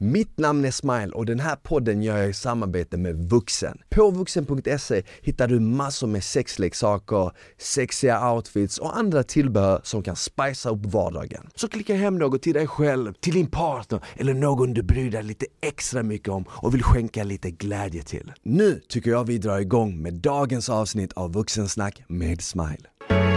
Mitt 0.00 0.38
namn 0.38 0.64
är 0.64 0.70
Smile 0.70 1.12
och 1.12 1.26
den 1.26 1.40
här 1.40 1.56
podden 1.56 2.02
gör 2.02 2.16
jag 2.16 2.30
i 2.30 2.32
samarbete 2.32 2.96
med 2.96 3.16
Vuxen. 3.30 3.78
På 3.90 4.10
vuxen.se 4.10 5.02
hittar 5.22 5.48
du 5.48 5.60
massor 5.60 6.06
med 6.06 6.24
sexleksaker, 6.24 7.30
sexiga 7.58 8.32
outfits 8.32 8.78
och 8.78 8.96
andra 8.96 9.22
tillbehör 9.22 9.80
som 9.84 10.02
kan 10.02 10.16
spicea 10.16 10.72
upp 10.72 10.86
vardagen. 10.86 11.48
Så 11.54 11.68
klicka 11.68 11.94
hem 11.94 12.18
något 12.18 12.42
till 12.42 12.54
dig 12.54 12.66
själv, 12.66 13.12
till 13.12 13.34
din 13.34 13.46
partner 13.46 14.00
eller 14.16 14.34
någon 14.34 14.74
du 14.74 14.82
bryr 14.82 15.10
dig 15.10 15.22
lite 15.22 15.46
extra 15.60 16.02
mycket 16.02 16.28
om 16.28 16.44
och 16.48 16.74
vill 16.74 16.82
skänka 16.82 17.24
lite 17.24 17.50
glädje 17.50 18.02
till. 18.02 18.32
Nu 18.42 18.80
tycker 18.88 19.10
jag 19.10 19.24
vi 19.24 19.38
drar 19.38 19.58
igång 19.58 20.02
med 20.02 20.14
dagens 20.14 20.68
avsnitt 20.68 21.12
av 21.12 21.32
Vuxensnack 21.32 22.02
med 22.08 22.42
Smile. 22.42 23.27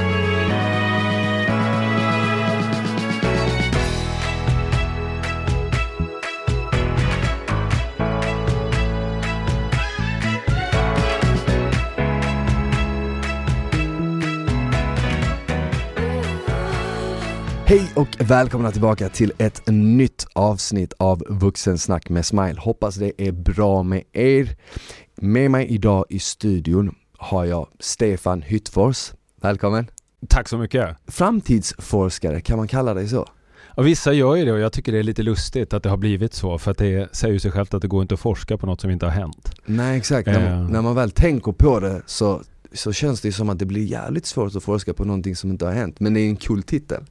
Hej 17.71 17.91
och 17.95 18.07
välkomna 18.19 18.71
tillbaka 18.71 19.09
till 19.09 19.33
ett 19.37 19.61
nytt 19.67 20.27
avsnitt 20.33 20.93
av 20.97 21.23
Vuxensnack 21.29 22.09
med 22.09 22.25
Smile. 22.25 22.55
Hoppas 22.59 22.95
det 22.95 23.21
är 23.21 23.31
bra 23.31 23.83
med 23.83 24.03
er. 24.11 24.57
Med 25.15 25.51
mig 25.51 25.67
idag 25.67 26.05
i 26.09 26.19
studion 26.19 26.95
har 27.17 27.45
jag 27.45 27.67
Stefan 27.79 28.41
Hyttfors. 28.41 29.11
Välkommen! 29.41 29.87
Tack 30.27 30.49
så 30.49 30.57
mycket! 30.57 30.97
Framtidsforskare, 31.07 32.41
kan 32.41 32.57
man 32.57 32.67
kalla 32.67 32.93
dig 32.93 33.07
så? 33.07 33.27
Och 33.65 33.87
vissa 33.87 34.13
gör 34.13 34.35
ju 34.35 34.45
det 34.45 34.51
och 34.51 34.59
jag 34.59 34.73
tycker 34.73 34.91
det 34.91 34.99
är 34.99 35.03
lite 35.03 35.23
lustigt 35.23 35.73
att 35.73 35.83
det 35.83 35.89
har 35.89 35.97
blivit 35.97 36.33
så 36.33 36.57
för 36.57 36.71
att 36.71 36.77
det 36.77 37.15
säger 37.15 37.33
ju 37.33 37.39
sig 37.39 37.51
självt 37.51 37.73
att 37.73 37.81
det 37.81 37.87
går 37.87 38.01
inte 38.01 38.13
att 38.13 38.19
forska 38.19 38.57
på 38.57 38.65
något 38.65 38.81
som 38.81 38.89
inte 38.91 39.05
har 39.05 39.13
hänt. 39.13 39.51
Nej 39.65 39.97
exakt, 39.97 40.27
när 40.27 40.49
man, 40.49 40.65
Eh. 40.65 40.69
när 40.69 40.81
man 40.81 40.95
väl 40.95 41.11
tänker 41.11 41.51
på 41.51 41.79
det 41.79 42.01
så, 42.05 42.41
så 42.73 42.93
känns 42.93 43.21
det 43.21 43.31
som 43.31 43.49
att 43.49 43.59
det 43.59 43.65
blir 43.65 43.83
jävligt 43.83 44.25
svårt 44.25 44.55
att 44.55 44.63
forska 44.63 44.93
på 44.93 45.05
någonting 45.05 45.35
som 45.35 45.51
inte 45.51 45.65
har 45.65 45.73
hänt. 45.73 45.99
Men 45.99 46.13
det 46.13 46.19
är 46.19 46.29
en 46.29 46.35
kul 46.35 46.63
titel. 46.63 47.03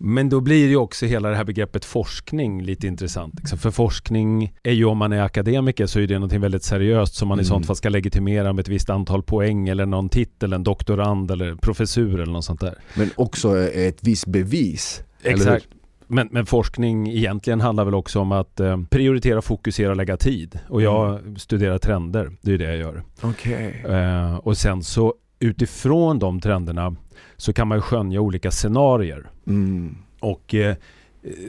Men 0.00 0.28
då 0.28 0.40
blir 0.40 0.68
ju 0.68 0.76
också 0.76 1.06
hela 1.06 1.28
det 1.28 1.36
här 1.36 1.44
begreppet 1.44 1.84
forskning 1.84 2.62
lite 2.62 2.86
intressant. 2.86 3.34
liksom. 3.38 3.58
För 3.58 3.70
forskning 3.70 4.52
är 4.62 4.72
ju 4.72 4.84
om 4.84 4.98
man 4.98 5.12
är 5.12 5.22
akademiker 5.22 5.86
så 5.86 6.00
är 6.00 6.06
det 6.06 6.14
någonting 6.14 6.40
väldigt 6.40 6.62
seriöst 6.62 7.14
som 7.14 7.28
man 7.28 7.38
i 7.38 7.40
Mm. 7.40 7.44
sånt 7.48 7.66
fall 7.66 7.76
ska 7.76 7.88
legitimera 7.88 8.52
med 8.52 8.62
ett 8.62 8.68
visst 8.68 8.90
antal 8.90 9.22
poäng 9.22 9.68
eller 9.68 9.86
någon 9.86 10.08
titel, 10.08 10.52
en 10.52 10.62
doktorand 10.62 11.30
eller 11.30 11.54
professur 11.54 12.20
eller 12.20 12.32
något 12.32 12.44
sånt 12.44 12.60
där. 12.60 12.74
Men 12.94 13.10
också 13.16 13.58
ett 13.68 13.98
visst 14.00 14.26
bevis. 14.26 15.02
Exakt. 15.22 15.68
Men, 16.10 16.28
men 16.30 16.46
forskning 16.46 17.08
egentligen 17.08 17.60
handlar 17.60 17.84
väl 17.84 17.94
också 17.94 18.20
om 18.20 18.32
att 18.32 18.60
eh, 18.60 18.80
prioritera, 18.90 19.42
fokusera 19.42 19.90
och 19.90 19.96
lägga 19.96 20.16
tid. 20.16 20.58
Och 20.68 20.82
jag 20.82 21.20
studerar 21.38 21.78
trender, 21.78 22.30
det 22.40 22.52
är 22.54 22.58
det 22.58 22.64
jag 22.64 22.76
gör. 22.76 23.02
Okej. 23.20 23.84
Eh, 23.88 24.34
och 24.36 24.56
sen 24.58 24.82
så 24.82 25.14
utifrån 25.40 26.18
de 26.18 26.40
trenderna 26.40 26.96
så 27.36 27.52
kan 27.52 27.68
man 27.68 27.78
ju 27.78 27.82
skönja 27.82 28.20
olika 28.20 28.50
scenarier. 28.50 29.26
Mm. 29.46 29.96
Och 30.20 30.54
eh, 30.54 30.76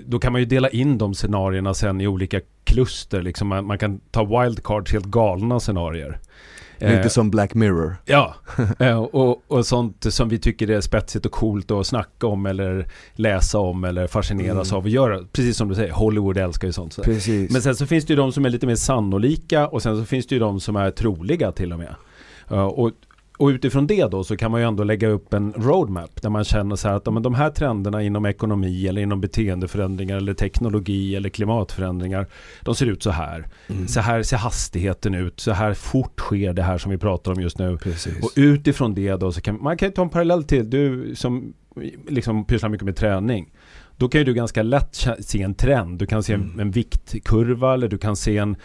då 0.06 0.20
kan 0.20 0.32
man 0.32 0.42
ju 0.42 0.46
dela 0.46 0.70
in 0.70 0.98
de 0.98 1.14
scenarierna 1.14 1.74
sen 1.74 2.02
i 2.02 2.08
olika 2.08 2.42
kluster. 2.64 3.22
Liksom 3.22 3.48
man, 3.48 3.66
man 3.66 3.78
kan 3.78 4.00
ta 4.12 4.44
wildcards, 4.44 4.92
helt 4.94 5.06
galna 5.06 5.60
scenarier. 5.60 6.20
Eh, 6.80 6.98
Lite 6.98 7.10
som 7.10 7.30
Black 7.30 7.54
Mirror. 7.54 7.96
Ja, 8.06 8.36
eh, 8.80 9.00
och, 9.00 9.44
och 9.48 9.66
sånt 9.66 10.14
som 10.14 10.30
vi 10.30 10.40
tycker 10.40 10.70
är 10.70 10.82
spetsigt 10.82 11.26
och 11.26 11.32
coolt 11.32 11.72
att 11.72 11.88
snacka 11.88 12.28
om 12.28 12.46
eller 12.46 12.88
läsa 13.14 13.60
om 13.60 13.84
eller 13.84 14.08
fascineras 14.08 14.72
Mm. 14.72 14.78
av 14.78 14.86
att 14.86 14.92
göra. 14.92 15.24
Precis 15.32 15.58
som 15.58 15.70
du 15.70 15.76
säger, 15.76 15.92
Hollywood 15.94 16.38
älskar 16.38 16.68
ju 16.68 16.74
sånt. 16.74 16.94
Så. 16.94 17.04
Precis. 17.04 17.52
Men 17.52 17.62
sen 17.62 17.76
så 17.76 17.86
finns 17.86 18.06
det 18.06 18.14
ju 18.14 18.18
de 18.18 18.32
som 18.32 18.46
är 18.46 18.50
lite 18.50 18.68
mer 18.68 18.76
sannolika 18.76 19.68
och 19.68 19.82
sen 19.82 19.98
så 19.98 20.06
finns 20.06 20.28
det 20.28 20.36
ju 20.36 20.40
de 20.40 20.60
som 20.60 20.76
är 20.76 20.92
troliga 20.92 21.52
till 21.52 21.74
och 21.74 21.80
med. 21.80 21.96
Uh, 22.52 22.60
och, 22.64 22.92
och 23.40 23.48
utifrån 23.48 23.88
det 23.88 24.12
då 24.12 24.24
så 24.24 24.38
kan 24.38 24.52
man 24.52 24.62
ju 24.62 24.68
ändå 24.68 24.84
lägga 24.84 25.08
upp 25.08 25.34
en 25.34 25.54
roadmap 25.54 26.22
där 26.22 26.30
man 26.30 26.44
känner 26.44 26.76
så 26.76 26.88
här 26.88 26.96
att 26.96 27.14
men 27.14 27.24
de 27.24 27.36
här 27.36 27.50
trenderna 27.50 28.04
inom 28.04 28.26
ekonomi 28.26 28.88
eller 28.88 29.02
inom 29.02 29.22
beteendeförändringar 29.22 30.18
eller 30.18 30.34
teknologi 30.34 31.16
eller 31.16 31.30
klimatförändringar 31.30 32.28
de 32.62 32.76
ser 32.76 32.86
ut 32.86 33.04
så 33.04 33.12
här. 33.12 33.48
Mm. 33.68 33.88
Så 33.88 34.00
här 34.00 34.24
ser 34.24 34.38
hastigheten 34.38 35.14
ut, 35.14 35.40
så 35.40 35.52
här 35.52 35.74
fort 35.74 36.20
sker 36.20 36.54
det 36.54 36.64
här 36.64 36.78
som 36.78 36.92
vi 36.92 36.98
pratar 36.98 37.32
om 37.32 37.42
just 37.42 37.60
nu. 37.60 37.78
Precis. 37.78 38.24
Och 38.24 38.32
utifrån 38.36 38.94
det 38.94 39.16
då 39.16 39.32
så 39.32 39.42
kan 39.42 39.64
man 39.64 39.78
kan 39.78 39.88
ju 39.88 39.94
ta 39.94 40.02
en 40.02 40.10
parallell 40.10 40.44
till 40.44 40.70
du 40.70 41.16
som 41.16 41.54
liksom 42.08 42.46
pysslar 42.46 42.70
mycket 42.70 42.86
med 42.86 42.96
träning. 42.96 43.50
Då 44.00 44.08
kan 44.10 44.20
ju 44.22 44.26
du 44.26 44.34
ganska 44.34 44.64
lätt 44.64 45.08
se 45.20 45.42
en 45.42 45.54
trend. 45.56 46.00
Du 46.00 46.06
kan 46.06 46.24
se 46.24 46.34
en, 46.34 46.42
Mm. 46.44 46.60
en 46.60 46.72
viktkurva 46.72 47.74
eller 47.74 47.88
du 47.88 47.98
kan 47.98 48.16
se 48.16 48.38
en 48.38 48.56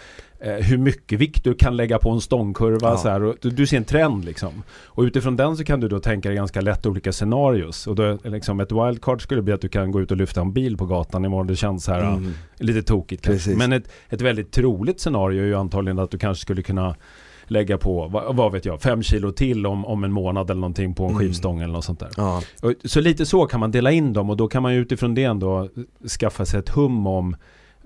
eh, 0.41 0.53
hur 0.55 0.79
mycket 0.79 1.19
vikt 1.21 1.45
du 1.45 1.55
kan 1.55 1.77
lägga 1.77 1.99
på 1.99 2.11
en 2.11 2.21
stångkurva. 2.21 2.89
Ja. 2.89 2.97
Så 2.97 3.09
här, 3.09 3.35
du, 3.41 3.51
du 3.51 3.67
ser 3.67 3.77
en 3.77 3.85
trend 3.85 4.25
liksom. 4.25 4.63
Och 4.85 5.03
utifrån 5.03 5.37
den 5.37 5.57
så 5.57 5.65
kan 5.65 5.81
du 5.81 5.89
då 5.89 6.01
tänka 6.01 6.29
dig 6.29 6.37
ganska 6.37 6.61
lätt 6.61 6.87
olika 6.87 7.13
scenarios. 7.13 7.87
Och 7.87 7.95
då, 7.95 8.19
liksom 8.25 8.61
ett 8.61 8.73
wildcard 8.73 9.23
skulle 9.23 9.43
bli 9.43 9.53
att 9.53 9.61
du 9.61 9.69
kan 9.69 9.91
gå 9.91 10.01
ut 10.01 10.11
och 10.11 10.17
lyfta 10.17 10.41
en 10.41 10.53
bil 10.53 10.77
på 10.77 10.87
gatan 10.87 11.25
imorgon. 11.25 11.47
Det 11.47 11.57
känns 11.57 11.85
så 11.85 11.93
här 11.93 12.01
Mm. 12.13 12.33
lite 12.59 12.83
tokigt. 12.83 13.29
Men 13.57 13.73
ett, 13.73 13.89
ett 14.09 14.21
väldigt 14.21 14.53
troligt 14.53 15.01
scenario 15.01 15.43
är 15.43 15.47
ju 15.47 15.55
antagligen 15.55 15.99
att 15.99 16.11
du 16.11 16.19
kanske 16.19 16.43
skulle 16.43 16.63
kunna 16.63 16.97
lägga 17.47 17.79
på, 17.79 18.09
vad, 18.09 18.37
vad 18.37 18.53
vet 18.53 18.65
jag, 18.65 18.83
fem 18.83 19.03
kilo 19.03 19.33
till 19.33 19.67
om, 19.67 19.85
om 19.85 20.05
en 20.05 20.13
månad 20.13 20.51
eller 20.51 20.61
någonting 20.61 20.95
på 20.95 21.05
en 21.05 21.11
Mm. 21.11 21.21
skivstång 21.21 21.61
eller 21.61 21.73
något 21.73 21.85
sånt 21.85 22.01
där. 22.01 22.11
Ja. 22.17 22.43
Så 22.85 23.01
lite 23.01 23.27
så 23.27 23.47
kan 23.47 23.61
man 23.61 23.71
dela 23.71 23.91
in 23.91 24.13
dem 24.13 24.31
och 24.31 24.37
då 24.37 24.49
kan 24.49 24.63
man 24.63 24.75
ju 24.75 24.81
utifrån 24.81 25.15
det 25.15 25.25
ändå 25.25 25.69
skaffa 26.21 26.47
sig 26.47 26.59
ett 26.61 26.69
hum 26.69 27.07
om 27.07 27.37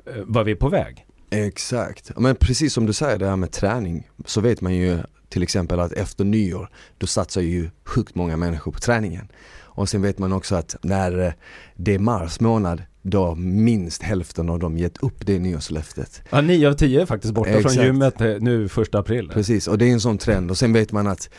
eh, 0.06 0.12
vad 0.26 0.44
vi 0.46 0.52
är 0.52 0.56
på 0.56 0.68
väg. 0.68 1.04
Exakt. 1.30 2.10
Men 2.16 2.36
precis 2.36 2.72
som 2.72 2.86
du 2.86 2.92
säger 2.92 3.18
det 3.18 3.26
här 3.28 3.36
med 3.36 3.50
träning 3.52 4.08
så 4.26 4.40
vet 4.40 4.60
man 4.60 4.74
ju 4.74 4.98
till 5.28 5.42
exempel 5.42 5.80
att 5.80 5.92
efter 5.92 6.24
nyår 6.24 6.68
då 6.98 7.06
satsar 7.06 7.40
ju 7.40 7.70
sjukt 7.84 8.14
många 8.14 8.36
människor 8.36 8.72
på 8.72 8.78
träningen. 8.78 9.28
Och 9.56 9.88
sen 9.88 10.02
vet 10.02 10.18
man 10.18 10.32
också 10.32 10.54
att 10.54 10.76
när 10.82 11.18
eh, 11.26 11.32
det 11.76 11.94
är 11.94 11.98
mars 11.98 12.40
månad 12.40 12.82
då 13.08 13.34
minst 13.34 14.02
hälften 14.02 14.50
av 14.50 14.58
dem 14.58 14.78
gett 14.78 14.98
upp 14.98 15.26
det 15.26 15.38
nyårslöftet. 15.38 16.22
Ja, 16.30 16.40
9 16.40 16.68
av 16.68 16.72
10 16.72 17.02
är 17.02 17.06
faktiskt 17.06 17.34
borta 17.34 17.50
Exakt. 17.50 17.74
från 17.74 17.84
gymmet 17.84 18.20
eh, 18.20 18.34
nu 18.40 18.68
första 18.68 18.98
april. 18.98 19.30
Precis, 19.34 19.68
och 19.68 19.78
det 19.78 19.84
är 19.84 19.92
en 19.92 20.00
sån 20.00 20.18
trend 20.18 20.50
och 20.50 20.58
sen 20.58 20.72
vet 20.72 20.92
man 20.92 21.06
att 21.06 21.30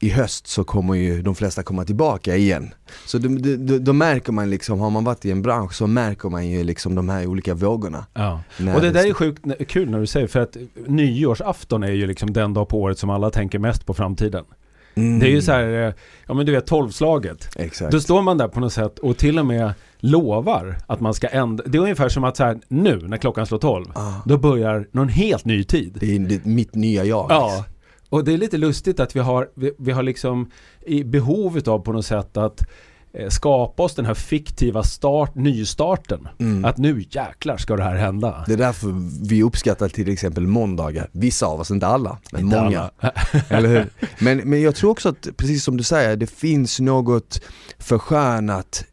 i 0.00 0.08
höst 0.08 0.46
så 0.46 0.64
kommer 0.64 0.94
ju 0.94 1.22
de 1.22 1.34
flesta 1.34 1.62
komma 1.62 1.84
tillbaka 1.84 2.36
igen. 2.36 2.74
Så 3.06 3.18
då, 3.18 3.28
då, 3.56 3.78
då 3.78 3.92
märker 3.92 4.32
man 4.32 4.50
liksom, 4.50 4.80
har 4.80 4.90
man 4.90 5.04
varit 5.04 5.24
i 5.24 5.30
en 5.30 5.42
bransch 5.42 5.74
så 5.74 5.86
märker 5.86 6.28
man 6.28 6.48
ju 6.48 6.64
liksom 6.64 6.94
de 6.94 7.08
här 7.08 7.26
olika 7.26 7.54
vågorna. 7.54 8.06
Ja. 8.14 8.42
Och 8.74 8.80
det 8.80 8.90
där 8.90 9.06
är 9.06 9.12
sjukt 9.12 9.44
kul 9.68 9.90
när 9.90 10.00
du 10.00 10.06
säger 10.06 10.26
för 10.26 10.40
att 10.40 10.56
nyårsafton 10.86 11.82
är 11.82 11.92
ju 11.92 12.06
liksom 12.06 12.32
den 12.32 12.54
dag 12.54 12.68
på 12.68 12.80
året 12.82 12.98
som 12.98 13.10
alla 13.10 13.30
tänker 13.30 13.58
mest 13.58 13.86
på 13.86 13.94
framtiden. 13.94 14.44
Mm. 14.98 15.18
Det 15.18 15.26
är 15.26 15.30
ju 15.30 15.42
så 15.42 15.52
här, 15.52 15.86
eh, 15.86 15.92
ja 16.26 16.34
men 16.34 16.46
du 16.46 16.52
vet 16.52 16.66
tolvslaget. 16.66 17.48
Exakt. 17.56 17.92
Då 17.92 18.00
står 18.00 18.22
man 18.22 18.38
där 18.38 18.48
på 18.48 18.60
något 18.60 18.72
sätt 18.72 18.98
och 18.98 19.16
till 19.16 19.38
och 19.38 19.46
med 19.46 19.72
lovar 19.98 20.78
att 20.86 21.00
man 21.00 21.14
ska 21.14 21.26
ändra. 21.26 21.64
Det 21.66 21.78
är 21.78 21.82
ungefär 21.82 22.08
som 22.08 22.24
att 22.24 22.36
så 22.36 22.44
här, 22.44 22.58
nu 22.68 22.96
när 22.96 23.16
klockan 23.16 23.46
slår 23.46 23.58
12, 23.58 23.84
Ah, 23.94 24.12
då 24.24 24.38
börjar 24.38 24.88
någon 24.92 25.08
helt 25.08 25.44
ny 25.44 25.64
tid. 25.64 25.96
det 26.00 26.16
är 26.16 26.18
det, 26.18 26.44
mitt 26.44 26.74
nya 26.74 27.04
jag. 27.04 27.26
Ja, 27.30 27.64
och 28.08 28.24
det 28.24 28.32
är 28.32 28.38
lite 28.38 28.56
lustigt 28.56 29.00
att 29.00 29.16
vi 29.16 29.20
har, 29.20 29.48
vi, 29.54 29.72
vi 29.78 29.92
har 29.92 30.02
liksom 30.02 30.50
i 30.86 31.04
behov 31.04 31.60
av 31.66 31.78
på 31.78 31.92
något 31.92 32.06
sätt 32.06 32.36
att 32.36 32.68
skapa 33.28 33.82
oss 33.82 33.94
den 33.94 34.06
här 34.06 34.14
fiktiva 34.14 34.82
start, 34.82 35.34
nystarten. 35.34 36.28
Mm. 36.38 36.64
Att 36.64 36.78
nu 36.78 37.04
jäklar 37.10 37.56
ska 37.56 37.76
det 37.76 37.82
här 37.82 37.96
hända. 37.96 38.44
Det 38.46 38.52
är 38.52 38.56
därför 38.56 38.88
vi 39.28 39.42
uppskattar 39.42 39.88
till 39.88 40.08
exempel 40.08 40.46
måndagar. 40.46 41.08
Vissa 41.12 41.46
av 41.46 41.60
oss, 41.60 41.70
inte 41.70 41.86
alla, 41.86 42.18
men 42.32 42.40
Inte 42.40 42.56
många. 42.62 42.90
alla. 42.98 43.12
Eller 43.48 43.68
hur? 43.68 43.88
Men, 44.18 44.38
men 44.38 44.62
jag 44.62 44.74
tror 44.74 44.90
också 44.90 45.08
att, 45.08 45.28
precis 45.36 45.64
som 45.64 45.76
du 45.76 45.82
säger, 45.82 46.16
det 46.16 46.30
finns 46.30 46.80
något 46.80 47.40
förskönat, 47.78 48.84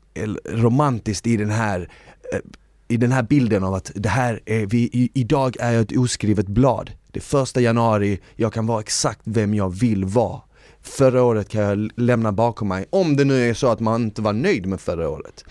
romantiskt 0.49 1.27
i 1.27 1.37
den 1.37 1.49
här 1.49 1.89
eh, 2.33 2.39
i 2.87 2.97
den 2.97 3.11
här 3.11 3.23
bilden 3.23 3.63
av 3.63 3.73
att 3.73 3.91
det 3.95 4.09
här 4.09 4.39
är, 4.45 4.65
vi, 4.65 4.77
i, 4.77 5.09
idag 5.13 5.57
är 5.59 5.71
jag 5.71 5.81
ett 5.81 5.97
oskrivet 5.97 6.47
blad. 6.47 6.91
Det 7.11 7.19
är 7.19 7.23
första 7.23 7.61
januari, 7.61 8.19
jag 8.35 8.53
kan 8.53 8.67
vara 8.67 8.79
exakt 8.79 9.21
vem 9.23 9.53
jag 9.53 9.75
vill 9.75 10.05
vara. 10.05 10.41
Förra 10.85 11.23
året 11.23 11.49
kan 11.49 11.61
jag 11.61 11.91
lämna 11.95 12.31
bakom 12.31 12.67
mig, 12.67 12.85
om 12.89 13.15
det 13.15 13.25
nu 13.25 13.49
är 13.49 13.53
så 13.53 13.67
att 13.67 13.79
man 13.79 14.03
inte 14.03 14.21
var 14.21 14.33
nöjd 14.33 14.65
med 14.65 14.81
förra 14.81 15.09
året. 15.09 15.43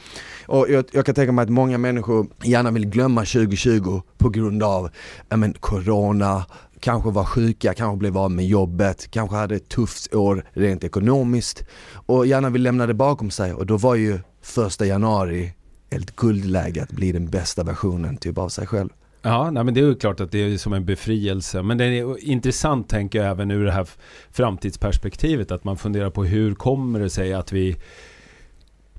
Och 0.47 0.67
jag, 0.71 0.85
jag 0.93 1.07
kan 1.07 1.15
tänka 1.15 1.33
mig 1.33 1.43
att 1.43 1.51
många 1.51 1.79
människor 1.79 2.27
gärna 2.45 2.71
vill 2.71 2.87
glömma 2.87 3.21
2020 3.21 4.03
på 4.19 4.29
grund 4.29 4.63
av 4.63 4.91
men, 5.29 5.53
corona, 5.53 6.45
kanske 6.81 7.11
var 7.11 7.25
sjuka, 7.25 7.75
kanske 7.75 7.99
blev 7.99 8.19
av 8.19 8.31
med 8.31 8.47
jobbet, 8.47 9.11
kanske 9.11 9.37
hade 9.37 9.55
ett 9.55 9.69
tufft 9.69 10.15
år 10.15 10.45
rent 10.53 10.85
ekonomiskt 10.85 11.65
och 12.07 12.27
gärna 12.27 12.51
vill 12.51 12.63
lämna 12.63 12.87
det 12.87 12.95
bakom 12.95 13.31
sig 13.31 13.55
och 13.55 13.67
då 13.67 13.77
var 13.77 13.95
ju 13.95 14.19
första 14.43 14.87
januari 14.87 15.53
ett 15.91 16.17
guldläge 16.17 16.83
att 16.83 16.93
bli 16.93 17.13
den 17.13 17.31
bästa 17.31 17.63
versionen 17.63 18.17
typ 18.17 18.39
av 18.39 18.49
sig 18.49 18.67
själv. 18.67 18.91
Ja, 19.27 19.51
nej, 19.51 19.65
men 19.65 19.75
det 19.75 19.81
är 19.81 19.85
ju 19.85 19.95
klart 19.95 20.21
att 20.21 20.33
det 20.33 20.39
är 20.39 20.59
som 20.59 20.73
en 20.73 20.85
befrielse. 20.85 21.63
Men 21.63 21.79
det 21.79 21.85
är 21.85 22.25
intressant 22.25 22.89
tänker 22.89 23.19
jag 23.19 23.31
även 23.31 23.51
ur 23.51 23.65
det 23.65 23.73
här 23.73 23.89
framtidsperspektivet. 24.31 25.51
Att 25.53 25.65
man 25.65 25.77
funderar 25.77 26.11
på 26.11 26.25
hur 26.25 26.55
kommer 26.55 27.01
det 27.01 27.11
sig 27.11 27.35
att 27.35 27.53
vi 27.53 27.77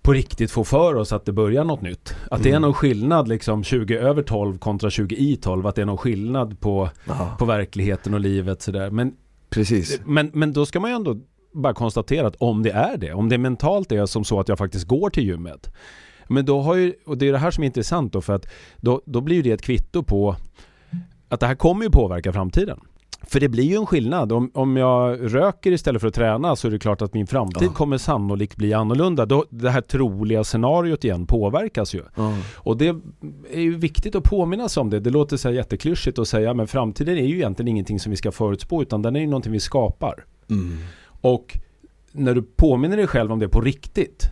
på 0.01 0.13
riktigt 0.13 0.51
få 0.51 0.63
för 0.63 0.95
oss 0.95 1.13
att 1.13 1.25
det 1.25 1.31
börjar 1.33 1.63
något 1.63 1.81
nytt. 1.81 2.16
Att 2.31 2.44
det 2.44 2.50
är 2.50 2.51
Mm. 2.51 2.62
någon 2.62 2.74
skillnad 2.74 3.27
liksom 3.27 3.63
20 3.63 3.98
över 3.98 4.24
12 4.24 4.57
kontra 4.57 4.89
20 4.89 5.16
i 5.16 5.36
12. 5.36 5.68
Att 5.68 5.75
det 5.75 5.81
är 5.81 5.86
någon 5.86 5.98
skillnad 5.98 6.60
på, 6.60 6.89
på 7.39 7.45
verkligheten 7.45 8.13
och 8.13 8.19
livet 8.19 8.62
sådär. 8.62 8.89
Men, 8.89 9.13
precis. 9.50 10.01
men, 10.06 10.31
men 10.33 10.54
då 10.54 10.66
ska 10.66 10.80
man 10.80 10.89
ju 10.89 10.95
ändå 10.95 11.18
bara 11.54 11.74
konstatera 11.74 12.27
att 12.27 12.36
om 12.36 12.63
det 12.63 12.72
är 12.72 12.98
det, 12.98 13.13
om 13.13 13.30
det 13.30 13.38
mentalt 13.38 13.92
är 13.92 14.06
som 14.06 14.24
så 14.24 14.39
att 14.39 14.50
jag 14.50 14.57
faktiskt 14.57 14.88
går 14.88 15.10
till 15.10 15.24
gymmet. 15.25 15.69
Men 16.27 16.45
då 16.45 16.62
har 16.62 16.75
ju, 16.75 16.94
och 17.06 17.18
det 17.18 17.27
är 17.27 17.31
det 17.31 17.38
här 17.38 17.51
som 17.51 17.63
är 17.63 17.66
intressant 17.66 18.13
då, 18.13 18.22
för 18.22 18.33
att 18.33 18.45
då, 18.77 19.01
då 19.06 19.22
blir 19.22 19.44
det 19.44 19.51
ett 19.51 19.62
kvitto 19.62 20.04
på 20.04 20.36
att 21.30 21.39
det 21.39 21.48
här 21.48 21.56
kommer 21.56 21.83
ju 21.83 21.89
påverka 21.89 22.33
framtiden. 22.33 22.80
För 23.27 23.39
det 23.39 23.50
blir 23.50 23.63
ju 23.63 23.75
en 23.75 23.86
skillnad. 23.86 24.31
Om, 24.31 24.51
om 24.54 24.77
jag 24.77 25.33
röker 25.36 25.72
istället 25.72 26.01
för 26.01 26.07
att 26.07 26.13
träna 26.13 26.56
så 26.56 26.68
är 26.68 26.72
det 26.72 26.80
klart 26.80 27.01
att 27.01 27.13
min 27.13 27.27
framtid 27.27 27.68
Ja. 27.68 27.74
kommer 27.74 27.98
sannolikt 27.98 28.56
bli 28.56 28.74
annorlunda. 28.74 29.25
Då, 29.25 29.45
det 29.50 29.69
här 29.69 29.81
troliga 29.81 30.44
scenariot 30.44 31.04
igen 31.04 31.27
påverkas 31.27 31.95
ju. 31.95 32.04
Ja. 32.16 32.33
Och 32.54 32.77
det 32.77 32.88
är 33.51 33.62
ju 33.62 33.75
viktigt 33.77 34.16
att 34.16 34.24
påminna 34.24 34.69
sig 34.69 34.81
om 34.81 34.89
det. 34.89 35.00
Det 35.00 35.10
låter 35.10 35.38
så 35.38 35.48
här 35.48 35.56
jätteklyschigt 35.56 36.19
att 36.19 36.27
säga 36.27 36.54
men 36.54 36.68
framtiden 36.68 37.18
är 37.18 37.25
ju 37.25 37.36
egentligen 37.36 37.68
ingenting 37.68 38.00
som 38.00 38.10
vi 38.10 38.16
ska 38.16 38.31
förutspå 38.31 38.81
utan 38.81 39.01
den 39.01 39.16
är 39.16 39.19
ju 39.19 39.27
någonting 39.27 39.51
vi 39.51 39.60
skapar. 39.60 40.25
Mm. 40.50 40.77
Och 41.06 41.57
när 42.12 42.33
du 42.33 42.42
påminner 42.42 42.98
dig 42.98 43.07
själv 43.07 43.31
om 43.31 43.39
det 43.39 43.50
på 43.50 43.62
riktigt 43.62 44.31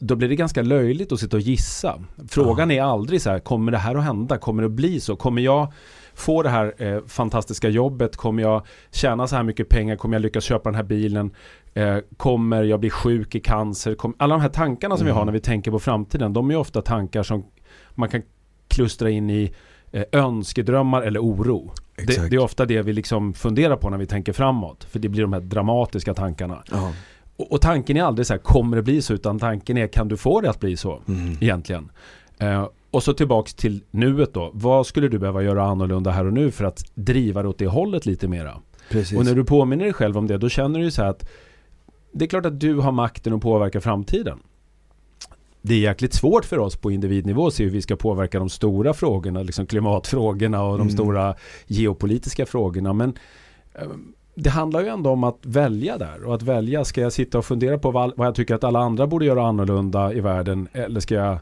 då 0.00 0.16
blir 0.16 0.28
det 0.28 0.36
ganska 0.36 0.62
löjligt 0.62 1.12
att 1.12 1.20
sitta 1.20 1.36
och 1.36 1.40
gissa. 1.42 2.02
Frågan 2.28 2.70
är 2.70 2.82
aldrig 2.82 3.22
så 3.22 3.30
här, 3.30 3.38
kommer 3.38 3.72
det 3.72 3.78
här 3.78 3.94
att 3.94 4.04
hända? 4.04 4.38
Kommer 4.38 4.62
det 4.62 4.66
att 4.66 4.72
bli 4.72 5.00
så? 5.00 5.16
Kommer 5.16 5.42
jag 5.42 5.72
få 6.14 6.42
det 6.42 6.48
här 6.48 6.74
eh, 6.78 7.00
fantastiska 7.06 7.68
jobbet? 7.68 8.16
Kommer 8.16 8.42
jag 8.42 8.66
tjäna 8.90 9.26
så 9.26 9.36
här 9.36 9.42
mycket 9.42 9.68
pengar? 9.68 9.96
Kommer 9.96 10.14
jag 10.14 10.22
lyckas 10.22 10.44
köpa 10.44 10.68
den 10.70 10.74
här 10.74 10.82
bilen? 10.82 11.30
Eh, 11.74 11.96
kommer 12.16 12.62
jag 12.64 12.80
bli 12.80 12.90
sjuk 12.90 13.34
i 13.34 13.40
cancer? 13.40 13.94
Kom, 13.94 14.14
alla 14.18 14.34
de 14.34 14.40
här 14.40 14.48
tankarna 14.48 14.96
som 14.96 15.04
vi 15.06 15.10
Mm. 15.10 15.18
har 15.18 15.24
när 15.24 15.32
vi 15.32 15.40
tänker 15.40 15.70
på 15.70 15.78
framtiden, 15.78 16.32
de 16.32 16.50
är 16.50 16.56
ofta 16.56 16.82
tankar 16.82 17.22
som 17.22 17.44
man 17.94 18.08
kan 18.08 18.22
klustra 18.68 19.10
in 19.10 19.30
i 19.30 19.52
eh, 19.92 20.04
önskedrömmar 20.12 21.02
eller 21.02 21.20
oro. 21.20 21.72
Det, 21.96 22.30
det 22.30 22.36
är 22.36 22.40
ofta 22.42 22.66
det 22.66 22.82
vi 22.82 22.92
liksom 22.92 23.32
funderar 23.32 23.76
på 23.76 23.90
när 23.90 23.98
vi 23.98 24.06
tänker 24.06 24.32
framåt. 24.32 24.84
För 24.84 24.98
det 24.98 25.08
blir 25.08 25.22
de 25.22 25.32
här 25.32 25.40
dramatiska 25.40 26.14
tankarna. 26.14 26.62
Ja. 26.70 26.92
Och, 27.40 27.52
och 27.52 27.60
tanken 27.60 27.96
är 27.96 28.02
aldrig 28.02 28.26
så 28.26 28.32
här, 28.32 28.38
kommer 28.38 28.76
det 28.76 28.82
bli 28.82 29.02
så? 29.02 29.14
Utan 29.14 29.38
tanken 29.38 29.76
är, 29.76 29.86
kan 29.86 30.08
du 30.08 30.16
få 30.16 30.40
det 30.40 30.50
att 30.50 30.60
bli 30.60 30.76
så? 30.76 31.02
Mm. 31.08 31.36
Egentligen. 31.40 31.90
Eh, 32.38 32.68
och 32.90 33.02
så 33.02 33.12
tillbaks 33.12 33.54
till 33.54 33.80
nuet 33.90 34.34
då. 34.34 34.50
Vad 34.54 34.86
skulle 34.86 35.08
du 35.08 35.18
behöva 35.18 35.42
göra 35.42 35.64
annorlunda 35.64 36.10
här 36.10 36.26
och 36.26 36.32
nu 36.32 36.50
för 36.50 36.64
att 36.64 36.84
driva 36.94 37.42
det 37.42 37.48
åt 37.48 37.58
det 37.58 37.66
hållet 37.66 38.06
lite 38.06 38.28
mera? 38.28 38.56
Precis. 38.90 39.18
Och 39.18 39.24
när 39.24 39.34
du 39.34 39.44
påminner 39.44 39.84
dig 39.84 39.92
själv 39.92 40.18
om 40.18 40.26
det, 40.26 40.38
då 40.38 40.48
känner 40.48 40.78
du 40.78 40.84
ju 40.84 40.90
så 40.90 41.02
här 41.02 41.08
att 41.10 41.28
det 42.12 42.24
är 42.24 42.28
klart 42.28 42.46
att 42.46 42.60
du 42.60 42.74
har 42.74 42.92
makten 42.92 43.32
att 43.32 43.40
påverka 43.42 43.80
framtiden. 43.80 44.38
Det 45.62 45.74
är 45.74 45.78
jäkligt 45.78 46.14
svårt 46.14 46.44
för 46.44 46.58
oss 46.58 46.76
på 46.76 46.90
individnivå 46.90 47.46
att 47.46 47.54
se 47.54 47.64
hur 47.64 47.70
vi 47.70 47.82
ska 47.82 47.96
påverka 47.96 48.38
de 48.38 48.48
stora 48.48 48.94
frågorna, 48.94 49.42
liksom 49.42 49.66
klimatfrågorna 49.66 50.62
och 50.62 50.78
de 50.78 50.80
Mm. 50.80 50.92
stora 50.94 51.34
geopolitiska 51.66 52.46
frågorna. 52.46 52.92
Men 52.92 53.14
eh, 53.74 53.86
det 54.34 54.50
handlar 54.50 54.80
ju 54.80 54.88
ändå 54.88 55.10
om 55.10 55.24
att 55.24 55.38
välja 55.42 55.98
där 55.98 56.24
och 56.24 56.34
att 56.34 56.42
välja, 56.42 56.84
ska 56.84 57.00
jag 57.00 57.12
sitta 57.12 57.38
och 57.38 57.44
fundera 57.44 57.78
på 57.78 57.90
vad, 57.90 58.12
vad 58.16 58.26
jag 58.26 58.34
tycker 58.34 58.54
att 58.54 58.64
alla 58.64 58.78
andra 58.78 59.06
borde 59.06 59.24
göra 59.24 59.46
annorlunda 59.46 60.12
i 60.12 60.20
världen 60.20 60.68
eller 60.72 61.00
ska 61.00 61.14
jag 61.14 61.38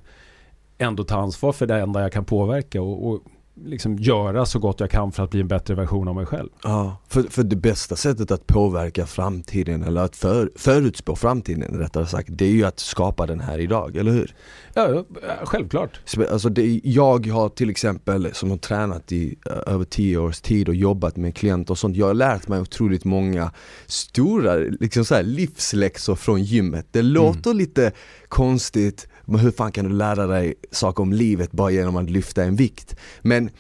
ändå 0.79 1.05
ta 1.05 1.17
ansvar 1.17 1.53
för 1.53 1.67
det 1.67 1.77
enda 1.77 2.03
jag 2.03 2.13
kan 2.13 2.25
påverka? 2.25 2.83
Och, 2.83 3.09
och 3.09 3.21
liksom 3.65 3.97
göra 3.97 4.47
så 4.47 4.59
gott 4.59 4.81
jag 4.81 4.91
kan 4.91 5.13
för 5.13 5.25
att 5.25 5.31
bli 5.31 5.41
en 5.41 5.49
bättre 5.49 5.75
version 5.75 6.09
av 6.09 6.15
mig 6.15 6.27
själv. 6.27 6.49
Ja, 6.63 6.97
för, 7.09 7.23
för 7.23 7.43
det 7.43 7.57
bästa 7.57 7.97
sättet 7.97 8.31
att 8.31 8.47
påverka 8.47 9.07
framtiden 9.07 9.83
eller 9.83 10.01
att 10.01 10.17
för, 10.17 10.51
förutspå 10.57 11.17
framtiden 11.17 11.79
rättare 11.79 12.07
sagt, 12.07 12.29
det 12.33 12.45
är 12.45 12.51
ju 12.51 12.65
att 12.65 12.81
skapa 12.81 13.27
den 13.27 13.41
här 13.41 13.59
idag, 13.59 13.97
eller 13.97 14.13
hur? 14.13 14.35
Ja, 14.75 15.05
självklart. 15.45 16.01
Alltså 16.31 16.49
det, 16.49 16.81
jag 16.85 17.27
har 17.27 17.49
till 17.49 17.71
exempel, 17.71 18.35
som 18.35 18.51
har 18.51 18.59
tränat 18.59 19.13
i 19.13 19.37
över 19.67 19.85
tio 19.85 20.19
års 20.19 20.41
tid 20.41 20.69
och 20.69 20.75
jobbat 20.75 21.17
med 21.17 21.37
klienter 21.37 21.71
och 21.71 21.79
sånt, 21.79 21.97
jag 21.97 22.07
har 22.07 22.15
lärt 22.15 22.49
mig 22.49 22.61
otroligt 22.61 23.05
många 23.05 23.53
stora 23.87 24.55
liksom 24.57 25.05
så 25.05 25.15
här, 25.15 25.23
livsläxor 25.23 26.15
från 26.15 26.43
gymmet. 26.43 26.87
Det 26.91 27.03
låter 27.03 27.55
lite 27.55 27.93
konstigt, 28.29 29.09
men 29.29 29.41
hur 29.41 29.51
fan 29.51 29.73
kan 29.73 29.85
du 29.85 29.91
lära 29.91 30.27
dig 30.27 30.55
saker 30.71 31.03
om 31.03 31.13
livet 31.13 31.53
bara 31.53 31.71
genom 31.71 31.97
att 31.97 32.11
lyfta 32.11 32.45
en 32.45 32.57
vikt? 32.57 32.97
Men 33.23 33.51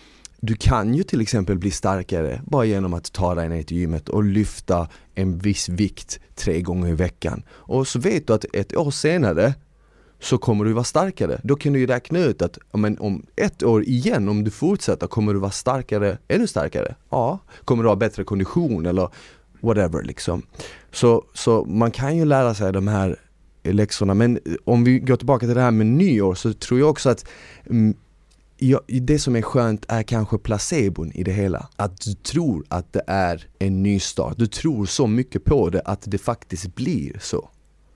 du 0.40 0.54
kan 0.54 0.94
ju 0.94 1.02
till 1.02 1.20
exempel 1.20 1.58
bli 1.58 1.70
starkare 1.70 2.42
bara 2.46 2.64
genom 2.64 2.94
att 2.94 3.12
ta 3.12 3.34
dig 3.34 3.48
ner 3.48 3.62
till 3.62 3.76
gymmet 3.76 4.08
och 4.08 4.24
lyfta 4.24 4.88
en 5.14 5.38
viss 5.38 5.68
vikt 5.68 6.20
tre 6.34 6.60
gånger 6.60 6.88
i 6.88 6.94
veckan. 6.94 7.42
Och 7.50 7.88
så 7.88 7.98
vet 7.98 8.26
du 8.26 8.32
att 8.32 8.44
ett 8.52 8.76
år 8.76 8.90
senare 8.90 9.54
så 10.20 10.38
kommer 10.38 10.64
du 10.64 10.72
vara 10.72 10.84
starkare. 10.84 11.40
Då 11.44 11.56
kan 11.56 11.72
du 11.72 11.78
ju 11.78 11.86
räkna 11.86 12.18
ut 12.18 12.42
att 12.42 12.58
men 12.72 12.98
om 12.98 13.26
ett 13.36 13.62
år 13.62 13.82
igen, 13.84 14.28
om 14.28 14.44
du 14.44 14.50
fortsätter, 14.50 15.06
kommer 15.06 15.34
du 15.34 15.40
vara 15.40 15.50
starkare, 15.50 16.18
ännu 16.28 16.46
starkare? 16.46 16.94
Ja. 17.10 17.38
Kommer 17.64 17.82
du 17.82 17.88
ha 17.88 17.96
bättre 17.96 18.24
kondition 18.24 18.86
eller 18.86 19.08
whatever 19.60 20.02
liksom. 20.02 20.42
Så, 20.92 21.24
så 21.34 21.64
man 21.64 21.90
kan 21.90 22.16
ju 22.16 22.24
lära 22.24 22.54
sig 22.54 22.72
de 22.72 22.88
här 22.88 23.16
läxorna, 23.72 24.14
men 24.14 24.36
eh, 24.36 24.52
om 24.64 24.84
vi 24.84 24.98
går 24.98 25.16
tillbaka 25.16 25.46
till 25.46 25.54
det 25.54 25.60
här 25.60 25.70
med 25.70 25.86
nyår 25.86 26.34
så 26.34 26.52
tror 26.52 26.80
jag 26.80 26.90
också 26.90 27.10
att 27.10 27.28
mm, 27.70 27.94
Ja, 28.60 28.80
det 28.86 29.18
som 29.18 29.36
är 29.36 29.42
skönt 29.42 29.84
är 29.88 30.02
kanske 30.02 30.38
placebon 30.38 31.12
i 31.12 31.22
det 31.22 31.32
hela. 31.32 31.68
Att 31.76 32.00
du 32.00 32.14
tror 32.14 32.64
att 32.68 32.92
det 32.92 33.02
är 33.06 33.46
en 33.58 33.82
ny 33.82 34.00
start. 34.00 34.34
Du 34.38 34.46
tror 34.46 34.86
så 34.86 35.06
mycket 35.06 35.44
på 35.44 35.70
det 35.70 35.80
att 35.84 36.02
det 36.04 36.18
faktiskt 36.18 36.74
blir 36.74 37.18
så. 37.20 37.48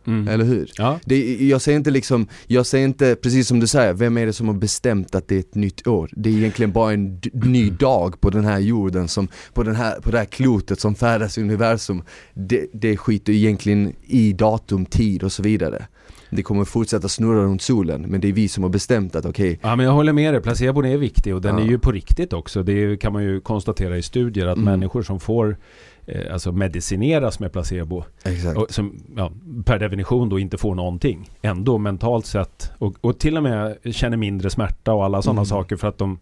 Mm. 0.06 0.28
Eller 0.28 0.44
hur? 0.44 0.70
Ja. 0.76 1.00
Det, 1.04 1.37
jag 1.49 1.60
säger 1.62 1.78
inte 1.78 1.90
liksom, 1.90 2.26
jag 2.46 2.66
säger 2.66 2.84
inte, 2.84 3.14
precis 3.16 3.49
som 3.49 3.60
du 3.60 3.66
säger, 3.66 3.93
vem 3.93 4.19
är 4.19 4.26
det 4.26 4.32
som 4.32 4.46
har 4.49 4.54
bestämt 4.54 5.14
att 5.14 5.28
det 5.28 5.34
är 5.34 5.40
ett 5.40 5.54
nytt 5.54 5.87
år? 5.87 6.10
Det 6.12 6.31
är 6.31 6.34
egentligen 6.34 6.72
bara 6.72 6.93
en 6.93 7.20
ny 7.32 7.70
dag 7.70 8.20
på 8.20 8.31
den 8.31 8.44
här 8.44 8.58
jorden, 8.58 9.08
som, 9.08 9.28
på, 9.54 9.62
den 9.62 9.75
här, 9.76 10.00
på 10.00 10.10
det 10.10 10.19
här 10.19 10.25
klotet 10.25 10.81
som 10.81 10.94
färdas 10.94 11.38
i 11.38 11.40
universum. 11.40 12.02
Det, 12.34 12.66
det 12.72 12.96
skiter 12.96 13.32
egentligen 13.32 13.93
i 14.06 14.32
datum, 14.32 14.87
tid 14.87 15.22
och 15.22 15.32
så 15.32 15.43
vidare. 15.43 15.87
Det 16.31 16.43
kommer 16.43 16.64
fortsätta 16.64 17.08
snurra 17.08 17.43
runt 17.44 17.62
solen, 17.62 18.02
men 18.02 18.20
det 18.20 18.28
är 18.28 18.32
vi 18.32 18.49
som 18.49 18.62
har 18.62 18.70
bestämt 18.70 19.16
att 19.16 19.26
okej, 19.26 19.58
Ja 19.62 19.76
men 19.76 19.87
jag 19.87 19.93
håller 19.93 20.12
med 20.12 20.34
dig, 20.34 20.43
placebon 20.43 20.84
är 20.84 20.96
viktig 20.96 21.34
och 21.34 21.40
den 21.43 21.58
Ja. 21.58 21.64
är 21.64 21.69
ju 21.69 21.78
på 21.78 21.93
riktigt 21.93 22.32
också. 22.32 22.62
Det 22.62 22.96
kan 22.96 23.12
man 23.12 23.22
ju 23.25 23.40
konstatera 23.40 23.99
i 23.99 24.02
studier 24.02 24.46
att 24.46 24.56
Mm. 24.56 24.64
människor 24.64 25.02
som 25.02 25.20
får 25.20 25.56
eh, 26.06 26.32
alltså 26.32 26.52
medicineras 26.52 27.40
med 27.40 27.52
placebo 27.52 28.04
exakt. 28.25 28.58
och 28.58 28.70
som 28.70 29.02
ja, 29.16 29.32
per 29.64 29.78
definition 29.78 30.28
då 30.28 30.38
inte 30.38 30.58
får 30.58 30.75
någonting 30.75 31.31
ändå 31.43 31.78
mentalt 31.78 32.26
sett 32.26 32.70
och, 32.78 32.94
och 33.00 33.19
till 33.19 33.37
och 33.37 33.43
med 33.43 33.76
känner 33.84 34.16
mindre 34.16 34.50
smärta 34.50 34.93
och 34.93 35.04
alla 35.04 35.22
sådana 35.22 35.40
Mm. 35.40 35.46
saker 35.46 35.76
för 35.76 35.88
att 35.88 35.99
de 35.99 36.19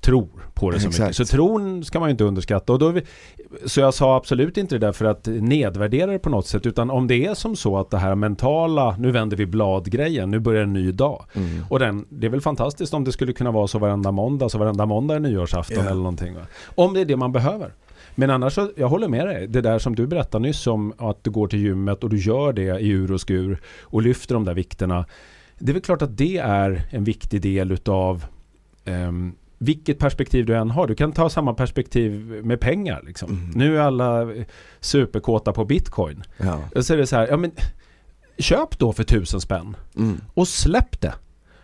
tror 0.00 0.28
på 0.54 0.70
det 0.70 0.80
så 0.80 0.88
Exakt. 0.88 1.04
mycket. 1.08 1.16
Så 1.16 1.24
tron 1.36 1.84
ska 1.84 2.00
man 2.00 2.08
ju 2.08 2.10
inte 2.10 2.24
underskatta. 2.24 2.72
Och 2.72 2.78
då 2.78 2.88
vi, 2.88 3.02
så 3.66 3.80
jag 3.80 3.94
sa 3.94 4.16
absolut 4.16 4.56
inte 4.56 4.74
det 4.74 4.86
där 4.86 4.92
för 4.92 5.04
att 5.04 5.26
nedvärdera 5.26 6.10
det 6.12 6.18
på 6.18 6.30
något 6.30 6.46
sätt 6.46 6.66
utan 6.66 6.90
om 6.90 7.06
det 7.06 7.26
är 7.26 7.34
som 7.34 7.56
så 7.56 7.78
att 7.78 7.90
det 7.90 7.98
här 7.98 8.14
mentala, 8.14 8.96
nu 8.98 9.10
vänder 9.10 9.36
vi 9.36 9.46
bladgrejen, 9.46 10.30
nu 10.30 10.38
börjar 10.38 10.62
en 10.62 10.72
ny 10.72 10.92
dag. 10.92 11.24
Mm. 11.34 11.64
Och 11.70 11.78
den, 11.78 12.04
det 12.08 12.26
är 12.26 12.30
väl 12.30 12.40
fantastiskt 12.40 12.94
om 12.94 13.04
det 13.04 13.12
skulle 13.12 13.32
kunna 13.32 13.50
vara 13.50 13.66
så 13.66 13.78
varenda 13.78 14.10
måndag, 14.12 14.48
så 14.48 14.58
varenda 14.58 14.86
måndag 14.86 15.14
är 15.14 15.20
nyårsafton 15.20 15.76
Ja. 15.84 15.84
eller 15.90 16.00
någonting. 16.02 16.34
Va? 16.34 16.40
Om 16.74 16.94
det 16.94 17.00
är 17.00 17.04
det 17.04 17.16
man 17.16 17.32
behöver. 17.32 17.72
Men 18.18 18.30
annars 18.30 18.52
så, 18.54 18.70
jag 18.76 18.88
håller 18.88 19.08
med 19.08 19.26
dig. 19.26 19.46
Det 19.48 19.60
där 19.60 19.78
som 19.78 19.96
du 19.96 20.06
berättade 20.06 20.42
nyss 20.42 20.66
om 20.66 20.92
att 20.98 21.24
du 21.24 21.30
går 21.30 21.48
till 21.48 21.58
gymmet 21.58 22.04
och 22.04 22.10
du 22.10 22.18
gör 22.18 22.52
det 22.52 22.80
i 22.80 22.88
ur 22.88 23.12
och 23.12 23.20
skur 23.20 23.60
och 23.82 24.02
lyfter 24.02 24.34
de 24.34 24.44
där 24.44 24.54
vikterna. 24.54 25.04
Det 25.58 25.72
är 25.72 25.74
väl 25.74 25.82
klart 25.82 26.02
att 26.02 26.16
det 26.16 26.36
är 26.36 26.82
en 26.90 27.04
viktig 27.04 27.42
del 27.42 27.72
utav 27.72 28.24
ehm, 28.84 29.32
vilket 29.58 29.98
perspektiv 29.98 30.46
du 30.46 30.56
än 30.56 30.70
har. 30.70 30.86
Du 30.86 30.94
kan 30.94 31.12
ta 31.12 31.28
samma 31.30 31.54
perspektiv 31.54 32.40
med 32.44 32.60
pengar. 32.60 33.02
Liksom. 33.06 33.30
Mm. 33.30 33.50
Nu 33.54 33.76
är 33.76 33.80
alla 33.80 34.32
eh, 34.34 34.44
superkåta 34.80 35.52
på 35.52 35.64
bitcoin. 35.64 36.22
Ja. 36.36 36.82
Så 36.82 36.92
är 36.94 36.96
det 36.96 37.06
så 37.06 37.16
här, 37.16 37.26
ja 37.28 37.36
men 37.36 37.50
köp 38.38 38.78
då 38.78 38.92
för 38.92 39.04
tusen 39.04 39.40
spänn 39.40 39.76
Mm. 39.96 40.20
och 40.34 40.48
släpp 40.48 41.00
det. 41.00 41.14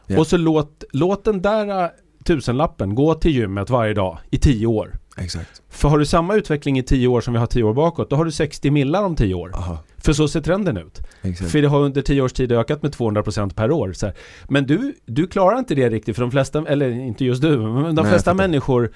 Ja. 0.07 0.19
Och 0.21 0.27
så 0.27 0.37
låt, 0.37 0.85
låt 0.93 1.25
den 1.25 1.43
där 1.43 1.83
äh, 1.85 1.89
tusenlappen 2.25 2.95
gå 2.95 3.15
till 3.15 3.31
gymmet 3.35 3.71
varje 3.71 3.95
dag 3.95 4.19
i 4.31 4.39
tio 4.39 4.67
år. 4.67 4.95
Exakt. 5.17 5.63
För 5.69 5.89
har 5.89 5.99
du 5.99 6.07
samma 6.07 6.35
utveckling 6.35 6.79
i 6.79 6.83
tio 6.83 7.09
år 7.09 7.21
som 7.21 7.33
vi 7.33 7.41
har 7.41 7.47
tio 7.47 7.63
år 7.63 7.75
bakåt, 7.75 8.11
då 8.11 8.17
har 8.17 8.25
du 8.25 8.33
60 8.33 8.71
millar 8.71 9.03
om 9.03 9.17
tio 9.17 9.35
år. 9.35 9.51
Aha. 9.55 9.79
För 9.97 10.13
så 10.13 10.29
ser 10.29 10.41
trenden 10.41 10.77
ut. 10.77 11.03
Exakt. 11.23 11.51
För 11.51 11.63
det 11.63 11.69
har 11.69 11.81
under 11.81 12.03
tio 12.03 12.23
års 12.23 12.33
tid 12.33 12.53
ökat 12.53 12.83
med 12.83 12.93
200% 12.95 13.55
per 13.55 13.71
år. 13.71 13.93
Så 13.93 14.07
här. 14.07 14.15
Men 14.49 14.67
du, 14.67 14.95
du 15.07 15.27
klarar 15.27 15.59
inte 15.59 15.75
det 15.75 15.91
riktigt 15.91 16.17
för 16.17 16.23
de 16.23 16.31
flesta, 16.31 16.65
eller 16.69 16.91
inte 16.91 17.25
just 17.25 17.43
du, 17.43 17.59
men 17.59 17.95
de 17.95 18.03
Nej, 18.03 18.13
flesta 18.13 18.35
människor 18.35 18.93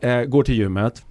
eh, 0.00 0.22
går 0.22 0.42
till 0.42 0.54
gymmet 0.54 1.02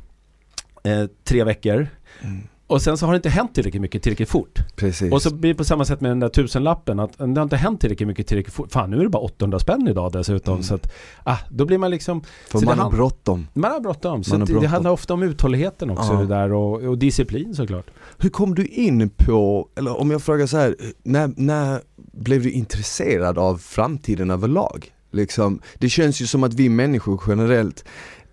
eh, 0.84 1.06
tre 1.24 1.44
veckor 1.44 1.88
Mm. 2.22 2.48
Och 2.68 2.82
sen 2.82 2.98
så 2.98 3.06
har 3.06 3.14
det 3.14 3.16
inte 3.16 3.30
hänt 3.30 3.54
tillräckligt 3.56 3.82
mycket 3.82 4.04
tillräckligt 4.04 4.30
fort. 4.30 4.60
Precis. 4.76 5.14
Och 5.14 5.22
så 5.22 5.36
blir 5.36 5.50
det 5.54 5.58
på 5.58 5.64
samma 5.64 5.86
sätt 5.86 6.02
med 6.02 6.12
den 6.12 6.20
där 6.20 6.30
tusenlappen 6.30 7.00
att 7.00 7.18
det 7.18 7.24
har 7.36 7.44
inte 7.44 7.58
hänt 7.58 7.82
tillräckligt 7.82 8.08
mycket 8.08 8.28
tillräckligt 8.28 8.54
fort. 8.56 8.72
Fan 8.72 8.90
nu 8.92 9.00
är 9.00 9.04
det 9.04 9.10
bara 9.10 9.22
800 9.24 9.60
spänn 9.60 9.88
idag 9.88 10.12
dessutom. 10.12 10.54
Mm. 10.54 10.64
Så 10.64 10.76
att, 10.76 10.92
ah, 11.24 11.38
då 11.50 11.66
blir 11.66 11.78
man 11.78 11.92
liksom, 11.92 12.24
För 12.50 12.60
man 12.62 12.78
det 12.78 12.84
har 12.84 12.92
bråttom. 12.92 13.48
man 13.54 13.72
har 13.72 13.80
bråttom. 13.80 14.24
Så 14.24 14.32
Man 14.34 14.40
har 14.42 14.44
att 14.44 14.48
det, 14.48 14.54
det 14.54 14.60
bråttom. 14.60 14.72
handlar 14.72 14.92
ofta 14.92 15.14
om 15.14 15.24
uthålligheten 15.24 15.90
också 15.90 16.14
Ja. 16.14 16.20
det 16.20 16.26
där 16.28 16.54
och, 16.54 16.82
och 16.84 16.98
disciplin 16.98 17.56
såklart. 17.56 17.86
Hur 18.18 18.30
kom 18.30 18.56
du 18.56 18.66
in 18.66 19.10
på, 19.10 19.70
eller 19.76 20.00
om 20.00 20.12
jag 20.12 20.22
frågar 20.22 20.46
så 20.48 20.58
här, 20.58 20.76
när, 21.04 21.32
när 21.36 21.82
blev 21.96 22.44
du 22.44 22.52
intresserad 22.52 23.38
av 23.38 23.58
framtiden 23.58 24.32
överlag? 24.32 24.92
Liksom, 25.12 25.62
det 25.80 25.90
känns 25.90 26.22
ju 26.22 26.26
som 26.28 26.44
att 26.44 26.54
vi 26.54 26.70
människor 26.70 27.22
generellt 27.28 27.86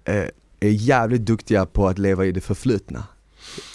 eh, 0.05 0.14
är 0.61 0.71
jävligt 0.71 1.26
duktiga 1.26 1.67
på 1.67 1.88
att 1.88 1.99
leva 1.99 2.26
i 2.26 2.33
det 2.33 2.41
förflutna. 2.41 3.05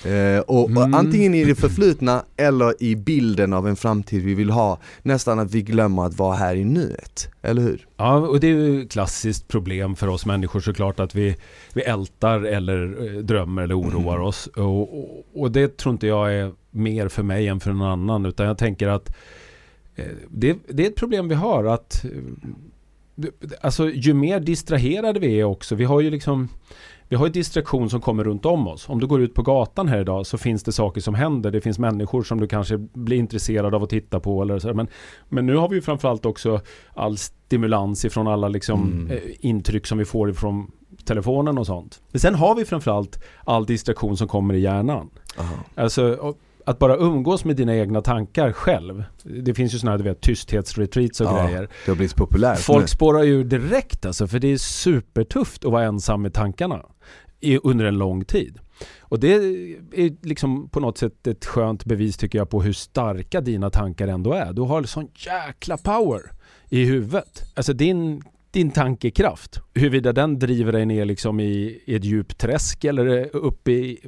Eh, 0.06 0.40
och, 0.40 0.70
Mm. 0.70 0.78
och 0.94 1.00
antingen 1.00 1.34
i 1.34 1.44
det 1.44 1.56
förflutna 1.56 2.24
eller 2.38 2.84
i 2.84 2.96
bilden 2.96 3.54
av 3.54 3.68
en 3.68 3.76
framtid 3.76 4.24
vi 4.24 4.34
vill 4.34 4.50
ha, 4.50 4.80
nästan 5.02 5.40
att 5.40 5.52
vi 5.52 5.62
glömmer 5.62 6.06
att 6.06 6.18
vara 6.18 6.36
här 6.36 6.56
i 6.56 6.64
nuet, 6.66 7.30
eller 7.42 7.62
hur? 7.62 7.88
Ja, 7.98 8.16
och 8.18 8.40
det 8.40 8.48
är 8.48 8.52
ju 8.52 8.82
ett 8.82 8.92
klassiskt 8.92 9.48
problem 9.48 9.96
för 9.96 10.08
oss 10.08 10.26
människor 10.26 10.60
såklart 10.60 11.00
att 11.00 11.16
vi, 11.16 11.36
vi 11.74 11.82
ältar 11.82 12.42
eller 12.42 13.06
eh, 13.16 13.20
drömmer 13.22 13.62
eller 13.62 13.80
oroar 13.80 14.16
Mm. 14.16 14.28
oss. 14.28 14.48
Och, 14.48 15.00
och, 15.00 15.26
och 15.36 15.52
det 15.52 15.78
tror 15.78 15.94
inte 15.94 16.08
jag 16.08 16.34
är 16.34 16.52
mer 16.72 17.08
för 17.08 17.24
mig 17.24 17.48
än 17.48 17.60
för 17.60 17.74
någon 17.74 17.88
annan 17.92 18.26
utan 18.26 18.46
jag 18.46 18.58
tänker 18.58 18.88
att 18.88 19.16
eh, 19.96 20.06
det, 20.30 20.58
det 20.70 20.86
är 20.86 20.90
ett 20.90 20.96
problem 20.96 21.28
vi 21.30 21.36
har 21.36 21.64
att 21.66 22.06
eh, 22.06 22.10
Alltså 23.62 23.90
ju 23.90 24.14
mer 24.14 24.40
distraherade 24.40 25.20
vi 25.20 25.40
är 25.40 25.44
också, 25.44 25.76
vi 25.76 25.84
har 25.84 26.02
ju 26.02 26.10
liksom 26.10 26.50
vi 27.10 27.16
har 27.16 27.26
ju 27.26 27.32
distraktion 27.32 27.90
som 27.90 28.02
kommer 28.02 28.24
runt 28.24 28.46
om 28.46 28.68
oss. 28.68 28.90
Om 28.90 29.00
du 29.00 29.08
går 29.08 29.22
ut 29.22 29.34
på 29.34 29.42
gatan 29.42 29.88
här 29.88 30.02
idag 30.02 30.26
så 30.26 30.38
finns 30.38 30.64
det 30.64 30.72
saker 30.72 31.02
som 31.02 31.14
händer. 31.16 31.52
Det 31.52 31.62
finns 31.62 31.80
människor 31.80 32.24
som 32.24 32.40
du 32.40 32.48
kanske 32.48 32.78
blir 32.78 33.18
intresserad 33.18 33.76
av 33.76 33.84
att 33.84 33.90
titta 33.90 34.20
på. 34.20 34.42
Eller 34.42 34.60
så. 34.60 34.74
Men, 34.74 34.88
men 35.30 35.46
nu 35.46 35.56
har 35.56 35.70
vi 35.70 35.76
ju 35.76 35.82
framförallt 35.82 36.26
också 36.26 36.62
all 36.94 37.18
stimulans 37.18 38.06
ifrån 38.06 38.28
alla 38.28 38.48
liksom, 38.48 38.92
Mm. 38.92 39.12
eh, 39.12 39.18
intryck 39.40 39.88
som 39.88 39.98
vi 39.98 40.06
får 40.06 40.30
ifrån 40.30 40.72
telefonen 41.06 41.58
och 41.58 41.66
sånt. 41.66 42.02
Men 42.12 42.20
sen 42.20 42.36
har 42.36 42.56
vi 42.56 42.66
framförallt 42.66 43.24
all 43.46 43.66
distraktion 43.66 44.18
som 44.18 44.28
kommer 44.28 44.54
i 44.54 44.60
hjärnan. 44.60 45.10
Aha. 45.40 45.56
Alltså 45.76 46.36
att 46.70 46.80
bara 46.80 46.98
umgås 46.98 47.46
med 47.46 47.56
dina 47.56 47.76
egna 47.76 48.02
tankar 48.02 48.52
själv. 48.52 49.04
Det 49.24 49.54
finns 49.54 49.74
ju 49.74 49.80
sådana 49.80 49.92
här 49.92 49.98
du 49.98 50.04
vet, 50.04 50.22
tysthetsretreats 50.22 51.22
och 51.22 51.28
Ja, 51.28 51.46
grejer. 51.48 51.70
Det 51.86 51.92
har 51.92 51.96
blivit 51.96 52.16
populärt 52.16 52.60
Folk 52.60 52.84
nu. 52.84 52.88
spårar 52.88 53.24
ju 53.24 53.44
direkt 53.44 54.06
alltså, 54.06 54.28
för 54.28 54.40
det 54.40 54.48
är 54.48 54.58
supertufft 54.58 55.66
att 55.66 55.72
vara 55.72 55.84
ensam 55.84 56.22
med 56.22 56.34
tankarna 56.34 56.86
i, 57.40 57.60
under 57.64 57.86
en 57.86 57.98
lång 57.98 58.26
tid. 58.26 58.60
Och 59.00 59.20
det 59.20 59.34
är 59.34 60.26
liksom 60.28 60.70
på 60.70 60.80
något 60.80 60.98
sätt 60.98 61.28
ett 61.28 61.46
skönt 61.46 61.86
bevis 61.86 62.18
tycker 62.18 62.38
jag 62.38 62.50
på 62.50 62.62
hur 62.62 62.74
starka 62.74 63.42
dina 63.42 63.70
tankar 63.70 64.08
ändå 64.08 64.34
är. 64.34 64.54
Du 64.54 64.62
har 64.62 64.84
sån 64.84 65.08
jäkla 65.16 65.78
power 65.78 66.22
i 66.70 66.86
huvudet. 66.86 67.44
Alltså 67.56 67.74
din, 67.74 68.22
din 68.52 68.72
tankekraft. 68.72 69.60
Huruvida 69.74 70.14
den 70.14 70.40
driver 70.40 70.72
dig 70.72 70.86
ner 70.86 71.06
liksom 71.06 71.40
i, 71.40 71.82
i 71.86 71.96
ett 71.96 72.04
djupt 72.04 72.38
träsk 72.38 72.84
eller 72.84 73.36
upp 73.36 73.68
i 73.68 74.00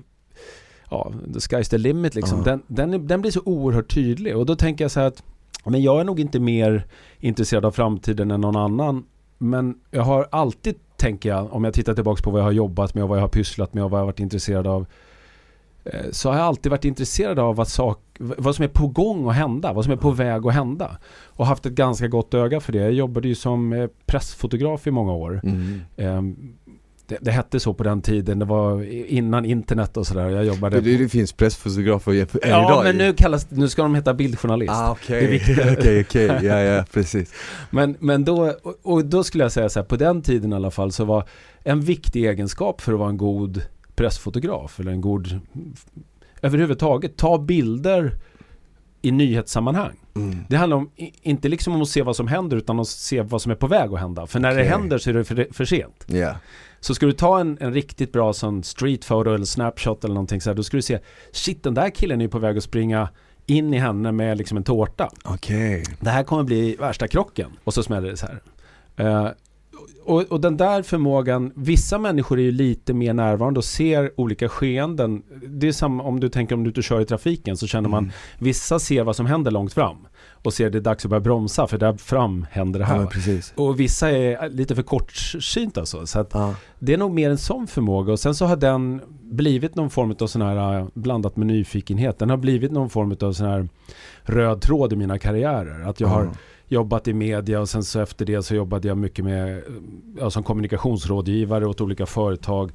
Ja, 0.91 1.11
the 1.33 1.39
sky's 1.39 1.69
the 1.69 1.77
limit 1.77 2.15
liksom. 2.15 2.37
Ja. 2.37 2.43
Den, 2.67 2.89
den, 2.91 3.07
den 3.07 3.21
blir 3.21 3.31
så 3.31 3.41
oerhört 3.45 3.93
tydlig 3.93 4.37
och 4.37 4.45
då 4.45 4.55
tänker 4.55 4.83
jag 4.83 4.91
så 4.91 4.99
här 4.99 5.07
att 5.07 5.23
men 5.65 5.81
jag 5.81 5.99
är 5.99 6.03
nog 6.03 6.19
inte 6.19 6.39
mer 6.39 6.85
intresserad 7.19 7.65
av 7.65 7.71
framtiden 7.71 8.31
än 8.31 8.41
någon 8.41 8.55
annan. 8.55 9.03
Men 9.37 9.75
jag 9.91 10.01
har 10.03 10.27
alltid, 10.31 10.75
tänker 10.97 11.29
jag, 11.29 11.53
om 11.53 11.63
jag 11.63 11.73
tittar 11.73 11.93
tillbaka 11.93 12.23
på 12.23 12.31
vad 12.31 12.39
jag 12.39 12.45
har 12.45 12.51
jobbat 12.51 12.93
med 12.93 13.03
och 13.03 13.09
vad 13.09 13.17
jag 13.17 13.23
har 13.23 13.29
pysslat 13.29 13.73
med 13.73 13.83
och 13.83 13.89
vad 13.91 13.97
jag 13.99 14.01
har 14.01 14.07
varit 14.07 14.19
intresserad 14.19 14.67
av. 14.67 14.85
eh, 15.83 15.99
Så 16.11 16.29
har 16.29 16.37
jag 16.37 16.45
alltid 16.45 16.69
varit 16.69 16.85
intresserad 16.85 17.39
av 17.39 17.55
vad, 17.55 17.67
sak, 17.67 17.99
vad 18.19 18.55
som 18.55 18.63
är 18.63 18.69
på 18.69 18.87
gång 18.87 19.29
att 19.29 19.35
hända, 19.35 19.73
vad 19.73 19.83
som 19.83 19.93
är 19.93 19.97
på 19.97 20.11
väg 20.11 20.47
att 20.47 20.53
hända. 20.53 20.97
Och 21.25 21.45
haft 21.47 21.65
ett 21.65 21.73
ganska 21.73 22.07
gott 22.07 22.33
öga 22.33 22.59
för 22.59 22.71
det. 22.73 22.79
Jag 22.79 22.93
jobbade 22.93 23.27
ju 23.27 23.35
som 23.35 23.73
eh, 23.73 23.87
pressfotograf 24.05 24.87
i 24.87 24.91
många 24.91 25.13
år. 25.13 25.41
Mm. 25.43 25.79
Det, 27.11 27.17
det 27.21 27.31
hette 27.31 27.59
så 27.59 27.73
på 27.73 27.83
den 27.83 28.01
tiden, 28.01 28.39
det 28.39 28.45
var 28.45 28.83
innan 29.11 29.45
internet 29.45 29.97
och 29.97 30.07
sådär. 30.07 30.29
Jag 30.29 30.45
jobbade... 30.45 30.81
Det, 30.81 30.97
det 30.97 31.09
finns 31.09 31.33
pressfotografer 31.33 32.11
än 32.11 32.27
ja, 32.41 32.65
idag 32.65 32.83
men 32.83 32.93
ju. 32.93 32.97
nu, 32.97 33.13
kallas, 33.13 33.51
nu 33.51 33.69
ska 33.69 33.81
de 33.81 33.95
heta 33.95 34.13
bildjournalist. 34.13 34.71
Ah, 34.73 34.97
Det 35.07 35.17
okej, 35.17 35.41
okej, 35.77 36.01
okej, 36.01 36.39
ja 36.41 36.59
ja 36.59 36.85
precis. 36.93 37.33
Men, 37.69 37.97
men 37.99 38.25
då, 38.25 38.53
och, 38.83 39.05
då 39.05 39.23
skulle 39.23 39.43
jag 39.43 39.51
säga 39.51 39.69
så 39.69 39.79
här, 39.79 39.85
på 39.85 39.95
den 39.95 40.21
tiden 40.21 40.53
i 40.53 40.55
alla 40.55 40.71
fall 40.71 40.91
så 40.91 41.05
var 41.05 41.27
en 41.63 41.81
viktig 41.81 42.25
egenskap 42.25 42.81
för 42.81 42.93
att 42.93 42.99
vara 42.99 43.09
en 43.09 43.17
god 43.17 43.61
pressfotograf 43.95 44.79
eller 44.79 44.91
en 44.91 45.01
god 45.01 45.39
överhuvudtaget 46.41 47.17
ta 47.17 47.37
bilder 47.37 48.15
i 49.01 49.11
nyhetssammanhang. 49.11 49.95
Mm. 50.15 50.37
Det 50.49 50.57
handlar 50.57 50.77
om, 50.77 50.89
inte 51.21 51.49
liksom 51.49 51.75
om 51.75 51.81
att 51.81 51.89
se 51.89 52.01
vad 52.01 52.15
som 52.15 52.27
händer 52.27 52.57
utan 52.57 52.79
att 52.79 52.87
se 52.87 53.21
vad 53.21 53.41
som 53.41 53.51
är 53.51 53.55
på 53.55 53.67
väg 53.67 53.93
att 53.93 53.99
hända. 53.99 54.27
För 54.27 54.39
när 54.39 54.49
det 54.49 54.55
Okej. 54.55 54.67
händer 54.69 54.97
så 54.97 55.09
är 55.09 55.13
det 55.13 55.23
för, 55.23 55.47
för 55.51 55.65
sent. 55.65 56.05
Ja, 56.07 56.35
Så 56.83 56.95
ska 56.95 57.05
du 57.05 57.11
ta 57.11 57.39
en, 57.39 57.57
en 57.61 57.73
riktigt 57.73 58.11
bra 58.11 58.33
sån 58.33 58.63
street 58.63 59.07
photo 59.07 59.33
eller 59.33 59.45
snapshot 59.45 60.03
eller 60.03 60.13
någonting 60.13 60.41
så 60.41 60.49
här, 60.49 60.55
då 60.55 60.63
ska 60.63 60.77
du 60.77 60.81
se 60.81 60.99
Shit 61.31 61.63
den 61.63 61.73
där 61.73 61.89
killen 61.89 62.21
är 62.21 62.27
på 62.27 62.39
väg 62.39 62.57
att 62.57 62.63
springa 62.63 63.09
in 63.45 63.73
i 63.73 63.77
henne 63.77 64.11
med 64.11 64.37
liksom 64.37 64.57
en 64.57 64.63
tårta. 64.63 65.09
okej. 65.23 65.83
Det 65.99 66.09
här 66.09 66.23
kommer 66.23 66.43
bli 66.43 66.75
värsta 66.75 67.07
krocken. 67.07 67.51
Och 67.63 67.73
så 67.73 67.83
smäller 67.83 68.09
det 68.09 68.17
så 68.17 68.27
här. 68.27 68.41
Eh, 68.95 69.31
och, 70.03 70.21
och 70.21 70.41
den 70.41 70.57
där 70.57 70.81
förmågan, 70.83 71.51
vissa 71.55 71.97
människor 71.97 72.39
är 72.39 72.43
ju 72.43 72.51
lite 72.51 72.93
mer 72.93 73.13
närvarande 73.13 73.57
och 73.57 73.65
ser 73.65 74.11
olika 74.19 74.49
skeenden. 74.49 75.23
Det 75.47 75.67
är 75.67 75.71
samma 75.71 76.03
om 76.03 76.19
du 76.19 76.29
tänker 76.29 76.55
om 76.55 76.63
du 76.63 76.71
och 76.77 76.83
kör 76.83 77.01
i 77.01 77.05
trafiken 77.05 77.57
så 77.57 77.67
känner 77.67 77.89
man, 77.89 78.03
Mm. 78.03 78.13
vissa 78.39 78.79
ser 78.79 79.03
vad 79.03 79.15
som 79.15 79.25
händer 79.25 79.51
långt 79.51 79.73
fram. 79.73 80.07
Och 80.43 80.53
ser 80.53 80.69
det 80.69 80.77
är 80.77 80.81
dags 80.81 81.05
att 81.05 81.09
börja 81.09 81.21
bromsa 81.21 81.67
för 81.67 81.77
där 81.77 81.93
fram 81.93 82.45
händer 82.51 82.79
det 82.79 82.85
Ja 82.89 82.93
här. 82.95 83.05
precis. 83.05 83.53
och 83.57 83.79
vissa 83.79 84.11
är 84.11 84.49
lite 84.49 84.75
för 84.75 84.83
kortsynta 84.83 85.79
alltså. 85.79 86.07
Så 86.07 86.19
att 86.19 86.29
Ja. 86.33 86.55
det 86.79 86.93
är 86.93 86.97
nog 86.97 87.11
mer 87.11 87.29
en 87.29 87.37
sån 87.37 87.67
förmåga 87.67 88.11
och 88.11 88.19
sen 88.19 88.35
så 88.35 88.45
har 88.45 88.55
den 88.55 89.01
blivit 89.23 89.75
någon 89.75 89.89
form 89.89 90.15
av 90.19 90.27
sån 90.27 90.41
här 90.41 90.79
äh, 90.79 90.87
blandat 90.93 91.35
med 91.37 91.47
nyfikenhet. 91.47 92.19
Den 92.19 92.29
har 92.29 92.37
blivit 92.37 92.71
någon 92.71 92.89
form 92.89 93.15
av 93.21 93.33
sån 93.33 93.47
här 93.47 93.69
röd 94.23 94.61
tråd 94.61 94.93
i 94.93 94.95
mina 94.95 95.19
karriärer. 95.19 95.89
Att 95.89 95.99
jag 95.99 96.07
har 96.07 96.23
Ja. 96.23 96.31
jobbat 96.67 97.07
i 97.07 97.13
media 97.13 97.59
och 97.59 97.69
sen 97.69 97.83
så 97.83 97.99
efter 97.99 98.25
det 98.25 98.43
så 98.43 98.55
jobbade 98.55 98.87
jag 98.87 98.97
mycket 98.97 99.25
med 99.25 99.63
ja, 100.19 100.29
som 100.29 100.43
kommunikationsrådgivare 100.43 101.65
åt 101.67 101.81
olika 101.81 102.05
företag. 102.05 102.71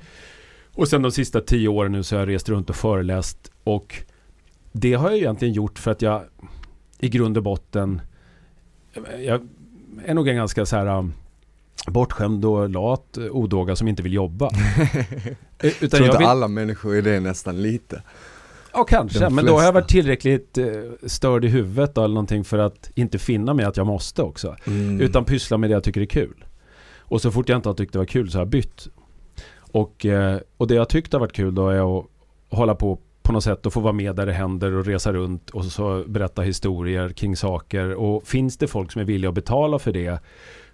Och 0.74 0.88
sen 0.88 1.02
de 1.02 1.10
sista 1.12 1.40
tio 1.40 1.68
åren 1.68 1.92
nu 1.92 2.02
så 2.02 2.14
har 2.16 2.20
jag 2.20 2.28
rest 2.28 2.48
runt 2.48 2.70
och 2.70 2.76
föreläst 2.76 3.50
och 3.64 3.94
det 4.72 4.94
har 4.94 5.08
jag 5.10 5.18
egentligen 5.18 5.54
gjort 5.54 5.78
för 5.78 5.90
att 5.90 6.02
jag 6.02 6.22
i 6.98 7.08
grund 7.08 7.36
och 7.36 7.42
botten 7.42 8.00
jag 9.18 9.48
är 10.04 10.14
nog 10.14 10.28
en 10.28 10.36
ganska 10.36 10.66
så 10.66 10.76
här 10.76 10.98
um, 10.98 11.12
bortskämd 11.86 12.44
och 12.44 12.70
lat 12.70 13.16
eh, 13.16 13.24
odåga 13.24 13.76
som 13.76 13.88
inte 13.88 14.02
vill 14.02 14.12
jobba. 14.12 14.50
Eh, 15.58 15.72
Utan 15.80 15.90
tror 15.90 16.04
inte 16.04 16.18
vill, 16.18 16.26
alla 16.26 16.48
människor 16.48 16.96
är 16.96 17.02
det 17.02 17.20
nästan 17.20 17.62
lite. 17.62 18.02
ja 18.72 18.84
kanske, 18.84 19.30
men 19.30 19.46
då 19.46 19.56
har 19.56 19.64
jag 19.64 19.72
varit 19.72 19.88
tillräckligt 19.88 20.58
eh, 20.58 20.66
störd 21.06 21.44
i 21.44 21.48
huvudet 21.48 21.94
då, 21.94 22.04
eller 22.04 22.14
någonting 22.14 22.44
för 22.44 22.58
att 22.58 22.90
inte 22.94 23.18
finna 23.18 23.54
mig 23.54 23.64
att 23.64 23.76
jag 23.76 23.86
måste 23.86 24.22
också. 24.22 24.56
Mm. 24.66 25.00
Utan 25.00 25.24
pyssla 25.24 25.58
med 25.58 25.70
det 25.70 25.74
jag 25.74 25.84
tycker 25.84 26.00
är 26.00 26.06
kul. 26.06 26.44
Och 26.98 27.22
så 27.22 27.30
fort 27.30 27.48
jag 27.48 27.58
inte 27.58 27.68
har 27.68 27.74
tyckt 27.74 27.92
det 27.92 27.98
var 27.98 28.06
kul 28.06 28.30
så 28.30 28.38
har 28.38 28.40
jag 28.40 28.48
bytt. 28.48 28.88
Och, 29.58 30.06
och 30.56 30.66
det 30.66 30.74
jag 30.74 30.88
tyckt 30.88 31.12
har 31.12 31.20
varit 31.20 31.32
kul 31.32 31.54
då 31.54 31.68
är 31.68 31.98
att 31.98 32.06
hålla 32.48 32.74
på 32.74 32.98
på 33.26 33.32
något 33.32 33.44
sätt 33.44 33.66
och 33.66 33.72
få 33.72 33.80
vara 33.80 33.92
med 33.92 34.16
där 34.16 34.26
det 34.26 34.32
händer 34.32 34.72
och 34.72 34.86
resa 34.86 35.12
runt 35.12 35.50
och 35.50 35.64
så 35.64 36.04
berätta 36.06 36.42
historier 36.42 37.08
kring 37.08 37.36
saker. 37.36 37.94
Och 37.94 38.26
finns 38.26 38.56
det 38.56 38.66
folk 38.66 38.92
som 38.92 39.00
är 39.00 39.04
villiga 39.04 39.28
att 39.28 39.34
betala 39.34 39.78
för 39.78 39.92
det 39.92 40.20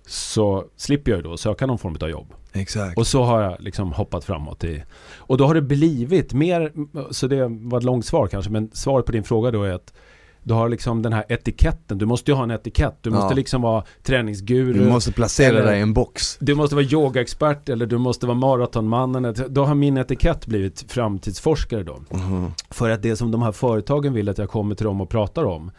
så 0.07 0.65
slipper 0.77 1.11
jag 1.11 1.19
ju 1.19 1.23
då 1.23 1.37
söka 1.37 1.67
någon 1.67 1.79
form 1.79 1.97
av 2.01 2.11
jobb. 2.11 2.35
Exakt. 2.53 2.99
Och 2.99 3.07
så 3.07 3.23
har 3.23 3.43
jag 3.43 3.57
liksom 3.61 3.93
hoppat 3.93 4.25
framåt 4.25 4.65
i... 4.65 4.85
Och 5.17 5.37
då 5.37 5.47
har 5.47 5.55
det 5.55 5.63
blivit 5.63 6.33
mer, 6.33 6.73
så 7.11 7.27
det 7.27 7.49
var 7.49 7.79
ett 7.79 7.85
långt 7.85 8.07
svar 8.07 8.27
kanske, 8.27 8.51
men 8.51 8.71
svaret 8.73 9.07
på 9.07 9.13
din 9.13 9.25
fråga 9.25 9.51
då 9.51 9.63
är 9.63 9.73
att 9.73 9.93
du 10.43 10.55
har 10.55 10.69
liksom 10.69 11.03
den 11.03 11.13
här 11.13 11.25
etiketten, 11.29 11.99
du 11.99 12.07
måste 12.07 12.31
ju 12.31 12.35
ha 12.35 12.43
en 12.43 12.51
etikett, 12.51 12.97
du 13.01 13.11
Ja. 13.11 13.17
måste 13.17 13.35
liksom 13.35 13.63
vara 13.63 13.85
träningsguru, 14.03 14.73
Du 14.73 14.89
måste 14.89 15.13
placera 15.13 15.49
Eller- 15.59 15.67
dig 15.67 15.79
i 15.79 15.83
en 15.83 15.93
box. 15.95 16.37
du 16.41 16.55
måste 16.55 16.75
vara 16.75 16.85
yogaexpert 16.85 17.69
eller 17.69 17.87
du 17.87 17.99
måste 17.99 18.27
vara 18.27 18.37
maratonmannen. 18.39 19.35
Då 19.49 19.65
har 19.65 19.75
min 19.75 19.97
etikett 19.97 20.47
blivit 20.47 20.85
framtidsforskare 20.89 21.83
då. 21.83 22.03
Mhm. 22.11 22.51
För 22.71 22.91
att 22.91 23.03
det 23.03 23.17
som 23.17 23.31
de 23.31 23.43
här 23.43 23.53
företagen 23.53 24.13
vill 24.13 24.29
att 24.29 24.39
jag 24.39 24.49
kommer 24.49 24.75
till 24.75 24.87
dem 24.87 25.01
och 25.01 25.09
pratar 25.09 25.45
om, 25.45 25.71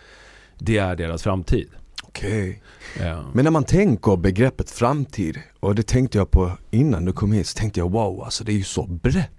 det 0.57 0.77
är 0.77 0.95
deras 0.95 1.23
framtid. 1.23 1.67
Okej. 2.03 2.61
Ja. 2.99 3.23
Men 3.33 3.43
när 3.43 3.51
man 3.51 3.63
tänker 3.63 4.15
begreppet 4.17 4.71
framtid, 4.71 5.37
och 5.59 5.75
det 5.75 5.87
tänkte 5.87 6.17
jag 6.17 6.31
på 6.31 6.51
innan 6.71 7.05
du 7.05 7.11
kom 7.13 7.31
hit, 7.31 7.47
så 7.47 7.57
tänkte 7.59 7.79
jag 7.79 7.91
wow, 7.91 8.23
alltså 8.23 8.43
det 8.43 8.51
är 8.51 8.55
ju 8.57 8.63
så 8.63 8.85
brett. 8.87 9.29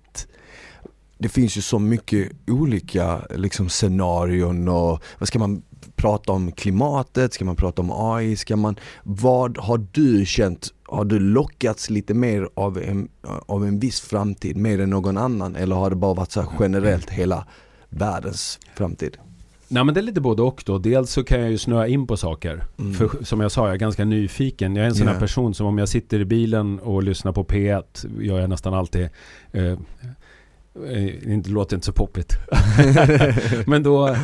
Det 1.24 1.28
finns 1.28 1.56
ju 1.56 1.60
så 1.60 1.78
mycket 1.78 2.32
olika 2.46 3.20
liksom 3.34 3.68
scenarion 3.68 4.68
och 4.68 5.02
vad 5.18 5.28
ska 5.28 5.38
man 5.38 5.62
prata 5.96 6.32
om 6.32 6.52
klimatet, 6.52 7.32
ska 7.34 7.44
man 7.44 7.56
prata 7.56 7.82
om 7.82 7.90
AI, 7.94 8.36
ska 8.36 8.56
man, 8.56 8.76
vad 9.02 9.58
har 9.58 9.86
du 9.92 10.26
känt, 10.26 10.68
har 10.82 11.04
du 11.04 11.18
lockats 11.20 11.90
lite 11.90 12.14
mer 12.14 12.48
av 12.54 12.78
en, 12.78 13.08
av 13.46 13.66
en 13.66 13.78
viss 13.78 14.00
framtid 14.00 14.56
mer 14.56 14.80
än 14.80 14.90
någon 14.90 15.16
annan 15.16 15.56
eller 15.56 15.76
har 15.76 15.90
det 15.90 15.96
bara 15.96 16.14
varit 16.14 16.30
så 16.30 16.40
här 16.40 16.50
generellt 16.60 17.10
hela 17.10 17.46
världens 17.88 18.58
framtid? 18.76 19.16
Nej 19.68 19.84
men 19.84 19.94
det 19.94 20.00
är 20.00 20.02
lite 20.02 20.20
både 20.20 20.42
och 20.42 20.62
då. 20.66 20.78
Dels 20.78 21.10
så 21.10 21.24
kan 21.24 21.40
jag 21.40 21.50
ju 21.50 21.58
snöa 21.58 21.86
in 21.86 22.06
på 22.06 22.16
saker. 22.16 22.64
Mm. 22.78 22.94
För 22.94 23.24
som 23.24 23.40
jag 23.40 23.52
sa, 23.52 23.66
jag 23.66 23.74
är 23.74 23.78
ganska 23.78 24.04
nyfiken. 24.04 24.76
Jag 24.76 24.84
är 24.84 24.88
en 24.88 24.94
sån 24.94 25.06
här 25.06 25.14
Ja. 25.14 25.20
person 25.20 25.54
som 25.54 25.66
om 25.66 25.78
jag 25.78 25.88
sitter 25.88 26.20
i 26.20 26.24
bilen 26.24 26.78
och 26.78 27.02
lyssnar 27.02 27.32
på 27.32 27.44
P1, 27.44 27.82
gör 28.22 28.40
jag 28.40 28.50
nästan 28.50 28.74
alltid. 28.74 29.08
Eh, 29.52 29.78
Eh, 30.76 31.38
det 31.38 31.50
låter 31.50 31.76
inte 31.76 31.86
så 31.86 31.92
poppigt. 31.92 32.36
Men 33.66 33.82
då, 33.82 34.16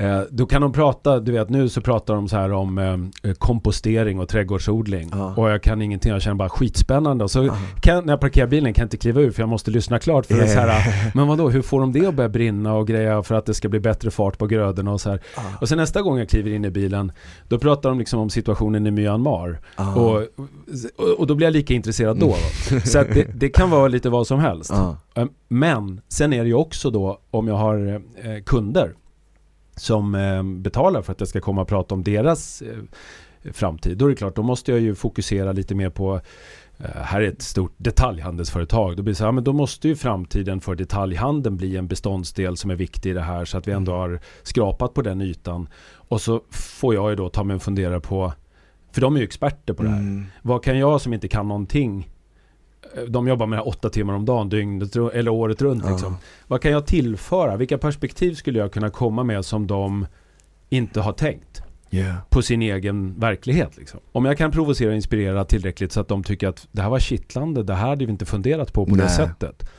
Eh, 0.00 0.20
då 0.30 0.46
kan 0.46 0.62
de 0.62 0.72
prata, 0.72 1.20
du 1.20 1.32
vet 1.32 1.48
nu 1.50 1.68
så 1.68 1.80
pratar 1.80 2.14
de 2.14 2.28
så 2.28 2.36
här 2.36 2.52
om 2.52 2.78
eh, 3.22 3.32
kompostering 3.32 4.20
och 4.20 4.28
trädgårdsodling. 4.28 5.08
Ja. 5.12 5.34
Och 5.36 5.50
jag 5.50 5.62
kan 5.62 5.82
ingenting, 5.82 6.12
jag 6.12 6.22
känner 6.22 6.34
bara 6.36 6.48
skitspännande. 6.48 7.24
Och 7.24 7.30
så 7.30 7.44
Ja. 7.44 7.56
kan, 7.80 8.04
när 8.06 8.12
jag 8.12 8.20
parkerar 8.20 8.46
bilen 8.46 8.74
kan 8.74 8.82
jag 8.82 8.86
inte 8.86 8.96
kliva 8.96 9.20
ur 9.20 9.30
för 9.30 9.42
jag 9.42 9.48
måste 9.48 9.70
lyssna 9.70 9.98
klart. 9.98 10.26
För 10.26 10.34
är 10.38 10.46
så 10.46 10.58
här, 10.60 11.12
men 11.14 11.26
vadå, 11.28 11.48
hur 11.50 11.62
får 11.62 11.80
de 11.80 11.92
det 11.92 12.06
att 12.06 12.14
börja 12.14 12.28
brinna 12.28 12.74
och 12.74 12.86
greja 12.86 13.22
för 13.22 13.34
att 13.34 13.46
det 13.46 13.54
ska 13.54 13.68
bli 13.68 13.80
bättre 13.80 14.10
fart 14.10 14.38
på 14.38 14.46
grödorna 14.46 14.92
och 14.92 15.00
så 15.00 15.10
här. 15.10 15.20
Ja. 15.36 15.42
Och 15.60 15.68
sen 15.68 15.78
nästa 15.78 16.02
gång 16.02 16.18
jag 16.18 16.28
kliver 16.28 16.50
in 16.50 16.64
i 16.64 16.70
bilen, 16.70 17.12
då 17.48 17.58
pratar 17.58 17.88
de 17.88 17.98
liksom 17.98 18.20
om 18.20 18.30
situationen 18.30 18.86
i 18.86 18.90
Myanmar. 18.90 19.60
Och, 19.96 20.14
och, 20.16 21.18
och 21.18 21.26
då 21.26 21.34
blir 21.34 21.46
jag 21.46 21.52
lika 21.52 21.74
intresserad 21.74 22.18
då. 22.18 22.26
va. 22.28 22.80
Så 22.84 22.98
det, 23.02 23.26
det 23.34 23.48
kan 23.48 23.70
vara 23.70 23.88
lite 23.88 24.10
vad 24.10 24.26
som 24.26 24.40
helst. 24.40 24.72
Eh, 24.72 25.24
Men 25.48 26.00
sen 26.08 26.32
är 26.32 26.42
det 26.42 26.48
ju 26.48 26.54
också 26.54 26.90
då 26.90 27.18
om 27.30 27.48
jag 27.48 27.54
har 27.56 28.02
eh, 28.22 28.42
kunder 28.46 28.92
som 29.78 30.14
eh, 30.14 30.42
betalar 30.42 31.02
för 31.02 31.12
att 31.12 31.20
jag 31.20 31.28
ska 31.28 31.40
komma 31.40 31.62
och 31.62 31.68
prata 31.68 31.94
om 31.94 32.02
deras 32.02 32.62
eh, 32.62 32.78
framtid. 33.52 33.98
Då 33.98 34.04
är 34.04 34.08
det 34.10 34.16
klart, 34.16 34.36
då 34.36 34.42
måste 34.42 34.70
jag 34.70 34.80
ju 34.80 34.94
fokusera 34.94 35.52
lite 35.52 35.74
mer 35.74 35.90
på 35.90 36.20
eh, 36.78 37.02
här 37.02 37.20
är 37.20 37.28
ett 37.28 37.42
stort 37.42 37.74
detaljhandelsföretag. 37.76 38.96
Då 38.96 39.02
blir 39.02 39.14
så 39.14 39.24
här, 39.24 39.32
men 39.32 39.44
då 39.44 39.52
måste 39.52 39.88
ju 39.88 39.96
framtiden 39.96 40.60
för 40.60 40.74
detaljhandeln 40.74 41.56
bli 41.56 41.76
en 41.76 41.88
beståndsdel 41.88 42.56
som 42.56 42.70
är 42.70 42.74
viktig 42.74 43.10
i 43.10 43.12
det 43.12 43.20
här 43.20 43.44
så 43.44 43.58
att 43.58 43.68
vi 43.68 43.72
ändå 43.72 43.92
har 43.92 44.20
skrapat 44.42 44.94
på 44.94 45.02
den 45.02 45.20
ytan. 45.20 45.68
Och 45.92 46.20
så 46.20 46.42
får 46.50 46.94
jag 46.94 47.10
ju 47.10 47.16
då 47.16 47.28
ta 47.28 47.44
mig 47.44 47.54
en 47.54 47.60
fundera 47.60 48.00
på, 48.00 48.32
för 48.92 49.00
de 49.00 49.16
är 49.16 49.20
ju 49.20 49.24
experter 49.24 49.74
på 49.74 49.82
det 49.82 49.88
här. 49.88 49.98
Mm. 49.98 50.26
Vad 50.42 50.64
kan 50.64 50.78
jag 50.78 51.00
som 51.00 51.14
inte 51.14 51.28
kan 51.28 51.48
någonting 51.48 52.08
de 53.08 53.28
jobbar 53.28 53.46
med 53.46 53.58
det 53.58 53.62
här 53.62 53.68
åtta 53.68 53.90
timmar 53.90 54.14
om 54.14 54.24
dagen, 54.24 54.48
dygnet 54.48 54.96
eller 54.96 55.28
året 55.30 55.62
runt. 55.62 55.82
Ja. 55.84 55.90
Liksom. 55.90 56.16
Vad 56.46 56.60
kan 56.60 56.72
jag 56.72 56.86
tillföra? 56.86 57.56
Vilka 57.56 57.78
perspektiv 57.78 58.34
skulle 58.34 58.58
jag 58.58 58.72
kunna 58.72 58.90
komma 58.90 59.24
med 59.24 59.44
som 59.44 59.66
de 59.66 60.06
inte 60.68 61.00
har 61.00 61.12
tänkt 61.12 61.62
Yeah. 61.90 62.16
på 62.28 62.42
sin 62.42 62.62
egen 62.62 63.20
verklighet? 63.20 63.76
Liksom. 63.76 64.00
Om 64.12 64.24
jag 64.24 64.38
kan 64.38 64.50
provocera 64.50 64.88
och 64.88 64.96
inspirera 64.96 65.44
tillräckligt 65.44 65.92
så 65.92 66.00
att 66.00 66.08
de 66.08 66.24
tycker 66.24 66.48
att 66.48 66.68
det 66.72 66.82
här 66.82 66.90
var 66.90 66.98
kittlande, 66.98 67.62
det 67.62 67.74
här 67.74 67.88
hade 67.88 68.04
vi 68.04 68.12
inte 68.12 68.26
funderat 68.26 68.72
på 68.72 68.86
på 68.86 68.94
det 68.94 69.04
Nej. 69.04 69.16
sättet. 69.16 69.70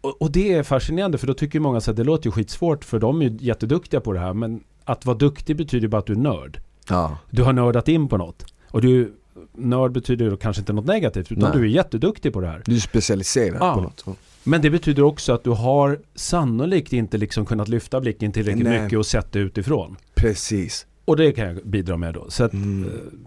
Och, 0.00 0.22
och 0.22 0.32
det 0.32 0.52
är 0.52 0.62
fascinerande 0.62 1.18
för 1.18 1.26
då 1.26 1.34
tycker 1.34 1.60
många 1.60 1.78
att 1.78 1.96
det 1.96 2.04
låter 2.04 2.26
ju 2.26 2.30
skitsvårt 2.30 2.84
för 2.84 2.98
de 2.98 3.20
är 3.22 3.24
ju 3.24 3.36
jätteduktiga 3.40 4.00
på 4.00 4.12
det 4.12 4.20
här 4.20 4.34
men 4.34 4.60
att 4.84 5.06
vara 5.06 5.16
duktig 5.16 5.56
betyder 5.56 5.88
bara 5.88 5.98
att 5.98 6.06
du 6.06 6.12
är 6.12 6.16
nörd. 6.16 6.60
Ja. 6.88 7.18
Du 7.30 7.42
har 7.42 7.52
nördat 7.52 7.88
in 7.88 8.08
på 8.08 8.16
något. 8.16 8.46
Och 8.70 8.82
du, 8.82 9.14
nörd 9.56 9.92
betyder 9.92 10.24
ju 10.24 10.36
kanske 10.36 10.60
inte 10.60 10.72
något 10.72 10.86
negativt 10.86 11.32
utan 11.32 11.50
Nej. 11.50 11.58
du 11.58 11.64
är 11.64 11.68
jätteduktig 11.70 12.32
på 12.32 12.40
det 12.40 12.46
här. 12.46 12.62
Du 12.66 12.74
är 12.76 12.80
specialiserad 12.80 13.56
Ja. 13.60 13.74
på 13.74 13.80
något. 13.80 14.18
Men 14.44 14.62
det 14.62 14.70
betyder 14.70 15.02
också 15.02 15.32
att 15.32 15.44
du 15.44 15.50
har 15.50 15.98
sannolikt 16.14 16.92
inte 16.92 17.18
liksom 17.18 17.46
kunnat 17.46 17.68
lyfta 17.68 18.00
blicken 18.00 18.32
tillräckligt 18.32 18.64
Nej. 18.64 18.82
mycket 18.82 18.98
och 18.98 19.06
sett 19.06 19.32
det 19.32 19.38
utifrån. 19.38 19.96
Precis. 20.14 20.86
Och 21.04 21.16
det 21.16 21.32
kan 21.32 21.46
jag 21.46 21.56
bidra 21.64 21.96
med 21.96 22.14
då. 22.14 22.26
Så 22.28 22.44
att, 22.44 22.52
Mm. 22.52 22.84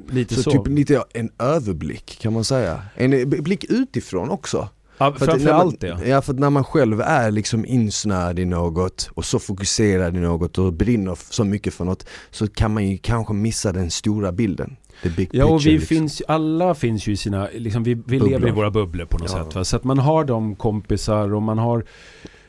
eh, 0.07 0.13
lite 0.15 0.35
Så, 0.35 0.43
så. 0.43 0.51
typ 0.51 0.67
lite 0.67 1.03
en 1.13 1.29
överblick 1.39 2.19
kan 2.21 2.33
man 2.33 2.43
säga. 2.43 2.81
En 2.95 3.13
eh, 3.13 3.25
blick 3.27 3.63
utifrån 3.69 4.29
också. 4.29 4.69
ja, 4.97 5.13
För 5.13 5.25
framförallt 5.25 5.79
det. 5.81 5.97
Ja 6.07 6.21
för 6.21 6.33
när 6.33 6.49
man 6.49 6.63
själv 6.63 7.01
är 7.01 7.31
liksom 7.31 7.65
insnöad 7.65 8.39
i 8.39 8.45
något 8.45 9.09
och 9.13 9.25
så 9.25 9.39
fokuserad 9.39 10.15
i 10.17 10.19
något 10.19 10.57
och 10.57 10.73
brinner 10.73 11.17
så 11.29 11.43
mycket 11.43 11.73
för 11.73 11.85
något 11.85 12.07
så 12.31 12.47
kan 12.47 12.73
man 12.73 12.87
ju 12.87 12.97
kanske 12.97 13.33
missa 13.33 13.71
den 13.71 13.91
stora 13.91 14.31
bilden. 14.31 14.75
Ja 15.31 15.45
och 15.45 15.65
vi 15.65 15.71
liksom. 15.71 15.87
finns, 15.87 16.21
alla 16.27 16.73
finns 16.75 17.07
ju 17.07 17.11
i 17.11 17.17
sina, 17.17 17.47
liksom 17.53 17.83
vi, 17.83 17.93
vi 18.05 18.19
lever 18.19 18.47
i 18.47 18.51
våra 18.51 18.71
bubblor 18.71 19.05
på 19.05 19.17
något 19.17 19.31
Ja. 19.31 19.43
sätt. 19.45 19.55
Va? 19.55 19.63
Så 19.63 19.75
att 19.75 19.83
man 19.83 19.97
har 19.99 20.25
de 20.25 20.55
kompisar 20.55 21.33
och 21.33 21.41
man 21.41 21.57
har 21.57 21.85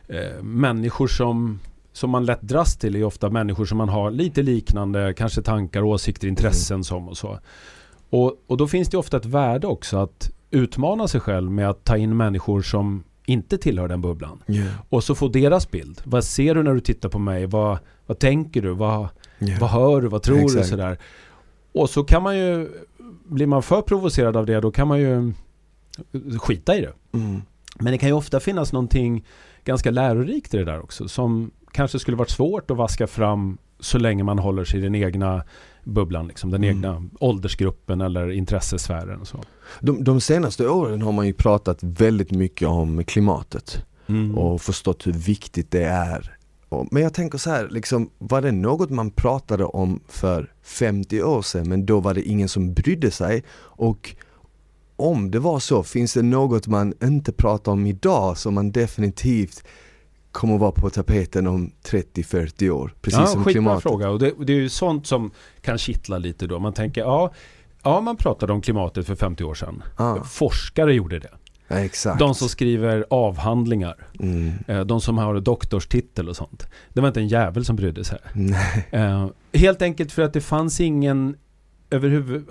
eh, 0.09 0.43
människor 0.43 1.07
som, 1.09 1.61
som 1.93 2.11
man 2.11 2.25
lätt 2.27 2.43
dras 2.43 2.77
till 2.77 2.97
är 2.97 3.05
ofta 3.05 3.31
människor 3.31 3.65
som 3.65 3.79
man 3.79 3.89
har 3.89 4.11
lite 4.11 4.43
liknande, 4.43 5.15
kanske 5.17 5.43
tankar, 5.43 5.83
åsikter, 5.83 6.29
intressen 6.29 6.75
Mm. 6.75 6.85
som 6.85 7.09
och 7.09 7.17
så. 7.17 7.39
Och, 8.11 8.35
och 8.47 8.57
då 8.57 8.67
finns 8.69 8.89
det 8.89 8.97
ofta 8.97 9.17
ett 9.17 9.27
värde 9.27 9.67
också 9.67 9.97
att 9.97 10.31
utmana 10.51 11.09
sig 11.09 11.21
själv 11.21 11.51
med 11.51 11.71
att 11.71 11.85
ta 11.85 11.97
in 11.97 12.17
människor 12.17 12.63
som 12.63 13.05
inte 13.27 13.59
tillhör 13.59 13.89
den 13.89 14.01
bubblan. 14.01 14.43
Yeah, 14.47 14.69
Och 14.89 15.05
så 15.05 15.15
få 15.15 15.29
deras 15.29 15.71
bild. 15.71 16.01
Vad 16.05 16.25
ser 16.25 16.55
du 16.55 16.63
när 16.63 16.75
du 16.75 16.81
tittar 16.81 17.09
på 17.09 17.19
mig? 17.19 17.47
Vad, 17.47 17.79
vad 18.07 18.19
tänker 18.19 18.63
du? 18.63 18.71
Vad, 18.75 19.09
yeah. 19.41 19.61
vad 19.61 19.71
hör 19.71 20.01
du? 20.01 20.09
Vad 20.09 20.23
tror 20.23 20.37
du? 20.37 20.45
Exakt. 20.45 20.67
Sådär. 20.69 20.99
Och 21.73 21.91
så 21.91 22.05
kan 22.05 22.23
man 22.23 22.39
ju, 22.39 22.69
blir 23.25 23.47
man 23.47 23.63
för 23.63 23.83
provocerad 23.83 24.37
av 24.37 24.47
det 24.47 24.61
då 24.61 24.71
kan 24.71 24.89
man 24.89 24.99
ju 25.01 25.33
skita 26.39 26.77
i 26.77 26.81
det. 26.81 26.93
Mm. 27.19 27.43
Men 27.81 27.93
det 27.93 27.99
kan 27.99 28.09
ju 28.09 28.15
ofta 28.15 28.41
finnas 28.41 28.73
någonting 28.73 29.25
ganska 29.65 29.91
lärorikt 29.91 30.55
i 30.55 30.57
det 30.57 30.65
där 30.65 30.81
också 30.83 31.09
som 31.09 31.51
kanske 31.73 31.99
skulle 31.99 32.17
varit 32.17 32.31
svårt 32.31 32.71
att 32.71 32.77
vaska 32.77 33.07
fram 33.07 33.59
så 33.81 33.99
länge 33.99 34.25
man 34.25 34.39
håller 34.39 34.65
sig 34.65 34.81
i 34.81 34.83
den 34.83 34.95
egna 34.95 35.43
bubblan, 35.85 36.29
liksom, 36.29 36.51
den 36.51 36.65
Mm. 36.65 36.77
egna 36.77 37.03
åldersgruppen 37.21 38.01
eller 38.01 38.31
intressesfären. 38.31 39.21
Och 39.21 39.29
så. 39.29 39.43
De, 39.81 40.05
de 40.05 40.21
senaste 40.21 40.69
åren 40.69 41.03
har 41.03 41.13
man 41.13 41.27
ju 41.27 41.33
pratat 41.33 41.79
väldigt 41.83 42.31
mycket 42.31 42.69
om 42.69 43.05
klimatet 43.05 43.85
Mm. 44.07 44.39
och 44.39 44.61
förstått 44.61 45.07
hur 45.07 45.13
viktigt 45.13 45.71
det 45.71 45.85
är. 45.85 46.37
Men 46.91 47.03
jag 47.03 47.15
tänker 47.15 47.39
så 47.39 47.51
här, 47.51 47.69
liksom, 47.71 48.11
var 48.19 48.43
det 48.43 48.53
något 48.53 48.91
man 48.91 49.11
pratade 49.11 49.65
om 49.65 50.01
för 50.09 50.53
50 50.63 51.23
år 51.23 51.43
sedan 51.43 51.69
men 51.69 51.87
då 51.87 52.01
var 52.01 52.15
det 52.15 52.23
ingen 52.23 52.49
som 52.49 52.75
brydde 52.75 53.11
sig? 53.11 53.45
Och 53.59 54.17
om 54.97 55.31
det 55.31 55.39
var 55.39 55.59
så, 55.59 55.83
finns 55.83 56.15
det 56.15 56.23
något 56.23 56.67
man 56.67 56.95
inte 57.03 57.33
pratar 57.33 57.73
om 57.73 57.87
idag 57.87 58.39
som 58.39 58.55
man 58.55 58.73
definitivt 58.73 59.65
kommer 60.33 60.55
att 60.55 60.61
vara 60.61 60.73
på 60.73 60.91
tapeten 60.91 61.47
om 61.47 61.73
30-40 61.85 62.71
år? 62.71 62.95
Precis 63.01 63.21
ja, 63.21 63.27
som 63.27 63.45
klimatet. 63.45 63.83
fråga. 63.83 64.11
Och 64.11 64.19
det, 64.19 64.33
det 64.47 64.53
är 64.53 64.57
ju 64.57 64.69
sånt 64.69 65.07
som 65.07 65.31
kan 65.61 65.79
kittla 65.79 66.19
lite 66.19 66.47
då. 66.47 66.59
Man 66.59 66.73
tänker, 66.73 67.01
ja, 67.01 67.33
ja 67.83 68.01
man 68.01 68.17
pratade 68.17 68.53
om 68.53 68.63
klimatet 68.63 69.07
för 69.07 69.15
50 69.15 69.45
år 69.45 69.55
sedan. 69.55 69.83
Ja, 69.99 70.25
Forskare 70.25 70.95
gjorde 70.95 71.19
det. 71.19 71.38
Ja. 72.05 72.17
De 72.19 72.35
som 72.35 72.49
skriver 72.49 73.07
avhandlingar. 73.11 74.07
Mm. 74.21 74.53
eh, 74.67 74.81
De 74.81 75.01
som 75.01 75.19
har 75.19 75.41
doktorstitel 75.41 76.29
och 76.29 76.37
sånt. 76.37 76.67
Det 76.93 77.01
var 77.01 77.09
inte 77.09 77.21
en 77.21 77.29
jävel 77.29 77.65
som 77.65 77.77
brydde 77.77 78.05
sig. 78.05 78.19
Nej. 78.33 78.89
Eh, 78.91 79.29
helt 79.53 79.83
enkelt 79.83 80.13
för 80.13 80.23
att 80.23 80.33
det 80.33 80.41
fanns 80.41 80.81
ingen 80.81 81.37
överhuvud... 81.91 82.45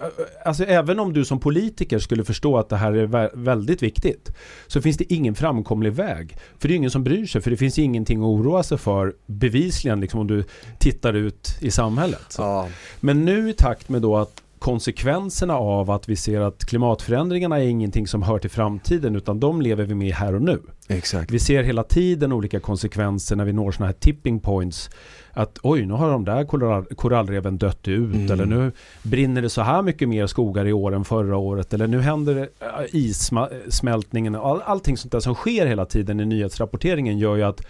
Alltså 0.46 0.64
även 0.64 1.00
om 1.00 1.14
du 1.14 1.26
som 1.26 1.40
politiker 1.40 2.00
skulle 2.00 2.24
förstå 2.24 2.58
att 2.58 2.70
det 2.70 2.78
här 2.78 2.94
är 2.94 3.08
vä- 3.08 3.30
väldigt 3.34 3.84
viktigt 3.84 4.30
så 4.68 4.82
finns 4.82 4.98
det 4.98 5.14
ingen 5.14 5.36
framkomlig 5.36 5.94
väg. 5.94 6.38
För 6.60 6.68
det 6.68 6.74
är 6.74 6.76
ingen 6.76 6.92
som 6.92 7.04
bryr 7.04 7.26
sig 7.26 7.42
för 7.42 7.52
det 7.52 7.58
finns 7.58 7.80
ingenting 7.80 8.20
att 8.20 8.26
oroa 8.26 8.64
sig 8.64 8.78
för 8.78 9.14
bevisligen 9.26 10.00
liksom 10.02 10.20
om 10.20 10.28
du 10.28 10.44
tittar 10.80 11.14
ut 11.14 11.58
i 11.62 11.72
samhället. 11.72 12.36
Ja. 12.38 12.68
Men 13.00 13.26
nu 13.26 13.50
i 13.50 13.54
takt 13.54 13.90
med 13.90 14.02
då 14.02 14.18
att 14.18 14.42
konsekvenserna 14.60 15.58
av 15.58 15.92
att 15.92 16.10
vi 16.10 16.16
ser 16.16 16.42
att 16.42 16.66
klimatförändringarna 16.66 17.60
är 17.60 17.68
ingenting 17.68 18.08
som 18.08 18.24
hör 18.24 18.40
till 18.40 18.50
framtiden 18.50 19.16
utan 19.16 19.40
de 19.40 19.62
lever 19.62 19.86
vi 19.86 19.96
med 19.96 20.14
här 20.14 20.36
och 20.36 20.42
nu. 20.42 20.62
Exakt. 20.88 21.32
Vi 21.32 21.40
ser 21.40 21.64
hela 21.64 21.84
tiden 21.84 22.32
olika 22.32 22.60
konsekvenser 22.60 23.36
när 23.36 23.46
vi 23.46 23.54
når 23.54 23.72
sådana 23.72 23.88
här 23.88 24.00
tipping 24.00 24.40
points. 24.40 24.90
Att 25.32 25.60
oj, 25.64 25.86
nu 25.86 25.94
har 25.94 26.10
de 26.10 26.26
där 26.26 26.44
korall, 26.44 26.86
korallreven 26.86 27.58
dött 27.58 27.88
ut. 27.88 28.16
Mm. 28.16 28.32
Eller 28.32 28.46
nu 28.46 28.72
brinner 29.04 29.42
det 29.42 29.50
så 29.50 29.62
här 29.62 29.82
mycket 29.82 30.10
mer 30.10 30.28
skogar 30.28 30.68
i 30.68 30.74
år 30.74 30.96
än 30.96 31.06
förra 31.06 31.38
året. 31.38 31.74
Eller 31.74 31.88
nu 31.88 32.02
händer 32.02 32.50
äh, 32.60 32.68
issmältningen. 32.92 34.36
All, 34.36 34.62
allting 34.62 34.98
sånt 34.98 35.12
där 35.12 35.20
som 35.20 35.36
sker 35.36 35.66
hela 35.66 35.86
tiden 35.86 36.20
i 36.20 36.26
nyhetsrapporteringen 36.26 37.18
gör 37.18 37.36
ju 37.36 37.44
att 37.44 37.62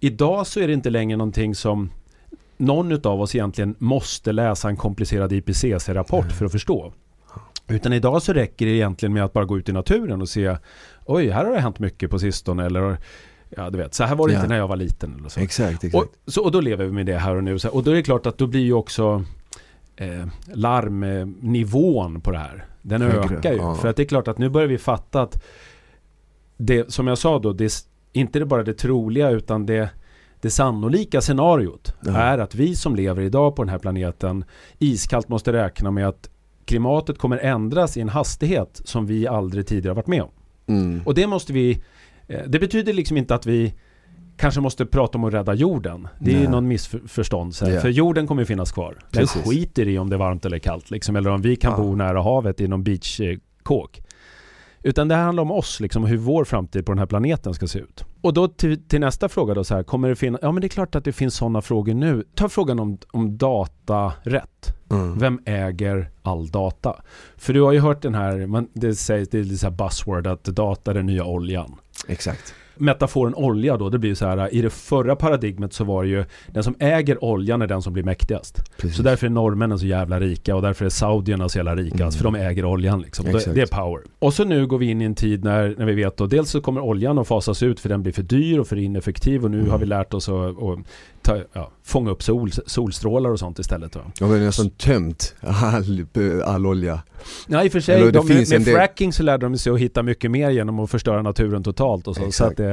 idag 0.00 0.46
så 0.46 0.60
är 0.60 0.66
det 0.66 0.72
inte 0.72 0.90
längre 0.90 1.16
någonting 1.16 1.54
som 1.54 1.90
någon 2.60 3.06
av 3.06 3.20
oss 3.20 3.34
egentligen 3.34 3.74
måste 3.78 4.32
läsa 4.32 4.68
en 4.68 4.76
komplicerad 4.76 5.32
IPCC-rapport 5.32 6.24
Nej. 6.24 6.34
för 6.34 6.44
att 6.46 6.52
förstå. 6.52 6.92
Utan 7.68 7.92
idag 7.92 8.22
så 8.22 8.32
räcker 8.32 8.66
det 8.66 8.72
egentligen 8.72 9.12
med 9.12 9.24
att 9.24 9.32
bara 9.32 9.44
gå 9.44 9.58
ut 9.58 9.68
i 9.68 9.72
naturen 9.72 10.20
och 10.22 10.28
se 10.28 10.56
Oj, 11.06 11.28
här 11.30 11.44
har 11.44 11.52
det 11.52 11.60
hänt 11.60 11.78
mycket 11.78 12.10
på 12.10 12.18
sistone 12.18 12.66
eller 12.66 12.96
Ja, 13.56 13.70
du 13.70 13.78
vet, 13.78 13.94
så 13.94 14.04
här 14.04 14.14
var 14.14 14.28
det 14.28 14.34
Ja. 14.34 14.38
inte 14.38 14.48
när 14.48 14.56
jag 14.56 14.68
var 14.68 14.76
liten 14.76 15.16
eller 15.18 15.28
så. 15.28 15.40
Exakt, 15.40 15.84
exakt. 15.84 15.94
Och, 15.94 16.32
så, 16.32 16.44
och 16.44 16.52
då 16.52 16.60
lever 16.60 16.84
vi 16.84 16.92
med 16.92 17.06
det 17.06 17.18
här 17.18 17.36
och 17.36 17.44
nu. 17.44 17.58
Och 17.72 17.82
då 17.84 17.90
är 17.90 17.94
det 17.94 18.02
klart 18.02 18.26
att 18.26 18.38
då 18.38 18.46
blir 18.46 18.60
ju 18.60 18.72
också 18.72 19.24
eh, 19.96 20.26
larmnivån 20.52 22.20
på 22.20 22.30
det 22.30 22.38
här. 22.38 22.64
Den 22.82 23.02
Högre, 23.02 23.36
ökar 23.36 23.52
ju. 23.52 23.58
ja. 23.58 23.74
För 23.74 23.88
att 23.88 23.96
det 23.96 24.02
är 24.02 24.06
klart 24.06 24.28
att 24.28 24.38
nu 24.38 24.48
börjar 24.48 24.68
vi 24.68 24.78
fatta 24.78 25.22
att 25.22 25.42
det, 26.56 26.92
som 26.92 27.06
jag 27.06 27.18
sa 27.18 27.38
då, 27.38 27.52
det 27.52 27.64
är 27.64 27.70
inte 28.12 28.38
det 28.38 28.46
bara 28.46 28.62
det 28.62 28.74
troliga 28.74 29.30
utan 29.30 29.66
det, 29.66 29.90
det 30.40 30.50
sannolika 30.50 31.20
scenariot 31.20 31.94
Ja. 32.00 32.16
är 32.16 32.38
att 32.38 32.54
vi 32.54 32.76
som 32.76 32.96
lever 32.96 33.22
idag 33.22 33.56
på 33.56 33.62
den 33.62 33.68
här 33.68 33.78
planeten 33.78 34.44
iskallt 34.78 35.28
måste 35.28 35.52
räkna 35.52 35.90
med 35.90 36.08
att 36.08 36.30
klimatet 36.64 37.18
kommer 37.18 37.38
ändras 37.38 37.96
i 37.96 38.00
en 38.00 38.08
hastighet 38.08 38.80
som 38.84 39.06
vi 39.06 39.26
aldrig 39.26 39.66
tidigare 39.66 39.94
varit 39.94 40.06
med 40.06 40.22
om. 40.22 40.30
Mm. 40.66 41.02
Och 41.06 41.14
det 41.14 41.26
måste 41.26 41.52
vi 41.52 41.80
eh, 42.28 42.40
Det 42.46 42.58
betyder 42.58 42.92
liksom 42.92 43.16
inte 43.16 43.34
att 43.34 43.46
vi 43.46 43.74
kanske 44.36 44.60
måste 44.60 44.86
prata 44.86 45.18
om 45.18 45.24
att 45.24 45.34
rädda 45.34 45.54
jorden. 45.54 46.08
Det 46.20 46.32
är 46.34 46.38
Nej. 46.38 46.48
någon 46.48 46.68
missförstånd. 46.68 47.54
Ja. 47.60 47.80
För 47.80 47.88
jorden 47.88 48.26
kommer 48.26 48.42
ju 48.42 48.46
finnas 48.46 48.72
kvar. 48.72 48.98
Den 49.10 49.20
Precis. 49.20 49.42
skiter 49.42 49.88
i 49.88 49.98
om 49.98 50.10
det 50.10 50.16
är 50.16 50.18
varmt 50.18 50.44
eller 50.44 50.58
kallt. 50.58 50.90
Liksom, 50.90 51.16
eller 51.16 51.30
om 51.30 51.42
vi 51.42 51.56
kan 51.56 51.70
Ja. 51.72 51.76
bo 51.78 51.94
nära 51.96 52.22
havet 52.22 52.60
i 52.60 52.68
någon 52.68 52.82
beachkåk. 52.84 54.02
Utan 54.82 55.08
det 55.08 55.14
här 55.14 55.22
handlar 55.24 55.42
om 55.42 55.50
oss, 55.50 55.80
liksom, 55.80 56.04
hur 56.04 56.16
vår 56.16 56.44
framtid 56.44 56.86
på 56.86 56.92
den 56.92 56.98
här 56.98 57.06
planeten 57.06 57.54
ska 57.54 57.66
se 57.66 57.78
ut. 57.78 58.04
Och 58.22 58.34
då 58.34 58.48
till, 58.48 58.88
till, 58.88 59.00
nästa 59.00 59.28
fråga 59.28 59.54
då 59.54 59.64
så 59.64 59.74
här, 59.74 59.82
kommer 59.82 60.08
det 60.08 60.16
finnas, 60.16 60.40
ja 60.42 60.52
men 60.52 60.60
det 60.60 60.66
är 60.66 60.68
klart 60.68 60.94
att 60.94 61.04
det 61.04 61.12
finns 61.12 61.34
sådana 61.34 61.62
frågor 61.62 61.94
nu. 61.94 62.24
Ta 62.34 62.48
frågan 62.48 62.80
om, 62.80 62.98
om 63.10 63.38
datarätt. 63.38 64.76
Mm. 64.90 65.18
Vem 65.18 65.40
äger 65.44 66.10
all 66.22 66.48
data? 66.48 67.02
För 67.36 67.52
du 67.52 67.62
har 67.62 67.72
ju 67.72 67.80
hört 67.80 68.02
den 68.02 68.14
här, 68.14 68.46
man, 68.46 68.68
det 68.72 68.94
sägs, 68.94 69.28
det 69.28 69.38
är 69.38 69.44
så 69.44 69.66
här 69.66 69.76
buzzword 69.76 70.26
att 70.26 70.44
data 70.44 70.90
är 70.90 70.94
den 70.94 71.06
nya 71.06 71.24
oljan. 71.24 71.76
Exakt 72.08 72.54
metaforen 72.80 73.34
olja 73.34 73.76
då, 73.76 73.88
det 73.88 73.98
blir 73.98 74.14
så 74.14 74.26
här, 74.26 74.54
i 74.54 74.62
det 74.62 74.70
förra 74.70 75.16
paradigmet 75.16 75.72
så 75.72 75.84
var 75.84 76.02
det 76.02 76.08
ju 76.08 76.24
den 76.46 76.64
som 76.64 76.74
äger 76.78 77.24
oljan 77.24 77.62
är 77.62 77.66
den 77.66 77.82
som 77.82 77.92
blir 77.92 78.02
mäktigast. 78.02 78.62
Precis. 78.76 78.96
Så 78.96 79.02
därför 79.02 79.26
är 79.26 79.30
norrmännen 79.30 79.78
så 79.78 79.86
jävla 79.86 80.20
rika 80.20 80.56
och 80.56 80.62
därför 80.62 80.84
är 80.84 80.88
saudierna 80.88 81.48
så 81.48 81.58
jävla 81.58 81.76
rikast, 81.76 82.00
mm. 82.00 82.12
för 82.12 82.24
de 82.24 82.34
äger 82.34 82.64
oljan 82.64 83.00
liksom. 83.00 83.24
Det, 83.24 83.54
det, 83.54 83.60
är 83.60 83.66
power. 83.66 84.02
Och 84.18 84.34
så 84.34 84.44
nu 84.44 84.66
går 84.66 84.78
vi 84.78 84.90
in 84.90 85.02
i 85.02 85.04
en 85.04 85.14
tid 85.14 85.44
när, 85.44 85.74
när 85.78 85.86
vi 85.86 85.94
vet 85.94 86.16
då, 86.16 86.26
dels 86.26 86.50
så 86.50 86.60
kommer 86.60 86.80
oljan 86.80 87.18
att 87.18 87.28
fasas 87.28 87.62
ut 87.62 87.80
för 87.80 87.88
den 87.88 88.02
blir 88.02 88.12
för 88.12 88.22
dyr 88.22 88.58
och 88.58 88.66
för 88.66 88.76
ineffektiv 88.76 89.44
och 89.44 89.50
nu 89.50 89.58
mm. 89.58 89.70
har 89.70 89.78
vi 89.78 89.86
lärt 89.86 90.14
oss 90.14 90.28
att, 90.28 90.62
att 90.62 90.78
ta, 91.22 91.38
ja, 91.52 91.70
fånga 91.82 92.10
upp 92.10 92.22
sol, 92.22 92.50
solstrålar 92.66 93.30
och 93.30 93.38
sånt 93.38 93.58
istället. 93.58 93.96
Va? 93.96 94.02
Ja, 94.20 94.26
men 94.26 94.44
nästan 94.44 94.70
tömt 94.70 95.34
all, 95.40 96.06
all 96.44 96.66
olja. 96.66 97.02
Ja, 97.46 97.64
i 97.64 97.68
och 97.68 97.72
för 97.72 97.80
sig. 97.80 98.12
De, 98.12 98.26
med, 98.26 98.50
med 98.50 98.64
fracking 98.64 99.12
så 99.12 99.22
lärde 99.22 99.46
de 99.46 99.58
sig 99.58 99.72
att 99.72 99.78
hitta 99.78 100.02
mycket 100.02 100.30
mer 100.30 100.50
genom 100.50 100.80
att 100.80 100.90
förstöra 100.90 101.22
naturen 101.22 101.62
totalt 101.62 102.06
och 102.06 102.16
så. 102.16 102.32
Så 102.32 102.44
att 102.44 102.56
det, 102.56 102.69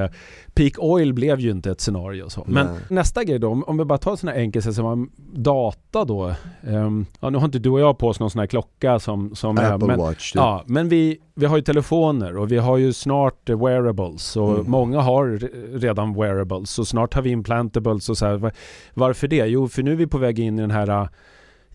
peak 0.54 0.74
oil 0.78 1.14
blev 1.14 1.40
ju 1.40 1.52
inte 1.52 1.72
ett 1.72 1.82
scenario 1.82 2.30
så. 2.30 2.44
Men 2.48 2.68
Nej. 2.68 2.76
nästa 2.90 3.24
grej 3.24 3.40
då, 3.40 3.64
om 3.68 3.78
vi 3.78 3.86
bara 3.86 3.98
tar 3.98 4.12
en 4.12 4.18
sån 4.18 4.30
här 4.30 4.36
enkel 4.36 4.74
som 4.74 5.12
data 5.34 6.06
då. 6.06 6.34
Um, 6.64 7.06
ja, 7.20 7.30
nu 7.30 7.38
har 7.38 7.46
inte 7.46 7.60
du 7.60 7.70
och 7.70 7.80
jag 7.80 7.98
på 7.98 8.08
oss 8.08 8.20
någon 8.20 8.30
sån 8.30 8.40
här 8.40 8.48
klocka 8.48 9.00
som... 9.00 9.36
som 9.36 9.58
Apple 9.58 9.88
men, 9.88 10.00
Watch. 10.00 10.32
Typ. 10.32 10.40
Ja, 10.40 10.64
men 10.66 10.90
vi, 10.90 11.18
vi 11.36 11.46
har 11.46 11.58
ju 11.58 11.64
telefoner 11.64 12.38
och 12.38 12.52
vi 12.52 12.58
har 12.58 12.78
ju 12.78 12.94
snart 12.94 13.50
wearables 13.50 14.38
och 14.38 14.54
mm. 14.54 14.72
många 14.72 15.02
har 15.02 15.40
redan 15.80 16.14
wearables 16.14 16.80
och 16.80 16.88
snart 16.88 17.14
har 17.14 17.22
vi 17.22 17.30
implantables 17.30 18.10
och 18.10 18.18
så 18.18 18.26
här. 18.26 18.52
Varför 18.94 19.28
det? 19.28 19.46
Jo, 19.46 19.68
för 19.68 19.84
nu 19.84 19.92
är 19.92 19.96
vi 19.96 20.08
på 20.08 20.18
väg 20.18 20.40
in 20.40 20.60
i 20.60 20.62
den 20.62 20.72
här 20.72 20.90
äh, 20.90 21.08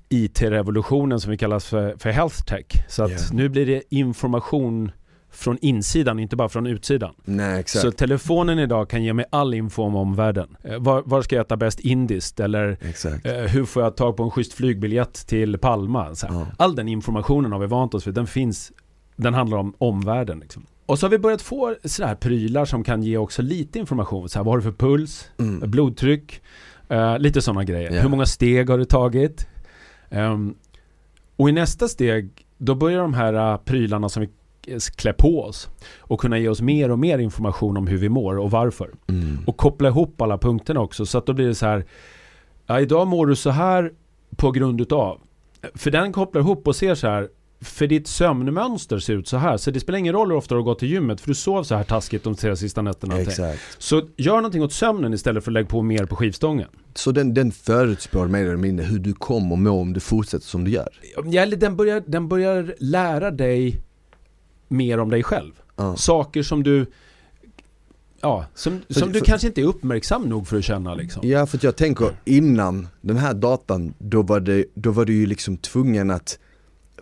IT-revolutionen 0.08 1.20
som 1.20 1.30
vi 1.30 1.36
kallar 1.36 1.58
för, 1.58 1.94
för 1.98 2.10
health 2.10 2.42
tech. 2.44 2.66
Så 2.88 3.02
att 3.02 3.10
yeah. 3.10 3.32
nu 3.32 3.48
blir 3.48 3.66
det 3.66 3.82
information 3.88 4.90
från 5.32 5.58
insidan, 5.60 6.18
inte 6.18 6.36
bara 6.36 6.48
från 6.48 6.66
utsidan. 6.66 7.14
Nej, 7.24 7.60
exakt. 7.60 7.82
Så 7.82 7.92
telefonen 7.92 8.58
idag 8.58 8.90
kan 8.90 9.04
ge 9.04 9.12
mig 9.12 9.24
all 9.30 9.54
info 9.54 9.82
om 9.82 9.96
omvärlden. 9.96 10.56
Eh, 10.64 10.78
var, 10.78 11.02
var 11.06 11.22
ska 11.22 11.36
jag 11.36 11.44
äta 11.44 11.56
bäst 11.56 11.80
indiskt? 11.80 12.40
Eller 12.40 12.78
eh, 13.24 13.32
hur 13.32 13.64
får 13.64 13.82
jag 13.82 13.96
tag 13.96 14.16
på 14.16 14.22
en 14.22 14.30
schysst 14.30 14.52
flygbiljett 14.52 15.26
till 15.26 15.58
Palma? 15.58 16.14
Ja. 16.22 16.46
All 16.56 16.74
den 16.74 16.88
informationen 16.88 17.52
har 17.52 17.58
vi 17.58 17.66
vant 17.66 17.94
oss 17.94 18.06
vid. 18.06 18.14
Den 18.14 18.26
finns, 18.26 18.72
den 19.16 19.34
handlar 19.34 19.58
om 19.58 19.74
omvärlden. 19.78 20.38
Liksom. 20.38 20.66
Och 20.86 20.98
så 20.98 21.06
har 21.06 21.10
vi 21.10 21.18
börjat 21.18 21.42
få 21.42 21.74
sådana 21.84 22.08
här 22.08 22.16
prylar 22.16 22.64
som 22.64 22.84
kan 22.84 23.02
ge 23.02 23.16
också 23.16 23.42
lite 23.42 23.78
information. 23.78 24.28
Så 24.28 24.38
här, 24.38 24.44
vad 24.44 24.52
har 24.52 24.58
du 24.58 24.62
för 24.62 24.72
puls? 24.72 25.30
Mm. 25.38 25.70
Blodtryck? 25.70 26.42
Uh, 26.92 27.18
lite 27.18 27.42
sådana 27.42 27.64
grejer. 27.64 27.90
Yeah. 27.90 28.02
Hur 28.02 28.10
många 28.10 28.26
steg 28.26 28.70
har 28.70 28.78
du 28.78 28.84
tagit? 28.84 29.48
Um, 30.10 30.54
och 31.36 31.48
i 31.48 31.52
nästa 31.52 31.88
steg, 31.88 32.46
då 32.58 32.74
börjar 32.74 32.98
de 32.98 33.14
här 33.14 33.52
uh, 33.52 33.56
prylarna 33.56 34.08
som 34.08 34.20
vi 34.20 34.28
klä 34.96 35.12
på 35.12 35.42
oss 35.42 35.68
och 35.98 36.20
kunna 36.20 36.38
ge 36.38 36.48
oss 36.48 36.60
mer 36.60 36.90
och 36.90 36.98
mer 36.98 37.18
information 37.18 37.76
om 37.76 37.86
hur 37.86 37.98
vi 37.98 38.08
mår 38.08 38.38
och 38.38 38.50
varför. 38.50 38.90
Mm. 39.08 39.38
Och 39.46 39.56
koppla 39.56 39.88
ihop 39.88 40.20
alla 40.20 40.38
punkterna 40.38 40.80
också 40.80 41.06
så 41.06 41.18
att 41.18 41.26
då 41.26 41.32
blir 41.32 41.46
det 41.46 41.54
så 41.54 41.66
här 41.66 41.84
Ja, 42.66 42.80
idag 42.80 43.06
mår 43.06 43.26
du 43.26 43.36
så 43.36 43.50
här 43.50 43.92
på 44.36 44.50
grund 44.50 44.80
utav. 44.80 45.20
För 45.74 45.90
den 45.90 46.12
kopplar 46.12 46.42
ihop 46.42 46.68
och 46.68 46.76
ser 46.76 46.94
så 46.94 47.06
här 47.06 47.28
för 47.60 47.86
ditt 47.86 48.06
sömnmönster 48.06 48.98
ser 48.98 49.14
ut 49.14 49.28
så 49.28 49.36
här. 49.36 49.56
Så 49.56 49.70
det 49.70 49.80
spelar 49.80 49.98
ingen 49.98 50.12
roll 50.12 50.28
hur 50.28 50.36
ofta 50.36 50.54
du 50.54 50.58
har 50.58 50.64
gått 50.64 50.78
till 50.78 50.90
gymmet 50.90 51.20
för 51.20 51.28
du 51.28 51.34
sov 51.34 51.62
så 51.62 51.74
här 51.74 51.84
taskigt 51.84 52.24
de 52.24 52.34
tre 52.34 52.56
sista 52.56 52.82
nätterna. 52.82 53.18
Exakt. 53.18 53.60
Så 53.78 54.02
gör 54.16 54.36
någonting 54.36 54.62
åt 54.62 54.72
sömnen 54.72 55.14
istället 55.14 55.44
för 55.44 55.50
att 55.50 55.52
lägga 55.52 55.66
på 55.66 55.82
mer 55.82 56.06
på 56.06 56.16
skivstången. 56.16 56.68
Så 56.94 57.12
den, 57.12 57.34
den 57.34 57.52
förutspår 57.52 58.26
mer 58.26 58.44
eller 58.44 58.56
mindre 58.56 58.86
hur 58.86 58.98
du 58.98 59.12
kommer 59.12 59.56
må 59.56 59.80
om 59.80 59.92
du 59.92 60.00
fortsätter 60.00 60.46
som 60.46 60.64
du 60.64 60.70
gör? 60.70 60.88
Ja, 61.24 61.46
den 61.46 61.76
börjar, 61.76 62.02
den 62.06 62.28
börjar 62.28 62.74
lära 62.78 63.30
dig 63.30 63.78
mer 64.72 64.98
om 64.98 65.10
dig 65.10 65.22
själv. 65.22 65.52
Uh. 65.80 65.94
Saker 65.94 66.42
som 66.42 66.62
du 66.62 66.86
Ja, 68.24 68.46
som, 68.54 68.82
för, 68.86 68.94
som 68.94 69.12
du 69.12 69.18
för, 69.18 69.26
kanske 69.26 69.46
inte 69.46 69.60
är 69.60 69.64
uppmärksam 69.64 70.22
nog 70.22 70.48
för 70.48 70.58
att 70.58 70.64
känna 70.64 70.94
liksom. 70.94 71.28
Ja, 71.28 71.46
för 71.46 71.58
jag 71.62 71.76
tänker 71.76 72.10
innan 72.24 72.88
den 73.00 73.16
här 73.16 73.34
datan, 73.34 73.94
då 73.98 74.22
var, 74.22 74.40
det, 74.40 74.64
då 74.74 74.90
var 74.90 75.04
du 75.04 75.14
ju 75.14 75.26
liksom 75.26 75.56
tvungen 75.56 76.10
att 76.10 76.38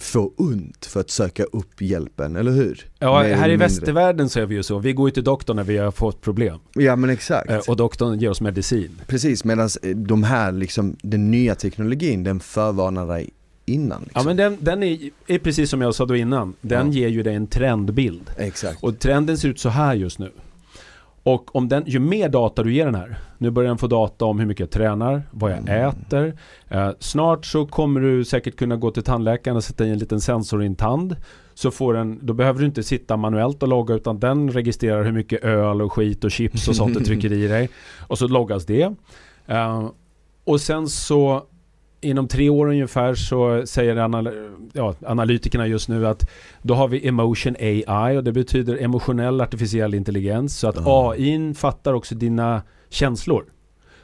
få 0.00 0.33
ont 0.37 0.87
för 0.87 1.00
att 1.00 1.11
söka 1.11 1.44
upp 1.44 1.83
hjälpen, 1.83 2.37
eller 2.37 2.52
hur? 2.52 2.87
Ja, 2.98 3.22
Mer 3.22 3.35
här 3.35 3.50
i 3.50 3.56
västvärlden 3.56 4.28
så 4.28 4.40
är 4.40 4.46
vi 4.46 4.54
ju 4.54 4.62
så. 4.62 4.78
Vi 4.78 4.92
går 4.92 5.09
ju 5.09 5.12
till 5.12 5.24
doktorn 5.24 5.56
när 5.56 5.64
vi 5.64 5.78
har 5.78 5.90
fått 5.90 6.20
problem. 6.20 6.59
Ja 6.72 6.96
men 6.96 7.11
exakt. 7.11 7.50
Eh, 7.50 7.59
och 7.68 7.76
doktorn 7.76 8.18
ger 8.18 8.30
oss 8.30 8.40
medicin. 8.40 9.00
Precis, 9.06 9.44
medan 9.44 9.68
de 9.96 10.22
här 10.22 10.52
liksom, 10.52 10.96
den 11.02 11.30
nya 11.30 11.54
teknologin, 11.54 12.24
den 12.24 12.40
förvarnar 12.40 13.06
dig 13.06 13.30
innan. 13.66 14.03
Liksom. 14.03 14.20
Ja 14.20 14.25
men 14.25 14.37
den, 14.37 14.57
den 14.61 14.83
är, 14.83 15.11
är, 15.27 15.38
precis 15.38 15.70
som 15.70 15.81
jag 15.81 15.94
sa 15.94 16.07
då 16.07 16.16
innan. 16.16 16.55
Den 16.61 16.92
ja. 16.92 16.99
ger 16.99 17.09
ju 17.09 17.23
dig 17.23 17.35
en 17.35 17.46
trendbild. 17.46 18.31
Exakt. 18.37 18.83
Och 18.83 18.99
trenden 18.99 19.38
ser 19.38 19.49
ut 19.49 19.61
så 19.61 19.68
här 19.68 19.94
just 19.94 20.18
nu. 20.18 20.31
Och 21.23 21.57
om 21.57 21.68
den, 21.68 21.85
ju 21.87 21.99
mer 21.99 22.29
data 22.29 22.62
du 22.62 22.75
ger 22.75 22.85
den 22.85 22.94
här, 22.94 23.18
nu 23.38 23.51
börjar 23.51 23.68
den 23.68 23.79
få 23.79 23.87
data 23.87 24.25
om 24.25 24.38
hur 24.38 24.46
mycket 24.46 24.61
jag 24.61 24.70
tränar, 24.70 25.23
vad 25.31 25.53
jag 25.53 25.59
mm. 25.59 25.88
äter. 25.88 26.38
Eh, 26.68 26.90
snart 26.99 27.46
så 27.46 27.66
kommer 27.66 28.01
du 28.01 28.25
säkert 28.25 28.57
kunna 28.57 28.77
gå 28.77 28.90
till 28.90 29.03
tandläkaren 29.03 29.57
och 29.57 29.64
sätta 29.64 29.85
in 29.87 29.92
en 29.92 29.99
liten 29.99 30.20
sensor 30.20 30.62
i 30.62 30.66
en 30.66 30.75
tand. 30.75 31.16
Så 31.55 31.70
får 31.70 31.94
den, 31.94 32.18
då 32.23 32.33
behöver 32.33 32.61
du 32.61 32.66
inte 32.66 32.83
sitta 32.83 33.16
manuellt 33.16 33.62
och 33.62 33.68
logga 33.68 33.94
utan 33.94 34.20
den 34.20 34.51
registrerar 34.51 35.05
hur 35.05 35.12
mycket 35.12 35.44
öl 35.44 35.83
och 35.83 35.92
skit 35.92 36.25
och 36.25 36.31
chips 36.31 36.68
och 36.68 36.77
sånt 36.77 36.99
du 36.99 37.05
trycker 37.05 37.33
i 37.33 37.49
dig. 37.49 37.70
Och 38.09 38.18
så 38.18 38.29
loggas 38.29 38.66
det. 38.66 38.94
Eh, 39.46 39.90
och 40.44 40.61
sen 40.61 40.88
så 40.88 41.46
inom 42.00 42.28
tre 42.28 42.48
år 42.48 42.66
ungefär 42.66 43.14
så 43.14 43.66
säger 43.66 43.96
anal 43.96 44.30
ja, 44.72 44.94
analytikerna 45.06 45.66
just 45.66 45.88
nu 45.88 46.06
att 46.06 46.30
då 46.62 46.74
har 46.74 46.88
vi 46.88 47.08
emotion 47.08 47.56
AI 47.58 48.16
och 48.16 48.24
det 48.24 48.32
betyder 48.32 48.82
emotionell 48.82 49.40
artificiell 49.40 49.94
intelligens. 49.94 50.58
Så 50.58 50.68
att 50.68 50.76
mm. 50.76 50.88
AI 50.88 51.54
fattar 51.54 51.92
också 51.92 52.14
dina 52.14 52.62
känslor. 52.88 53.44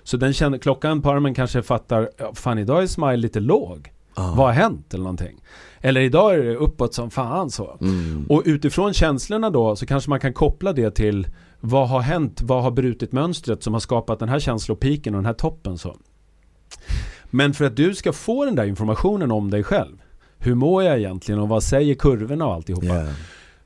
Så 0.02 0.16
den 0.16 0.32
känner, 0.32 0.59
klockan 0.59 1.02
på 1.02 1.11
armen 1.11 1.35
kanske 1.35 1.62
fattar, 1.62 2.11
fan 2.35 2.59
idag 2.59 2.82
är 2.82 2.87
smile 2.87 3.16
lite 3.16 3.40
låg. 3.40 3.92
Mm. 4.18 4.37
Vad 4.37 4.46
har 4.46 4.52
hänt 4.52 4.94
eller 4.94 5.04
någonting? 5.04 5.40
Eller 5.80 6.00
idag 6.00 6.35
är 6.35 6.38
det 6.38 6.56
uppåt 6.56 6.94
som 6.94 7.11
fan 7.11 7.50
så. 7.50 7.76
Mm. 7.80 8.26
Och 8.28 8.42
utifrån 8.44 8.92
känslorna 8.92 9.50
då 9.50 9.76
så 9.76 9.87
kanske 9.87 10.11
man 10.11 10.20
kan 10.20 10.32
koppla 10.32 10.72
det 10.72 10.90
till 10.90 11.26
vad 11.61 11.88
har 11.88 12.00
hänt, 12.00 12.42
vad 12.42 12.62
har 12.62 12.70
brutit 12.70 13.12
mönstret 13.12 13.62
som 13.62 13.72
har 13.72 13.80
skapat 13.80 14.18
den 14.18 14.28
här 14.28 14.38
känslopiken 14.38 15.14
och 15.14 15.18
den 15.18 15.26
här 15.26 15.32
toppen 15.32 15.78
så. 15.78 15.96
Men 17.31 17.55
för 17.55 17.65
att 17.65 17.77
du 17.77 17.95
ska 17.95 18.12
få 18.12 18.45
den 18.45 18.55
där 18.55 18.65
informationen 18.65 19.31
om 19.31 19.51
dig 19.51 19.62
själv. 19.62 20.03
Hur 20.39 20.55
mår 20.55 20.83
jag 20.83 20.99
egentligen 20.99 21.41
och 21.41 21.49
vad 21.49 21.62
säger 21.62 21.95
kurvorna 21.95 22.47
och 22.47 22.55
alltihopa. 22.55 22.87
Yeah. 22.87 23.09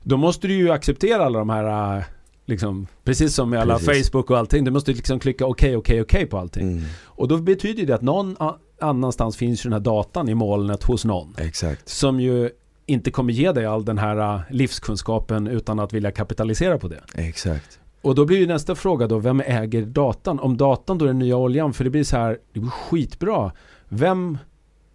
Då 0.03 0.17
måste 0.17 0.47
du 0.47 0.53
ju 0.53 0.71
acceptera 0.71 1.25
alla 1.25 1.39
de 1.39 1.49
här 1.49 1.97
äh, 1.97 2.03
Liksom, 2.45 2.87
precis 3.03 3.35
som 3.35 3.49
med 3.49 3.59
alla 3.59 3.77
precis. 3.77 4.09
Facebook 4.09 4.29
och 4.29 4.37
allting. 4.37 4.63
Du 4.63 4.71
måste 4.71 4.91
liksom 4.91 5.19
klicka 5.19 5.45
okej, 5.45 5.77
okay, 5.77 5.77
okej, 5.77 6.01
okay, 6.01 6.01
okej 6.01 6.23
okay 6.23 6.29
på 6.29 6.37
allting. 6.37 6.71
Mm. 6.71 6.83
Och 7.03 7.27
då 7.27 7.37
betyder 7.37 7.85
det 7.85 7.95
att 7.95 8.01
någon 8.01 8.35
annanstans 8.81 9.37
finns 9.37 9.65
ju 9.65 9.69
den 9.69 9.73
här 9.73 9.79
datan 9.79 10.29
i 10.29 10.35
molnet 10.35 10.83
hos 10.83 11.05
någon. 11.05 11.35
Exakt. 11.37 11.89
Som 11.89 12.19
ju 12.19 12.49
inte 12.85 13.11
kommer 13.11 13.33
ge 13.33 13.51
dig 13.51 13.65
all 13.65 13.85
den 13.85 13.97
här 13.97 14.35
äh, 14.35 14.41
livskunskapen 14.49 15.47
utan 15.47 15.79
att 15.79 15.93
vilja 15.93 16.11
kapitalisera 16.11 16.77
på 16.77 16.87
det. 16.87 17.01
Exakt. 17.15 17.79
Och 18.01 18.15
då 18.15 18.25
blir 18.25 18.37
ju 18.37 18.47
nästa 18.47 18.75
fråga 18.75 19.07
då, 19.07 19.19
vem 19.19 19.41
äger 19.45 19.85
datan? 19.85 20.39
Om 20.39 20.57
datan 20.57 20.97
då 20.97 21.05
är 21.05 21.07
den 21.07 21.19
nya 21.19 21.37
oljan, 21.37 21.73
för 21.73 21.83
det 21.83 21.89
blir 21.89 22.03
så 22.03 22.17
här, 22.17 22.37
det 22.53 22.59
blir 22.59 22.71
skitbra. 22.71 23.51
Vem, 23.89 24.37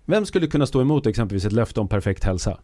vem 0.04 0.26
skulle 0.26 0.46
kunna 0.46 0.66
stå 0.66 0.80
emot 0.80 1.06
exempelvis 1.06 1.44
ett 1.44 1.52
löfte 1.52 1.80
om 1.80 1.88
perfekt 1.88 2.24
hälsa? 2.24 2.58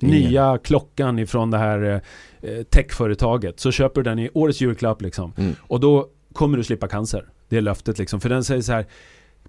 Nya 0.00 0.58
klockan 0.58 1.18
ifrån 1.18 1.50
det 1.50 1.58
här 1.58 2.02
eh, 2.40 2.62
techföretaget. 2.62 3.60
Så 3.60 3.70
köper 3.70 4.02
du 4.02 4.10
den 4.10 4.18
i 4.18 4.30
årets 4.34 4.60
julklapp 4.60 5.02
liksom. 5.02 5.32
Mm. 5.36 5.54
Och 5.60 5.80
då 5.80 6.08
kommer 6.32 6.56
du 6.56 6.64
slippa 6.64 6.88
cancer. 6.88 7.28
Det 7.48 7.56
är 7.56 7.60
löftet 7.60 7.98
liksom. 7.98 8.20
För 8.20 8.28
den 8.28 8.44
säger 8.44 8.62
så 8.62 8.72
här, 8.72 8.86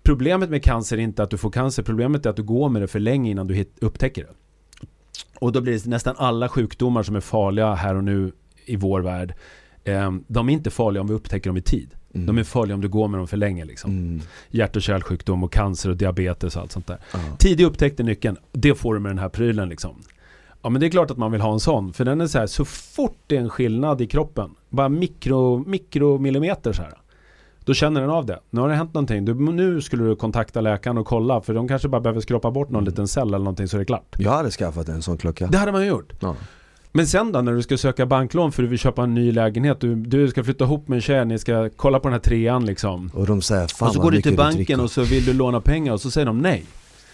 problemet 0.03 0.49
med 0.49 0.63
cancer 0.63 0.97
är 0.97 1.01
inte 1.01 1.23
att 1.23 1.29
du 1.29 1.37
får 1.37 1.49
cancer, 1.49 1.83
problemet 1.83 2.25
är 2.25 2.29
att 2.29 2.35
du 2.35 2.43
går 2.43 2.69
med 2.69 2.81
det 2.81 2.87
för 2.87 2.99
länge 2.99 3.31
innan 3.31 3.47
du 3.47 3.53
hit, 3.53 3.77
upptäcker 3.81 4.23
det. 4.23 4.33
Och 5.39 5.51
då 5.51 5.61
blir 5.61 5.73
det 5.73 5.85
nästan 5.85 6.15
alla 6.17 6.49
sjukdomar 6.49 7.03
som 7.03 7.15
är 7.15 7.19
farliga 7.19 7.73
här 7.73 7.95
och 7.95 8.03
nu 8.03 8.31
i 8.65 8.75
vår 8.75 9.01
värld 9.01 9.33
de 10.27 10.49
är 10.49 10.53
inte 10.53 10.69
farliga 10.69 11.01
om 11.01 11.07
vi 11.07 11.13
upptäcker 11.13 11.49
dem 11.49 11.57
i 11.57 11.61
tid. 11.61 11.95
Mm. 12.13 12.27
De 12.27 12.37
är 12.37 12.43
farliga 12.43 12.75
om 12.75 12.81
du 12.81 12.89
går 12.89 13.07
med 13.07 13.19
dem 13.19 13.27
för 13.27 13.37
länge. 13.37 13.65
Liksom. 13.65 13.91
Mm. 13.91 14.21
Hjärt 14.49 14.75
och 14.75 14.81
kärlsjukdom 14.81 15.43
och 15.43 15.53
cancer 15.53 15.89
och 15.89 15.97
diabetes 15.97 16.55
och 16.55 16.61
allt 16.61 16.71
sånt 16.71 16.87
där. 16.87 16.97
Uh. 17.15 17.35
Tidig 17.37 17.63
upptäckt 17.63 17.99
är 17.99 18.03
nyckeln. 18.03 18.37
Det 18.51 18.75
får 18.75 18.93
du 18.93 18.99
med 18.99 19.09
den 19.09 19.19
här 19.19 19.29
prylen. 19.29 19.69
Liksom. 19.69 19.95
Ja 20.61 20.69
men 20.69 20.81
det 20.81 20.87
är 20.87 20.89
klart 20.89 21.11
att 21.11 21.17
man 21.17 21.31
vill 21.31 21.41
ha 21.41 21.53
en 21.53 21.59
sån. 21.59 21.93
För 21.93 22.05
den 22.05 22.21
är 22.21 22.27
så 22.27 22.39
här, 22.39 22.47
så 22.47 22.65
fort 22.65 23.19
det 23.27 23.35
är 23.37 23.41
en 23.41 23.49
skillnad 23.49 24.01
i 24.01 24.07
kroppen. 24.07 24.55
Bara 24.69 24.89
mikro, 24.89 25.63
mikromillimeter 25.67 26.73
så 26.73 26.81
här. 26.81 26.93
Då 27.65 27.73
känner 27.73 28.01
den 28.01 28.09
av 28.09 28.25
det. 28.25 28.39
Nu 28.49 28.61
har 28.61 28.69
det 28.69 28.75
hänt 28.75 28.93
någonting. 28.93 29.25
Du, 29.25 29.33
nu 29.33 29.81
skulle 29.81 30.03
du 30.03 30.15
kontakta 30.15 30.61
läkaren 30.61 30.97
och 30.97 31.07
kolla. 31.07 31.41
För 31.41 31.53
de 31.53 31.67
kanske 31.67 31.87
bara 31.87 32.01
behöver 32.01 32.21
skrapa 32.21 32.51
bort 32.51 32.69
någon 32.69 32.83
mm. 32.83 32.89
liten 32.89 33.07
cell 33.07 33.27
eller 33.27 33.37
någonting 33.37 33.67
så 33.67 33.77
är 33.77 33.79
det 33.79 33.85
klart. 33.85 34.15
Jag 34.17 34.31
hade 34.31 34.51
skaffat 34.51 34.89
en 34.89 35.01
sån 35.01 35.17
klocka. 35.17 35.47
Det 35.47 35.57
hade 35.57 35.71
man 35.71 35.87
gjort. 35.87 36.13
Ja. 36.19 36.35
Men 36.91 37.07
sen 37.07 37.31
då 37.31 37.41
när 37.41 37.53
du 37.53 37.61
ska 37.61 37.77
söka 37.77 38.05
banklån 38.05 38.51
för 38.51 38.63
att 38.63 38.67
du 38.67 38.69
vill 38.69 38.79
köpa 38.79 39.03
en 39.03 39.13
ny 39.13 39.31
lägenhet, 39.31 39.79
du, 39.79 39.95
du 39.95 40.27
ska 40.27 40.43
flytta 40.43 40.63
ihop 40.63 40.87
med 40.87 40.95
en 40.95 41.01
tjej, 41.01 41.25
ni 41.25 41.39
ska 41.39 41.69
kolla 41.75 41.99
på 41.99 42.07
den 42.07 42.13
här 42.13 42.19
trean 42.19 42.65
liksom. 42.65 43.11
Och 43.13 43.25
de 43.25 43.41
säger 43.41 43.67
fan 43.67 43.87
och 43.87 43.93
så 43.93 44.01
går 44.01 44.11
du 44.11 44.21
till 44.21 44.35
banken 44.35 44.55
dricker." 44.55 44.83
och 44.83 44.91
så 44.91 45.03
vill 45.03 45.25
du 45.25 45.33
låna 45.33 45.61
pengar 45.61 45.93
och 45.93 46.01
så 46.01 46.11
säger 46.11 46.25
de 46.25 46.39
nej. 46.39 46.65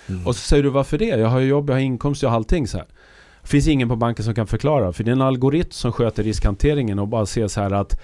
Mm. 0.10 0.28
Och 0.28 0.36
så 0.36 0.42
säger 0.42 0.64
du 0.64 0.70
varför 0.70 0.98
det? 0.98 1.06
Jag 1.06 1.28
har 1.28 1.40
ju 1.40 1.48
jobb, 1.48 1.70
jag 1.70 1.76
har 1.76 1.82
inkomst, 1.82 2.24
jag 2.24 2.30
har 2.30 2.36
allting 2.36 2.68
så 2.68 2.78
här. 2.78 2.88
Finns 3.44 3.68
ingen 3.68 3.90
på 3.90 3.96
banken 3.96 4.26
som 4.26 4.36
kan 4.36 4.48
förklara. 4.48 4.94
För 4.94 5.04
det 5.04 5.12
är 5.12 5.14
en 5.14 5.22
algoritm 5.22 5.72
som 5.72 5.92
sköter 5.92 6.24
riskhanteringen 6.24 7.00
och 7.00 7.08
bara 7.08 7.26
ser 7.26 7.48
så 7.48 7.62
här 7.62 7.72
att 7.72 8.02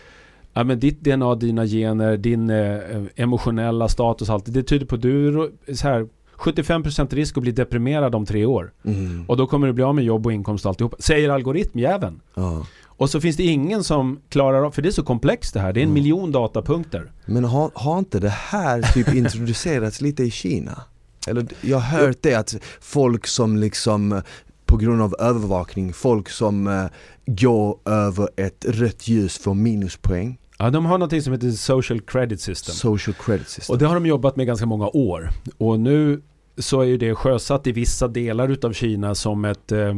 ja, 0.54 0.64
men 0.64 0.80
ditt 0.80 1.02
DNA, 1.02 1.36
dina 1.36 1.66
gener, 1.66 2.18
din 2.18 2.50
eh, 2.50 2.80
emotionella 3.16 3.88
status, 3.88 4.30
allt 4.30 4.54
det 4.54 4.64
tyder 4.64 4.86
på 4.86 4.96
att 4.96 5.02
du 5.02 5.52
så 5.76 5.88
här 5.88 6.08
75% 6.38 7.16
risk 7.16 7.38
att 7.38 7.44
bli 7.44 7.52
deprimerad 7.52 8.16
om 8.16 8.26
tre 8.26 8.46
år. 8.46 8.74
Mm. 8.86 9.26
Och 9.28 9.38
då 9.38 9.48
kommer 9.48 9.68
du 9.68 9.74
bli 9.74 9.84
av 9.84 9.96
med 9.96 10.04
jobb 10.04 10.26
och 10.26 10.34
inkomst 10.34 10.66
och 10.66 10.70
alltihop. 10.70 10.96
Säger 11.00 11.30
algoritmjäveln. 11.30 12.22
Ja. 12.36 12.66
Och 12.86 13.10
så 13.10 13.22
finns 13.22 13.38
det 13.38 13.44
ingen 13.44 13.84
som 13.84 14.20
klarar 14.30 14.64
av, 14.66 14.72
för 14.72 14.82
det 14.82 14.90
är 14.90 14.92
så 14.92 15.04
komplext 15.04 15.54
det 15.54 15.60
här. 15.60 15.74
Det 15.74 15.80
är 15.80 15.82
en 15.84 15.90
Mm. 15.90 15.94
miljon 16.04 16.32
datapunkter. 16.32 17.12
Men 17.26 17.44
har, 17.44 17.72
har 17.74 18.00
inte 18.00 18.20
det 18.20 18.30
här 18.30 18.82
typ 18.94 19.14
introducerats 19.14 20.02
lite 20.02 20.24
i 20.24 20.32
Kina? 20.32 20.82
Eller 21.28 21.46
jag 21.62 21.78
har 21.78 22.00
hört 22.00 22.18
det 22.22 22.34
att 22.36 22.56
folk 22.82 23.28
som 23.28 23.58
liksom 23.58 24.22
på 24.66 24.78
grund 24.78 25.02
av 25.02 25.16
övervakning, 25.20 25.94
folk 25.94 26.30
som 26.30 26.68
eh, 26.68 26.86
går 27.26 27.78
över 27.86 28.30
ett 28.38 28.66
rött 28.68 29.08
ljus 29.08 29.38
får 29.38 29.54
minuspoäng. 29.54 30.38
Ja, 30.58 30.70
de 30.70 30.86
har 30.86 30.98
något 30.98 31.24
som 31.24 31.34
heter 31.34 31.52
Social 31.52 32.02
Credit 32.02 32.42
System. 32.42 32.76
Social 32.76 33.14
credit 33.14 33.50
system. 33.50 33.74
Och 33.74 33.80
det 33.80 33.86
har 33.86 33.94
de 33.94 34.06
jobbat 34.06 34.36
med 34.36 34.48
ganska 34.48 34.66
många 34.66 34.88
år. 34.88 35.30
Och 35.58 35.80
nu 35.80 36.22
så 36.58 36.82
är 36.82 36.86
ju 36.86 36.98
det 36.98 37.16
sjösatt 37.16 37.68
i 37.68 37.72
vissa 37.72 38.08
delar 38.08 38.50
utav 38.50 38.74
Kina 38.74 39.16
som 39.16 39.46
ett 39.46 39.72
eh, 39.72 39.96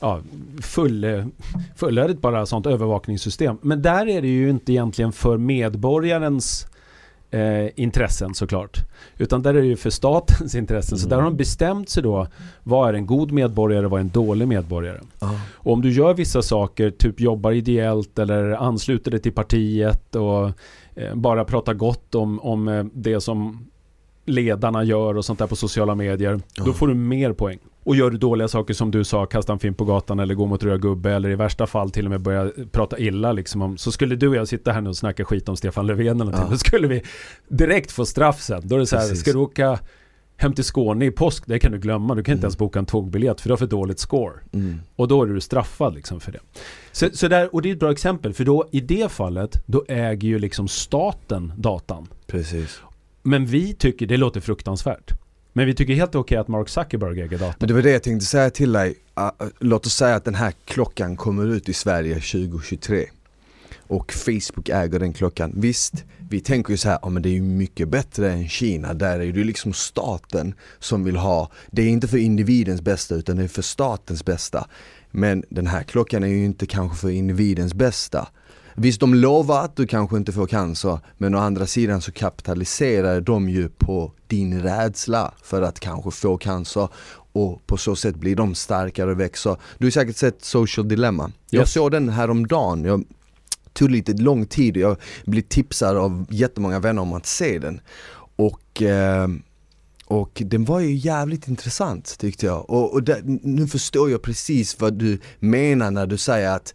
ja, 0.00 0.20
full, 0.60 1.04
eh, 1.04 1.26
fullödigt 1.76 2.20
bara 2.20 2.46
sånt 2.46 2.66
övervakningssystem. 2.66 3.58
Men 3.62 3.82
där 3.82 4.08
är 4.08 4.22
det 4.22 4.28
ju 4.28 4.50
inte 4.50 4.72
egentligen 4.72 5.12
för 5.12 5.36
medborgarens 5.36 6.66
eh, 7.30 7.68
intressen 7.80 8.34
såklart. 8.34 8.78
Utan 9.18 9.42
där 9.42 9.54
är 9.54 9.60
det 9.60 9.66
ju 9.66 9.76
för 9.76 9.90
statens 9.90 10.54
intressen. 10.62 10.98
Så 10.98 11.06
Mm. 11.06 11.10
där 11.10 11.16
har 11.16 11.30
de 11.30 11.36
bestämt 11.36 11.88
sig 11.88 12.02
då 12.02 12.26
vad 12.62 12.88
är 12.88 12.94
en 12.94 13.06
god 13.06 13.32
medborgare 13.32 13.84
och 13.84 13.90
vad 13.90 14.00
är 14.00 14.04
en 14.04 14.10
dålig 14.10 14.48
medborgare. 14.48 15.00
Ja. 15.20 15.40
Och 15.54 15.72
om 15.72 15.82
du 15.82 15.92
gör 15.92 16.14
vissa 16.14 16.42
saker, 16.42 16.90
typ 16.90 17.20
jobbar 17.20 17.52
ideellt 17.52 18.18
eller 18.18 18.50
ansluter 18.50 19.10
dig 19.10 19.20
till 19.20 19.32
partiet 19.32 20.14
och 20.16 20.46
eh, 20.94 21.14
bara 21.14 21.44
pratar 21.44 21.74
gott 21.74 22.14
om, 22.14 22.40
om 22.40 22.68
eh, 22.68 22.84
det 22.92 23.20
som 23.20 23.66
ledarna 24.24 24.84
gör 24.84 25.16
och 25.16 25.24
sånt 25.24 25.38
där 25.38 25.46
på 25.46 25.56
sociala 25.56 25.94
medier, 25.94 26.40
Ja. 26.56 26.64
då 26.64 26.72
får 26.72 26.88
du 26.88 26.94
mer 26.94 27.32
poäng. 27.32 27.58
Och 27.86 27.96
gör 27.96 28.10
du 28.10 28.18
dåliga 28.18 28.48
saker 28.48 28.74
som 28.74 28.90
du 28.90 29.04
sa, 29.04 29.26
kasta 29.26 29.52
en 29.52 29.58
film 29.58 29.74
på 29.74 29.84
gatan 29.84 30.20
eller 30.20 30.34
gå 30.34 30.46
mot 30.46 30.62
röd 30.62 30.82
gubbe 30.82 31.12
eller 31.12 31.30
i 31.30 31.34
värsta 31.34 31.66
fall 31.66 31.90
till 31.90 32.04
och 32.04 32.10
med 32.10 32.20
börja 32.20 32.50
prata 32.72 32.98
illa 32.98 33.32
liksom 33.32 33.62
om, 33.62 33.76
så 33.78 33.92
skulle 33.92 34.16
du 34.16 34.28
och 34.28 34.36
jag 34.36 34.48
sitta 34.48 34.72
här 34.72 34.80
nu 34.80 34.88
och 34.90 34.96
snacka 34.96 35.24
skit 35.24 35.48
om 35.48 35.56
Stefan 35.56 35.86
Löfven 35.86 36.06
eller 36.06 36.14
någonting, 36.14 36.42
Ja. 36.44 36.50
då 36.50 36.58
skulle 36.58 36.88
vi 36.88 37.02
direkt 37.48 37.92
få 37.92 38.06
straff 38.06 38.40
sen. 38.40 38.60
Då 38.68 38.74
är 38.74 38.78
det 38.78 38.86
så 38.86 38.96
här, 38.96 39.02
Precis. 39.02 39.20
ska 39.20 39.32
du 39.32 39.38
åka 39.38 39.78
hem 40.36 40.52
till 40.52 40.64
Skåne 40.64 41.04
i 41.04 41.10
påsk, 41.10 41.42
det 41.46 41.58
kan 41.58 41.72
du 41.72 41.78
glömma. 41.78 42.14
Du 42.14 42.22
kan 42.22 42.32
inte 42.32 42.40
Mm. 42.40 42.44
ens 42.44 42.58
boka 42.58 42.78
en 42.78 42.86
tågbiljett 42.86 43.40
för 43.40 43.48
du 43.48 43.52
har 43.52 43.56
för 43.58 43.66
dåligt 43.66 43.98
score. 43.98 44.32
Mm. 44.52 44.80
Och 44.96 45.08
då 45.08 45.22
är 45.22 45.26
du 45.26 45.40
straffad 45.40 45.94
liksom 45.94 46.20
för 46.20 46.32
det. 46.32 46.38
Så, 46.92 47.08
så 47.12 47.28
där, 47.28 47.54
och 47.54 47.62
det 47.62 47.68
är 47.70 47.72
ett 47.72 47.80
bra 47.80 47.92
exempel, 47.92 48.32
för 48.34 48.44
då 48.44 48.68
i 48.72 48.80
det 48.80 49.12
fallet, 49.12 49.62
då 49.66 49.84
äger 49.88 50.28
ju 50.28 50.38
liksom 50.38 50.68
staten 50.68 51.52
datan. 51.56 52.06
Precis. 52.26 52.80
Men 53.22 53.46
vi 53.46 53.74
tycker, 53.74 54.06
det 54.06 54.16
låter 54.16 54.40
fruktansvärt. 54.40 55.12
Men 55.56 55.66
vi 55.66 55.74
tycker 55.74 55.94
helt 55.94 56.14
okej 56.14 56.38
att 56.38 56.48
Mark 56.48 56.68
Zuckerberg 56.68 57.22
äger 57.22 57.38
data. 57.38 57.56
Men 57.58 57.68
det 57.68 57.74
var 57.74 57.82
det 57.82 57.90
jag 57.90 58.02
tänkte 58.02 58.26
säga 58.26 58.50
till 58.50 58.72
dig. 58.72 58.94
Ah, 59.14 59.30
ah, 59.38 59.46
låt 59.58 59.86
oss 59.86 59.94
säga 59.94 60.14
att 60.14 60.24
den 60.24 60.34
här 60.34 60.52
klockan 60.64 61.16
kommer 61.16 61.46
ut 61.46 61.68
i 61.68 61.72
Sverige 61.72 62.14
2023. 62.14 63.06
Och 63.86 64.12
Facebook 64.12 64.68
äger 64.68 64.98
den 64.98 65.12
klockan. 65.12 65.52
Visst, 65.54 66.04
vi 66.30 66.40
tänker 66.40 66.70
ju 66.70 66.76
så 66.76 66.88
här, 66.88 66.98
ja 67.02 67.08
men 67.08 67.22
det 67.22 67.28
är 67.28 67.32
ju 67.32 67.42
mycket 67.42 67.88
bättre 67.88 68.32
än 68.32 68.48
Kina. 68.48 68.94
Där 68.94 69.14
är 69.14 69.18
det 69.18 69.38
ju 69.38 69.44
liksom 69.44 69.72
staten 69.72 70.54
som 70.78 71.04
vill 71.04 71.16
ha, 71.16 71.50
det 71.70 71.82
är 71.82 71.88
inte 71.88 72.08
för 72.08 72.18
individens 72.18 72.80
bästa 72.80 73.14
utan 73.14 73.36
det 73.36 73.44
är 73.44 73.48
för 73.48 73.62
statens 73.62 74.24
bästa. 74.24 74.66
Men 75.10 75.44
den 75.48 75.66
här 75.66 75.82
klockan 75.82 76.22
är 76.22 76.28
ju 76.28 76.44
inte 76.44 76.66
kanske 76.66 76.96
för 76.98 77.10
individens 77.10 77.74
bästa. 77.74 78.28
Visst, 78.78 79.00
de 79.00 79.14
lovar 79.14 79.64
att 79.64 79.76
du 79.76 79.86
kanske 79.86 80.16
inte 80.16 80.32
får 80.32 80.46
cancer, 80.46 80.98
men 81.18 81.34
å 81.34 81.38
andra 81.38 81.66
sidan 81.66 82.00
så 82.00 82.12
kapitaliserar 82.12 83.20
de 83.20 83.48
ju 83.48 83.68
på 83.68 84.12
din 84.26 84.62
rädsla 84.62 85.34
för 85.42 85.62
att 85.62 85.80
kanske 85.80 86.10
få 86.10 86.36
cancer 86.38 86.88
och 87.32 87.66
på 87.66 87.76
så 87.76 87.96
sätt 87.96 88.16
blir 88.16 88.36
de 88.36 88.54
starkare 88.54 89.10
och 89.10 89.20
växer. 89.20 89.56
Du 89.78 89.86
har 89.86 89.90
säkert 89.90 90.16
sett 90.16 90.44
Social 90.44 90.88
Dilemma. 90.88 91.32
Jag 91.50 91.60
Yes. 91.60 91.72
såg 91.72 91.90
den 91.90 92.08
häromdagen. 92.08 92.84
Jag 92.84 93.04
tog 93.72 93.90
lite 93.90 94.12
lång 94.12 94.46
tid, 94.46 94.76
jag 94.76 94.96
blev 95.24 95.42
tipsad 95.42 95.96
av 95.96 96.26
jättemånga 96.30 96.78
vänner 96.80 97.02
om 97.02 97.12
att 97.12 97.26
se 97.26 97.58
den. 97.58 97.80
Och 98.36 98.82
eh, 98.82 99.28
och 100.08 100.42
den 100.44 100.64
var 100.64 100.80
ju 100.80 100.94
jävligt 100.94 101.48
intressant 101.48 102.18
tyckte 102.18 102.46
jag. 102.46 102.70
Och, 102.70 102.92
och 102.92 103.02
där, 103.02 103.20
nu 103.42 103.66
förstår 103.66 104.10
jag 104.10 104.22
precis 104.22 104.80
vad 104.80 104.94
du 104.94 105.18
menar 105.38 105.90
när 105.90 106.06
du 106.06 106.16
säger 106.18 106.50
att 106.50 106.74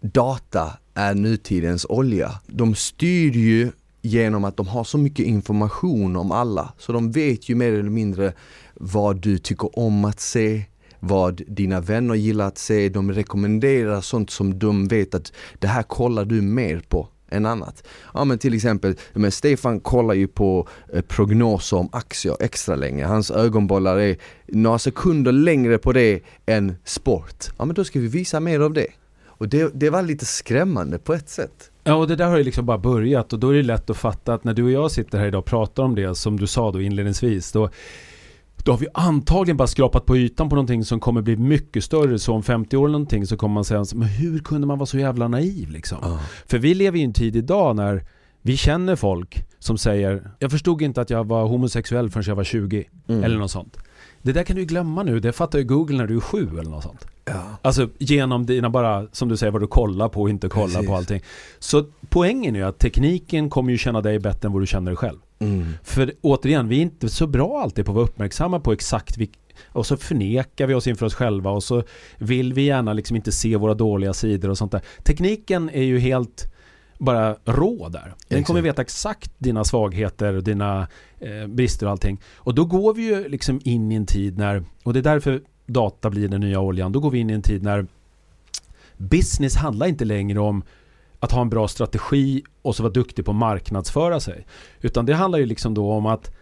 data 0.00 0.72
är 0.98 1.14
nutidens 1.14 1.86
olja. 1.88 2.32
De 2.46 2.74
styr 2.74 3.32
ju 3.32 3.70
genom 4.02 4.44
att 4.44 4.56
de 4.56 4.68
har 4.68 4.84
så 4.84 4.98
mycket 4.98 5.26
information 5.26 6.16
om 6.16 6.32
alla. 6.32 6.72
Så 6.78 6.92
de 6.92 7.12
vet 7.12 7.48
ju 7.48 7.54
mer 7.54 7.72
eller 7.72 7.90
mindre 7.90 8.32
vad 8.74 9.20
du 9.20 9.38
tycker 9.38 9.78
om 9.78 10.04
att 10.04 10.20
se, 10.20 10.62
vad 11.00 11.42
dina 11.46 11.80
vänner 11.80 12.14
gillar 12.14 12.46
att 12.46 12.58
se. 12.58 12.88
De 12.88 13.12
rekommenderar 13.12 14.00
sånt 14.00 14.30
som 14.30 14.58
de 14.58 14.88
vet 14.88 15.14
att 15.14 15.32
det 15.58 15.66
här 15.66 15.82
kollar 15.82 16.24
du 16.24 16.42
mer 16.42 16.82
på 16.88 17.08
än 17.30 17.46
annat. 17.46 17.86
Ja 18.14 18.24
men 18.24 18.38
till 18.38 18.54
exempel, 18.54 18.94
men 19.12 19.32
Stefan 19.32 19.80
kollar 19.80 20.14
ju 20.14 20.28
på 20.28 20.68
eh, 20.92 21.02
prognoser 21.02 21.76
om 21.76 21.88
aktier 21.92 22.36
extra 22.40 22.76
länge. 22.76 23.04
Hans 23.04 23.30
ögonbollar 23.30 23.98
är 23.98 24.16
några 24.46 24.78
sekunder 24.78 25.32
längre 25.32 25.78
på 25.78 25.92
det 25.92 26.20
än 26.46 26.76
sport. 26.84 27.44
Ja 27.58 27.64
men 27.64 27.74
då 27.74 27.84
ska 27.84 28.00
vi 28.00 28.08
visa 28.08 28.40
mer 28.40 28.60
av 28.60 28.72
det. 28.72 28.86
Och 29.38 29.48
det, 29.48 29.70
det 29.74 29.90
var 29.90 30.02
lite 30.02 30.24
skrämmande 30.24 30.98
på 30.98 31.14
ett 31.14 31.28
sätt. 31.28 31.70
Ja, 31.84 31.94
och 31.94 32.08
det 32.08 32.16
där 32.16 32.26
har 32.28 32.38
ju 32.38 32.44
liksom 32.44 32.66
bara 32.66 32.78
börjat 32.78 33.32
och 33.32 33.38
då 33.38 33.48
är 33.50 33.54
det 33.54 33.62
lätt 33.62 33.90
att 33.90 33.96
fatta 33.96 34.34
att 34.34 34.44
när 34.44 34.54
du 34.54 34.62
och 34.62 34.70
jag 34.70 34.90
sitter 34.90 35.18
här 35.18 35.26
idag 35.26 35.38
och 35.38 35.44
pratar 35.44 35.82
om 35.82 35.94
det 35.94 36.14
som 36.14 36.40
du 36.40 36.46
sa 36.46 36.72
då 36.72 36.80
inledningsvis, 36.80 37.52
då, 37.52 37.70
då 38.64 38.72
har 38.72 38.78
vi 38.78 38.86
antagligen 38.94 39.56
bara 39.56 39.68
skrapat 39.68 40.06
på 40.06 40.16
ytan 40.16 40.48
på 40.48 40.54
någonting 40.54 40.84
som 40.84 41.00
kommer 41.00 41.22
bli 41.22 41.36
mycket 41.36 41.84
större. 41.84 42.18
Så 42.18 42.34
om 42.34 42.42
50 42.42 42.76
år 42.76 42.84
eller 42.84 42.92
någonting 42.92 43.26
så 43.26 43.36
kommer 43.36 43.54
man 43.54 43.64
säga, 43.64 43.84
men 43.94 44.08
hur 44.08 44.38
kunde 44.38 44.66
man 44.66 44.78
vara 44.78 44.86
så 44.86 44.98
jävla 44.98 45.28
naiv 45.28 45.70
liksom? 45.70 45.98
Ja. 46.02 46.20
För 46.46 46.58
vi 46.58 46.74
lever 46.74 46.98
i 46.98 47.02
en 47.02 47.12
tid 47.12 47.36
idag 47.36 47.76
när 47.76 48.04
vi 48.42 48.56
känner 48.56 48.96
folk 48.96 49.44
som 49.58 49.78
säger 49.78 50.30
Jag 50.38 50.50
förstod 50.50 50.82
inte 50.82 51.00
att 51.00 51.10
jag 51.10 51.26
var 51.26 51.44
homosexuell 51.44 52.10
förrän 52.10 52.24
jag 52.26 52.36
var 52.36 52.44
20 52.44 52.84
Mm. 53.08 53.24
Eller 53.24 53.38
något 53.38 53.50
sånt 53.50 53.78
Det 54.22 54.32
där 54.32 54.42
kan 54.42 54.56
du 54.56 54.64
glömma 54.64 55.02
nu, 55.02 55.20
det 55.20 55.32
fattar 55.32 55.58
ju 55.58 55.64
Google 55.64 55.96
när 55.96 56.06
du 56.06 56.16
är 56.16 56.20
sju 56.20 56.48
eller 56.58 56.70
något 56.70 56.82
sånt 56.82 57.06
Ja. 57.24 57.42
Alltså 57.62 57.88
genom 57.98 58.46
dina 58.46 58.70
bara, 58.70 59.06
som 59.12 59.28
du 59.28 59.36
säger, 59.36 59.50
vad 59.52 59.62
du 59.62 59.66
kollar 59.66 60.08
på 60.08 60.22
och 60.22 60.30
inte 60.30 60.48
kollar 60.48 60.66
Precis. 60.66 60.86
på 60.86 60.94
allting 60.94 61.22
Så 61.58 61.84
poängen 62.08 62.56
är 62.56 62.60
ju 62.60 62.66
att 62.66 62.78
tekniken 62.78 63.50
kommer 63.50 63.72
ju 63.72 63.78
känna 63.78 64.00
dig 64.00 64.18
bättre 64.18 64.46
än 64.46 64.52
vad 64.52 64.62
du 64.62 64.66
känner 64.66 64.90
dig 64.90 64.96
själv 64.96 65.18
Mm. 65.40 65.66
För 65.82 66.12
återigen, 66.20 66.68
vi 66.68 66.76
är 66.78 66.82
inte 66.82 67.08
så 67.08 67.26
bra 67.26 67.60
alltid 67.62 67.84
på 67.84 67.90
att 67.90 67.96
vara 67.96 68.04
uppmärksamma 68.04 68.60
på 68.60 68.72
exakt 68.72 69.16
vilk- 69.18 69.38
och 69.66 69.86
så 69.86 69.96
förnekar 69.96 70.66
vi 70.66 70.74
oss 70.74 70.86
inför 70.86 71.06
oss 71.06 71.14
själva 71.14 71.50
och 71.50 71.62
så 71.62 71.82
vill 72.18 72.52
vi 72.52 72.62
gärna 72.62 72.92
liksom 72.92 73.16
inte 73.16 73.32
se 73.32 73.56
våra 73.56 73.74
dåliga 73.74 74.12
sidor 74.12 74.48
och 74.50 74.58
sånt 74.58 74.72
där. 74.72 74.80
Tekniken 75.02 75.70
är 75.70 75.82
ju 75.82 75.98
helt 75.98 76.52
bara 76.98 77.36
rå 77.44 77.88
där. 77.88 78.14
Den 78.28 78.44
kommer 78.44 78.60
veta 78.60 78.82
exakt 78.82 79.32
dina 79.38 79.64
svagheter 79.64 80.34
och 80.34 80.42
dina 80.42 80.88
eh, 81.18 81.46
brister 81.46 81.86
och 81.86 81.92
allting. 81.92 82.20
Och 82.34 82.54
då 82.54 82.64
går 82.64 82.94
vi 82.94 83.02
ju 83.02 83.28
liksom 83.28 83.60
in 83.64 83.92
i 83.92 83.94
en 83.94 84.06
tid 84.06 84.38
när, 84.38 84.64
och 84.82 84.92
det 84.92 84.98
är 84.98 85.02
därför 85.02 85.40
data 85.66 86.10
blir 86.10 86.28
den 86.28 86.40
nya 86.40 86.60
oljan, 86.60 86.92
då 86.92 87.00
går 87.00 87.10
vi 87.10 87.18
in 87.18 87.30
i 87.30 87.32
en 87.32 87.42
tid 87.42 87.62
när 87.62 87.86
business 88.96 89.56
handlar 89.56 89.86
inte 89.86 90.04
längre 90.04 90.40
om 90.40 90.62
att 91.20 91.32
ha 91.32 91.40
en 91.40 91.50
bra 91.50 91.68
strategi 91.68 92.42
och 92.62 92.76
så 92.76 92.82
vara 92.82 92.92
duktig 92.92 93.24
på 93.24 93.30
att 93.30 93.36
marknadsföra 93.36 94.20
sig. 94.20 94.46
Utan 94.80 95.06
det 95.06 95.14
handlar 95.14 95.38
ju 95.38 95.46
liksom 95.46 95.74
då 95.74 95.92
om 95.92 96.06
att 96.06 96.34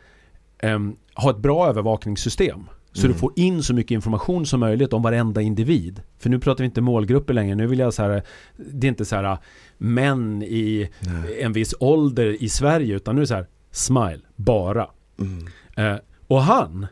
ehm, 0.59 0.97
ha 1.15 1.31
ett 1.31 1.39
bra 1.39 1.69
övervakningssystem. 1.69 2.65
Så 2.97 3.07
Mm. 3.07 3.13
du 3.13 3.19
får 3.19 3.33
in 3.37 3.63
så 3.63 3.75
mycket 3.75 3.91
information 3.91 4.47
som 4.47 4.61
möjligt 4.61 4.93
om 4.93 5.03
varenda 5.03 5.41
individ. 5.41 6.03
För 6.19 6.31
nu 6.31 6.39
pratar 6.39 6.59
vi 6.59 6.65
inte 6.65 6.81
målgrupper 6.81 7.35
längre. 7.35 7.55
Nu 7.55 7.67
vill 7.67 7.79
jag 7.79 7.95
så 7.95 8.03
här, 8.03 8.23
det 8.57 8.87
är 8.87 8.89
inte 8.89 9.05
så 9.05 9.17
här 9.17 9.39
män 9.79 10.43
i 10.43 10.91
Nej. 11.01 11.43
en 11.43 11.53
viss 11.53 11.75
ålder 11.81 12.43
i 12.43 12.49
Sverige. 12.49 12.97
Utan 12.97 13.15
nu 13.15 13.19
är 13.21 13.23
det 13.23 13.27
så 13.29 13.35
här, 13.35 13.47
smile, 13.71 14.21
bara. 14.37 14.91
Mm. 15.19 15.47
Eh, 15.77 15.99
och 16.27 16.43
han 16.43 16.87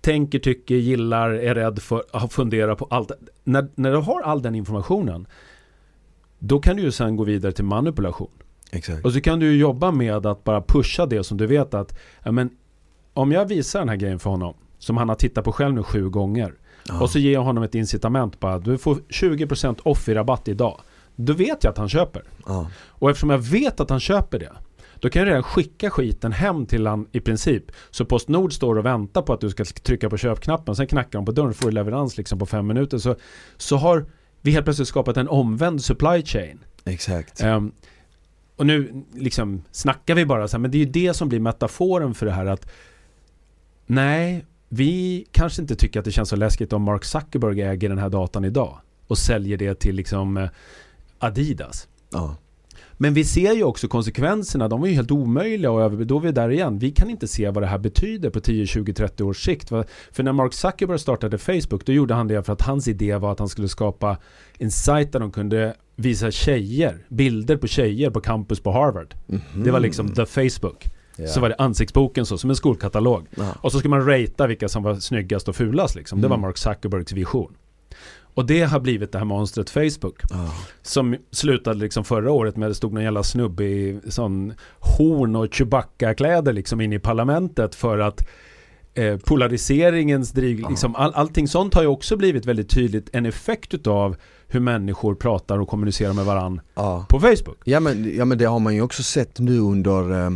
tänker, 0.00 0.38
tycker, 0.38 0.74
gillar, 0.74 1.30
är 1.30 1.54
rädd 1.54 1.78
för, 1.78 2.02
har 2.12 2.28
funderat 2.28 2.78
på 2.78 2.86
allt. 2.90 3.10
När, 3.44 3.68
när 3.74 3.90
du 3.92 3.98
har 3.98 4.20
all 4.22 4.42
den 4.42 4.54
informationen, 4.54 5.26
då 6.38 6.58
kan 6.60 6.76
du 6.76 6.82
ju 6.82 6.90
sen 6.92 7.16
gå 7.16 7.24
vidare 7.24 7.52
till 7.52 7.64
manipulation. 7.64 8.30
Exakt. 8.72 9.04
Och 9.04 9.12
så 9.12 9.20
kan 9.20 9.40
du 9.40 9.52
ju 9.52 9.58
jobba 9.58 9.90
med 9.90 10.26
att 10.26 10.44
bara 10.44 10.62
pusha 10.62 11.06
det 11.06 11.24
som 11.24 11.36
du 11.36 11.46
vet 11.46 11.74
att, 11.74 11.98
ja 12.24 12.32
men 12.32 12.50
om 13.14 13.32
jag 13.32 13.46
visar 13.46 13.78
den 13.78 13.88
här 13.88 13.96
grejen 13.96 14.18
för 14.18 14.30
honom, 14.30 14.54
som 14.78 14.96
han 14.96 15.08
har 15.08 15.16
tittat 15.16 15.44
på 15.44 15.52
själv 15.52 15.74
nu 15.74 15.82
sju 15.82 16.08
gånger, 16.08 16.52
Ja. 16.88 17.00
Och 17.00 17.10
så 17.10 17.18
ger 17.18 17.32
jag 17.32 17.42
honom 17.42 17.62
ett 17.62 17.74
incitament 17.74 18.40
bara, 18.40 18.58
du 18.58 18.78
får 18.78 18.94
20% 18.94 19.80
off 19.82 20.08
i 20.08 20.14
rabatt 20.14 20.48
idag. 20.48 20.80
Då 21.16 21.32
vet 21.32 21.64
jag 21.64 21.70
att 21.70 21.78
han 21.78 21.88
köper. 21.88 22.22
Ja. 22.46 22.70
Och 22.76 23.10
eftersom 23.10 23.30
jag 23.30 23.38
vet 23.38 23.80
att 23.80 23.90
han 23.90 24.00
köper 24.00 24.38
det, 24.38 24.52
då 25.00 25.08
kan 25.10 25.20
jag 25.20 25.28
redan 25.28 25.42
skicka 25.42 25.90
skiten 25.90 26.32
hem 26.32 26.66
till 26.66 26.86
han 26.86 27.06
i 27.12 27.20
princip. 27.20 27.64
Så 27.90 28.04
Postnord 28.04 28.52
står 28.52 28.78
och 28.78 28.84
väntar 28.86 29.22
på 29.22 29.32
att 29.32 29.40
du 29.40 29.50
ska 29.50 29.64
trycka 29.64 30.10
på 30.10 30.16
köpknappen, 30.16 30.76
sen 30.76 30.86
knackar 30.86 31.18
de 31.18 31.24
på 31.24 31.32
dörren 31.32 31.48
och 31.48 31.56
får 31.56 31.70
leverans 31.70 32.16
liksom 32.16 32.38
på 32.38 32.46
fem 32.46 32.66
minuter. 32.66 32.98
Så, 32.98 33.16
så 33.56 33.76
har 33.76 34.06
vi 34.40 34.50
helt 34.50 34.64
plötsligt 34.64 34.88
skapat 34.88 35.16
en 35.16 35.28
omvänd 35.28 35.84
supply 35.84 36.22
chain. 36.22 36.58
Exakt. 36.84 37.40
Ehm, 37.40 37.72
och 38.56 38.66
nu 38.66 39.04
liksom 39.14 39.62
snackar 39.70 40.14
vi 40.14 40.26
bara 40.26 40.48
så 40.48 40.56
här, 40.56 40.62
men 40.62 40.70
det 40.70 40.76
är 40.76 40.84
ju 40.84 40.90
det 40.90 41.14
som 41.14 41.28
blir 41.28 41.40
metaforen 41.40 42.14
för 42.14 42.26
det 42.26 42.32
här 42.32 42.46
att 42.46 42.68
nej, 43.86 44.44
vi 44.68 45.26
kanske 45.30 45.62
inte 45.62 45.76
tycker 45.76 45.98
att 45.98 46.04
det 46.04 46.12
känns 46.12 46.28
så 46.28 46.36
läskigt 46.36 46.72
om 46.72 46.82
Mark 46.82 47.04
Zuckerberg 47.04 47.62
äger 47.62 47.88
den 47.88 47.98
här 47.98 48.08
datan 48.08 48.44
idag 48.44 48.78
och 49.06 49.18
säljer 49.18 49.56
det 49.56 49.74
till 49.74 49.96
liksom 49.96 50.36
eh, 50.36 50.48
Adidas. 51.18 51.88
Ja. 52.12 52.36
Men 52.98 53.14
vi 53.14 53.24
ser 53.24 53.52
ju 53.52 53.64
också 53.64 53.88
konsekvenserna, 53.88 54.68
de 54.68 54.82
är 54.82 54.86
ju 54.86 54.94
helt 54.94 55.10
omöjliga 55.10 55.70
och 55.70 56.06
då 56.06 56.16
är 56.18 56.20
vi 56.22 56.32
där 56.32 56.50
igen. 56.50 56.78
Vi 56.78 56.90
kan 56.90 57.10
inte 57.10 57.28
se 57.28 57.50
vad 57.50 57.62
det 57.62 57.66
här 57.66 57.78
betyder 57.78 58.30
på 58.30 58.40
10, 58.40 58.66
20, 58.66 58.92
30 58.92 59.22
års 59.24 59.44
sikt. 59.44 59.68
För 60.12 60.22
när 60.22 60.32
Mark 60.32 60.52
Zuckerberg 60.52 60.98
startade 60.98 61.38
Facebook, 61.38 61.86
då 61.86 61.92
gjorde 61.92 62.14
han 62.14 62.28
det 62.28 62.42
för 62.42 62.52
att 62.52 62.62
hans 62.62 62.88
idé 62.88 63.16
var 63.16 63.32
att 63.32 63.38
han 63.38 63.48
skulle 63.48 63.68
skapa 63.68 64.16
en 64.58 64.70
sajt 64.70 65.12
där 65.12 65.20
de 65.20 65.32
kunde 65.32 65.74
visa 65.96 66.30
tjejer, 66.30 67.06
bilder 67.08 67.56
på 67.56 67.66
tjejer 67.66 68.10
på 68.10 68.20
campus 68.20 68.60
på 68.60 68.72
Harvard. 68.72 69.14
Mhm. 69.26 69.64
Det 69.64 69.70
var 69.70 69.80
liksom 69.80 70.14
the 70.14 70.26
Facebook. 70.26 70.84
Ja. 71.16 71.26
Så 71.26 71.40
var 71.40 71.48
det 71.48 71.54
ansiktsboken 71.58 72.26
så, 72.26 72.38
som 72.38 72.50
en 72.50 72.56
skolkatalog. 72.56 73.26
Ja. 73.34 73.52
Och 73.60 73.72
så 73.72 73.78
ska 73.78 73.88
man 73.88 74.06
ratea 74.06 74.46
vilka 74.46 74.68
som 74.68 74.82
var 74.82 74.94
snyggast 74.94 75.48
och 75.48 75.56
fulast 75.56 75.94
liksom. 75.94 76.20
Det 76.20 76.28
var 76.28 76.36
Mm. 76.36 76.48
Mark 76.48 76.56
Zuckerbergs 76.58 77.12
vision. 77.12 77.54
Och 78.34 78.46
det 78.46 78.62
har 78.62 78.80
blivit 78.80 79.12
det 79.12 79.18
här 79.18 79.24
monstret 79.24 79.70
Facebook. 79.70 80.20
Ja. 80.30 80.50
Som 80.82 81.16
slutade 81.30 81.78
liksom 81.78 82.04
förra 82.04 82.30
året 82.32 82.56
med 82.56 82.66
att 82.66 82.70
det 82.70 82.74
stod 82.74 82.92
någon 82.92 83.02
jävla 83.02 83.22
snubbe 83.22 83.64
i 83.64 84.00
sån 84.08 84.54
horn 84.80 85.36
och 85.36 85.54
Chewbacca-kläder 85.54 86.52
liksom 86.52 86.80
in 86.80 86.92
i 86.92 86.98
parlamentet 86.98 87.74
för 87.74 87.98
att 87.98 88.28
eh, 88.94 89.16
polariseringens 89.16 90.32
driv, 90.32 90.68
liksom, 90.70 90.96
all, 90.96 91.12
allting 91.14 91.48
sånt 91.48 91.74
har 91.74 91.82
ju 91.82 91.88
också 91.88 92.16
blivit 92.16 92.46
väldigt 92.46 92.70
tydligt 92.70 93.08
en 93.12 93.26
effekt 93.26 93.74
utav 93.74 94.16
hur 94.48 94.60
människor 94.60 95.14
pratar 95.14 95.58
och 95.58 95.68
kommunicerar 95.68 96.12
med 96.12 96.24
varandra 96.24 96.62
på 97.08 97.20
Facebook. 97.20 97.58
Ja 97.64 97.80
men, 97.80 98.16
ja 98.16 98.24
men 98.24 98.38
det 98.38 98.44
har 98.44 98.58
man 98.58 98.74
ju 98.74 98.82
också 98.82 99.02
sett 99.02 99.38
nu 99.38 99.58
under 99.58 100.24
eh, 100.24 100.30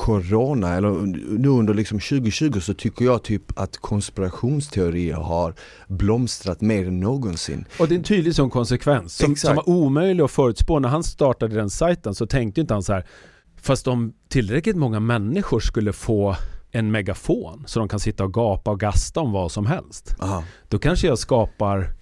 Corona, 0.00 0.74
eller 0.74 0.90
nu 1.38 1.48
under 1.48 1.74
liksom 1.74 1.98
2020 1.98 2.60
så 2.60 2.74
tycker 2.74 3.04
jag 3.04 3.22
typ 3.22 3.58
att 3.58 3.76
konspirationsteorier 3.76 5.14
har 5.14 5.54
blomstrat 5.88 6.60
mer 6.60 6.86
än 6.86 7.00
någonsin. 7.00 7.64
Och 7.78 7.88
det 7.88 7.94
är 7.94 7.96
en 7.96 8.04
tydlig 8.04 8.34
sån 8.34 8.50
konsekvens 8.50 9.16
som, 9.16 9.32
Exakt. 9.32 9.46
som 9.46 9.56
var 9.56 9.68
omöjlig 9.68 10.24
att 10.24 10.30
förutspå. 10.30 10.78
När 10.78 10.88
han 10.88 11.04
startade 11.04 11.54
den 11.54 11.70
sajten 11.70 12.14
så 12.14 12.26
tänkte 12.26 12.60
inte 12.60 12.74
han 12.74 12.82
så 12.82 12.92
här 12.92 13.06
Fast 13.62 13.88
om 13.88 14.12
tillräckligt 14.28 14.76
många 14.76 15.00
människor 15.00 15.60
skulle 15.60 15.92
få 15.92 16.36
en 16.70 16.90
megafon 16.90 17.64
så 17.66 17.78
de 17.78 17.88
kan 17.88 18.00
sitta 18.00 18.24
och 18.24 18.34
gapa 18.34 18.70
och 18.70 18.80
gasta 18.80 19.20
om 19.20 19.32
vad 19.32 19.52
som 19.52 19.66
helst. 19.66 20.16
Aha. 20.20 20.44
Då 20.68 20.78
kanske 20.78 21.06
jag 21.06 21.18
skapar 21.18 21.92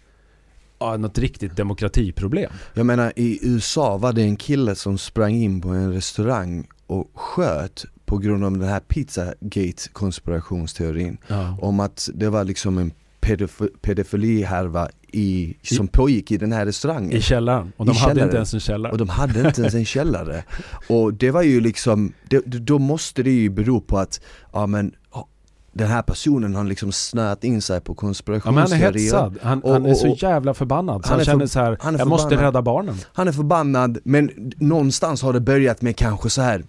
ja, 0.78 0.96
något 0.96 1.18
riktigt 1.18 1.56
demokratiproblem. 1.56 2.52
Jag 2.74 2.86
menar 2.86 3.12
i 3.16 3.38
USA 3.42 3.96
var 3.96 4.12
det 4.12 4.22
en 4.22 4.36
kille 4.36 4.74
som 4.74 4.98
sprang 4.98 5.34
in 5.34 5.60
på 5.60 5.68
en 5.68 5.92
restaurang 5.92 6.66
och 6.88 7.10
sköt 7.14 7.84
på 8.06 8.18
grund 8.18 8.44
av 8.44 8.52
den 8.58 8.68
här 8.68 8.80
Pizzagate 8.80 9.88
konspirationsteorin. 9.92 11.18
Ja. 11.26 11.58
Om 11.60 11.80
att 11.80 12.08
det 12.14 12.28
var 12.28 12.44
liksom 12.44 12.78
en 12.78 12.92
pedofili- 13.20 13.76
pedofilihärva 13.80 14.88
i, 15.12 15.56
som 15.62 15.88
pågick 15.88 16.30
i 16.30 16.36
den 16.36 16.52
här 16.52 16.66
restaurangen. 16.66 17.12
I 17.12 17.20
källaren. 17.20 17.72
Och 17.76 17.86
I 17.86 17.88
de 17.88 17.96
hade 17.96 18.08
källaren. 18.10 18.28
inte 18.28 18.36
ens 18.36 18.54
en 18.54 18.60
källare. 18.60 18.92
Och 18.92 18.98
de 18.98 19.08
hade 19.08 19.46
inte 19.48 19.60
ens 19.60 19.74
en 19.74 19.84
källare. 19.94 20.44
Och 20.88 21.14
det 21.14 21.30
var 21.30 21.42
ju 21.42 21.60
liksom, 21.60 22.12
det, 22.28 22.38
då 22.46 22.78
måste 22.78 23.22
det 23.22 23.30
ju 23.30 23.50
bero 23.50 23.80
på 23.80 23.98
att, 23.98 24.20
ja 24.52 24.66
men 24.66 24.92
ja, 25.14 25.28
den 25.72 25.88
här 25.88 26.02
personen 26.02 26.54
har 26.54 26.64
liksom 26.64 26.92
snöat 26.92 27.44
in 27.44 27.62
sig 27.62 27.80
på 27.80 27.96
Ja, 28.02 28.12
men 28.22 28.34
han 28.44 28.56
är 28.56 28.60
konspirationsteorier. 28.62 29.04
hetsad. 29.04 29.38
Han, 29.42 29.62
Och- 29.62 29.72
han 29.72 29.86
är 29.86 29.90
och- 29.90 29.96
så 29.96 30.10
och- 30.10 30.22
jävla 30.22 30.54
förbannad. 30.54 31.04
Så 31.04 31.08
Han 31.08 31.18
han, 31.18 31.24
känner 31.24 31.46
så 31.46 31.58
här, 31.60 31.78
jag 31.98 32.08
måste 32.08 32.36
rädda 32.36 32.62
barnen. 32.62 32.94
Han 33.12 33.28
är 33.28 33.32
förbannad, 33.32 33.98
men 34.04 34.30
någonstans 34.56 35.22
har 35.22 35.32
det 35.32 35.40
börjat 35.40 35.82
med 35.82 35.96
kanske 35.96 36.30
så 36.30 36.42
här 36.42 36.64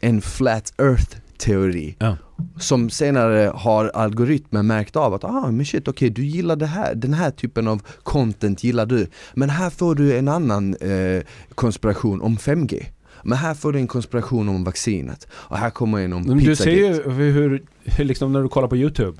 en 0.00 0.20
flat 0.20 0.72
earth 0.78 1.16
teori. 1.38 1.96
Ja. 1.98 2.16
Som 2.58 2.90
senare 2.90 3.52
har 3.54 3.88
algoritmer 3.94 4.62
märkt 4.62 4.96
av 4.96 5.14
att, 5.14 5.24
ah 5.24 5.50
men 5.50 5.64
shit 5.66 5.88
okej 5.88 6.10
du 6.10 6.24
gillar 6.24 6.56
det 6.56 6.66
här, 6.66 6.94
den 6.94 7.14
här 7.14 7.30
typen 7.30 7.68
av 7.68 7.82
content 8.02 8.64
gillar 8.64 8.86
du. 8.86 9.06
Men 9.34 9.50
här 9.50 9.70
får 9.70 9.94
du 9.94 10.18
en 10.18 10.28
annan 10.28 10.74
eh, 10.74 11.22
konspiration 11.54 12.20
om 12.22 12.36
5G. 12.36 12.84
Men 13.22 13.38
här 13.38 13.54
får 13.54 13.72
du 13.72 13.78
en 13.78 13.86
konspiration 13.86 14.48
om 14.48 14.64
vaccinet. 14.64 15.28
Och 15.32 15.56
här 15.56 15.70
kommer 15.70 16.00
en 16.00 16.12
om 16.12 16.22
Men 16.22 16.38
du 16.38 16.56
ser 16.56 16.64
Pizzagate. 16.64 17.08
ju 17.10 17.30
hur, 17.30 17.62
hur 17.84 18.04
liksom 18.04 18.32
när 18.32 18.42
du 18.42 18.48
kollar 18.48 18.68
på 18.68 18.76
YouTube. 18.76 19.18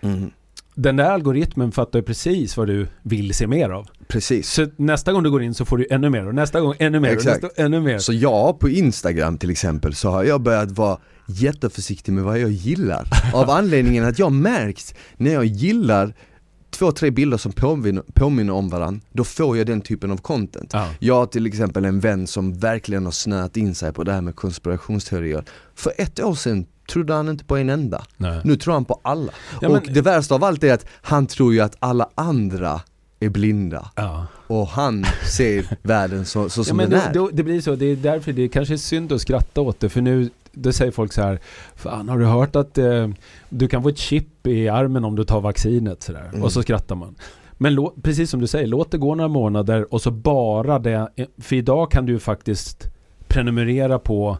Mm, 0.00 0.30
Den 0.74 0.96
där 0.96 1.10
algoritmen 1.10 1.72
fattar 1.72 1.98
ju 1.98 2.02
precis 2.02 2.56
vad 2.56 2.66
du 2.66 2.86
vill 3.02 3.34
se 3.34 3.46
mer 3.46 3.70
av. 3.70 3.86
precis. 4.08 4.50
Så 4.50 4.66
nästa 4.76 5.12
gång 5.12 5.22
du 5.22 5.30
går 5.30 5.42
in 5.42 5.54
så 5.54 5.64
får 5.64 5.78
du 5.78 5.86
ännu 5.90 6.10
mer 6.10 6.26
och 6.26 6.34
nästa 6.34 6.60
gång 6.60 6.74
ännu 6.78 7.00
mer 7.00 7.08
Exakt. 7.12 7.36
och 7.36 7.42
nästa 7.42 7.62
ännu 7.62 7.80
mer. 7.80 7.98
Så 7.98 8.12
jag 8.12 8.58
på 8.58 8.68
Instagram 8.68 9.38
till 9.38 9.50
exempel 9.50 9.94
så 9.94 10.10
har 10.10 10.24
jag 10.24 10.40
börjat 10.40 10.70
vara 10.70 10.98
jätteförsiktig 11.26 12.12
med 12.12 12.24
vad 12.24 12.38
jag 12.38 12.50
gillar. 12.50 13.08
Av 13.34 13.50
anledningen 13.50 14.04
att 14.04 14.18
jag 14.18 14.32
märkt 14.32 14.94
när 15.16 15.32
jag 15.34 15.44
gillar 15.44 16.14
två, 16.70 16.92
tre 16.92 17.10
bilder 17.10 17.36
som 17.36 17.52
påminner, 17.52 18.02
påminner 18.14 18.52
om 18.52 18.68
varandra, 18.68 19.00
då 19.12 19.24
får 19.24 19.58
jag 19.58 19.66
den 19.66 19.80
typen 19.80 20.10
av 20.10 20.16
content. 20.16 20.70
Ja. 20.72 20.88
Jag 20.98 21.14
har 21.14 21.26
till 21.26 21.46
exempel 21.46 21.84
en 21.84 22.00
vän 22.00 22.26
som 22.26 22.58
verkligen 22.58 23.04
har 23.04 23.12
snöat 23.12 23.56
in 23.56 23.74
sig 23.74 23.92
på 23.92 24.04
det 24.04 24.12
här 24.12 24.20
med 24.20 24.36
konspirationsteorier. 24.36 25.44
För 25.74 25.92
ett 25.98 26.20
år 26.20 26.34
sedan 26.34 26.66
trodde 26.92 27.14
han 27.14 27.28
inte 27.28 27.44
på 27.44 27.56
en 27.56 27.70
enda. 27.70 28.04
Nej. 28.16 28.40
Nu 28.44 28.56
tror 28.56 28.74
han 28.74 28.84
på 28.84 29.00
alla. 29.04 29.32
Ja, 29.60 29.68
och 29.68 29.74
men- 29.84 29.94
det 29.94 30.00
värsta 30.02 30.34
av 30.34 30.44
allt 30.44 30.64
är 30.64 30.74
att 30.74 30.86
han 31.02 31.26
tror 31.26 31.54
ju 31.54 31.60
att 31.60 31.76
alla 31.78 32.08
andra 32.14 32.80
är 33.24 33.30
blinda. 33.30 33.90
Ja. 33.96 34.26
Och 34.46 34.66
han 34.68 35.04
ser 35.36 35.64
världen 35.82 36.24
så, 36.24 36.48
så 36.48 36.60
Ja, 36.60 36.64
som 36.64 36.76
men 36.76 36.90
den 36.90 37.00
är. 37.00 37.12
det, 37.12 37.28
det 37.32 37.42
blir 37.42 37.60
så, 37.60 37.74
det 37.74 37.86
är 37.86 37.96
därför 37.96 38.32
det 38.32 38.48
kanske 38.48 38.74
är 38.74 38.78
synd 38.78 39.12
att 39.12 39.20
skratta 39.20 39.60
åt 39.60 39.80
det 39.80 39.88
för 39.88 40.00
nu 40.00 40.30
då 40.52 40.72
säger 40.72 40.92
folk 40.92 41.12
så 41.12 41.22
här 41.22 41.38
Fan 41.76 42.08
har 42.08 42.18
du 42.18 42.24
hört 42.24 42.56
att 42.56 42.78
eh, 42.78 43.08
du 43.48 43.68
kan 43.68 43.82
få 43.82 43.88
ett 43.88 43.98
chip 43.98 44.46
i 44.46 44.68
armen 44.68 45.04
om 45.04 45.16
du 45.16 45.24
tar 45.24 45.40
vaccinet 45.40 46.02
sådär 46.02 46.28
Mm. 46.28 46.42
och 46.42 46.52
så 46.52 46.62
skrattar 46.62 46.94
man. 46.94 47.14
Men 47.52 47.74
lå, 47.74 47.92
precis 48.02 48.30
som 48.30 48.40
du 48.40 48.46
säger, 48.46 48.66
låt 48.66 48.90
det 48.90 48.98
gå 48.98 49.14
några 49.14 49.28
månader 49.28 49.94
och 49.94 50.02
så 50.02 50.10
bara 50.10 50.78
det, 50.78 51.08
för 51.38 51.56
idag 51.56 51.90
kan 51.90 52.06
du 52.06 52.12
ju 52.12 52.18
faktiskt 52.18 52.86
prenumerera 53.28 53.98
på 53.98 54.38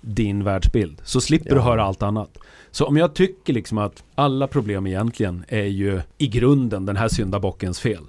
din 0.00 0.44
världsbild. 0.44 1.00
Så 1.04 1.20
slipper 1.20 1.50
du 1.50 1.56
Ja. 1.56 1.62
höra 1.62 1.84
allt 1.84 2.02
annat. 2.02 2.38
Så 2.70 2.84
om 2.86 2.96
jag 2.96 3.14
tycker 3.14 3.52
liksom 3.52 3.78
att 3.78 4.02
alla 4.14 4.46
problem 4.46 4.86
egentligen 4.86 5.44
är 5.48 5.62
ju 5.64 6.00
i 6.18 6.26
grunden 6.26 6.86
den 6.86 6.96
här 6.96 7.08
syndabockens 7.08 7.80
fel. 7.80 8.02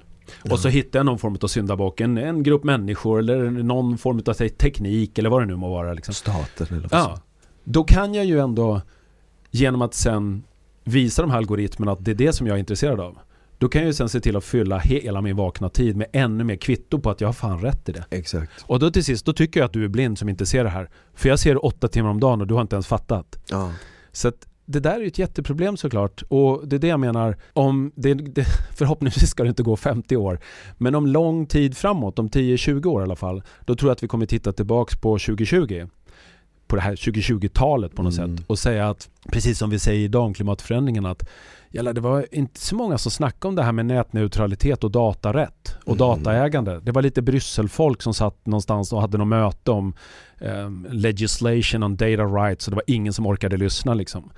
Och 0.52 0.60
så 0.60 0.70
hittar 0.70 1.00
jag 1.00 1.06
någon 1.06 1.20
form 1.20 1.38
av 1.42 1.48
syndabock, 1.48 2.02
en, 2.02 2.18
en 2.18 2.44
grupp 2.44 2.64
människor 2.64 3.20
eller 3.20 3.50
någon 3.50 3.98
form 3.98 4.22
av 4.28 4.34
te- 4.34 4.50
teknik 4.50 5.18
eller 5.18 5.30
vad 5.30 5.42
det 5.42 5.46
nu 5.46 5.56
må 5.56 5.70
vara. 5.70 5.94
Liksom. 5.94 6.14
Staten 6.14 6.68
eller 6.70 6.88
vad 6.90 7.00
Ja, 7.00 7.20
då 7.64 7.84
kan 7.84 8.14
jag 8.14 8.26
ju 8.26 8.40
ändå 8.40 8.82
genom 9.52 9.82
att 9.82 9.94
sen 9.94 10.44
visa 10.84 11.22
de 11.22 11.32
här 11.32 11.38
algoritmerna 11.38 11.92
att 11.92 12.06
det 12.06 12.12
är 12.12 12.16
det 12.16 12.34
som 12.34 12.48
jag 12.48 12.56
är 12.56 12.60
intresserad 12.60 13.00
av. 13.00 13.18
Då 13.60 13.70
kan 13.70 13.82
jag 13.82 13.88
ju 13.88 13.94
sen 13.94 14.10
se 14.10 14.20
till 14.20 14.36
att 14.36 14.44
fylla 14.44 14.78
hela 14.80 15.22
min 15.22 15.36
vakna 15.36 15.70
tid 15.70 15.96
med 15.96 16.08
ännu 16.14 16.44
mer 16.44 16.56
kvitto 16.56 17.00
på 17.00 17.10
att 17.10 17.22
jag 17.22 17.28
har 17.28 17.34
fan 17.34 17.62
rätt 17.62 17.90
i 17.90 17.92
det. 17.92 18.06
Exakt. 18.10 18.52
Och 18.66 18.80
då 18.80 18.92
till 18.92 19.04
sist, 19.04 19.26
då 19.26 19.34
tycker 19.34 19.60
jag 19.60 19.66
att 19.68 19.74
du 19.74 19.84
är 19.84 19.88
blind 19.88 20.18
som 20.18 20.30
inte 20.30 20.46
ser 20.46 20.64
det 20.64 20.70
här. 20.70 20.90
För 21.14 21.30
jag 21.30 21.40
ser 21.40 21.54
det 21.54 21.60
åtta 21.60 21.88
timmar 21.88 22.10
om 22.10 22.20
dagen 22.20 22.42
och 22.42 22.48
du 22.48 22.54
har 22.54 22.62
inte 22.62 22.76
ens 22.76 22.88
fattat. 22.88 23.40
Ja. 23.50 23.72
Så 24.12 24.28
att 24.28 24.48
det 24.70 24.80
där 24.80 24.96
är 24.96 25.00
ju 25.00 25.08
ett 25.08 25.20
jätteproblem 25.20 25.78
såklart. 25.78 26.24
Och 26.28 26.68
det 26.68 26.76
är 26.76 26.80
det 26.80 26.88
jag 26.88 27.00
menar, 27.00 27.38
om 27.54 27.92
det, 27.96 28.14
det, 28.14 28.46
förhoppningsvis 28.76 29.30
ska 29.30 29.44
det 29.44 29.50
inte 29.50 29.64
gå 29.64 29.76
50 29.76 30.16
år. 30.18 30.40
Men 30.78 30.96
om 30.96 31.08
lång 31.08 31.46
tid 31.46 31.78
framåt, 31.78 32.20
om 32.20 32.30
10-20 32.30 32.86
år 32.86 33.02
i 33.02 33.04
alla 33.04 33.16
fall, 33.16 33.44
då 33.66 33.76
tror 33.76 33.90
jag 33.90 33.96
att 33.96 34.04
vi 34.04 34.08
kommer 34.08 34.26
titta 34.26 34.54
tillbaks 34.54 34.96
på 34.96 35.18
2020. 35.18 35.88
På 36.68 36.76
det 36.76 36.82
här 36.82 36.96
2020-talet 36.96 37.96
på 37.96 38.04
något 38.04 38.18
Mm. 38.18 38.38
sätt. 38.38 38.46
Och 38.48 38.60
säga 38.60 38.90
att, 38.90 39.10
precis 39.32 39.58
som 39.58 39.70
vi 39.70 39.80
säger 39.80 40.06
idag 40.06 40.24
om 40.26 40.34
klimatförändringen, 40.34 41.06
att 41.06 41.30
jävlar, 41.72 41.94
det 41.94 42.02
var 42.02 42.26
inte 42.32 42.60
så 42.60 42.76
många 42.76 42.98
som 42.98 43.12
snackade 43.12 43.48
om 43.50 43.56
det 43.56 43.64
här 43.64 43.72
med 43.72 43.86
nätneutralitet 43.86 44.84
och 44.84 44.92
datarätt 44.92 45.76
och 45.86 45.96
Mm. 45.96 45.98
dataägande. 45.98 46.80
Det 46.80 46.92
var 46.92 47.02
lite 47.02 47.22
Brysselfolk 47.22 48.02
som 48.02 48.14
satt 48.14 48.46
någonstans 48.46 48.94
och 48.94 49.02
hade 49.02 49.18
något 49.18 49.28
möte 49.28 49.72
om 49.72 49.94
um, 50.40 50.88
legislation 50.92 51.84
on 51.84 51.96
data 51.96 52.24
rights 52.24 52.68
och 52.68 52.72
det 52.72 52.76
var 52.76 52.84
ingen 52.88 53.14
som 53.14 53.26
orkade 53.28 53.58
lyssna 53.58 53.94
liksom. 53.94 54.32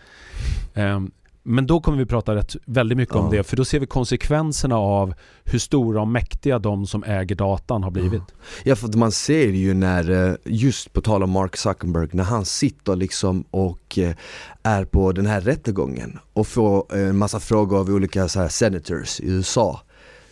Ehm, 0.74 1.12
Men 1.50 1.68
då 1.68 1.80
kommer 1.82 1.98
vi 1.98 2.06
prata 2.06 2.36
rätt, 2.36 2.56
väldigt 2.66 2.98
mycket 2.98 3.16
om 3.16 3.26
Ja. 3.26 3.32
det, 3.38 3.44
för 3.44 3.58
då 3.58 3.66
ser 3.66 3.80
vi 3.80 3.86
konsekvenserna 3.86 4.78
av 4.78 5.14
hur 5.44 5.60
stora 5.60 6.02
och 6.02 6.08
mäktiga 6.08 6.60
de 6.60 6.88
som 6.88 7.04
äger 7.04 7.36
datan 7.36 7.84
har 7.84 7.92
blivit. 7.92 8.22
Ja 8.64 8.76
för 8.76 8.98
man 8.98 9.12
ser 9.12 9.48
ju 9.48 9.74
när, 9.74 10.30
eh, 10.30 10.36
just 10.46 10.94
på 10.94 11.02
tal 11.02 11.24
om 11.24 11.32
Mark 11.32 11.58
Zuckerberg, 11.58 12.08
när 12.12 12.24
han 12.24 12.46
sitter 12.46 12.96
liksom 12.96 13.44
och 13.52 13.98
eh, 13.98 14.16
är 14.64 14.86
på 14.86 15.12
den 15.12 15.26
här 15.26 15.42
rättegången 15.42 16.20
och 16.34 16.48
får 16.48 16.86
eh, 16.98 17.10
en 17.10 17.18
massa 17.18 17.40
frågor 17.40 17.80
av 17.80 17.90
olika 17.90 18.28
så 18.28 18.40
här 18.40 18.50
senators 18.50 19.20
i 19.20 19.30
USA. 19.30 19.82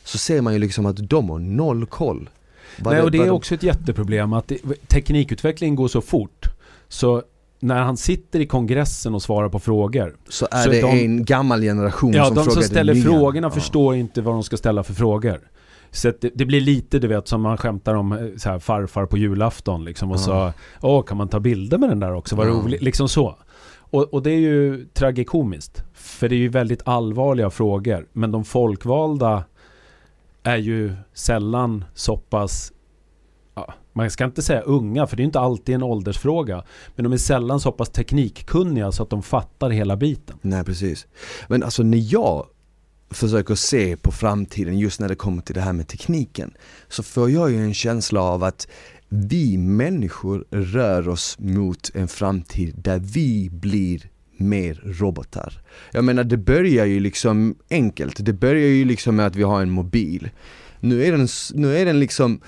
Så 0.03 0.18
ser 0.18 0.41
man 0.41 0.53
ju 0.53 0.59
liksom 0.59 0.86
att 0.86 1.09
de 1.09 1.30
har 1.30 1.39
noll 1.39 1.86
koll. 1.86 2.30
Vad 2.80 2.93
Nej, 2.93 3.03
och 3.03 3.11
det 3.11 3.18
är 3.18 3.30
också 3.30 3.55
ett 3.55 3.63
jätteproblem 3.63 4.34
att 4.34 4.51
teknikutvecklingen 4.88 5.76
går 5.76 5.88
så 5.88 6.01
fort. 6.01 6.45
Så 6.88 7.24
när 7.60 7.82
han 7.82 7.97
sitter 7.97 8.39
i 8.39 8.45
kongressen 8.45 9.16
och 9.16 9.22
svarar 9.22 9.49
på 9.49 9.60
frågor. 9.60 10.16
Så 10.30 10.47
är 10.51 10.64
så 10.64 10.70
det 10.70 10.82
de- 10.82 11.05
en 11.05 11.26
gammal 11.26 11.62
generation 11.62 12.14
Ja, 12.14 12.26
som 12.26 12.36
de 12.36 12.41
frågar 12.43 12.53
som 12.53 12.62
det 12.62 12.68
ställer 12.68 12.93
nya. 12.93 13.03
frågorna 13.03 13.47
Ja. 13.47 13.51
förstår 13.51 13.95
inte 13.95 14.22
vad 14.22 14.34
de 14.36 14.43
ska 14.43 14.58
ställa 14.58 14.84
för 14.84 14.93
frågor. 14.93 15.39
Så 15.91 16.12
det, 16.22 16.32
det 16.36 16.45
blir 16.45 16.62
lite, 16.62 16.99
du 16.99 17.08
vet, 17.08 17.28
som 17.28 17.41
man 17.41 17.58
skämtar 17.58 17.95
om 17.95 18.12
eh, 18.12 18.20
så 18.38 18.49
här, 18.49 18.60
farfar 18.60 19.05
på 19.05 19.18
julafton 19.18 19.84
liksom. 19.86 20.12
Och 20.12 20.18
Ja. 20.18 20.20
så, 20.20 20.53
åh, 20.88 21.03
kan 21.03 21.18
man 21.18 21.28
ta 21.28 21.39
bilder 21.39 21.78
med 21.78 21.89
den 21.89 21.99
där 21.99 22.14
också? 22.14 22.36
Vad 22.36 22.47
Ja. 22.47 22.51
roligt. 22.51 22.82
Liksom 22.82 23.10
så. 23.10 23.36
Och, 23.89 24.14
och 24.14 24.24
det 24.24 24.32
är 24.32 24.39
ju 24.39 24.86
tragikomiskt. 24.93 25.84
För 25.93 26.30
det 26.30 26.36
är 26.36 26.39
ju 26.39 26.49
väldigt 26.49 26.82
allvarliga 26.86 27.49
frågor. 27.49 28.08
Men 28.14 28.32
de 28.32 28.45
folkvalda 28.45 29.43
är 30.43 30.58
ju 30.58 30.93
sällan 31.14 31.84
så 31.93 32.18
pass 32.18 32.72
ja, 33.58 33.74
man 33.93 34.12
ska 34.12 34.26
inte 34.26 34.41
säga 34.41 34.62
unga, 34.62 35.08
för 35.08 35.18
det 35.18 35.24
är 35.24 35.26
inte 35.26 35.39
alltid 35.39 35.76
en 35.76 35.84
åldersfråga. 35.84 36.64
Men 36.95 37.03
de 37.03 37.14
är 37.14 37.18
sällan 37.18 37.60
så 37.60 37.72
pass 37.72 37.89
teknikkunniga 37.89 38.91
så 38.91 39.03
att 39.03 39.10
de 39.10 39.24
fattar 39.24 39.70
hela 39.70 39.95
biten. 39.97 40.38
Nej 40.41 40.64
precis. 40.64 41.08
Men 41.47 41.64
alltså 41.64 41.84
när 41.84 42.14
jag 42.14 42.45
försöker 43.10 43.55
se 43.55 43.97
på 43.97 44.12
framtiden 44.12 44.80
just 44.80 44.99
när 44.99 45.10
det 45.10 45.16
kommer 45.16 45.41
till 45.41 45.55
det 45.55 45.62
här 45.62 45.74
med 45.74 45.88
tekniken 45.88 46.53
så 46.88 47.03
får 47.03 47.30
jag 47.30 47.51
ju 47.51 47.58
en 47.58 47.74
känsla 47.74 48.22
av 48.22 48.43
att 48.43 48.68
vi 49.10 49.58
människor 49.58 50.45
rör 50.51 51.10
oss 51.10 51.39
mot 51.39 51.91
en 51.93 52.08
framtid 52.08 52.76
där 52.78 52.99
vi 52.99 53.49
blir 53.51 54.10
mer 54.38 54.82
robotar. 54.86 55.62
Jag 55.91 56.03
menar 56.03 56.24
det 56.24 56.38
börjar 56.38 56.86
ju 56.86 56.99
liksom 56.99 57.55
enkelt, 57.70 58.26
det 58.26 58.34
börjar 58.34 58.68
ju 58.68 58.86
liksom 58.86 59.16
med 59.16 59.28
att 59.28 59.36
vi 59.36 59.43
har 59.43 59.62
en 59.62 59.70
mobil. 59.70 60.30
Nu 60.80 61.05
är 61.05 61.12
den, 61.12 61.28
nu 61.53 61.78
är 61.78 61.86
den 61.86 61.99
liksom 61.99 62.41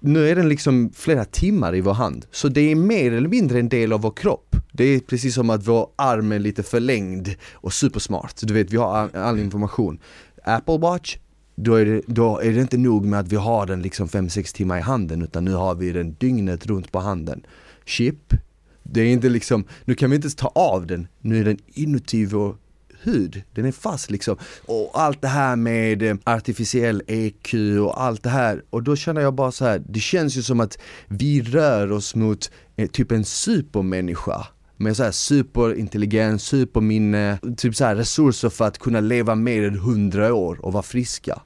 nu 0.00 0.28
är 0.28 0.36
den 0.36 0.48
liksom 0.48 0.90
flera 0.94 1.24
timmar 1.24 1.74
i 1.74 1.80
vår 1.80 1.92
hand. 1.92 2.26
Så 2.30 2.48
det 2.48 2.60
är 2.60 2.74
mer 2.74 3.12
eller 3.12 3.28
mindre 3.28 3.58
en 3.58 3.68
del 3.68 3.92
av 3.92 4.00
vår 4.00 4.10
kropp. 4.10 4.56
Det 4.72 4.84
är 4.84 5.00
precis 5.00 5.34
som 5.34 5.50
att 5.50 5.68
vår 5.68 5.88
arm 5.96 6.32
är 6.32 6.38
lite 6.38 6.62
förlängd 6.62 7.34
och 7.52 7.72
supersmart. 7.72 8.34
Du 8.42 8.54
vet, 8.54 8.70
vi 8.70 8.76
har 8.76 9.16
all, 9.16 9.38
information. 9.38 9.98
Apple 10.44 10.78
Watch, 10.78 11.16
då 11.56 11.74
är, 11.74 11.84
det, 11.84 12.02
då 12.06 12.38
är 12.38 12.52
det 12.52 12.60
inte 12.60 12.78
nog 12.78 13.04
med 13.04 13.20
att 13.20 13.28
vi 13.28 13.36
har 13.36 13.66
den 13.66 13.82
liksom 13.82 14.08
5-6 14.08 14.54
timmar 14.56 14.78
i 14.78 14.80
handen 14.80 15.22
utan 15.22 15.44
nu 15.44 15.54
har 15.54 15.74
vi 15.74 15.92
den 15.92 16.14
dygnet 16.14 16.66
runt 16.66 16.92
på 16.92 16.98
handen. 16.98 17.46
Chip, 17.84 18.34
det 18.82 19.00
är 19.00 19.06
inte 19.06 19.28
liksom, 19.28 19.64
nu 19.84 19.94
kan 19.94 20.10
vi 20.10 20.16
inte 20.16 20.26
ens 20.26 20.34
ta 20.34 20.48
av 20.48 20.86
den, 20.86 21.06
nu 21.20 21.40
är 21.40 21.44
den 21.44 21.58
inuti 21.66 22.24
vår 22.24 22.56
hud, 23.02 23.42
den 23.54 23.64
är 23.64 23.72
fast 23.72 24.10
liksom. 24.10 24.36
Och 24.66 24.90
allt 24.94 25.22
det 25.22 25.28
här 25.28 25.56
med 25.56 26.02
eh, 26.02 26.16
artificiell 26.24 27.02
EQ 27.06 27.54
och 27.80 28.02
allt 28.02 28.22
det 28.22 28.30
här. 28.30 28.62
Och 28.70 28.82
då 28.82 28.96
känner 28.96 29.20
jag 29.20 29.34
bara 29.34 29.52
så 29.52 29.64
här, 29.64 29.82
det 29.88 30.00
känns 30.00 30.36
ju 30.36 30.42
som 30.42 30.60
att 30.60 30.78
vi 31.08 31.42
rör 31.42 31.92
oss 31.92 32.14
mot 32.14 32.50
eh, 32.76 32.88
typ 32.88 33.12
en 33.12 33.24
supermänniska. 33.24 34.46
Med 34.76 34.96
så 34.96 35.02
här 35.02 35.10
superintelligens, 35.10 36.42
superminne, 36.42 37.38
typ 37.56 37.76
så 37.76 37.84
här 37.84 37.96
resurser 37.96 38.48
för 38.48 38.64
att 38.64 38.78
kunna 38.78 39.00
leva 39.00 39.34
mer 39.34 39.62
än 39.62 39.74
100 39.74 40.34
år 40.34 40.64
och 40.64 40.72
vara 40.72 40.82
friska. 40.82 41.40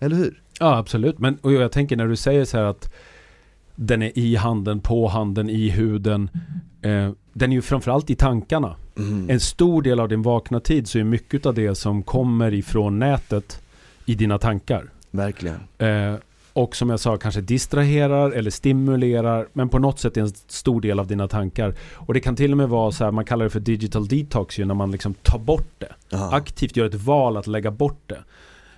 Eller 0.00 0.16
hur? 0.16 0.42
Ja, 0.60 0.76
absolut. 0.76 1.18
Men 1.18 1.36
och 1.36 1.52
jag 1.52 1.72
tänker 1.72 1.96
när 1.96 2.08
du 2.08 2.16
säger 2.16 2.44
så 2.44 2.56
här 2.56 2.64
att 2.64 2.92
den 3.76 4.02
är 4.02 4.18
i 4.18 4.36
handen, 4.36 4.80
på 4.80 5.08
handen, 5.08 5.50
i 5.50 5.70
huden. 5.70 6.30
Eh, 6.82 7.10
den 7.32 7.52
är 7.52 7.56
ju 7.56 7.62
framförallt 7.62 8.10
i 8.10 8.14
tankarna. 8.14 8.76
Mm. 8.98 9.30
En 9.30 9.40
stor 9.40 9.82
del 9.82 10.00
av 10.00 10.08
din 10.08 10.22
vakna 10.22 10.60
tid 10.60 10.88
så 10.88 10.98
är 10.98 11.04
mycket 11.04 11.46
av 11.46 11.54
det 11.54 11.74
som 11.74 12.02
kommer 12.02 12.54
ifrån 12.54 12.98
nätet 12.98 13.62
i 14.06 14.14
dina 14.14 14.38
tankar. 14.38 14.90
Verkligen. 15.10 15.56
Eh, 15.78 16.14
och 16.52 16.76
som 16.76 16.90
jag 16.90 17.00
sa, 17.00 17.16
kanske 17.16 17.40
distraherar 17.40 18.30
eller 18.30 18.50
stimulerar, 18.50 19.46
men 19.52 19.68
på 19.68 19.78
något 19.78 19.98
sätt 19.98 20.16
är 20.16 20.20
en 20.20 20.28
stor 20.48 20.80
del 20.80 21.00
av 21.00 21.06
dina 21.06 21.28
tankar. 21.28 21.74
Och 21.94 22.14
det 22.14 22.20
kan 22.20 22.36
till 22.36 22.50
och 22.52 22.56
med 22.56 22.68
vara 22.68 22.92
så 22.92 23.04
här, 23.04 23.10
man 23.10 23.24
kallar 23.24 23.44
det 23.44 23.50
för 23.50 23.60
digital 23.60 24.08
detox 24.08 24.58
ju, 24.58 24.64
när 24.64 24.74
man 24.74 24.90
liksom 24.90 25.14
tar 25.14 25.38
bort 25.38 25.70
det. 25.78 25.92
Ja. 26.08 26.34
Aktivt 26.34 26.76
gör 26.76 26.86
ett 26.86 26.94
val 26.94 27.36
att 27.36 27.46
lägga 27.46 27.70
bort 27.70 28.00
det. 28.06 28.18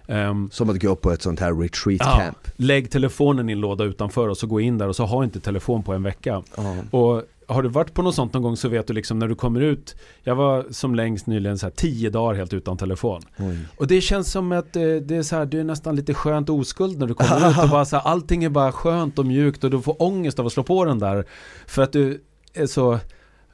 Ehm, 0.07 0.50
Som 0.52 0.70
att 0.70 0.80
gå 0.82 0.96
på 0.96 1.11
ett 1.12 1.22
sånt 1.22 1.40
här 1.40 1.55
retreat 1.55 2.00
Ja. 2.05 2.20
camp. 2.24 2.38
lägg 2.57 2.90
telefonen 2.90 3.48
i 3.48 3.52
en 3.52 3.61
låda 3.61 3.84
utanför 3.84 4.28
och 4.28 4.36
så 4.36 4.46
gå 4.46 4.61
in 4.61 4.78
där 4.78 4.88
och 4.88 4.96
så 4.96 5.05
ha 5.05 5.24
inte 5.24 5.40
telefon 5.40 5.82
på 5.82 5.92
en 5.92 6.02
vecka. 6.02 6.42
Ja. 6.57 6.76
Och 6.90 7.22
har 7.49 7.62
du 7.62 7.68
varit 7.68 7.95
på 7.95 8.03
något 8.03 8.14
sånt 8.14 8.32
någon 8.34 8.42
gång 8.42 8.57
så 8.57 8.68
vet 8.68 8.86
du 8.86 8.92
liksom 8.92 9.18
när 9.18 9.28
du 9.28 9.34
kommer 9.34 9.61
ut. 9.61 9.97
Jag 10.22 10.34
var 10.34 10.66
som 10.70 10.95
längst 10.95 11.26
nyligen 11.26 11.59
så 11.59 11.66
här 11.66 11.70
tio 11.70 12.11
dagar 12.11 12.34
helt 12.34 12.53
utan 12.53 12.76
telefon. 12.76 13.22
Oj. 13.38 13.59
Och 13.76 13.86
det 13.86 14.01
känns 14.01 14.30
som 14.32 14.53
att 14.53 14.76
eh, 14.76 14.82
det 14.82 15.16
är 15.16 15.22
så 15.22 15.36
här, 15.36 15.47
du 15.47 15.61
är 15.61 15.64
nästan 15.64 15.97
lite 15.97 16.14
skönt 16.14 16.51
oskuld 16.51 16.99
när 16.99 17.07
du 17.07 17.14
kommer 17.14 17.51
ut. 17.51 17.59
Och 17.59 17.68
bara 17.68 17.84
så 17.84 17.97
här, 17.97 18.03
allting 18.09 18.45
är 18.45 18.49
bara 18.49 18.72
skönt 18.72 19.18
och 19.18 19.26
mjukt 19.26 19.64
och 19.64 19.70
du 19.70 19.82
får 19.82 20.03
ångest 20.03 20.38
av 20.38 20.47
att 20.47 20.53
slå 20.53 20.62
på 20.62 20.84
den 20.84 20.99
där. 20.99 21.24
För 21.66 21.82
att 21.82 21.92
du 21.92 22.22
är 22.55 22.66
så 22.66 22.99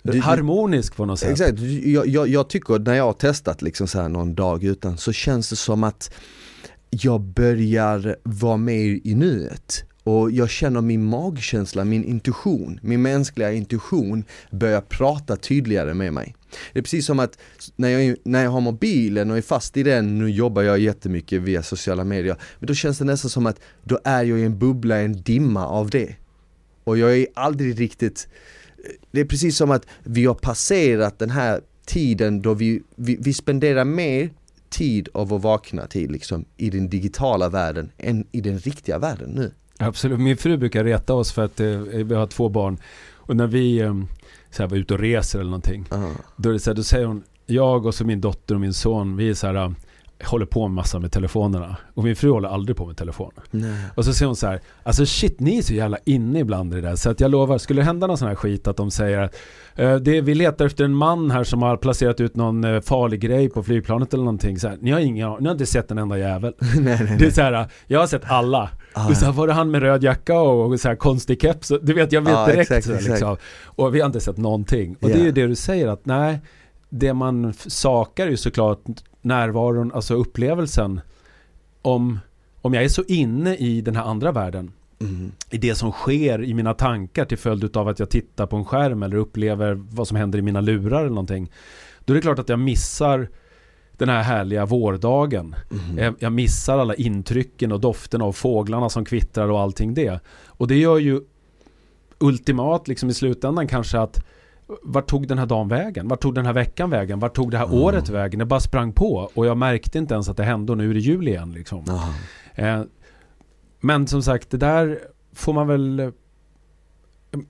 Du- 0.03 0.20
harmonisk 0.20 0.97
på 0.97 1.05
något 1.05 1.18
sätt. 1.18 1.30
Exakt, 1.30 1.59
jag, 1.84 2.07
jag, 2.07 2.28
jag 2.28 2.49
tycker 2.49 2.78
när 2.78 2.95
jag 2.95 3.05
har 3.05 3.12
testat 3.12 3.62
liksom 3.62 3.86
så 3.88 4.01
här 4.01 4.09
någon 4.09 4.34
dag 4.34 4.64
utan 4.64 4.97
så 4.99 5.12
känns 5.12 5.51
det 5.51 5.57
som 5.57 5.84
att 5.84 6.14
jag 6.91 7.20
börjar 7.20 8.16
vara 8.22 8.57
mer 8.57 9.01
i 9.05 9.14
nuet. 9.14 9.84
Och 10.05 10.30
jag 10.30 10.51
känner 10.51 10.80
min 10.80 11.05
magkänsla, 11.05 11.84
min 11.84 12.05
intuition, 12.05 12.80
min 12.82 13.03
mänskliga 13.03 13.53
intuition 13.53 14.24
börjar 14.51 14.80
prata 14.80 15.36
tydligare 15.36 15.94
med 15.94 16.12
mig. 16.12 16.34
Det 16.72 16.78
är 16.78 16.82
precis 16.82 17.07
som 17.07 17.18
att 17.18 17.38
när 17.76 17.88
jag, 17.88 18.16
när 18.24 18.44
jag 18.44 18.51
har 18.51 18.61
mobilen 18.61 19.30
och 19.30 19.36
är 19.36 19.42
fast 19.42 19.76
i 19.76 19.82
den, 19.82 20.18
nu 20.18 20.30
jobbar 20.30 20.62
jag 20.62 20.78
jättemycket 20.78 21.42
via 21.42 21.62
sociala 21.62 22.05
medier, 22.05 22.36
men 22.59 22.66
då 22.66 22.74
känns 22.74 22.98
det 22.98 23.05
nästan 23.05 23.30
som 23.30 23.46
att 23.46 23.61
då 23.84 23.98
är 24.05 24.24
jag 24.24 24.38
i 24.38 24.44
en 24.44 24.59
bubbla, 24.59 24.96
en 24.96 25.22
dimma 25.22 25.66
av 25.66 25.90
det. 25.90 26.14
Och 26.84 26.98
jag 26.98 27.16
är 27.16 27.26
aldrig 27.34 27.80
riktigt 27.80 28.28
det 29.11 29.20
är 29.20 29.24
precis 29.24 29.57
som 29.57 29.70
att 29.70 29.86
vi 30.05 30.24
har 30.24 30.34
passerat 30.34 31.18
den 31.18 31.30
här 31.30 31.61
tiden 31.86 32.42
då 32.42 32.55
vi, 32.55 32.82
vi, 32.96 33.16
vi 33.20 33.34
spenderar 33.34 33.84
mer 33.84 34.30
tid 34.68 35.09
av 35.14 35.28
vår 35.28 35.38
vakna 35.38 35.86
tid 35.86 36.12
liksom 36.12 36.44
i 36.57 36.70
den 36.70 36.88
digitala 36.88 37.48
världen 37.48 37.92
än 37.98 38.26
i 38.32 38.40
den 38.40 38.59
riktiga 38.59 38.98
världen 38.98 39.30
nu. 39.30 39.53
Absolut, 39.81 40.20
min 40.20 40.37
fru 40.37 40.57
brukar 40.57 40.85
reta 40.85 41.14
oss 41.14 41.33
för 41.33 41.45
att 41.45 41.61
eh, 41.61 41.78
vi 41.78 42.14
har 42.14 42.26
två 42.26 42.49
barn 42.49 42.78
Och 43.14 43.37
när 43.37 43.47
vi 43.47 43.78
eh, 43.78 43.95
så 44.51 44.62
här, 44.62 44.70
var 44.70 44.76
ute 44.76 44.95
och 44.95 45.01
reser 45.01 45.39
eller 45.39 45.51
någonting 45.51 45.87
Ja. 45.91 46.11
Då, 46.37 46.49
är 46.49 46.53
det 46.53 46.61
så 46.61 46.70
här, 46.70 46.76
då 46.76 46.83
säger 46.83 47.07
hon, 47.07 47.22
jag 47.47 47.87
och 47.87 47.95
så 47.95 48.05
min 48.05 48.20
dotter 48.20 48.55
och 48.55 48.61
min 48.61 48.74
son, 48.74 49.16
vi 49.16 49.28
är 49.28 49.35
så 49.35 49.47
här, 49.47 49.74
håller 50.24 50.46
på 50.46 50.68
med 50.68 50.74
massa 50.74 50.98
med 50.98 51.12
telefonerna. 51.12 51.76
Och 51.94 52.04
min 52.04 52.16
fru 52.16 52.30
håller 52.30 52.48
aldrig 52.48 52.76
på 52.76 52.86
med 52.86 52.96
telefon. 52.96 53.30
Nej. 53.50 53.84
Och 53.94 54.04
så 54.04 54.12
säger 54.12 54.26
hon 54.26 54.36
så 54.36 54.46
här, 54.46 54.60
alltså 54.82 55.06
shit 55.06 55.40
ni 55.40 55.58
är 55.58 55.62
så 55.62 55.74
jävla 55.74 55.98
inne 56.04 56.38
ibland 56.38 56.72
i 56.72 56.76
det 56.80 56.88
där. 56.88 56.96
Så 56.96 57.10
att 57.10 57.20
jag 57.20 57.30
lovar, 57.30 57.58
skulle 57.58 57.80
det 57.80 57.84
hända 57.84 58.06
någon 58.06 58.18
sån 58.18 58.28
här 58.28 58.34
skit 58.34 58.68
att 58.68 58.76
de 58.76 58.90
säger 58.90 59.30
eh, 59.76 59.94
det, 59.94 60.20
vi 60.20 60.34
letar 60.34 60.66
efter 60.66 60.84
en 60.84 60.94
man 60.94 61.30
här 61.30 61.44
som 61.44 61.62
har 61.62 61.76
placerat 61.76 62.20
ut 62.20 62.36
någon 62.36 62.64
eh, 62.64 62.80
farlig 62.80 63.20
grej 63.20 63.48
på 63.50 63.62
flygplanet 63.62 64.14
eller 64.14 64.24
någonting. 64.24 64.58
Så 64.58 64.68
här, 64.68 64.78
ni, 64.80 64.90
har 64.90 65.00
inga, 65.00 65.36
ni 65.36 65.44
har 65.46 65.52
inte 65.52 65.66
sett 65.66 65.90
en 65.90 65.98
enda 65.98 66.18
jävel. 66.18 66.54
nej, 66.60 66.82
nej, 66.84 66.96
Det 66.98 67.04
är 67.14 67.18
nej. 67.18 67.32
så 67.32 67.42
här, 67.42 67.66
jag 67.86 68.00
har 68.00 68.06
sett 68.06 68.30
alla. 68.30 68.70
Ah, 68.92 69.08
Och 69.08 69.16
så 69.16 69.24
här, 69.24 69.32
var 69.32 69.46
det 69.46 69.52
han 69.52 69.70
med 69.70 69.82
röd 69.82 70.02
jacka 70.02 70.40
och 70.40 70.80
så 70.80 70.88
här 70.88 70.94
konstig 70.96 71.42
keps? 71.42 71.72
Du 71.82 71.92
vet, 71.94 72.12
jag 72.12 72.20
vet 72.20 72.32
Ja, 72.32 72.46
direkt. 72.46 72.60
exakt, 72.70 72.86
så 72.86 72.92
exakt. 72.92 73.10
liksom. 73.10 73.36
Och 73.64 73.94
vi 73.94 74.00
har 74.00 74.06
inte 74.06 74.20
sett 74.20 74.36
någonting. 74.36 74.96
Och 75.00 75.08
det 75.08 75.14
är 75.20 75.24
ju 75.24 75.32
det 75.32 75.46
du 75.46 75.54
säger 75.54 75.88
att 75.88 76.06
nej, 76.06 76.40
det 76.88 77.14
man 77.14 77.52
sakar 77.66 78.26
är 78.26 78.30
ju 78.30 78.36
såklart 78.36 78.78
närvaron, 79.22 79.92
alltså 79.92 80.14
upplevelsen. 80.14 81.00
Om, 81.82 82.18
om 82.60 82.74
jag 82.74 82.84
är 82.84 82.88
så 82.88 83.04
inne 83.08 83.56
i 83.56 83.80
den 83.80 83.96
här 83.96 84.04
andra 84.04 84.32
världen, 84.32 84.72
mm. 85.00 85.32
i 85.50 85.58
det 85.58 85.74
som 85.74 85.92
sker 85.92 86.44
i 86.44 86.54
mina 86.54 86.74
tankar 86.74 87.24
till 87.24 87.38
följd 87.38 87.76
av 87.76 87.88
att 87.88 87.98
jag 87.98 88.10
tittar 88.10 88.46
på 88.46 88.56
en 88.56 88.64
skärm 88.64 89.02
eller 89.02 89.16
upplever 89.16 89.74
vad 89.90 90.08
som 90.08 90.16
händer 90.16 90.38
i 90.38 90.42
mina 90.42 90.60
lurar 90.60 91.00
eller 91.00 91.08
någonting. 91.08 91.50
Då 92.04 92.12
är 92.12 92.14
det 92.14 92.22
klart 92.22 92.38
att 92.38 92.48
jag 92.48 92.58
missar 92.58 93.28
den 93.92 94.08
här 94.08 94.22
härliga 94.22 94.66
vårdagen. 94.66 95.54
Mm. 95.70 96.14
Jag, 96.18 96.32
missar 96.32 96.78
alla 96.78 96.94
intrycken 96.94 97.72
och 97.72 97.80
dofterna 97.80 98.24
och 98.24 98.36
fåglarna 98.36 98.88
som 98.88 99.04
kvittrar 99.04 99.48
och 99.48 99.60
allting 99.60 99.94
det. 99.94 100.20
Och 100.46 100.68
det 100.68 100.76
gör 100.76 100.98
ju 100.98 101.20
ultimat 102.18 102.88
liksom 102.88 103.08
i 103.10 103.14
slutändan 103.14 103.68
kanske 103.68 103.98
att 103.98 104.24
vart 104.82 105.06
tog 105.06 105.28
den 105.28 105.38
här 105.38 105.46
dagen 105.46 105.68
vägen? 105.68 106.08
Vart 106.08 106.20
tog 106.22 106.34
den 106.34 106.46
här 106.46 106.52
veckan 106.52 106.90
vägen? 106.90 107.18
Vart 107.18 107.34
tog 107.34 107.50
det 107.50 107.58
här 107.58 107.66
Mm. 107.66 107.78
året 107.78 108.08
vägen? 108.08 108.38
Det 108.38 108.44
bara 108.44 108.60
sprang 108.60 108.92
på 108.92 109.30
och 109.34 109.46
jag 109.46 109.56
märkte 109.56 109.98
inte 109.98 110.14
ens 110.14 110.28
att 110.28 110.36
det 110.36 110.44
hände 110.44 110.72
och 110.72 110.78
nu 110.78 110.90
är 110.90 110.94
det 110.94 111.00
jul 111.00 111.28
igen 111.28 111.52
liksom. 111.52 111.84
Eh, 112.54 112.82
men 113.80 114.06
som 114.06 114.22
sagt, 114.22 114.50
det 114.50 114.56
där 114.56 114.98
får 115.32 115.52
man 115.52 115.66
väl... 115.66 116.00
eh, 116.00 116.08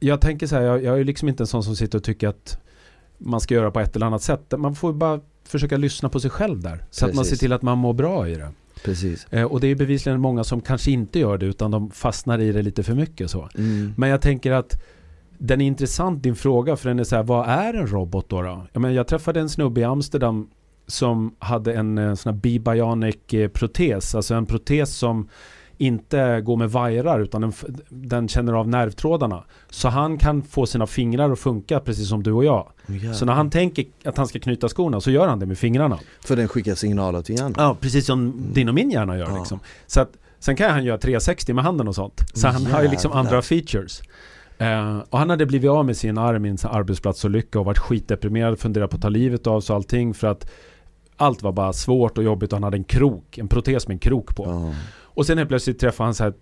Jag 0.00 0.20
tänker 0.20 0.46
så 0.46 0.54
här, 0.56 0.62
jag, 0.62 0.84
jag 0.84 1.00
är 1.00 1.04
liksom 1.04 1.28
inte 1.28 1.42
en 1.42 1.46
sån 1.46 1.62
som 1.64 1.76
sitter 1.76 1.98
och 1.98 2.04
tycker 2.04 2.28
att 2.28 2.58
man 3.18 3.40
ska 3.40 3.54
göra 3.54 3.70
på 3.70 3.80
ett 3.80 3.96
eller 3.96 4.06
annat 4.06 4.22
sätt. 4.22 4.54
Man 4.58 4.74
får 4.74 4.92
bara 4.92 5.20
försöka 5.44 5.76
lyssna 5.76 6.08
på 6.08 6.20
sig 6.20 6.30
själv 6.30 6.60
där. 6.60 6.84
Så 6.90 7.06
att 7.06 7.14
man 7.14 7.24
ser 7.24 7.30
Precis. 7.30 7.38
till 7.38 7.52
att 7.52 7.62
man 7.62 7.78
mår 7.78 7.92
bra 7.92 8.28
i 8.28 8.34
det. 8.34 8.48
Precis. 8.84 9.26
Eh, 9.30 9.44
och 9.44 9.60
det 9.60 9.66
är 9.66 9.74
bevisligen 9.74 10.20
många 10.20 10.44
som 10.44 10.60
kanske 10.60 10.90
inte 10.90 11.18
gör 11.18 11.38
det 11.38 11.46
utan 11.46 11.70
de 11.70 11.90
fastnar 11.90 12.38
i 12.38 12.52
det 12.52 12.62
lite 12.62 12.82
för 12.82 12.94
mycket 12.94 13.30
så. 13.30 13.48
Mm. 13.58 13.94
Men 13.96 14.08
jag 14.08 14.20
tänker 14.20 14.52
att 14.52 14.82
den 15.40 15.60
är 15.60 15.66
intressant 15.66 16.22
din 16.22 16.36
fråga 16.36 16.76
för 16.76 16.88
den 16.88 16.98
är 16.98 17.04
så 17.04 17.16
här, 17.16 17.22
vad 17.22 17.48
är 17.48 17.74
en 17.74 17.86
robot 17.86 18.28
då? 18.28 18.42
då? 18.42 18.66
Jag, 18.72 18.80
menar, 18.80 18.94
jag 18.94 19.06
träffade 19.06 19.40
en 19.40 19.48
snubbe 19.48 19.80
i 19.80 19.84
Amsterdam 19.84 20.48
som 20.86 21.34
hade 21.38 21.72
en 21.74 21.98
eh, 21.98 22.14
sån 22.14 22.32
här 22.34 22.40
B-Bionic 22.40 23.16
eh, 23.34 23.48
protes, 23.48 24.14
alltså 24.14 24.34
en 24.34 24.46
protes 24.46 24.94
som 24.96 25.28
inte 25.78 26.40
går 26.40 26.56
med 26.56 26.70
vajrar 26.70 27.20
utan 27.20 27.40
den, 27.40 27.52
den 27.88 28.28
känner 28.28 28.52
av 28.52 28.68
nervtrådarna. 28.68 29.44
Så 29.70 29.88
han 29.88 30.18
kan 30.18 30.42
få 30.42 30.66
sina 30.66 30.86
fingrar 30.86 31.30
att 31.30 31.38
funka 31.38 31.80
precis 31.80 32.08
som 32.08 32.22
du 32.22 32.32
och 32.32 32.44
jag. 32.44 32.68
Ja. 32.86 33.14
Så 33.14 33.24
när 33.24 33.32
han 33.32 33.50
tänker 33.50 33.84
att 34.04 34.16
han 34.16 34.26
ska 34.28 34.38
knyta 34.38 34.68
skorna 34.68 35.00
så 35.00 35.10
gör 35.10 35.28
han 35.28 35.38
det 35.38 35.46
med 35.46 35.58
fingrarna. 35.58 35.98
För 36.24 36.36
den 36.36 36.48
skickar 36.48 36.74
signaler 36.74 37.22
till 37.22 37.34
hjärnan. 37.34 37.54
Ja, 37.56 37.76
precis 37.80 38.06
som 38.06 38.34
din 38.52 38.68
och 38.68 38.74
min 38.74 38.90
hjärna 38.90 39.18
gör 39.18 39.28
Ja. 39.30 39.38
liksom. 39.38 39.60
Så 39.86 40.00
att, 40.00 40.10
sen 40.38 40.56
kan 40.56 40.70
han 40.70 40.84
göra 40.84 40.98
360 40.98 41.52
med 41.52 41.64
handen 41.64 41.88
och 41.88 41.94
sånt. 41.94 42.20
Så 42.34 42.48
han 42.48 42.66
har 42.66 42.82
ju 42.82 42.88
liksom 42.88 43.12
andra 43.12 43.42
features. 43.42 44.02
Eh, 44.60 44.98
och 45.10 45.18
han 45.18 45.30
hade 45.30 45.46
blivit 45.46 45.70
av 45.70 45.84
med 45.86 45.96
sin 45.96 46.18
arm 46.18 46.44
i 46.44 46.48
en 46.48 46.56
arbetsplatsolycka 46.64 47.58
och 47.58 47.64
varit 47.64 47.78
skitdeprimerad, 47.78 48.58
funderat 48.58 48.90
på 48.90 48.96
att 48.96 49.02
ta 49.02 49.08
livet 49.08 49.46
av 49.46 49.60
sig 49.60 49.74
och 49.74 49.76
allting 49.76 50.14
för 50.14 50.26
att 50.26 50.50
allt 51.16 51.42
var 51.42 51.52
bara 51.52 51.72
svårt 51.72 52.18
och 52.18 52.24
jobbigt 52.24 52.52
och 52.52 52.56
han 52.56 52.62
hade 52.62 52.76
en 52.76 52.84
krok, 52.84 53.38
en 53.38 53.48
protes 53.48 53.88
med 53.88 53.94
en 53.94 53.98
krok 53.98 54.36
på. 54.36 54.44
Ja. 54.46 54.74
Och 55.02 55.26
sen 55.26 55.38
helt 55.38 55.48
plötsligt 55.48 55.78
träffade 55.78 56.06
han 56.06 56.14
så 56.14 56.24
här 56.24 56.34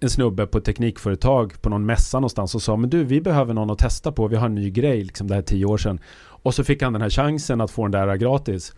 en 0.00 0.10
snubbe 0.10 0.46
på 0.46 0.58
ett 0.58 0.64
teknikföretag 0.64 1.62
på 1.62 1.68
någon 1.68 1.86
mässa 1.86 2.20
någonstans 2.20 2.54
och 2.54 2.62
sa 2.62 2.76
men 2.76 2.90
du 2.90 3.04
vi 3.04 3.20
behöver 3.20 3.54
någon 3.54 3.70
att 3.70 3.78
testa 3.78 4.12
på, 4.12 4.28
vi 4.28 4.36
har 4.36 4.46
en 4.46 4.54
ny 4.54 4.70
grej 4.70 5.04
liksom 5.04 5.26
det 5.26 5.34
här 5.34 5.42
tio 5.42 5.64
år 5.64 5.76
sedan. 5.76 6.00
Och 6.20 6.54
så 6.54 6.64
fick 6.64 6.82
han 6.82 6.92
den 6.92 7.02
här 7.02 7.10
chansen 7.10 7.60
att 7.60 7.70
få 7.70 7.82
den 7.88 7.90
där 7.90 8.16
gratis. 8.16 8.74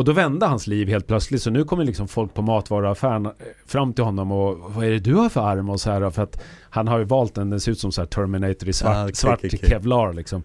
Och 0.00 0.04
då 0.04 0.12
vände 0.12 0.46
hans 0.46 0.66
liv 0.66 0.88
helt 0.88 1.06
plötsligt 1.06 1.42
så 1.42 1.50
nu 1.50 1.64
kommer 1.64 1.84
liksom 1.84 2.08
folk 2.08 2.34
på 2.34 2.42
matvaruaffären 2.42 3.26
eh, 3.26 3.32
fram 3.66 3.92
till 3.92 4.04
honom 4.04 4.32
och 4.32 4.72
vad 4.74 4.84
är 4.84 4.90
det 4.90 4.98
du 4.98 5.14
har 5.14 5.28
för 5.28 5.40
arm 5.40 5.70
och 5.70 5.80
så 5.80 5.90
här 5.90 6.10
för 6.10 6.22
att 6.22 6.42
han 6.60 6.88
har 6.88 6.98
ju 6.98 7.04
valt 7.04 7.34
den, 7.34 7.50
den 7.50 7.60
ser 7.60 7.72
ut 7.72 7.78
som 7.78 7.92
så 7.92 8.00
här 8.00 8.06
Terminator 8.06 8.68
i 8.68 8.72
svart, 8.72 8.96
Ah, 8.96 9.02
okej, 9.04 9.14
svart 9.14 9.40
okej. 9.44 9.60
kevlar 9.68 10.12
liksom. 10.12 10.42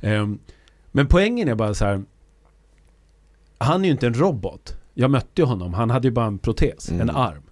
Ehm, 0.00 0.38
men 0.90 1.06
poängen 1.06 1.48
är 1.48 1.54
bara 1.54 1.74
så 1.74 1.84
här 1.84 2.02
han 3.58 3.80
är 3.80 3.84
ju 3.84 3.90
inte 3.92 4.06
en 4.06 4.14
robot. 4.14 4.76
Jag 4.94 5.10
mötte 5.10 5.42
ju 5.42 5.44
honom, 5.44 5.74
han 5.74 5.90
hade 5.90 6.08
ju 6.08 6.12
bara 6.12 6.26
en 6.26 6.38
protes, 6.38 6.90
Mm. 6.90 7.00
en 7.08 7.16
arm. 7.16 7.42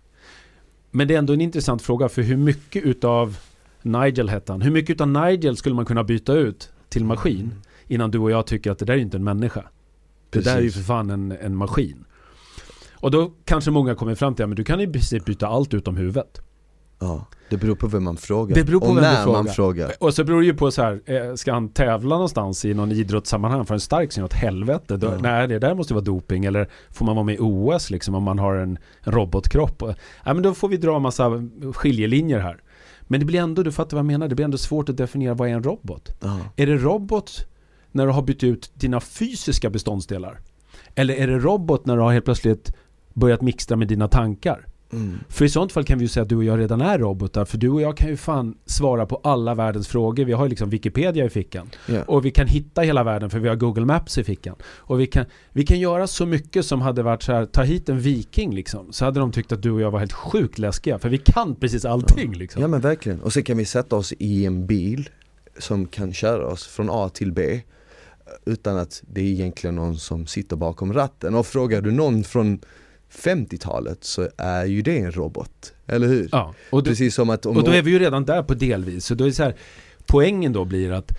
Men 0.90 1.08
det 1.08 1.14
är 1.14 1.18
ändå 1.18 1.32
en 1.32 1.40
intressant 1.40 1.82
fråga 1.82 2.08
för 2.08 2.22
hur 2.22 2.36
mycket 2.36 2.82
utav 2.84 3.36
Nigel 3.82 4.28
hette 4.28 4.52
han, 4.52 4.62
hur 4.62 4.70
mycket 4.70 4.90
utav 4.90 5.08
Nigel 5.08 5.56
skulle 5.56 5.74
man 5.74 5.84
kunna 5.84 6.04
byta 6.04 6.32
ut 6.32 6.70
till 6.88 7.04
maskin 7.04 7.54
innan 7.86 8.10
du 8.10 8.18
och 8.18 8.30
jag 8.30 8.46
tycker 8.46 8.70
att 8.70 8.78
det 8.78 8.84
där 8.84 8.94
är 8.94 8.98
inte 8.98 9.16
en 9.16 9.24
människa. 9.24 9.64
Det 10.30 10.40
där 10.40 10.56
är 10.56 10.60
ju 10.60 10.66
Precis. 10.66 10.86
för 10.86 10.94
fan 10.94 11.10
en, 11.10 11.32
en 11.32 11.56
maskin. 11.56 12.04
Och 12.94 13.10
då 13.10 13.32
kanske 13.44 13.70
många 13.70 13.94
kommer 13.94 14.14
fram 14.14 14.34
till 14.34 14.44
att 14.44 14.56
du 14.56 14.64
kan 14.64 14.80
i 14.80 14.86
princip 14.86 15.24
byta 15.24 15.46
allt 15.46 15.74
utom 15.74 15.96
huvudet. 15.96 16.40
Ja, 17.02 17.26
det 17.50 17.56
beror 17.56 17.74
på 17.74 17.86
vem 17.86 18.04
man 18.04 18.16
frågar. 18.16 18.54
Det 18.54 18.64
beror 18.64 18.80
på 18.80 18.86
och 18.86 18.96
vem 18.96 19.02
när 19.02 19.26
man 19.26 19.34
frågar. 19.34 19.52
frågar. 19.52 19.92
Och 20.00 20.14
så 20.14 20.24
beror 20.24 20.40
det 20.40 20.46
ju 20.46 20.54
på 20.54 20.70
så 20.70 20.82
här, 20.82 21.00
eh, 21.06 21.34
ska 21.34 21.52
han 21.52 21.68
tävla 21.68 22.14
någonstans 22.14 22.64
i 22.64 22.74
någon 22.74 22.92
idrottssammanhang 22.92 23.66
för 23.66 23.74
en 23.74 23.80
stark 23.80 24.12
sin 24.12 24.24
åt 24.24 24.32
helvete? 24.32 24.96
Då, 24.96 25.06
Ja. 25.06 25.18
Nej, 25.20 25.48
det 25.48 25.58
där 25.58 25.74
måste 25.74 25.94
vara 25.94 26.04
doping. 26.04 26.44
Eller 26.44 26.68
får 26.90 27.06
man 27.06 27.16
vara 27.16 27.24
med 27.24 27.34
i 27.34 27.38
OS 27.40 27.90
liksom 27.90 28.14
om 28.14 28.22
man 28.22 28.38
har 28.38 28.54
en, 28.54 28.78
en 29.02 29.12
robotkropp? 29.12 29.82
Och, 29.82 29.94
ja, 30.24 30.34
men 30.34 30.42
då 30.42 30.54
får 30.54 30.68
vi 30.68 30.76
dra 30.76 30.96
en 30.96 31.02
massa 31.02 31.30
skiljelinjer 31.74 32.38
här. 32.38 32.60
Men 33.02 33.20
det 33.20 33.26
blir 33.26 33.40
ändå, 33.40 33.62
du 33.62 33.72
fattar 33.72 33.96
vad 33.96 33.98
jag 33.98 34.06
menar, 34.06 34.28
det 34.28 34.34
blir 34.34 34.44
ändå 34.44 34.58
svårt 34.58 34.88
att 34.88 34.96
definiera 34.96 35.34
vad 35.34 35.48
är 35.48 35.52
en 35.52 35.62
robot? 35.62 36.10
Ja. 36.20 36.38
Är 36.56 36.66
det 36.66 36.76
robot 36.76 37.46
när 37.92 38.06
du 38.06 38.12
har 38.12 38.22
bytt 38.22 38.44
ut 38.44 38.70
dina 38.74 39.00
fysiska 39.00 39.70
beståndsdelar? 39.70 40.40
Eller 40.94 41.14
är 41.14 41.26
det 41.26 41.38
robot 41.38 41.86
när 41.86 41.96
du 41.96 42.02
har 42.02 42.12
helt 42.12 42.24
plötsligt 42.24 42.76
börjat 43.12 43.42
mixtra 43.42 43.76
med 43.76 43.88
dina 43.88 44.08
tankar? 44.08 44.66
Mm. 44.92 45.18
För 45.28 45.44
i 45.44 45.48
sånt 45.48 45.72
fall 45.72 45.84
kan 45.84 45.98
vi 45.98 46.04
ju 46.04 46.08
säga 46.08 46.22
att 46.22 46.28
du 46.28 46.36
och 46.36 46.44
jag 46.44 46.58
redan 46.58 46.80
är 46.80 46.98
robotar. 46.98 47.44
För 47.44 47.58
du 47.58 47.68
och 47.68 47.80
jag 47.80 47.96
kan 47.96 48.08
ju 48.08 48.16
fan 48.16 48.54
svara 48.66 49.06
på 49.06 49.20
alla 49.24 49.54
världens 49.54 49.88
frågor. 49.88 50.24
Vi 50.24 50.32
har 50.32 50.44
ju 50.44 50.48
liksom 50.48 50.70
Wikipedia 50.70 51.24
i 51.24 51.30
fickan. 51.30 51.70
Ja. 51.86 52.02
Och 52.02 52.24
vi 52.24 52.30
kan 52.30 52.46
hitta 52.46 52.80
hela 52.80 53.04
världen 53.04 53.30
för 53.30 53.38
vi 53.38 53.48
har 53.48 53.56
Google 53.56 53.84
Maps 53.84 54.18
i 54.18 54.24
fickan. 54.24 54.56
Och 54.62 55.00
vi 55.00 55.06
kan, 55.06 55.24
vi 55.52 55.66
kan 55.66 55.80
göra 55.80 56.06
så 56.06 56.26
mycket 56.26 56.64
som 56.64 56.80
hade 56.80 57.02
varit 57.02 57.22
så 57.22 57.32
här, 57.32 57.46
ta 57.46 57.62
hit 57.62 57.88
en 57.88 58.00
viking 58.00 58.54
liksom. 58.54 58.92
Så 58.92 59.04
hade 59.04 59.20
de 59.20 59.32
tyckt 59.32 59.52
att 59.52 59.62
du 59.62 59.70
och 59.70 59.80
jag 59.80 59.90
var 59.90 59.98
helt 59.98 60.12
sjukt 60.12 60.58
läskiga. 60.58 60.98
För 60.98 61.08
vi 61.08 61.18
kan 61.18 61.54
precis 61.54 61.84
allting 61.84 62.32
liksom. 62.32 62.62
ja 62.62 62.68
men 62.68 62.80
verkligen, 62.80 63.20
och 63.20 63.32
sen 63.32 63.42
kan 63.42 63.56
vi 63.56 63.64
sätta 63.64 63.96
oss 63.96 64.12
i 64.18 64.46
en 64.46 64.66
bil 64.66 65.08
som 65.58 65.86
kan 65.86 66.12
köra 66.12 66.46
oss 66.46 66.66
från 66.66 66.90
A 66.90 67.08
till 67.08 67.32
B 67.32 67.60
utan 68.44 68.78
att 68.78 69.02
det 69.06 69.20
är 69.20 69.24
egentligen 69.24 69.74
någon 69.74 69.98
som 69.98 70.26
sitter 70.26 70.56
bakom 70.56 70.92
ratten 70.92 71.34
och 71.34 71.46
frågar 71.46 71.80
du 71.80 71.90
någon 71.90 72.24
från 72.24 72.60
50-talet 73.12 74.04
så 74.04 74.28
är 74.36 74.64
ju 74.64 74.82
det 74.82 74.98
en 74.98 75.12
robot, 75.12 75.74
eller 75.86 76.08
hur? 76.08 76.28
Ja, 76.32 76.54
och, 76.70 76.82
du, 76.82 76.90
Precis 76.90 77.14
som 77.14 77.30
att 77.30 77.46
och 77.46 77.64
då 77.64 77.70
är 77.70 77.82
vi 77.82 77.90
ju 77.90 77.98
redan 77.98 78.24
där 78.24 78.42
på 78.42 78.54
delvis. 78.54 79.04
Så 79.04 79.14
då 79.14 79.26
är 79.26 79.30
så 79.30 79.42
här, 79.42 79.56
poängen 80.06 80.52
då 80.52 80.64
blir 80.64 80.92
att 80.92 81.18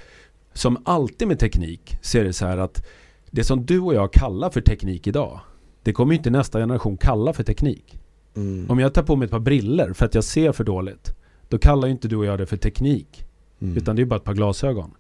som 0.54 0.78
alltid 0.86 1.28
med 1.28 1.40
teknik 1.40 1.98
så 2.02 2.18
är 2.18 2.24
det 2.24 2.34
så 2.34 2.46
här 2.46 2.58
att 2.58 2.86
det 3.32 3.44
som 3.44 3.66
du 3.66 3.80
och 3.80 3.94
jag 3.94 4.14
kallar 4.14 4.50
för 4.50 4.62
teknik 4.62 5.08
idag 5.08 5.40
det 5.84 5.94
kommer 5.94 6.14
ju 6.14 6.18
inte 6.18 6.30
nästa 6.30 6.60
generation 6.60 6.98
kalla 6.98 7.34
för 7.34 7.44
teknik. 7.44 8.00
mm, 8.36 8.70
Om 8.70 8.80
jag 8.80 8.94
tar 8.94 9.04
på 9.04 9.16
mig 9.16 9.26
ett 9.26 9.32
par 9.32 9.40
briller 9.40 9.94
för 9.94 10.06
att 10.06 10.16
jag 10.16 10.24
ser 10.24 10.52
för 10.52 10.64
dåligt 10.64 11.16
då 11.50 11.58
kallar 11.58 11.88
ju 11.88 11.92
inte 11.92 12.08
du 12.08 12.16
och 12.16 12.26
jag 12.26 12.40
det 12.40 12.46
för 12.46 12.58
teknik. 12.58 13.26
Mm. 13.62 13.78
Utan 13.78 13.96
det 13.96 14.02
är 14.02 14.06
bara 14.06 14.16
ett 14.16 14.24
par 14.24 14.34
glasögon. 14.34 14.92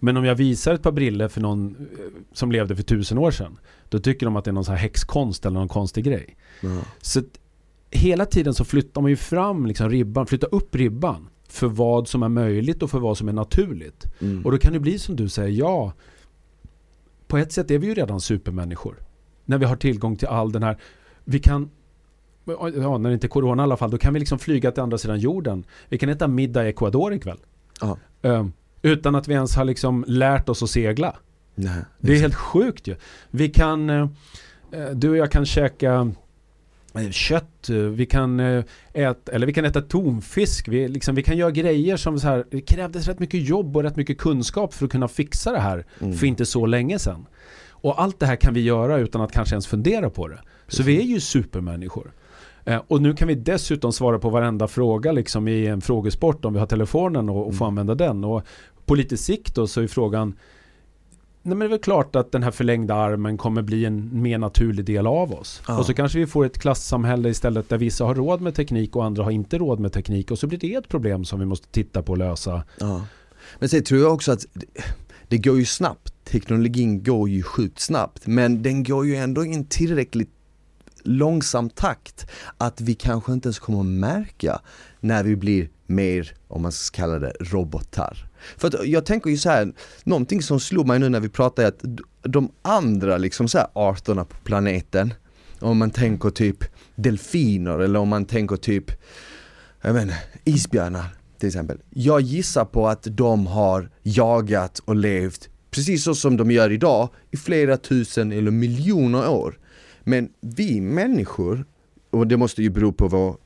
Men 0.00 0.16
om 0.16 0.24
jag 0.24 0.34
visar 0.34 0.74
ett 0.74 0.82
par 0.82 0.92
briller 0.92 1.28
för 1.28 1.40
någon 1.40 1.76
eh, 1.76 2.04
som 2.32 2.52
levde 2.52 2.76
för 2.76 2.82
tusen 2.82 3.18
år 3.18 3.30
sedan 3.30 3.58
då 3.88 3.98
tycker 3.98 4.26
de 4.26 4.36
att 4.36 4.44
det 4.44 4.50
är 4.50 4.52
någon 4.52 4.64
sån 4.64 4.74
här 4.74 4.82
häxkonst 4.82 5.46
eller 5.46 5.58
någon 5.58 5.68
konstig 5.68 6.04
grej. 6.04 6.36
ja. 6.60 6.80
Så 7.00 7.22
hela 7.90 8.26
tiden 8.26 8.54
så 8.54 8.64
flyttar 8.64 9.00
man 9.00 9.10
ju 9.10 9.16
fram 9.16 9.66
liksom 9.66 9.90
ribban, 9.90 10.26
flyttar 10.26 10.54
upp 10.54 10.74
ribban 10.74 11.28
för 11.48 11.66
vad 11.66 12.08
som 12.08 12.22
är 12.22 12.28
möjligt 12.28 12.82
och 12.82 12.90
för 12.90 12.98
vad 12.98 13.18
som 13.18 13.28
är 13.28 13.32
naturligt. 13.32 14.04
Mm. 14.20 14.44
Och 14.44 14.52
då 14.52 14.58
kan 14.58 14.72
det 14.72 14.80
bli 14.80 14.98
som 14.98 15.16
du 15.16 15.28
säger, 15.28 15.58
ja, 15.58 15.92
på 17.26 17.38
ett 17.38 17.52
sätt 17.52 17.70
är 17.70 17.78
vi 17.78 17.86
ju 17.86 17.94
redan 17.94 18.20
supermänniskor. 18.20 18.96
När 19.44 19.58
vi 19.58 19.64
har 19.64 19.76
tillgång 19.76 20.16
till 20.16 20.28
all 20.28 20.52
den 20.52 20.62
här, 20.62 20.78
vi 21.24 21.38
kan, 21.38 21.70
ja, 22.44 22.98
när 22.98 23.10
det 23.10 23.14
inte 23.14 23.26
är 23.26 23.28
corona 23.28 23.62
i 23.62 23.64
alla 23.64 23.76
fall, 23.76 23.90
då 23.90 23.98
kan 23.98 24.14
vi 24.14 24.20
liksom 24.20 24.38
flyga 24.38 24.72
till 24.72 24.82
andra 24.82 24.98
sidan 24.98 25.18
jorden. 25.18 25.64
Vi 25.88 25.98
kan 25.98 26.08
äta 26.08 26.28
middag 26.28 26.66
i 26.66 26.68
Ecuador 26.68 27.14
ikväll. 27.14 27.38
Ehm, 28.22 28.52
utan 28.82 29.14
att 29.14 29.28
vi 29.28 29.34
ens 29.34 29.56
har 29.56 29.64
liksom 29.64 30.04
lärt 30.08 30.48
oss 30.48 30.62
att 30.62 30.70
segla. 30.70 31.16
Nej, 31.54 31.82
Det 31.98 32.12
är 32.16 32.20
helt 32.20 32.34
sjukt 32.34 32.86
ju. 32.86 32.96
Vi 33.30 33.48
kan, 33.48 33.90
eh, 33.90 34.08
du 34.94 35.10
och 35.10 35.16
jag 35.16 35.30
kan 35.30 35.46
käka 35.46 36.12
eh, 36.94 37.10
kött, 37.10 37.68
vi 37.92 38.06
kan 38.06 38.40
äta, 38.92 39.32
eller 39.32 39.46
vi 39.46 39.52
kan 39.52 39.64
äta 39.64 39.80
tonfisk, 39.80 40.68
vi, 40.68 40.88
liksom, 40.88 41.14
vi 41.14 41.22
kan 41.22 41.36
göra 41.36 41.50
grejer 41.50 41.96
som 41.96 42.20
så 42.20 42.26
här, 42.26 42.44
det 42.50 42.60
krävdes 42.60 43.08
rätt 43.08 43.18
mycket 43.18 43.48
jobb 43.48 43.76
och 43.76 43.82
rätt 43.82 43.96
mycket 43.96 44.18
kunskap 44.18 44.74
för 44.74 44.84
att 44.84 44.92
kunna 44.92 45.08
fixa 45.08 45.52
det 45.52 45.60
här 45.60 45.84
Mm. 46.00 46.14
för 46.14 46.26
inte 46.26 46.46
så 46.46 46.66
länge 46.66 46.98
sedan. 46.98 47.26
Och 47.70 48.02
allt 48.02 48.20
det 48.20 48.26
här 48.26 48.36
kan 48.36 48.54
vi 48.54 48.60
göra 48.60 48.98
utan 48.98 49.20
att 49.20 49.32
kanske 49.32 49.54
ens 49.54 49.66
fundera 49.66 50.10
på 50.10 50.28
det. 50.28 50.38
Så 50.68 50.82
vi 50.82 50.98
är 50.98 51.02
ju 51.04 51.20
supermänniskor. 51.20 52.12
Eh, 52.64 52.82
och 52.88 53.02
nu 53.02 53.14
kan 53.14 53.28
vi 53.28 53.34
dessutom 53.34 53.92
svara 53.92 54.18
på 54.18 54.30
varenda 54.30 54.68
fråga 54.68 55.12
liksom 55.12 55.48
i 55.48 55.66
en 55.66 55.80
frågesport 55.80 56.44
om 56.44 56.52
vi 56.52 56.58
har 56.58 56.66
telefonen 56.66 57.28
och, 57.28 57.46
och 57.46 57.54
får 57.54 57.64
Mm. 57.64 57.78
använda 57.78 57.94
den. 57.94 58.24
Och 58.24 58.42
på 58.86 58.94
lite 58.94 59.16
sikt 59.16 59.54
då 59.54 59.66
så 59.66 59.80
är 59.80 59.86
frågan 59.86 60.34
Nej 61.46 61.56
men 61.56 61.58
det 61.58 61.64
är 61.64 61.68
väl 61.68 61.78
klart 61.78 62.16
att 62.16 62.32
den 62.32 62.42
här 62.42 62.50
förlängda 62.50 62.94
armen 62.94 63.36
kommer 63.36 63.62
bli 63.62 63.84
en 63.84 64.22
mer 64.22 64.38
naturlig 64.38 64.84
del 64.84 65.06
av 65.06 65.32
oss. 65.32 65.62
Ja. 65.68 65.78
Och 65.78 65.86
så 65.86 65.94
kanske 65.94 66.18
vi 66.18 66.26
får 66.26 66.44
ett 66.44 66.58
klassamhälle 66.58 67.28
istället 67.28 67.68
där 67.68 67.78
vissa 67.78 68.04
har 68.04 68.14
råd 68.14 68.40
med 68.40 68.54
teknik 68.54 68.96
och 68.96 69.04
andra 69.04 69.24
har 69.24 69.30
inte 69.30 69.58
råd 69.58 69.80
med 69.80 69.92
teknik. 69.92 70.30
Och 70.30 70.38
så 70.38 70.46
blir 70.46 70.58
det 70.58 70.74
ett 70.74 70.88
problem 70.88 71.24
som 71.24 71.40
vi 71.40 71.46
måste 71.46 71.68
titta 71.68 72.02
på 72.02 72.12
och 72.12 72.18
lösa. 72.18 72.62
Ja. 72.80 73.06
Men 73.58 73.68
sen 73.68 73.82
tror 73.84 74.00
jag 74.00 74.12
också 74.14 74.32
att 74.32 74.46
det, 75.28 75.38
går 75.38 75.58
ju 75.58 75.64
snabbt, 75.64 76.24
teknologin 76.24 77.02
går 77.02 77.28
ju 77.28 77.42
sjukt 77.42 77.80
snabbt 77.80 78.26
men 78.26 78.62
den 78.62 78.84
går 78.84 79.06
ju 79.06 79.16
ändå 79.16 79.44
i 79.44 79.54
en 79.54 79.64
tillräckligt 79.66 80.30
långsam 81.04 81.70
takt 81.70 82.26
att 82.58 82.80
vi 82.80 82.94
kanske 82.94 83.32
inte 83.32 83.46
ens 83.46 83.58
kommer 83.58 83.80
att 83.80 83.86
märka 83.86 84.60
när 85.00 85.24
vi 85.24 85.36
blir 85.36 85.68
mer, 85.86 86.34
om 86.48 86.62
man 86.62 86.72
ska 86.72 86.96
kalla 86.96 87.18
det, 87.18 87.32
robotar. 87.40 88.26
För 88.56 88.68
att 88.68 88.86
jag 88.86 89.06
tänker 89.06 89.30
ju 89.30 89.36
så 89.36 89.50
här, 89.50 89.72
någonting 90.04 90.42
som 90.42 90.60
slog 90.60 90.86
mig 90.86 90.98
nu 90.98 91.08
när 91.08 91.20
vi 91.20 91.28
pratade 91.28 91.68
är 91.68 91.72
att 91.72 91.84
de 92.22 92.52
andra 92.62 93.16
liksom 93.16 93.48
så 93.48 93.58
här 93.58 93.66
arterna 93.72 94.24
på 94.24 94.36
planeten, 94.36 95.14
om 95.60 95.78
man 95.78 95.90
tänker 95.90 96.30
typ 96.30 96.64
delfiner 96.94 97.78
eller 97.78 97.98
om 97.98 98.08
man 98.08 98.24
tänker 98.24 98.56
typ, 98.56 98.90
jag 99.80 99.94
menar, 99.94 100.16
isbjörnar 100.44 101.06
till 101.38 101.46
exempel. 101.46 101.78
Jag 101.90 102.20
gissar 102.20 102.64
på 102.64 102.88
att 102.88 103.06
de 103.10 103.46
har 103.46 103.90
jagat 104.02 104.78
och 104.78 104.96
levt 104.96 105.48
precis 105.70 106.04
så 106.04 106.14
som 106.14 106.36
de 106.36 106.50
gör 106.50 106.72
idag 106.72 107.08
i 107.30 107.36
flera 107.36 107.76
tusen 107.76 108.32
eller 108.32 108.50
miljoner 108.50 109.28
år. 109.28 109.58
Men 110.04 110.28
vi 110.40 110.80
människor, 110.80 111.64
och 112.10 112.26
det 112.26 112.36
måste 112.36 112.62
ju 112.62 112.70
bero 112.70 112.92
på 112.92 113.08
vår 113.08 113.36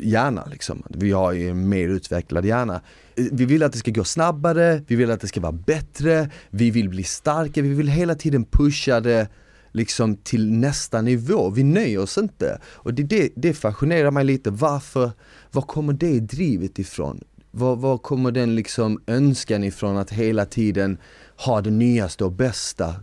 hjärna 0.00 0.44
liksom, 0.50 0.82
vi 0.88 1.10
har 1.10 1.32
ju 1.32 1.48
en 1.48 1.68
mer 1.68 1.88
utvecklad 1.88 2.44
hjärna. 2.44 2.80
Vi 3.14 3.44
vill 3.44 3.62
att 3.62 3.72
det 3.72 3.78
ska 3.78 3.90
gå 3.90 4.04
snabbare, 4.04 4.82
vi 4.86 4.96
vill 4.96 5.10
att 5.10 5.20
det 5.20 5.26
ska 5.26 5.40
vara 5.40 5.52
bättre, 5.52 6.30
vi 6.50 6.70
vill 6.70 6.88
bli 6.88 7.04
starkare, 7.04 7.64
vi 7.64 7.74
vill 7.74 7.88
hela 7.88 8.14
tiden 8.14 8.44
pusha 8.44 9.00
det 9.00 9.28
liksom 9.72 10.16
till 10.16 10.52
nästa 10.52 11.02
nivå. 11.02 11.50
Vi 11.50 11.62
nöjer 11.62 11.98
oss 11.98 12.18
inte. 12.18 12.60
Och 12.64 12.94
det, 12.94 13.02
det, 13.02 13.32
det 13.36 13.54
fascinerar 13.54 14.10
mig 14.10 14.24
lite. 14.24 14.50
Varför, 14.50 15.10
var 15.50 15.62
kommer 15.62 15.92
det 15.92 16.20
drivet 16.20 16.78
ifrån? 16.78 17.20
Var, 17.50 17.76
var 17.76 17.98
kommer 17.98 18.30
den 18.30 18.54
liksom 18.54 19.00
önskan 19.06 19.64
ifrån 19.64 19.96
att 19.96 20.10
hela 20.10 20.46
tiden 20.46 20.98
ha 21.36 21.60
det 21.60 21.70
nyaste 21.70 22.24
och 22.24 22.32
bästa? 22.32 22.94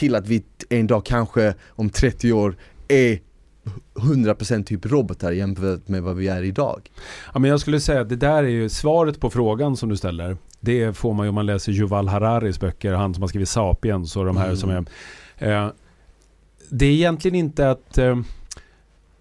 Till 0.00 0.14
att 0.14 0.28
vi 0.28 0.44
en 0.68 0.86
dag 0.86 1.04
kanske 1.04 1.54
om 1.68 1.90
30 1.90 2.32
år 2.32 2.56
är 2.88 3.18
100% 3.94 4.64
typ 4.64 4.86
robotar 4.86 5.32
jämfört 5.32 5.88
med 5.88 6.02
vad 6.02 6.16
vi 6.16 6.28
är 6.28 6.42
idag. 6.42 6.90
Ja, 7.32 7.38
men 7.38 7.50
jag 7.50 7.60
skulle 7.60 7.80
säga 7.80 8.00
att 8.00 8.08
det 8.08 8.16
där 8.16 8.44
är 8.44 8.48
ju 8.48 8.68
svaret 8.68 9.20
på 9.20 9.30
frågan 9.30 9.76
som 9.76 9.88
du 9.88 9.96
ställer. 9.96 10.36
Det 10.60 10.96
får 10.96 11.14
man 11.14 11.26
ju 11.26 11.28
om 11.28 11.34
man 11.34 11.46
läser 11.46 11.72
Yuval 11.72 12.08
Hararis 12.08 12.60
böcker, 12.60 12.92
han 12.92 13.14
som 13.14 13.22
har 13.22 13.28
skrivit 13.28 13.48
Sapiens 13.48 14.16
och 14.16 14.24
de 14.24 14.36
här 14.36 14.44
mm. 14.44 14.56
som 14.56 14.70
är... 14.70 14.84
Eh, 15.38 15.70
det 16.70 16.86
är 16.86 16.92
egentligen 16.92 17.34
inte 17.34 17.70
att, 17.70 17.98
eh, 17.98 18.20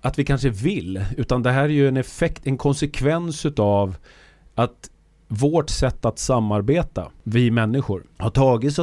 att 0.01 0.19
vi 0.19 0.25
kanske 0.25 0.49
vill, 0.49 1.05
utan 1.17 1.43
det 1.43 1.51
här 1.51 1.63
är 1.63 1.69
ju 1.69 1.88
en 1.88 1.97
effekt, 1.97 2.47
en 2.47 2.57
konsekvens 2.57 3.45
utav 3.45 3.95
att 4.55 4.89
vårt 5.32 5.69
sätt 5.69 6.05
att 6.05 6.19
samarbeta, 6.19 7.11
vi 7.23 7.51
människor, 7.51 8.03
har 8.17 8.30
tagit, 8.30 8.77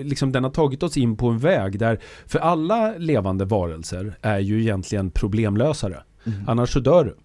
liksom, 0.00 0.32
den 0.32 0.44
har 0.44 0.50
tagit 0.50 0.82
oss 0.82 0.96
in 0.96 1.16
på 1.16 1.28
en 1.28 1.38
väg 1.38 1.78
där, 1.78 2.00
för 2.26 2.38
alla 2.38 2.94
levande 2.98 3.44
varelser 3.44 4.18
är 4.22 4.38
ju 4.38 4.60
egentligen 4.60 5.10
problemlösare. 5.10 6.02
Mm. 6.26 6.48
Annars 6.48 6.72
så 6.72 6.80
dör 6.80 7.04
du. 7.04 7.16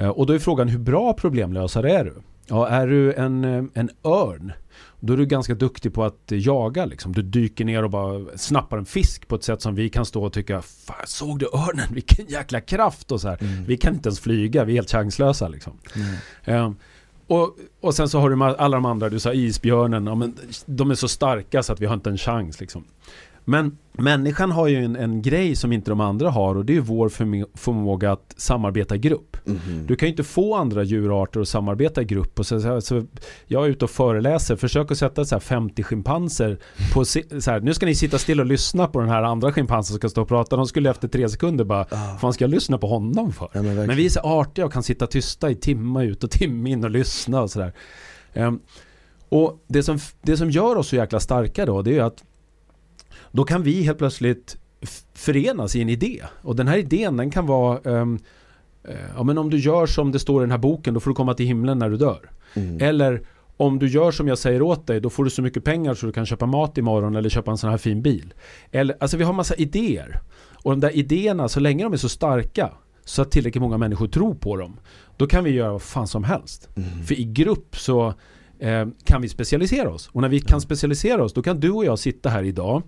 Eh, 0.00 0.08
och 0.08 0.26
då 0.26 0.32
är 0.32 0.38
frågan, 0.38 0.68
hur 0.68 0.78
bra 0.78 1.12
problemlösare 1.12 1.92
är 1.92 2.04
du? 2.04 2.14
Ja, 2.46 2.68
är 2.68 2.86
du 2.86 3.14
en, 3.14 3.44
eh, 3.44 3.64
en 3.74 3.90
örn, 4.04 4.52
då 5.00 5.12
är 5.12 5.16
du 5.16 5.26
ganska 5.26 5.54
duktig 5.54 5.94
på 5.94 6.04
att 6.04 6.24
jaga. 6.26 6.84
Liksom. 6.84 7.12
Du 7.12 7.22
dyker 7.22 7.64
ner 7.64 7.84
och 7.84 7.90
bara 7.90 8.38
snappar 8.38 8.78
en 8.78 8.86
fisk 8.86 9.28
på 9.28 9.34
ett 9.34 9.44
sätt 9.44 9.62
som 9.62 9.74
vi 9.74 9.88
kan 9.88 10.04
stå 10.04 10.24
och 10.24 10.32
tycka 10.32 10.62
Fan, 10.62 10.96
såg 11.06 11.38
du 11.38 11.46
örnen? 11.46 11.94
Vilken 11.94 12.26
jäkla 12.26 12.60
kraft! 12.60 13.12
Och 13.12 13.20
så 13.20 13.28
mm. 13.28 13.64
Vi 13.66 13.76
kan 13.76 13.94
inte 13.94 14.08
ens 14.08 14.20
flyga, 14.20 14.64
vi 14.64 14.72
är 14.72 14.74
helt 14.74 14.90
chanslösa. 14.90 15.48
Liksom. 15.48 15.78
Mm. 16.46 16.64
Um, 16.64 16.76
och, 17.28 17.56
och 17.80 17.94
sen 17.94 18.08
så 18.08 18.20
har 18.20 18.30
du 18.30 18.44
alla 18.44 18.76
de 18.76 18.84
andra, 18.84 19.08
du 19.08 19.18
sa 19.18 19.32
isbjörnen, 19.32 20.06
ja, 20.06 20.14
men 20.14 20.34
de 20.66 20.90
är 20.90 20.94
så 20.94 21.08
starka 21.08 21.62
så 21.62 21.72
att 21.72 21.80
vi 21.80 21.86
har 21.86 21.94
inte 21.94 22.10
en 22.10 22.18
chans. 22.18 22.60
Liksom. 22.60 22.84
Men 23.48 23.78
människan 23.92 24.50
har 24.50 24.68
ju 24.68 24.84
en, 24.84 24.96
en 24.96 25.22
grej 25.22 25.56
som 25.56 25.72
inte 25.72 25.90
de 25.90 26.00
andra 26.00 26.30
har 26.30 26.54
och 26.54 26.64
det 26.64 26.76
är 26.76 26.80
vår 26.80 27.08
förmåga 27.54 28.12
att 28.12 28.34
samarbeta 28.36 28.94
i 28.94 28.98
grupp. 28.98 29.36
Mm 29.46 29.58
-hmm. 29.58 29.86
Du 29.86 29.96
kan 29.96 30.06
ju 30.06 30.10
inte 30.10 30.24
få 30.24 30.54
andra 30.54 30.82
djurarter 30.82 31.40
att 31.40 31.48
samarbeta 31.48 32.02
i 32.02 32.04
grupp. 32.04 32.38
Och 32.38 32.46
så, 32.46 32.80
så, 32.80 33.04
jag 33.46 33.64
är 33.64 33.68
ute 33.68 33.84
och 33.84 33.90
föreläser, 33.90 34.56
försök 34.56 34.90
att 34.90 34.98
sätta 34.98 35.24
så 35.24 35.34
här 35.34 35.40
50 35.40 35.82
schimpanser 35.82 36.58
på 36.94 37.04
så 37.04 37.20
här, 37.46 37.60
nu 37.60 37.74
ska 37.74 37.86
ni 37.86 37.94
sitta 37.94 38.18
still 38.18 38.40
och 38.40 38.46
lyssna 38.46 38.86
på 38.86 39.00
den 39.00 39.08
här 39.08 39.22
andra 39.22 39.52
schimpansen 39.52 39.92
som 39.92 39.98
ska 39.98 40.08
stå 40.08 40.22
och 40.22 40.28
prata. 40.28 40.56
De 40.56 40.66
skulle 40.66 40.90
efter 40.90 41.08
tre 41.08 41.28
sekunder 41.28 41.64
bara, 41.64 41.82
oh. 41.82 42.18
fan 42.18 42.32
ska 42.32 42.44
jag 42.44 42.50
lyssna 42.50 42.78
på 42.78 42.86
honom 42.86 43.32
för? 43.32 43.50
Ja, 43.52 43.62
men, 43.62 43.74
men, 43.74 43.96
vi 43.96 44.06
är 44.06 44.10
så 44.10 44.20
artiga 44.20 44.66
och 44.66 44.72
kan 44.72 44.82
sitta 44.82 45.06
tysta 45.06 45.50
i 45.50 45.54
timme 45.54 46.04
ut 46.04 46.24
och 46.24 46.30
timme 46.30 46.70
in 46.70 46.84
och 46.84 46.90
lyssna 46.90 47.42
och 47.42 47.50
sådär. 47.50 47.72
Um, 48.34 48.60
och 49.28 49.64
det 49.68 49.82
som, 49.82 49.98
det 50.22 50.36
som 50.36 50.50
gör 50.50 50.76
oss 50.76 50.88
så 50.88 50.96
jäkla 50.96 51.20
starka 51.20 51.66
då, 51.66 51.82
det 51.82 51.90
är 51.90 51.94
ju 51.94 52.00
att 52.00 52.24
då 53.32 53.44
kan 53.44 53.62
vi 53.62 53.82
helt 53.82 53.98
plötsligt 53.98 54.56
förenas 55.14 55.76
i 55.76 55.82
en 55.82 55.88
idé. 55.88 56.22
Och 56.42 56.56
den 56.56 56.68
här 56.68 56.78
idén 56.78 57.16
den 57.16 57.30
kan 57.30 57.46
vara 57.46 57.78
um, 57.78 58.18
Ja 59.16 59.22
men 59.22 59.38
om 59.38 59.50
du 59.50 59.58
gör 59.58 59.86
som 59.86 60.12
det 60.12 60.18
står 60.18 60.42
i 60.42 60.44
den 60.44 60.50
här 60.50 60.58
boken 60.58 60.94
då 60.94 61.00
får 61.00 61.10
du 61.10 61.14
komma 61.14 61.34
till 61.34 61.46
himlen 61.46 61.78
när 61.78 61.90
du 61.90 61.96
dör. 61.96 62.30
Mm. 62.54 62.80
Eller 62.80 63.22
om 63.56 63.78
du 63.78 63.88
gör 63.88 64.10
som 64.10 64.28
jag 64.28 64.38
säger 64.38 64.62
åt 64.62 64.86
dig 64.86 65.00
då 65.00 65.10
får 65.10 65.24
du 65.24 65.30
så 65.30 65.42
mycket 65.42 65.64
pengar 65.64 65.94
så 65.94 66.06
du 66.06 66.12
kan 66.12 66.26
köpa 66.26 66.46
mat 66.46 66.78
imorgon 66.78 67.16
eller 67.16 67.28
köpa 67.28 67.50
en 67.50 67.58
sån 67.58 67.70
här 67.70 67.76
fin 67.76 68.02
bil. 68.02 68.34
Eller, 68.70 68.96
alltså 69.00 69.16
vi 69.16 69.24
har 69.24 69.32
massa 69.32 69.54
idéer. 69.54 70.20
Och 70.62 70.70
de 70.70 70.80
där 70.80 70.96
idéerna, 70.96 71.48
så 71.48 71.60
länge 71.60 71.84
de 71.84 71.92
är 71.92 71.96
så 71.96 72.08
starka 72.08 72.72
så 73.04 73.22
att 73.22 73.30
tillräckligt 73.30 73.62
många 73.62 73.78
människor 73.78 74.08
tror 74.08 74.34
på 74.34 74.56
dem. 74.56 74.80
Då 75.16 75.26
kan 75.26 75.44
vi 75.44 75.50
göra 75.50 75.72
vad 75.72 75.82
fan 75.82 76.06
som 76.06 76.24
helst. 76.24 76.68
Mm. 76.76 77.02
För 77.02 77.20
i 77.20 77.24
grupp 77.24 77.76
så 77.76 78.14
eh, 78.58 78.88
kan 79.04 79.22
vi 79.22 79.28
specialisera 79.28 79.90
oss. 79.90 80.10
Och 80.12 80.22
när 80.22 80.28
vi 80.28 80.40
kan 80.40 80.60
specialisera 80.60 81.24
oss 81.24 81.32
då 81.32 81.42
kan 81.42 81.60
du 81.60 81.70
och 81.70 81.84
jag 81.84 81.98
sitta 81.98 82.28
här 82.28 82.42
idag 82.42 82.82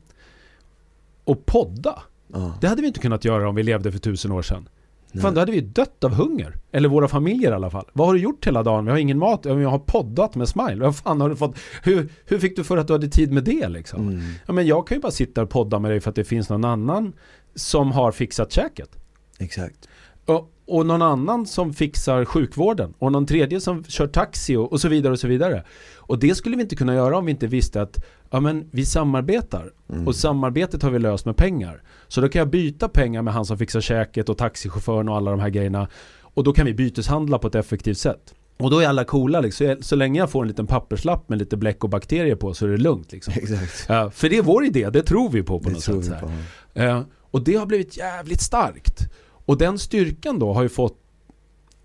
och 1.31 1.47
podda. 1.47 2.03
Ja. 2.33 2.55
Det 2.61 2.69
hade 2.69 2.83
vi 2.83 2.89
inte 2.89 3.01
kunnat 3.01 3.25
göra 3.25 3.49
om 3.49 3.55
vi 3.55 3.63
levde 3.63 3.93
för 3.93 3.99
tusen 3.99 4.33
år 4.33 4.43
sedan. 4.43 4.69
Nej. 5.13 5.23
Fan, 5.23 5.35
då 5.35 5.41
hade 5.41 5.53
vi 5.53 5.61
dött 5.61 6.05
av 6.05 6.15
hunger. 6.15 6.57
Eller 6.73 6.89
våra 6.89 7.09
familjer 7.09 7.51
i 7.51 7.55
alla 7.55 7.71
fall. 7.71 7.85
Vad 7.93 8.07
har 8.07 8.15
du 8.15 8.21
gjort 8.21 8.47
hela 8.47 8.63
dagen? 8.63 8.85
Vi 8.85 8.91
har 8.91 8.99
ingen 8.99 9.19
mat. 9.19 9.45
Jag 9.45 9.71
har 9.71 9.79
poddat 9.79 10.35
med 10.35 10.49
Smile. 10.49 10.77
Vad 10.77 10.97
fan 10.97 11.21
har 11.21 11.29
du 11.29 11.37
fått? 11.37 11.57
Hur, 11.83 12.09
hur 12.27 12.39
fick 12.39 12.57
du 12.57 12.65
för 12.65 12.77
att 12.77 12.87
du 12.87 12.93
hade 12.93 13.09
tid 13.09 13.33
med 13.33 13.45
det 13.45 13.69
liksom? 13.69 14.09
Mm. 14.09 14.21
Ja, 14.47 14.53
men 14.53 14.67
jag 14.67 14.87
kan 14.87 14.97
ju 14.97 15.01
bara 15.01 15.13
sitta 15.13 15.43
och 15.43 15.51
podda 15.51 15.79
med 15.79 15.91
dig 15.91 16.01
för 16.01 16.11
att 16.11 16.17
det 16.17 16.25
finns 16.25 16.49
någon 16.49 16.65
annan 16.65 17.13
som 17.55 17.93
har 17.93 18.13
fixat 18.13 18.53
käket. 18.53 18.91
Exakt. 19.39 19.89
Och, 20.35 20.53
och 20.67 20.87
någon 20.87 21.03
annan 21.03 21.47
som 21.47 21.73
fixar 21.73 22.25
sjukvården. 22.25 22.95
Och 22.99 23.13
någon 23.13 23.27
tredje 23.27 23.61
som 23.61 23.85
kör 23.85 24.07
taxi 24.07 24.57
och, 24.57 24.73
och 24.73 24.81
så 24.81 24.89
vidare 24.89 25.13
och 25.13 25.19
så 25.19 25.29
vidare. 25.29 25.65
Och 25.97 26.19
det 26.19 26.35
skulle 26.35 26.57
vi 26.57 26.63
inte 26.63 26.77
kunna 26.77 26.95
göra 26.95 27.19
om 27.19 27.25
vi 27.25 27.31
inte 27.31 27.47
visste 27.47 27.83
att 27.83 28.05
ja, 28.31 28.41
men 28.41 28.69
vi 28.71 28.87
samarbetar. 28.87 29.73
Mm. 29.93 30.07
Och 30.07 30.17
samarbetet 30.17 30.83
har 30.83 30.91
vi 30.91 30.99
löst 30.99 31.27
med 31.27 31.37
pengar. 31.37 31.83
Så 32.09 32.21
då 32.21 32.29
kan 32.29 32.39
jag 32.39 32.51
byta 32.51 32.89
pengar 32.89 33.23
med 33.23 33.35
han 33.35 33.45
som 33.45 33.59
fixar 33.59 33.81
käket 33.81 34.29
och 34.29 34.39
taxichauffören 34.39 35.09
och 35.09 35.17
alla 35.17 35.31
de 35.31 35.41
här 35.41 35.51
grejerna. 35.51 35.89
Och 36.21 36.45
då 36.45 36.53
kan 36.53 36.67
vi 36.67 36.75
byteshandla 36.75 37.39
på 37.39 37.49
ett 37.49 37.55
effektivt 37.55 37.99
sätt. 37.99 38.35
Och 38.59 38.71
då 38.71 38.81
är 38.81 38.89
alla 38.89 39.05
coola 39.05 39.41
liksom. 39.41 39.77
Så 39.81 39.97
länge 39.97 40.21
jag 40.21 40.31
får 40.31 40.43
en 40.43 40.49
liten 40.49 40.67
papperslapp 40.67 41.29
med 41.29 41.39
lite 41.39 41.57
bläck 41.57 41.85
och 41.85 41.91
bakterier 41.91 42.37
på 42.37 42.55
så 42.55 42.67
är 42.67 42.71
det 42.71 42.77
lugnt 42.77 43.13
liksom. 43.13 43.35
Ja, 43.89 44.11
för 44.11 44.29
det 44.29 44.37
är 44.37 44.43
vår 44.43 44.65
idé, 44.65 44.91
det 44.91 45.03
tror 45.03 45.31
vi 45.31 45.43
på 45.43 45.61
på 45.61 45.69
det 45.69 45.75
något 45.75 46.05
sätt. 46.05 46.21
På. 46.21 46.81
Uh, 46.81 47.03
och 47.31 47.45
det 47.45 47.55
har 47.55 47.67
blivit 47.67 47.97
jävligt 47.97 48.41
starkt. 48.41 49.09
Och 49.51 49.59
den 49.59 49.79
styrkan 49.79 50.39
då 50.39 50.53
har 50.53 50.63
ju 50.63 50.69
fått 50.69 50.97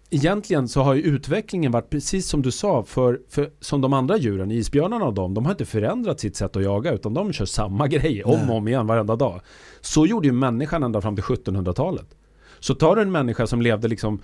egentligen 0.09 0.67
så 0.67 0.81
har 0.81 0.93
ju 0.93 1.01
utvecklingen 1.01 1.71
varit 1.71 1.89
precis 1.89 2.27
som 2.27 2.41
du 2.41 2.51
sa 2.51 2.83
för, 2.83 3.21
för 3.29 3.51
som 3.59 3.81
de 3.81 3.93
andra 3.93 4.17
djuren, 4.17 4.51
isbjörnarna 4.51 5.05
och 5.05 5.13
dem, 5.13 5.33
de 5.33 5.45
har 5.45 5.51
inte 5.51 5.65
förändrat 5.65 6.19
sitt 6.19 6.35
sätt 6.35 6.55
att 6.55 6.63
jaga 6.63 6.91
utan 6.91 7.13
de 7.13 7.33
kör 7.33 7.45
samma 7.45 7.87
grej 7.97 8.23
om 8.23 8.49
och 8.49 8.55
om 8.55 8.67
igen 8.67 8.87
varenda 8.87 9.15
dag. 9.15 9.41
Så 9.81 10.05
gjorde 10.05 10.27
ju 10.27 10.31
människan 10.31 10.83
ända 10.83 11.01
fram 11.01 11.15
till 11.15 11.23
1700-talet. 11.23 12.15
Så 12.59 12.75
tar 12.75 12.95
du 12.95 13.01
en 13.01 13.11
människa 13.11 13.47
som 13.47 13.61
levde 13.61 13.87
liksom 13.87 14.21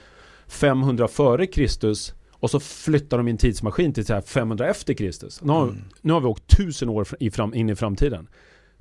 500 0.48 1.08
före 1.08 1.48
Kristus 1.48 2.14
och 2.32 2.52
så 2.52 2.60
flyttar 2.60 3.18
de 3.18 3.28
i 3.28 3.32
en 3.32 3.38
tidsmaskin 3.38 3.94
till 3.94 4.22
500 4.26 4.68
efter 4.68 4.94
Kristus. 4.94 5.42
Nu 5.42 5.52
har, 5.52 5.64
mm. 5.64 5.84
nu 6.02 6.14
har 6.14 6.22
vi 6.22 6.28
åkt 6.28 6.58
tusen 6.58 6.90
år 6.90 7.08
in 7.54 7.70
i 7.70 7.76
framtiden 7.76 8.28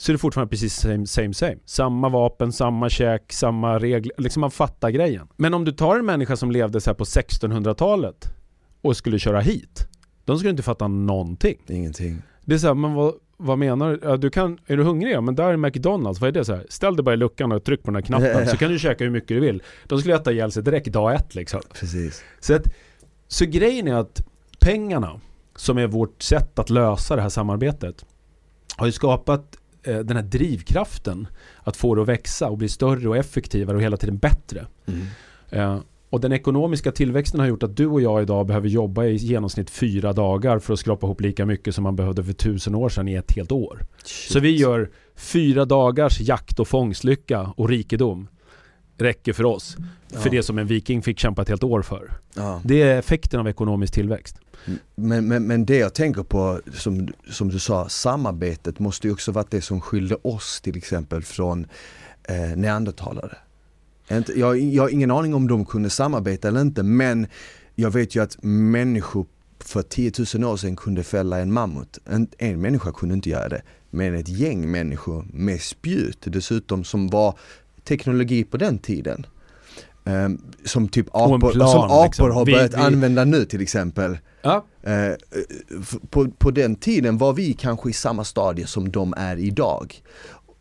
så 0.01 0.13
är 0.13 0.15
det 0.15 0.19
fortfarande 0.19 0.51
precis 0.51 0.75
same, 0.75 1.07
same, 1.07 1.35
same. 1.35 1.57
Samma 1.65 2.09
vapen, 2.09 2.53
samma 2.53 2.89
käk, 2.89 3.33
samma 3.33 3.79
regler. 3.79 4.15
Liksom 4.19 4.41
man 4.41 4.51
fattar 4.51 4.91
grejen. 4.91 5.29
Men 5.37 5.55
om 5.55 5.65
du 5.65 5.73
tar 5.73 5.99
en 5.99 6.07
människa 6.07 6.37
som 6.37 6.51
levde 6.51 6.81
så 6.81 6.95
på 6.95 7.05
1600-talet 7.05 8.33
och 8.83 8.97
skulle 8.97 9.19
köra 9.19 9.41
hit. 9.41 9.89
De 10.25 10.39
skulle 10.39 10.51
inte 10.51 10.63
fatta 10.63 10.89
någonting. 10.89 11.59
Ingenting. 11.69 12.23
Det 12.45 12.55
är 12.55 12.59
så 12.59 12.67
här, 12.67 12.75
men 12.75 12.95
vad, 12.95 13.15
vad 13.37 13.59
menar 13.59 13.91
du? 13.91 14.01
Ja, 14.03 14.17
du 14.17 14.31
kan, 14.31 14.59
är 14.67 14.77
du 14.77 14.83
hungrig? 14.83 15.13
Ja, 15.13 15.21
men 15.21 15.35
där 15.35 15.45
är 15.45 15.57
McDonalds. 15.57 16.21
Vad 16.21 16.29
är 16.29 16.33
det? 16.33 16.45
Så 16.45 16.55
här, 16.55 16.67
ställ 16.69 16.97
dig 16.97 17.05
bara 17.05 17.15
i 17.15 17.17
luckan 17.17 17.53
och 17.53 17.65
tryck 17.65 17.83
på 17.83 17.87
den 17.91 17.95
här 17.95 18.03
knappen 18.03 18.47
så 18.49 18.57
kan 18.57 18.71
du 18.71 18.79
käka 18.79 19.05
hur 19.05 19.11
mycket 19.11 19.29
du 19.29 19.41
vill. 19.41 19.63
De 19.87 19.99
skulle 19.99 20.15
äta 20.15 20.33
ihjäl 20.33 20.53
sig 20.53 20.63
direkt 20.63 20.93
dag 20.93 21.15
ett 21.15 21.35
liksom. 21.35 21.61
Precis. 21.73 22.25
Så, 22.41 22.55
att, 22.55 22.67
så 23.29 23.45
grejen 23.45 23.89
är 23.89 23.95
att 23.95 24.21
pengarna, 24.61 25.21
som 25.57 25.79
är 25.79 25.87
vårt 25.87 26.23
sätt 26.23 26.59
att 26.59 26.71
lösa 26.71 27.17
det 27.17 27.23
här 27.23 27.29
samarbetet, 27.29 28.05
har 28.77 28.87
ju 28.87 28.93
skapat 28.93 29.57
den 29.83 30.17
här 30.17 30.23
drivkraften 30.23 31.29
att 31.63 31.77
få 31.77 31.95
det 31.95 32.03
att 32.03 32.09
växa 32.09 32.49
och 32.49 32.59
bli 32.59 32.69
större 32.69 33.09
och 33.09 33.17
effektivare 33.17 33.77
och 33.77 33.83
hela 33.83 33.97
tiden 33.97 34.19
bättre. 34.19 34.67
Mm. 34.87 35.07
Eh, 35.51 35.81
och 36.11 36.21
den 36.21 36.33
ekonomiska 36.33 36.93
tillväxten 36.93 37.41
har 37.41 37.47
gjort 37.47 37.63
att 37.63 37.77
du 37.77 37.87
och 37.87 38.01
jag 38.01 38.23
idag 38.23 38.47
behöver 38.47 38.69
jobba 38.69 39.05
i 39.05 39.17
genomsnitt 39.17 39.71
fyra 39.71 40.13
dagar 40.13 40.59
för 40.59 40.73
att 40.73 40.79
skrapa 40.79 41.07
ihop 41.07 41.21
lika 41.21 41.47
mycket 41.47 41.75
som 41.75 41.85
man 41.85 41.97
behövde 41.97 42.25
för 42.25 42.33
tusen 42.33 42.75
år 42.75 42.89
sedan 42.89 43.09
i 43.09 43.15
ett 43.15 43.33
helt 43.33 43.53
år. 43.53 43.87
Shit. 44.05 44.33
Så 44.33 44.41
vi 44.41 44.57
gör 44.57 44.91
fyra 45.17 45.65
dagars 45.65 46.21
jakt 46.21 46.61
och 46.61 46.69
fångstlycka 46.69 47.53
och 47.57 47.69
rikedom 47.69 48.29
räcker 49.03 49.33
för 49.33 49.45
oss. 49.45 49.77
Ja. 50.09 50.19
För 50.19 50.31
det 50.31 50.43
som 50.43 50.59
en 50.59 50.67
viking 50.67 51.03
fick 51.03 51.19
kämpa 51.19 51.43
ett 51.43 51.49
helt 51.49 51.65
år 51.65 51.83
för. 51.83 52.13
Ja. 52.35 52.61
Det 52.65 52.83
är 52.83 52.99
effekten 52.99 53.41
av 53.41 53.49
ekonomisk 53.49 53.95
tillväxt. 53.95 54.37
Men, 54.95 55.29
men, 55.29 55.47
men 55.47 55.67
det 55.67 55.77
jag 55.77 55.95
tänker 55.95 56.23
på, 56.23 56.61
som, 56.75 57.09
som 57.31 57.49
du 57.49 57.59
sa, 57.59 57.89
samarbetet 57.89 58.79
måste 58.79 59.07
ju 59.07 59.13
också 59.13 59.33
varit 59.33 59.51
det 59.51 59.63
som 59.63 59.81
skilde 59.81 60.15
oss 60.15 60.61
till 60.61 60.77
exempel 60.77 61.23
från 61.23 61.67
eh, 62.25 62.57
neandertalare. 62.57 63.37
Jag, 64.37 64.59
jag 64.59 64.83
har 64.83 64.89
ingen 64.89 65.11
aning 65.11 65.35
om 65.35 65.49
de 65.49 65.65
kunde 65.65 65.91
samarbeta 65.91 66.49
eller 66.49 66.61
inte 66.61 66.83
men 66.83 67.27
jag 67.75 67.91
vet 67.91 68.15
ju 68.15 68.23
att 68.23 68.43
människor 68.43 69.27
för 69.59 69.83
10 69.83 70.13
000 70.35 70.45
år 70.45 70.57
sedan 70.57 70.77
kunde 70.77 71.03
fälla 71.03 71.39
en 71.39 71.53
mammut. 71.53 71.99
En, 72.05 72.29
en 72.39 72.61
människa 72.61 72.93
kunde 72.93 73.15
inte 73.15 73.31
göra 73.31 73.49
det. 73.49 73.63
Men 73.91 74.15
ett 74.15 74.29
gäng 74.29 74.71
människor 74.71 75.27
med 75.33 75.61
spjut 75.61 76.19
dessutom 76.21 76.85
som 76.85 77.09
var 77.09 77.39
teknologi 77.85 78.45
på 78.45 78.57
den 78.57 78.79
tiden. 78.79 79.27
Um, 80.05 80.43
som 80.65 80.89
typ 80.89 81.07
apor, 81.13 81.53
plan, 81.53 81.69
som 81.69 81.81
apor 81.81 82.05
liksom. 82.05 82.31
har 82.31 82.45
börjat 82.45 82.75
vi, 82.75 82.77
använda 82.77 83.25
nu 83.25 83.45
till 83.45 83.61
exempel. 83.61 84.19
Ja. 84.43 84.65
Uh, 84.87 85.15
på, 86.11 86.31
på 86.31 86.51
den 86.51 86.77
tiden 86.77 87.19
var 87.19 87.33
vi 87.33 87.53
kanske 87.53 87.91
i 87.91 87.93
samma 87.93 88.25
stadie 88.25 88.67
som 88.67 88.91
de 88.91 89.15
är 89.17 89.37
idag. 89.37 90.03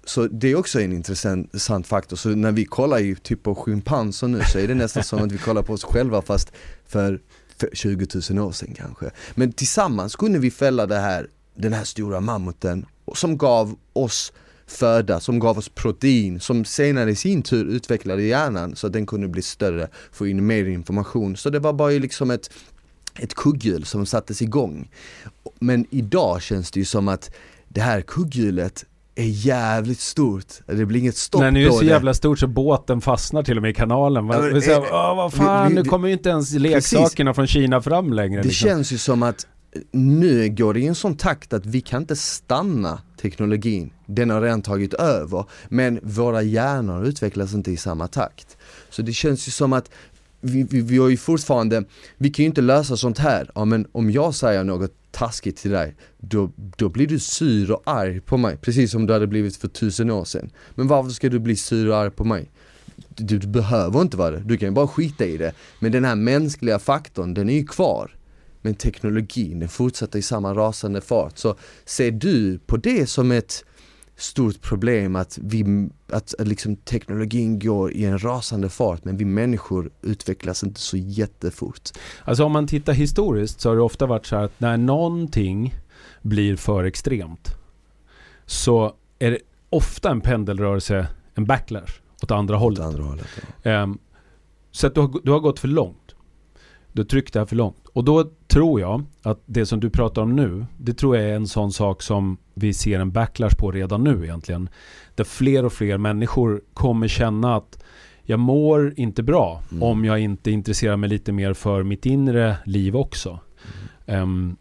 så 0.06 0.28
det 0.28 0.52
är 0.52 0.56
också 0.56 0.82
en 0.82 0.94
intressant 0.94 1.88
faktor. 1.88 2.18
Så 2.18 2.30
när 2.30 2.52
vi 2.52 2.66
kollar 2.66 3.00
ju 3.00 3.16
typ 3.16 3.44
på 3.44 3.56
schimpanser 3.56 4.28
nu 4.28 4.42
så 4.44 4.60
är 4.60 4.68
det 4.68 4.76
nästan 4.76 5.04
som 5.04 5.20
att 5.20 5.32
vi 5.32 5.38
kollar 5.38 5.62
på 5.64 5.74
oss 5.74 5.84
själva 5.84 6.22
fast 6.22 6.52
för, 6.88 7.20
för 7.58 7.70
20 7.74 8.08
000 8.32 8.48
år 8.48 8.52
sedan 8.52 8.74
kanske. 8.78 9.12
Men 9.36 9.52
tillsammans 9.52 10.16
kunde 10.16 10.40
vi 10.40 10.52
fälla 10.52 10.86
det 10.86 11.00
här, 11.00 11.28
den 11.56 11.74
här 11.74 11.84
stora 11.84 12.20
mammuten 12.20 12.86
som 13.16 13.38
gav 13.38 13.76
oss 13.94 14.34
föda, 14.72 15.20
som 15.20 15.40
gav 15.40 15.58
oss 15.58 15.70
protein, 15.70 16.40
som 16.40 16.66
senare 16.66 17.12
i 17.12 17.16
sin 17.16 17.42
tur 17.42 17.66
utvecklade 17.66 18.24
hjärnan 18.24 18.76
så 18.76 18.88
att 18.88 18.94
den 18.94 19.06
kunde 19.06 19.28
bli 19.28 19.42
större, 19.42 19.88
få 20.12 20.28
in 20.28 20.48
mer 20.48 20.66
information. 20.66 21.38
Så 21.38 21.50
det 21.50 21.60
var 21.60 21.74
bara 21.74 21.90
liksom 21.90 22.32
ett, 22.32 22.50
ett 23.20 23.34
kugghjul 23.34 23.86
som 23.86 24.06
sattes 24.06 24.42
igång. 24.42 24.90
Men 25.60 25.86
idag 25.90 26.42
känns 26.42 26.72
det 26.72 26.80
ju 26.80 26.86
som 26.86 27.08
att 27.08 27.36
det 27.68 27.82
här 27.82 28.02
kugghjulet 28.02 28.86
är 29.16 29.46
jävligt 29.46 30.00
stort, 30.00 30.46
det 30.66 30.86
blir 30.86 31.00
inget 31.00 31.18
stopp 31.18 31.42
Nej, 31.42 31.52
nu 31.52 31.62
är 31.62 31.66
det 31.66 31.74
så 31.74 31.86
jävla 31.86 32.14
stort 32.14 32.40
så 32.40 32.48
båten 32.48 33.02
fastnar 33.02 33.44
till 33.44 33.58
och 33.58 33.62
med 33.62 33.72
i 33.72 33.74
kanalen. 33.74 34.26
Man, 34.26 34.38
ja, 34.38 34.52
men, 34.52 34.62
säga, 34.62 34.80
Åh, 34.80 35.16
vad 35.16 35.34
fan, 35.34 35.68
vi, 35.68 35.76
vi, 35.76 35.82
nu 35.82 35.90
kommer 35.90 36.08
ju 36.08 36.14
inte 36.14 36.30
ens 36.30 36.54
leksakerna 36.54 37.34
precis. 37.34 37.36
från 37.36 37.48
Kina 37.48 37.82
fram 37.82 38.14
längre. 38.14 38.42
Det 38.42 38.48
liksom. 38.48 38.68
känns 38.68 38.92
ju 38.92 38.98
som 38.98 39.24
att 39.24 39.48
nu 39.92 40.50
går 40.50 40.74
det 40.74 40.80
i 40.80 40.88
en 40.88 40.96
sån 40.96 41.18
takt 41.18 41.54
att 41.54 41.66
vi 41.66 41.82
kan 41.82 42.02
inte 42.02 42.16
stanna 42.16 43.02
teknologin. 43.22 43.94
Den 44.06 44.30
har 44.30 44.42
redan 44.42 44.62
tagit 44.62 44.94
över, 44.94 45.46
men 45.70 46.00
våra 46.04 46.42
hjärnor 46.42 47.06
utvecklas 47.06 47.54
inte 47.54 47.72
i 47.72 47.78
samma 47.78 48.08
takt. 48.08 48.58
Så 48.90 49.02
det 49.02 49.14
känns 49.14 49.48
ju 49.48 49.52
som 49.52 49.74
att 49.74 49.92
vi, 50.42 50.64
vi, 50.64 50.82
vi 50.82 50.98
har 50.98 51.10
ju 51.10 51.18
fortfarande, 51.18 51.84
vi 52.18 52.30
kan 52.30 52.44
ju 52.44 52.48
inte 52.48 52.62
lösa 52.62 52.98
sånt 52.98 53.18
här. 53.18 53.52
Ja 53.56 53.66
men 53.66 53.88
om 53.92 54.12
jag 54.12 54.36
säger 54.36 54.64
något 54.64 54.94
taskigt 55.12 55.58
till 55.58 55.72
dig, 55.72 55.96
då, 56.18 56.52
då 56.78 56.90
blir 56.90 57.08
du 57.08 57.20
sur 57.20 57.72
och 57.72 57.82
arg 57.86 58.22
på 58.22 58.38
mig. 58.38 58.58
Precis 58.58 58.92
som 58.92 59.06
du 59.06 59.14
hade 59.14 59.28
blivit 59.28 59.58
för 59.58 59.68
tusen 59.68 60.12
år 60.12 60.26
sedan. 60.26 60.52
Men 60.76 60.88
varför 60.88 61.10
ska 61.12 61.30
du 61.30 61.40
bli 61.40 61.56
sur 61.56 61.90
och 61.90 61.98
arg 61.98 62.12
på 62.12 62.24
mig? 62.24 62.52
Du, 63.08 63.38
du 63.38 63.48
behöver 63.48 64.02
inte 64.02 64.18
vara 64.18 64.32
det, 64.32 64.40
du 64.46 64.58
kan 64.58 64.70
ju 64.70 64.74
bara 64.74 64.88
skita 64.88 65.26
i 65.26 65.38
det. 65.38 65.54
Men 65.80 65.92
den 65.92 66.06
här 66.06 66.16
mänskliga 66.16 66.80
faktorn, 66.80 67.34
den 67.34 67.50
är 67.50 67.54
ju 67.54 67.68
kvar. 67.68 68.19
Men 68.62 68.76
teknologin, 68.76 69.60
den 69.60 69.70
fortsätter 69.70 70.20
i 70.20 70.22
samma 70.22 70.53
rasande 70.53 71.01
fart. 71.01 71.38
Så 71.38 71.55
ser 71.86 72.12
du 72.12 72.60
på 72.60 72.78
det 72.78 73.07
som 73.07 73.32
ett 73.32 73.66
stort 74.16 74.62
problem 74.62 75.16
att, 75.16 75.38
vi, 75.41 75.89
att, 76.12 76.34
liksom 76.39 76.76
teknologin 76.76 77.60
går 77.60 77.91
i 77.91 78.05
en 78.05 78.20
rasande 78.24 78.70
fart 78.70 79.05
men 79.05 79.18
vi 79.18 79.26
människor 79.26 79.91
utvecklas 80.01 80.64
inte 80.64 80.80
så 80.80 80.97
jättefort. 80.97 81.89
Alltså 82.24 82.43
om 82.43 82.51
man 82.51 82.68
tittar 82.68 82.93
historiskt 82.93 83.62
så 83.62 83.70
har 83.70 83.76
det 83.76 83.82
ofta 83.82 84.05
varit 84.05 84.26
så 84.26 84.36
här 84.36 84.43
att 84.43 84.60
när 84.60 84.78
någonting 84.78 85.76
blir 86.22 86.55
för 86.55 86.84
extremt 86.84 87.55
så 88.45 88.95
är 89.20 89.32
det 89.32 89.39
ofta 89.70 90.12
en 90.12 90.22
pendelrörelse, 90.22 91.07
en 91.34 91.45
backlash 91.45 92.01
åt 92.24 92.32
andra 92.32 92.55
hållet. 92.55 92.80
Åt 92.80 92.86
andra 92.86 93.03
hållet 93.03 93.28
ja. 93.64 93.84
um, 93.84 93.99
så 94.72 94.88
att 94.88 94.95
du 94.95 95.01
har, 95.01 95.20
du 95.24 95.32
har 95.32 95.39
gått 95.39 95.60
för 95.60 95.68
långt. 95.68 95.97
Du 96.92 97.02
har 97.02 97.06
tryckt 97.06 97.34
det 97.34 97.40
här 97.40 97.46
för 97.46 97.56
långt. 97.56 97.88
Och 97.94 98.04
då 98.04 98.32
tror 98.48 98.80
jag 98.80 99.06
att 99.24 99.42
det 99.46 99.66
som 99.66 99.80
du 99.80 99.90
pratar 99.90 100.22
om 100.22 100.36
nu, 100.36 100.66
det 100.78 100.94
tror 100.94 101.18
jag 101.18 101.30
är 101.30 101.34
en 101.34 101.48
sån 101.48 101.72
sak 101.72 102.02
som 102.02 102.38
vi 102.54 102.74
ser 102.74 103.00
en 103.00 103.12
backlash 103.12 103.56
på 103.60 103.72
redan 103.72 104.04
nu 104.04 104.24
egentligen. 104.24 104.70
Där 105.16 105.24
fler 105.24 105.66
och 105.66 105.74
fler 105.74 105.98
människor 105.98 106.62
kommer 106.74 107.08
känna 107.08 107.56
att 107.56 107.84
jag 108.24 108.40
mår 108.40 108.94
inte 108.98 109.24
bra 109.24 109.64
mm. 109.72 109.84
om 109.84 110.06
jag 110.06 110.20
inte 110.20 110.52
intresserar 110.52 110.98
mig 110.98 111.10
lite 111.10 111.32
mer 111.32 111.54
för 111.54 111.84
mitt 111.84 112.06
inre 112.06 112.58
liv 112.66 112.96
också. 112.96 113.40
Mm. 114.06 114.24
Um, 114.24 114.58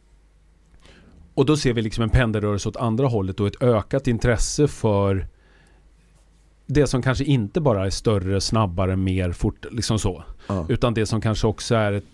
och 1.35 1.47
då 1.47 1.57
ser 1.57 1.73
vi 1.73 1.83
liksom 1.83 2.05
en 2.05 2.11
pendelrörelse 2.11 2.69
åt 2.69 2.77
andra 2.77 3.07
hållet 3.07 3.41
och 3.41 3.47
ett 3.47 3.63
ökat 3.63 4.07
intresse 4.07 4.69
för 4.69 5.27
det 6.67 6.87
som 6.87 7.03
kanske 7.03 7.25
inte 7.25 7.61
bara 7.61 7.87
är 7.87 7.91
större, 7.91 8.41
snabbare, 8.41 8.97
mer, 8.97 9.33
fort, 9.33 9.67
liksom 9.71 9.99
så. 9.99 10.25
Ja. 10.47 10.67
Utan 10.69 10.95
det 10.95 11.07
som 11.07 11.21
kanske 11.21 11.47
också 11.47 11.75
är 11.75 11.93
ett 11.93 12.05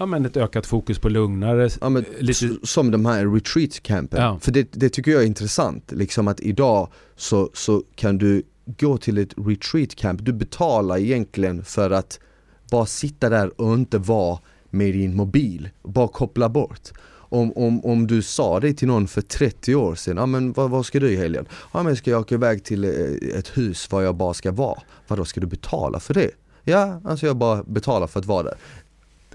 Ja 0.00 0.06
men 0.06 0.26
ett 0.26 0.36
ökat 0.36 0.66
fokus 0.66 0.98
på 0.98 1.08
lugnare 1.08 1.70
ja, 1.80 1.88
men, 1.88 2.04
lite... 2.18 2.56
Som 2.62 2.90
de 2.90 3.06
här 3.06 3.26
retreat 3.26 3.82
campen. 3.82 4.22
Ja. 4.22 4.38
För 4.40 4.52
det, 4.52 4.68
det, 4.72 4.88
tycker 4.88 5.10
jag 5.10 5.22
är 5.22 5.26
intressant, 5.26 5.92
liksom 5.92 6.28
att 6.28 6.40
idag 6.40 6.88
så, 7.16 7.50
så 7.54 7.82
kan 7.94 8.18
du 8.18 8.42
gå 8.66 8.98
till 8.98 9.18
ett 9.18 9.34
retreat 9.36 9.94
camp, 9.94 10.24
du 10.24 10.32
betalar 10.32 10.98
egentligen 10.98 11.64
för 11.64 11.90
att 11.90 12.20
bara 12.70 12.86
sitta 12.86 13.28
där 13.28 13.60
och 13.60 13.74
inte 13.74 13.98
vara 13.98 14.38
med 14.70 14.94
din 14.94 15.16
mobil, 15.16 15.68
bara 15.82 16.08
koppla 16.08 16.48
bort. 16.48 16.88
Om, 17.30 17.52
om, 17.52 17.84
om 17.84 18.06
du 18.06 18.22
sa 18.22 18.60
det 18.60 18.74
till 18.74 18.88
någon 18.88 19.08
för 19.08 19.20
30 19.20 19.74
år 19.74 19.94
sedan, 19.94 20.16
ja 20.16 20.26
men 20.26 20.52
vad, 20.52 20.70
vad 20.70 20.86
ska 20.86 21.00
du 21.00 21.10
i 21.10 21.16
helgen? 21.16 21.46
Ja 21.72 21.82
men 21.82 21.96
ska 21.96 22.10
jag 22.10 22.20
åka 22.20 22.34
iväg 22.34 22.64
till 22.64 22.84
eh, 22.84 23.38
ett 23.38 23.58
hus 23.58 23.92
var 23.92 24.02
jag 24.02 24.14
bara 24.14 24.34
ska 24.34 24.52
vara. 24.52 24.80
Vadå, 25.08 25.24
ska 25.24 25.40
du 25.40 25.46
betala 25.46 26.00
för 26.00 26.14
det? 26.14 26.30
Ja, 26.64 27.00
alltså 27.04 27.26
jag 27.26 27.36
bara 27.36 27.62
betalar 27.62 28.06
för 28.06 28.20
att 28.20 28.26
vara 28.26 28.42
där. 28.42 28.54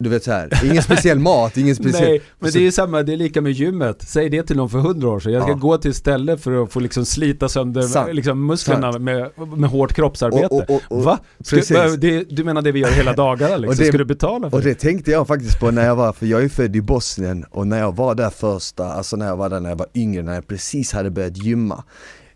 Du 0.03 0.09
vet 0.09 0.23
så 0.23 0.31
här, 0.31 0.65
ingen 0.65 0.83
speciell 0.83 1.19
mat, 1.19 1.57
ingen 1.57 1.75
speciell... 1.81 2.09
Nej, 2.09 2.21
men 2.39 2.51
det 2.51 2.59
är 2.59 2.63
ju 2.63 2.71
samma, 2.71 3.03
det 3.03 3.13
är 3.13 3.17
lika 3.17 3.41
med 3.41 3.51
gymmet. 3.51 4.03
Säg 4.07 4.29
det 4.29 4.43
till 4.43 4.55
någon 4.55 4.69
för 4.69 4.79
hundra 4.79 5.09
år 5.09 5.19
sedan. 5.19 5.33
Jag 5.33 5.41
ska 5.41 5.51
ja. 5.51 5.57
gå 5.57 5.77
till 5.77 5.91
ett 5.91 5.97
ställe 5.97 6.37
för 6.37 6.63
att 6.63 6.71
få 6.71 6.79
liksom 6.79 7.05
slita 7.05 7.49
sönder 7.49 8.13
liksom 8.13 8.45
musklerna 8.45 8.99
med, 8.99 9.29
med 9.57 9.69
hårt 9.69 9.93
kroppsarbete. 9.93 10.47
Och, 10.47 10.69
och, 10.69 10.81
och, 10.89 11.03
Va? 11.03 11.19
Ska, 11.43 11.87
det, 11.87 12.23
du 12.23 12.43
menar 12.43 12.61
det 12.61 12.71
vi 12.71 12.79
gör 12.79 12.91
hela 12.91 13.13
dagarna 13.13 13.57
liksom? 13.57 13.77
Det, 13.83 13.87
ska 13.87 13.97
du 13.97 14.05
betala 14.05 14.49
för 14.49 14.57
Och 14.57 14.63
det 14.63 14.75
tänkte 14.75 15.11
jag 15.11 15.27
faktiskt 15.27 15.59
på 15.59 15.71
när 15.71 15.85
jag 15.85 15.95
var, 15.95 16.13
för 16.13 16.25
jag 16.25 16.43
är 16.43 16.49
född 16.49 16.75
i 16.75 16.81
Bosnien 16.81 17.45
och 17.51 17.67
när 17.67 17.79
jag 17.79 17.95
var 17.95 18.15
där 18.15 18.29
första, 18.29 18.93
alltså 18.93 19.15
när 19.15 19.25
jag 19.25 19.37
var 19.37 19.49
där 19.49 19.59
när 19.59 19.69
jag 19.69 19.77
var 19.77 19.87
yngre, 19.93 20.21
när 20.21 20.33
jag 20.33 20.47
precis 20.47 20.93
hade 20.93 21.09
börjat 21.09 21.37
gymma. 21.37 21.83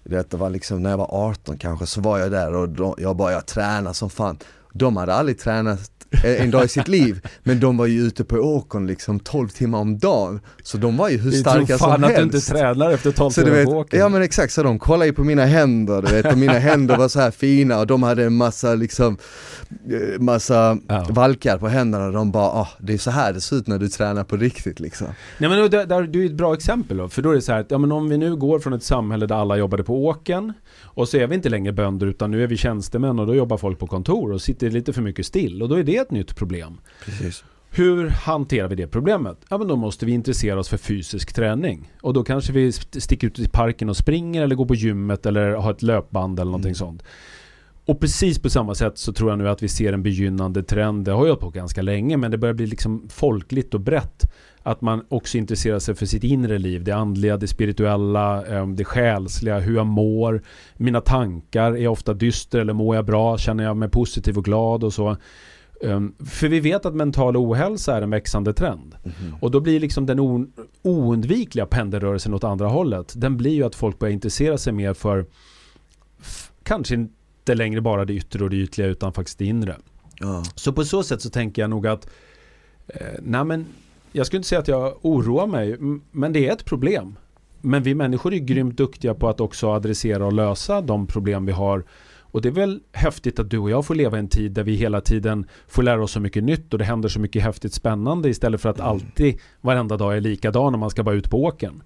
Det 0.03 0.34
var 0.34 0.49
liksom 0.49 0.84
när 0.84 0.89
jag 0.89 0.97
var 0.97 1.09
18 1.11 1.57
kanske, 1.57 1.86
så 1.86 2.01
var 2.01 2.18
jag 2.18 2.32
där 2.32 2.55
och 2.55 2.70
då, 2.70 2.95
jag 2.97 3.15
bara, 3.15 3.32
jag 3.32 3.45
tränade 3.45 3.93
som 3.93 4.09
fan. 4.09 4.38
De 4.74 4.97
hade 4.97 5.13
aldrig 5.13 5.39
tränat 5.39 5.91
en 6.24 6.51
dag 6.51 6.66
i 6.66 6.68
sitt 6.68 6.88
liv. 6.88 7.28
Men 7.43 7.60
de 7.60 7.78
var 7.78 7.86
ju 7.86 8.01
ute 8.01 8.24
på 8.24 8.36
åkern 8.36 8.88
liksom 8.88 9.20
12 9.20 9.47
timmar 9.47 9.80
om 9.80 9.97
dagen. 9.97 10.39
Så 10.64 10.78
de 10.78 10.97
var 10.97 11.10
ju 11.10 11.18
hur 11.18 11.32
starka 11.32 11.78
som 11.78 11.91
helst. 11.91 12.10
att 12.10 12.16
du 12.16 12.24
inte 12.24 12.39
tränar 12.39 12.91
efter 12.91 13.12
12 13.12 13.30
så 13.30 13.43
timmar 13.43 13.66
på 13.66 13.72
åkern. 13.72 13.99
Ja 13.99 14.10
men 14.10 14.22
exakt, 14.22 14.53
så 14.53 14.64
de 14.64 14.80
kollade 14.80 15.05
ju 15.05 15.14
på 15.14 15.24
mina 15.24 15.45
händer 15.45 16.01
du 16.01 16.12
vet, 16.12 16.26
och 16.32 16.38
mina 16.38 16.53
händer 16.53 16.97
var 16.97 17.08
så 17.08 17.20
här 17.20 17.32
fina 17.32 17.80
och 17.80 17.88
de 17.88 18.03
hade 18.03 18.24
en 18.24 18.36
massa 18.36 18.76
liksom 18.76 19.18
eh, 19.91 20.20
Massa 20.20 20.78
ja. 20.88 21.05
valkar 21.10 21.58
på 21.58 21.68
händerna 21.68 22.05
och 22.05 22.14
de 22.14 22.32
bara, 22.32 22.45
ah, 22.45 22.70
det 22.80 22.93
är 22.93 22.97
så 22.97 23.12
här 23.12 23.34
det 23.34 23.41
ser 23.41 23.55
ut 23.55 23.68
när 23.68 23.78
du 23.78 23.88
tränar 23.88 24.24
på 24.24 24.38
riktigt 24.38 24.80
liksom. 24.80 25.08
Nej 25.38 25.49
men 25.49 25.70
där, 25.70 25.86
där, 25.86 26.01
du 26.01 26.22
är 26.22 26.26
ett 26.26 26.32
bra 26.32 26.53
exempel 26.53 26.97
då, 26.97 27.10
för 27.10 27.22
då 27.22 27.32
är 27.32 27.36
det 27.36 27.41
så 27.41 27.51
här 27.51 27.60
att, 27.60 27.72
ja 27.72 27.78
men 27.78 27.91
om 27.91 28.10
vi 28.10 28.18
nu 28.18 28.36
går 28.36 28.60
från 28.60 28.74
ett 28.74 28.84
samhälle 28.84 29.26
där 29.26 29.36
alla 29.36 29.58
jobbade 29.58 29.84
på 29.84 30.05
åken 30.05 30.53
och 30.82 31.10
så 31.10 31.18
är 31.18 31.28
vi 31.28 31.36
inte 31.36 31.49
längre 31.49 31.74
bönder 31.74 32.08
utan 32.08 32.32
nu 32.32 32.43
är 32.43 32.47
vi 32.47 32.58
tjänstemän 32.58 33.20
och 33.20 33.28
då 33.28 33.36
jobbar 33.36 33.58
folk 33.58 33.80
på 33.80 33.88
kontor 33.88 34.32
och 34.32 34.41
sitter 34.41 34.70
lite 34.70 34.93
för 34.93 35.01
mycket 35.01 35.26
still 35.26 35.62
och 35.62 35.70
då 35.70 35.76
är 35.76 35.84
det 35.84 35.96
ett 36.01 36.11
nytt 36.11 36.35
problem. 36.35 36.77
Precis. 37.05 37.43
Hur 37.69 38.09
hanterar 38.09 38.67
vi 38.67 38.75
det 38.75 38.87
problemet? 38.87 39.37
Ja 39.49 39.57
men 39.57 39.67
då 39.67 39.75
måste 39.75 40.05
vi 40.05 40.11
intressera 40.11 40.59
oss 40.59 40.69
för 40.69 40.77
fysisk 40.77 41.33
träning. 41.33 41.91
Och 42.01 42.13
då 42.13 42.23
kanske 42.23 42.53
vi 42.53 42.71
sticker 42.71 43.27
ut 43.27 43.39
i 43.39 43.47
parken 43.47 43.89
och 43.89 43.97
springer 43.97 44.43
eller 44.43 44.55
går 44.55 44.65
på 44.65 44.75
gymmet 44.75 45.25
eller 45.25 45.51
har 45.51 45.71
ett 45.71 45.81
löpband 45.81 46.39
eller 46.39 46.51
någonting 46.51 46.69
mm. 46.69 46.75
sånt. 46.75 47.03
Och 47.87 47.99
precis 47.99 48.39
på 48.39 48.49
samma 48.49 48.75
sätt 48.75 48.97
så 48.97 49.13
tror 49.13 49.29
jag 49.29 49.39
nu 49.39 49.49
att 49.49 49.63
vi 49.63 49.67
ser 49.67 49.93
en 49.93 50.03
begynnande 50.03 50.63
trend, 50.63 51.05
det 51.05 51.11
har 51.11 51.27
jag 51.27 51.39
på 51.39 51.49
ganska 51.49 51.81
länge, 51.81 52.17
men 52.17 52.31
det 52.31 52.37
börjar 52.37 52.53
bli 52.53 52.65
liksom 52.65 53.09
folkligt 53.09 53.73
och 53.73 53.79
brett. 53.79 54.31
Att 54.63 54.81
man 54.81 55.05
också 55.09 55.37
intresserar 55.37 55.79
sig 55.79 55.95
för 55.95 56.05
sitt 56.05 56.23
inre 56.23 56.57
liv, 56.57 56.83
det 56.83 56.91
andliga, 56.91 57.37
det 57.37 57.47
spirituella, 57.47 58.45
ehm, 58.45 58.75
det 58.75 58.85
själsliga, 58.85 59.59
hur 59.59 59.75
jag 59.75 59.85
mår. 59.85 60.41
Mina 60.73 61.01
tankar, 61.01 61.71
är 61.71 61.77
jag 61.77 61.91
ofta 61.91 62.13
dyster 62.13 62.59
eller 62.59 62.73
mår 62.73 62.95
jag 62.95 63.05
bra? 63.05 63.37
Känner 63.37 63.63
jag 63.63 63.77
mig 63.77 63.89
positiv 63.89 64.37
och 64.37 64.45
glad 64.45 64.83
och 64.83 64.93
så? 64.93 65.17
Ehm, 65.82 66.15
för 66.25 66.47
vi 66.47 66.59
vet 66.59 66.86
att 66.86 66.95
mental 66.95 67.38
ohälsa 67.38 67.97
är 67.97 68.01
en 68.01 68.09
växande 68.09 68.53
trend. 68.53 68.95
Mm. 69.03 69.36
Och 69.41 69.51
då 69.51 69.59
blir 69.59 69.80
liksom 69.80 70.05
den 70.05 70.49
oundvikliga 70.82 71.65
pendelrörelsen 71.65 72.34
åt 72.34 72.43
andra 72.43 72.67
hållet. 72.67 73.13
Den 73.15 73.38
blir 73.38 73.53
ju 73.53 73.63
att 73.63 73.75
folk 73.75 73.99
börjar 73.99 74.13
intressera 74.13 74.57
sig 74.57 74.73
mer 74.73 74.93
för 74.93 75.25
kanske 76.63 76.95
inte 76.95 77.55
längre 77.55 77.82
bara 77.82 78.05
det 78.05 78.13
yttre 78.13 78.43
och 78.43 78.49
det 78.49 78.55
ytliga 78.55 78.88
utan 78.88 79.13
faktiskt 79.13 79.38
det 79.38 79.45
inre. 79.45 79.75
Ja. 80.19 80.43
Så 80.55 80.73
på 80.73 80.86
så 80.86 81.03
sätt 81.03 81.21
så 81.21 81.30
tänker 81.30 81.61
jag 81.61 81.69
nog 81.69 81.88
att 81.88 82.09
eh, 82.88 83.07
nej 83.21 83.45
men 83.45 83.65
jag 84.11 84.25
skulle 84.25 84.38
inte 84.38 84.49
säga 84.49 84.59
att 84.59 84.67
jag 84.67 84.97
oroar 85.01 85.47
mig, 85.47 85.78
men 86.11 86.34
det 86.34 86.47
är 86.47 86.53
ett 86.53 86.65
problem. 86.65 87.15
Men 87.61 87.84
vi 87.84 87.95
människor 87.95 88.34
är 88.34 88.38
grymt 88.38 88.78
duktiga 88.78 89.13
på 89.13 89.30
att 89.30 89.39
också 89.39 89.69
adressera 89.69 90.25
och 90.25 90.34
lösa 90.34 90.82
de 90.82 91.07
problem 91.07 91.45
vi 91.45 91.51
har. 91.51 91.84
Och 92.32 92.41
det 92.41 92.49
är 92.49 92.53
väl 92.53 92.80
häftigt 92.91 93.39
att 93.39 93.49
du 93.49 93.57
och 93.57 93.69
jag 93.69 93.86
får 93.86 93.95
leva 93.95 94.17
i 94.17 94.19
en 94.19 94.28
tid 94.28 94.51
där 94.51 94.63
vi 94.63 94.75
hela 94.75 95.01
tiden 95.01 95.45
får 95.67 95.84
lära 95.84 96.03
oss 96.03 96.11
så 96.11 96.19
mycket 96.19 96.43
nytt 96.43 96.73
och 96.73 96.80
det 96.80 96.86
händer 96.86 97.09
så 97.09 97.19
mycket 97.19 97.43
häftigt 97.43 97.73
spännande 97.73 98.30
istället 98.30 98.61
för 98.61 98.69
att 98.69 98.80
mm. 98.80 98.89
alltid 98.89 99.39
varenda 99.61 99.97
dag 99.97 100.17
är 100.17 100.21
likadan 100.21 100.71
när 100.71 100.80
man 100.80 100.89
ska 100.89 101.03
bara 101.03 101.15
ut 101.15 101.30
på 101.30 101.43
åken. 101.43 101.84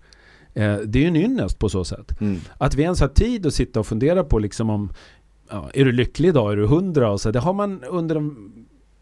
Eh, 0.53 0.77
det 0.77 0.99
är 0.99 1.01
ju 1.01 1.07
en 1.07 1.15
ynnest 1.15 1.59
på 1.59 1.69
så 1.69 1.83
sätt. 1.83 2.21
Mm. 2.21 2.39
Att 2.57 2.75
vi 2.75 2.83
ens 2.83 3.01
har 3.01 3.07
tid 3.07 3.45
att 3.45 3.53
sitta 3.53 3.79
och 3.79 3.87
fundera 3.87 4.23
på 4.23 4.39
liksom 4.39 4.69
om 4.69 4.93
ja, 5.49 5.69
är 5.73 5.85
du 5.85 5.91
lycklig 5.91 6.29
idag, 6.29 6.51
är 6.51 6.55
du 6.55 6.67
hundra 6.67 7.11
och 7.11 7.21
så. 7.21 7.31
Det 7.31 7.39
har 7.39 7.53
man 7.53 7.83
under 7.83 8.15
de, 8.15 8.53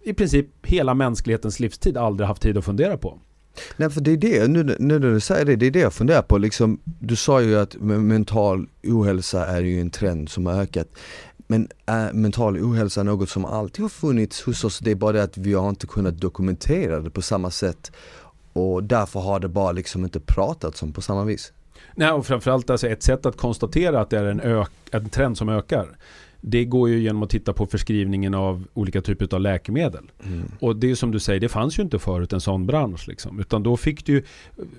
i 0.04 0.14
princip 0.14 0.48
hela 0.64 0.94
mänsklighetens 0.94 1.60
livstid 1.60 1.98
aldrig 1.98 2.28
haft 2.28 2.42
tid 2.42 2.58
att 2.58 2.66
fundera 2.66 2.98
på. 2.98 3.20
Nej 3.78 3.90
för 3.90 4.02
det 4.02 4.12
är 4.12 4.18
det, 4.18 4.48
nu, 4.48 4.64
nu 4.64 4.76
när 4.80 5.00
du 5.00 5.20
säger 5.20 5.46
det, 5.46 5.56
det 5.56 5.66
är 5.66 5.72
det 5.72 5.80
jag 5.80 5.94
funderar 5.94 6.22
på 6.22 6.38
liksom, 6.38 6.80
Du 6.84 7.16
sa 7.16 7.42
ju 7.42 7.60
att 7.60 7.76
mental 7.80 8.68
ohälsa 8.84 9.46
är 9.46 9.62
ju 9.62 9.82
en 9.82 9.90
trend 9.90 10.30
som 10.30 10.46
har 10.46 10.54
ökat 10.54 10.88
Men 11.52 11.68
är 11.86 12.14
mental 12.14 12.58
ohälsa 12.58 13.04
något 13.04 13.30
som 13.30 13.46
alltid 13.46 13.82
har 13.82 13.90
funnits 13.90 14.42
hos 14.42 14.64
oss? 14.64 14.80
Det 14.80 14.92
är 14.92 14.96
bara 14.96 15.12
det 15.12 15.24
att 15.24 15.38
vi 15.38 15.54
har 15.54 15.70
inte 15.70 15.88
kunnat 15.88 16.18
dokumentera 16.22 17.00
det 17.00 17.10
på 17.10 17.22
samma 17.22 17.52
sätt 17.52 17.92
och 18.54 18.84
därför 18.84 19.20
har 19.20 19.40
det 19.40 19.48
bara 19.48 19.72
liksom 19.72 20.04
inte 20.04 20.20
pratats 20.20 20.84
om 20.84 20.94
på 20.94 21.02
samma 21.02 21.24
vis. 21.24 21.54
Nej, 21.96 22.12
och 22.12 22.26
framförallt 22.26 22.70
alltså 22.70 22.88
ett 22.88 23.04
sätt 23.04 23.26
att 23.26 23.38
konstatera 23.38 24.02
att 24.02 24.10
det 24.10 24.18
är 24.20 24.26
en, 24.26 24.40
ök, 24.40 24.70
en 24.92 25.10
trend 25.10 25.38
som 25.38 25.50
ökar 25.50 25.98
det 26.42 26.66
går 26.66 26.90
ju 26.90 27.00
genom 27.00 27.24
att 27.24 27.30
titta 27.30 27.54
på 27.54 27.66
förskrivningen 27.66 28.34
av 28.34 28.68
olika 28.74 29.02
typer 29.02 29.36
av 29.36 29.42
läkemedel. 29.42 30.12
Mm. 30.26 30.52
Och 30.60 30.76
det 30.76 30.92
är 30.92 30.96
som 30.96 31.12
du 31.12 31.20
säger, 31.20 31.40
det 31.40 31.50
fanns 31.50 31.80
ju 31.80 31.84
inte 31.84 32.00
förut 32.00 32.34
en 32.34 32.42
sån 32.42 32.66
bransch. 32.66 33.08
Liksom. 33.08 33.40
Utan 33.40 33.64
då 33.64 33.78
fick 33.78 34.06
du 34.06 34.24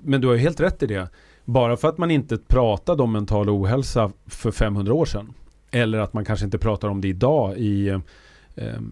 men 0.02 0.20
du 0.20 0.26
har 0.26 0.34
ju 0.34 0.40
helt 0.40 0.60
rätt 0.60 0.82
i 0.82 0.86
det. 0.86 1.08
Bara 1.44 1.76
för 1.76 1.88
att 1.88 1.98
man 1.98 2.10
inte 2.10 2.38
pratade 2.38 3.02
om 3.02 3.12
mental 3.12 3.50
ohälsa 3.50 4.12
för 4.26 4.50
500 4.50 4.94
år 4.94 5.04
sedan. 5.04 5.34
Eller 5.70 5.98
att 5.98 6.12
man 6.12 6.24
kanske 6.24 6.44
inte 6.44 6.58
pratar 6.58 6.88
om 6.88 7.00
det 7.00 7.08
idag 7.08 7.58
i 7.58 7.88
eh, 7.88 8.00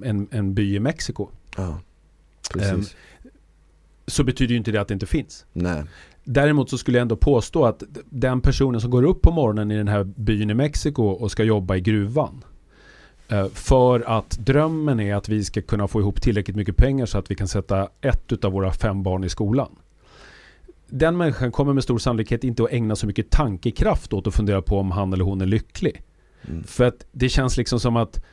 en, 0.03 0.29
en 0.31 0.55
by 0.55 0.77
i 0.77 0.81
Mexiko. 0.81 1.29
Ja, 1.57 1.81
precis. 2.53 2.95
Eh, 2.95 3.31
så 4.07 4.25
betyder 4.25 4.53
ju 4.53 4.59
inte 4.59 4.73
det 4.73 4.81
att 4.81 4.89
det 4.89 4.95
inte 4.95 5.07
finns. 5.07 5.47
Nej. 5.53 5.85
Däremot 6.25 6.71
så 6.71 6.79
skulle 6.79 6.99
jag 6.99 7.03
ändå 7.03 7.17
påstå 7.17 7.65
att 7.65 7.83
den 8.05 8.41
personen 8.41 8.81
som 8.81 8.91
går 8.91 9.03
upp 9.03 9.23
på 9.23 9.31
morgonen 9.31 9.71
i 9.71 9.77
den 9.77 9.89
här 9.89 10.05
byn 10.05 10.51
i 10.51 10.55
Mexiko 10.55 11.03
och 11.03 11.31
ska 11.31 11.45
jobba 11.45 11.77
i 11.77 11.81
gruvan. 11.81 12.45
Eh, 13.29 13.49
för 13.49 14.01
att 14.01 14.31
drömmen 14.31 15.01
är 15.01 15.15
att 15.15 15.29
vi 15.29 15.45
ska 15.45 15.63
kunna 15.63 15.89
få 15.89 16.01
ihop 16.01 16.23
tillräckligt 16.23 16.57
mycket 16.57 16.77
pengar 16.77 17.07
så 17.07 17.19
att 17.19 17.31
vi 17.31 17.35
kan 17.35 17.49
sätta 17.49 17.89
ett 18.01 18.45
av 18.45 18.53
våra 18.53 18.73
fem 18.73 19.03
barn 19.03 19.25
i 19.25 19.29
skolan. 19.29 19.77
Den 20.87 21.17
människan 21.17 21.53
kommer 21.53 21.73
med 21.73 21.85
stor 21.85 21.99
sannolikhet 21.99 22.45
inte 22.45 22.63
att 22.63 22.73
ägna 22.73 22.97
så 22.97 23.07
mycket 23.07 23.31
tankekraft 23.31 24.13
åt 24.13 24.27
att 24.27 24.35
fundera 24.35 24.63
på 24.63 24.79
om 24.79 24.91
han 24.91 25.13
eller 25.13 25.25
hon 25.25 25.41
är 25.41 25.47
lycklig. 25.47 26.03
Mm. 26.49 26.65
För 26.65 26.85
att 26.85 27.07
det 27.13 27.29
känns 27.29 27.57
liksom 27.57 27.81
som 27.81 27.97
att 27.97 28.25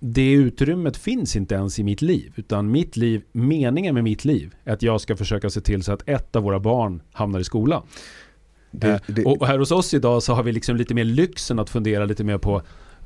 det 0.00 0.32
utrymmet 0.32 0.96
finns 0.96 1.36
inte 1.36 1.54
ens 1.54 1.78
i 1.78 1.84
mitt 1.84 2.02
liv. 2.02 2.32
Utan 2.36 2.70
mitt 2.70 2.96
liv, 2.96 3.22
meningen 3.32 3.94
med 3.94 4.04
mitt 4.04 4.24
liv 4.24 4.54
är 4.64 4.72
att 4.72 4.82
jag 4.82 5.00
ska 5.00 5.16
försöka 5.16 5.50
se 5.50 5.60
till 5.60 5.82
så 5.82 5.92
att 5.92 6.08
ett 6.08 6.36
av 6.36 6.42
våra 6.42 6.60
barn 6.60 7.02
hamnar 7.12 7.40
i 7.40 7.44
skolan. 7.44 7.82
Det, 8.70 8.88
eh, 8.88 9.00
det, 9.06 9.24
och 9.24 9.46
här 9.46 9.58
hos 9.58 9.70
oss 9.70 9.94
idag 9.94 10.22
så 10.22 10.34
har 10.34 10.42
vi 10.42 10.52
liksom 10.52 10.76
lite 10.76 10.94
mer 10.94 11.04
lyxen 11.04 11.58
att 11.58 11.70
fundera 11.70 12.04
lite 12.04 12.24
mer 12.24 12.38
på 12.38 12.62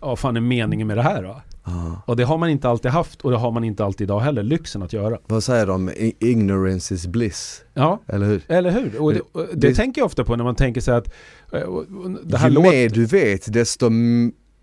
vad 0.07 0.18
fan 0.18 0.36
är 0.36 0.40
meningen 0.40 0.86
med 0.86 0.96
det 0.96 1.02
här 1.02 1.22
då? 1.22 1.40
Ah. 1.62 2.02
Och 2.07 2.16
det 2.16 2.24
har 2.24 2.38
man 2.38 2.50
inte 2.50 2.68
alltid 2.68 2.90
haft 2.90 3.20
och 3.20 3.30
det 3.30 3.36
har 3.36 3.50
man 3.50 3.64
inte 3.64 3.84
alltid 3.84 4.05
idag 4.05 4.20
heller, 4.20 4.42
lyxen 4.42 4.82
att 4.82 4.92
göra. 4.92 5.18
Vad 5.26 5.44
säger 5.44 5.66
de? 5.66 5.90
Ignorance 6.18 6.94
is 6.94 7.07
bliss. 7.07 7.64
Ja, 7.74 8.00
eller 8.07 8.26
hur? 8.26 8.42
Eller 8.48 8.70
hur? 8.70 9.00
Och 9.00 9.14
det, 9.14 9.20
och 9.20 9.46
det, 9.52 9.68
det 9.68 9.74
tänker 9.74 10.00
jag 10.00 10.07
ofta 10.07 10.24
på 10.24 10.36
när 10.36 10.44
man 10.44 10.55
tänker 10.55 10.80
sig 10.80 10.94
att 10.94 11.14
eh, 11.52 11.61
det 12.24 12.36
här 12.36 12.48
Ju 12.48 12.55
låter... 12.55 12.70
mer 12.70 12.88
du 12.88 13.07
vet 13.07 13.52
desto 13.52 13.90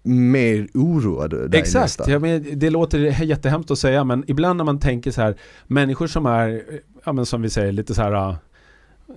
mer 0.04 0.68
oroad 0.74 1.56
Exakt, 1.56 2.08
ja, 2.08 2.20
men 2.20 2.60
det 2.60 2.70
låter 2.70 3.24
jättehemskt 3.24 3.72
att 3.72 3.80
säga 3.80 4.04
men 4.04 4.24
ibland 4.28 4.58
när 4.58 4.64
man 4.64 4.80
tänker 4.80 5.12
så 5.12 5.22
här 5.22 5.36
Människor 5.68 6.08
som 6.08 6.26
är, 6.26 6.64
ja 7.04 7.14
men 7.14 7.26
som 7.26 7.42
vi 7.42 7.50
säger 7.50 7.72
lite 7.72 7.94
så 7.94 8.02
här 8.02 8.30
uh, 8.30 8.36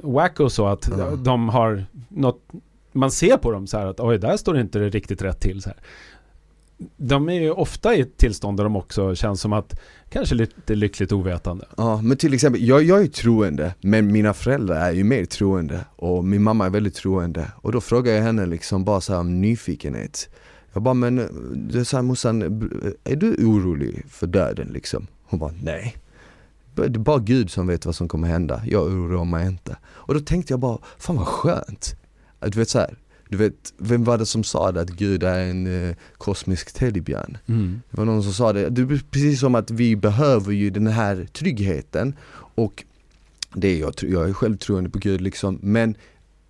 Wacko 0.03 0.49
så 0.49 0.67
att 0.67 0.89
mm. 0.89 1.23
de 1.25 1.49
har 1.49 1.85
något 2.09 2.41
Man 2.93 3.11
ser 3.11 3.37
på 3.37 3.51
dem 3.51 3.67
så 3.67 3.79
här 3.79 3.87
att 3.87 4.01
oj 4.01 4.19
där 4.19 4.37
står 4.37 4.55
det 4.55 4.61
inte 4.61 4.79
riktigt 4.79 5.23
rätt 5.23 5.41
till 5.41 5.63
så 5.63 5.69
här. 5.69 5.79
De 6.97 7.29
är 7.29 7.41
ju 7.41 7.51
ofta 7.51 7.95
i 7.95 8.01
ett 8.01 8.17
tillstånd 8.17 8.57
där 8.57 8.65
de 8.65 8.77
också 8.77 9.15
känns 9.15 9.41
som 9.41 9.53
att 9.53 9.81
Kanske 10.11 10.35
lite 10.35 10.75
lyckligt 10.75 11.13
ovetande 11.13 11.67
Ja 11.77 12.03
men 12.03 12.17
till 12.17 12.35
exempel, 12.35 12.63
jag, 12.63 12.83
jag 12.83 13.03
är 13.03 13.07
troende 13.07 13.75
men 13.81 14.13
mina 14.13 14.35
föräldrar 14.35 14.77
är 14.77 14.93
ju 14.93 15.05
mer 15.05 15.25
troende 15.25 15.81
och 15.97 16.25
min 16.25 16.43
mamma 16.43 16.67
är 16.67 16.71
väldigt 16.71 16.95
troende 16.95 17.53
och 17.57 17.73
då 17.73 17.81
frågar 17.81 18.13
jag 18.13 18.23
henne 18.23 18.47
liksom 18.47 18.85
bara 18.85 19.01
så 19.01 19.13
här 19.13 19.21
om 19.21 19.41
nyfikenhet 19.41 20.29
jag 20.75 20.83
bara, 20.83 20.95
men 20.95 21.17
det 21.69 21.79
är 21.79 21.85
så 21.85 21.97
här, 21.97 22.03
morsan, 22.03 22.43
eh, 22.43 23.13
är 23.13 23.17
du 23.17 23.35
orolig 23.35 24.05
för 24.09 24.27
döden 24.27 24.69
liksom? 24.69 25.07
Hon 25.25 25.41
bara, 25.41 25.53
nej. 25.63 25.97
Det 26.75 26.85
är 26.85 26.89
bara 26.89 27.19
Gud 27.19 27.51
som 27.51 27.67
vet 27.67 27.87
vad 27.87 27.95
som 27.95 28.09
kommer 28.09 28.29
hända, 28.29 28.63
jag 28.67 28.83
oroar 28.83 29.25
mig 29.25 29.47
inte. 29.47 29.77
Och 29.85 30.15
då 30.15 30.21
tänkte 30.21 30.53
jag 30.53 30.61
bara, 30.61 30.79
fan 30.99 31.17
vad 31.17 31.27
skönt. 31.27 31.97
Du 32.41 32.59
vet 32.59 32.69
så 32.69 32.79
här, 32.79 32.97
du 33.29 33.37
vet, 33.37 33.73
vem 33.79 34.05
var 34.05 34.19
det 34.19 34.27
som 34.27 34.45
sa 34.45 34.73
det 34.73 34.81
att 34.81 34.91
Gud 34.91 35.23
är 35.23 35.39
en 35.39 35.89
eh, 35.89 35.97
kosmisk 36.19 36.73
teddybjörn? 36.73 37.39
Mm. 37.47 37.83
Det 37.91 37.97
var 37.97 38.05
någon 38.05 38.23
som 38.23 38.33
sa 38.33 38.53
det, 38.53 38.69
det 38.69 38.83
är 38.83 39.01
precis 39.11 39.41
som 39.41 39.55
att 39.55 39.71
vi 39.71 39.97
behöver 39.97 40.53
ju 40.53 40.71
den 40.71 40.87
här 40.87 41.27
tryggheten 41.33 42.15
och 42.55 42.85
det 43.55 43.69
är 43.69 43.81
jag, 43.81 43.95
jag 44.01 44.29
är 44.29 44.33
själv 44.33 44.57
troende 44.57 44.91
på 44.91 44.99
Gud 44.99 45.21
liksom, 45.21 45.59
men 45.63 45.97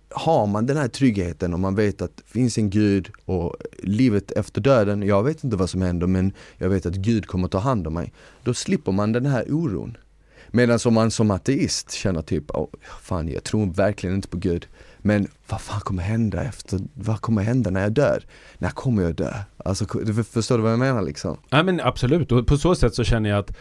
har 0.09 0.47
man 0.47 0.65
den 0.65 0.77
här 0.77 0.87
tryggheten 0.87 1.53
och 1.53 1.59
man 1.59 1.75
vet 1.75 2.01
att 2.01 2.17
det 2.17 2.23
finns 2.25 2.57
en 2.57 2.69
gud 2.69 3.11
och 3.25 3.55
livet 3.77 4.31
efter 4.31 4.61
döden, 4.61 5.01
jag 5.01 5.23
vet 5.23 5.43
inte 5.43 5.57
vad 5.57 5.69
som 5.69 5.81
händer 5.81 6.07
men 6.07 6.33
jag 6.57 6.69
vet 6.69 6.85
att 6.85 6.95
Gud 6.95 7.27
kommer 7.27 7.47
ta 7.47 7.57
hand 7.57 7.87
om 7.87 7.93
mig. 7.93 8.13
Då 8.43 8.53
slipper 8.53 8.91
man 8.91 9.11
den 9.11 9.25
här 9.25 9.45
oron. 9.49 9.97
Medan 10.47 10.79
om 10.85 10.93
man 10.93 11.11
som 11.11 11.31
ateist 11.31 11.91
känner 11.91 12.21
typ, 12.21 12.51
oh, 12.51 12.67
fan 13.01 13.27
jag 13.27 13.43
tror 13.43 13.73
verkligen 13.73 14.15
inte 14.15 14.27
på 14.27 14.37
Gud. 14.37 14.67
Men 15.05 15.27
vad 15.49 15.61
fan 15.61 15.79
kommer 15.79 16.03
hända 16.03 16.43
efter, 16.43 16.79
vad 16.93 17.21
kommer 17.21 17.41
hända 17.41 17.69
när 17.69 17.81
jag 17.81 17.91
dör? 17.91 18.23
När 18.57 18.69
kommer 18.69 19.03
jag 19.03 19.15
dö? 19.15 19.33
Alltså 19.57 19.85
förstår 20.23 20.57
du 20.57 20.63
vad 20.63 20.71
jag 20.71 20.79
menar 20.79 21.01
liksom? 21.01 21.37
Ja 21.49 21.63
men 21.63 21.81
absolut, 21.81 22.31
och 22.31 22.47
på 22.47 22.57
så 22.57 22.75
sätt 22.75 22.95
så 22.95 23.03
känner 23.03 23.29
jag 23.29 23.39
att 23.39 23.55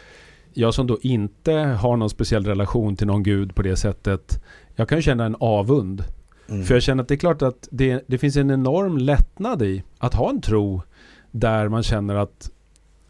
jag 0.53 0.75
som 0.75 0.87
då 0.87 0.99
inte 1.03 1.53
har 1.53 1.97
någon 1.97 2.11
speciell 2.11 2.47
relation 2.47 2.97
till 2.97 3.07
någon 3.07 3.23
gud 3.23 3.55
på 3.55 3.63
det 3.63 3.77
sättet 3.77 4.43
Jag 4.75 4.89
kan 4.89 4.99
ju 4.99 5.03
känna 5.03 5.25
en 5.25 5.37
avund 5.41 6.05
Mm. 6.49 6.65
För 6.65 6.75
jag 6.75 6.83
känner 6.83 7.03
att 7.03 7.09
det 7.09 7.15
är 7.15 7.19
klart 7.19 7.43
att 7.43 7.69
det, 7.71 8.05
det 8.07 8.19
finns 8.19 8.37
en 8.37 8.51
enorm 8.51 8.99
lättnad 8.99 9.63
i 9.63 9.83
att 9.99 10.15
ha 10.15 10.31
en 10.31 10.41
tro 10.41 10.83
där 11.31 11.69
man 11.69 11.83
känner 11.83 12.15
att 12.15 12.51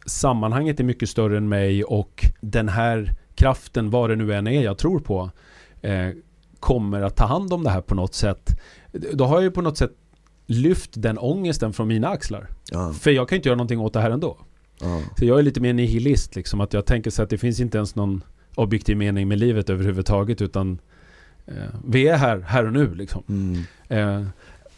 sammanhanget 0.07 0.81
är 0.81 0.85
mycket 0.85 1.09
större 1.09 1.37
än 1.37 1.49
mig 1.49 1.85
och 1.85 2.25
den 2.41 2.69
här 2.69 3.13
kraften, 3.35 3.91
vad 3.91 4.11
det 4.11 4.17
nu 4.17 4.35
än 4.35 4.47
är 4.47 4.63
jag 4.63 4.79
tror 4.79 5.01
på, 5.01 5.31
eh, 5.83 6.09
kommer 6.65 7.03
att 7.03 7.17
ta 7.17 7.27
hand 7.27 7.53
om 7.53 7.65
det 7.65 7.71
här 7.71 7.81
på 7.81 7.95
något 7.95 8.15
sätt. 8.15 8.61
Då 9.13 9.25
har 9.25 9.37
jag 9.37 9.43
ju 9.43 9.51
på 9.51 9.63
något 9.63 9.79
sätt 9.79 9.93
lyft 10.47 10.91
den 10.95 11.19
ångesten 11.19 11.73
från 11.73 11.89
mina 11.89 12.09
axlar. 12.09 12.49
Ja. 12.71 12.93
För 12.93 13.11
jag 13.11 13.29
kan 13.29 13.37
inte 13.37 13.49
göra 13.49 13.57
någonting 13.57 13.81
åt 13.81 13.93
det 13.93 14.01
här 14.01 14.11
ändå. 14.11 14.39
Ja. 14.81 15.01
Så 15.19 15.25
jag 15.25 15.39
är 15.39 15.43
lite 15.43 15.61
mer 15.61 15.73
nihilist 15.73 16.37
liksom, 16.37 16.61
att 16.61 16.73
jag 16.73 16.87
tänker 16.87 17.11
så 17.11 17.23
att 17.23 17.31
det 17.31 17.39
finns 17.39 17.61
inte 17.61 17.79
ens 17.79 17.95
någon 17.95 18.25
objektiv 18.55 18.97
mening 18.97 19.29
med 19.29 19.39
livet 19.39 19.71
överhuvudtaget 19.71 20.43
utan 20.43 20.79
Eh, 21.47 21.55
vi 21.85 22.09
är 22.09 22.17
här, 22.17 22.41
här 22.41 22.67
och 22.67 22.73
nu 22.73 22.95
liksom. 22.95 23.23
Mm. 23.29 23.63
Eh, 23.89 24.27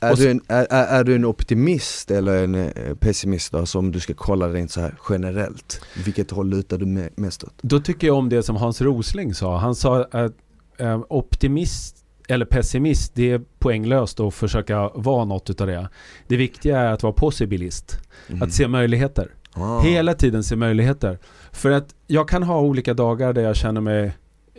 är, 0.01 0.17
du 0.17 0.31
en, 0.31 0.41
är, 0.49 0.67
är, 0.71 1.05
du 1.05 1.15
en 1.15 1.25
optimist 1.25 2.11
eller 2.11 2.45
en 2.45 2.55
eh, 2.55 2.95
pessimist 2.95 3.53
då, 3.53 3.67
som 3.67 3.93
du 3.93 4.01
ska 4.01 4.15
kolla 4.15 4.49
rent 4.49 4.71
så 4.71 4.81
här 4.81 4.95
generellt? 5.11 5.81
Vilket 6.05 6.31
håll 6.31 6.49
lutar 6.49 6.79
du 6.79 7.11
mest 7.17 7.45
åt? 7.45 7.55
Då 7.63 7.81
tycker 7.81 8.07
jag 8.07 8.17
om 8.17 8.29
det 8.29 8.43
som 8.43 8.57
Hans 8.57 8.81
Rosling 8.81 9.35
sa. 9.35 9.59
Han 9.59 9.75
sa 9.75 10.05
att 10.05 10.33
äh, 10.79 11.01
optimist 11.09 11.97
eller 12.29 12.45
pessimist, 12.45 13.15
det 13.15 13.31
är 13.31 13.41
poänglöst 13.59 14.21
att 14.21 14.35
försöka 14.35 14.89
vara 14.95 15.25
något 15.25 15.51
utav 15.51 15.67
det. 15.67 15.89
Det 16.27 16.37
viktiga 16.37 16.79
är 16.79 16.93
att 16.93 17.03
vara 17.03 17.13
possibilist. 17.13 17.99
Mm. 18.29 18.43
Att 18.43 18.53
se 18.53 18.69
möjligheter. 18.69 19.31
Ah. 19.53 19.81
Hela 19.81 20.15
tiden 20.15 20.45
se 20.45 20.57
möjligheter. 20.57 21.19
För 21.53 21.71
att 21.71 21.95
jag 22.07 22.29
kan 22.29 22.43
ha 22.43 22.61
olika 22.61 22.95
dagar 22.95 23.33
där 23.33 23.43
jag 23.43 23.57
känner 23.57 23.81
mig 23.81 24.13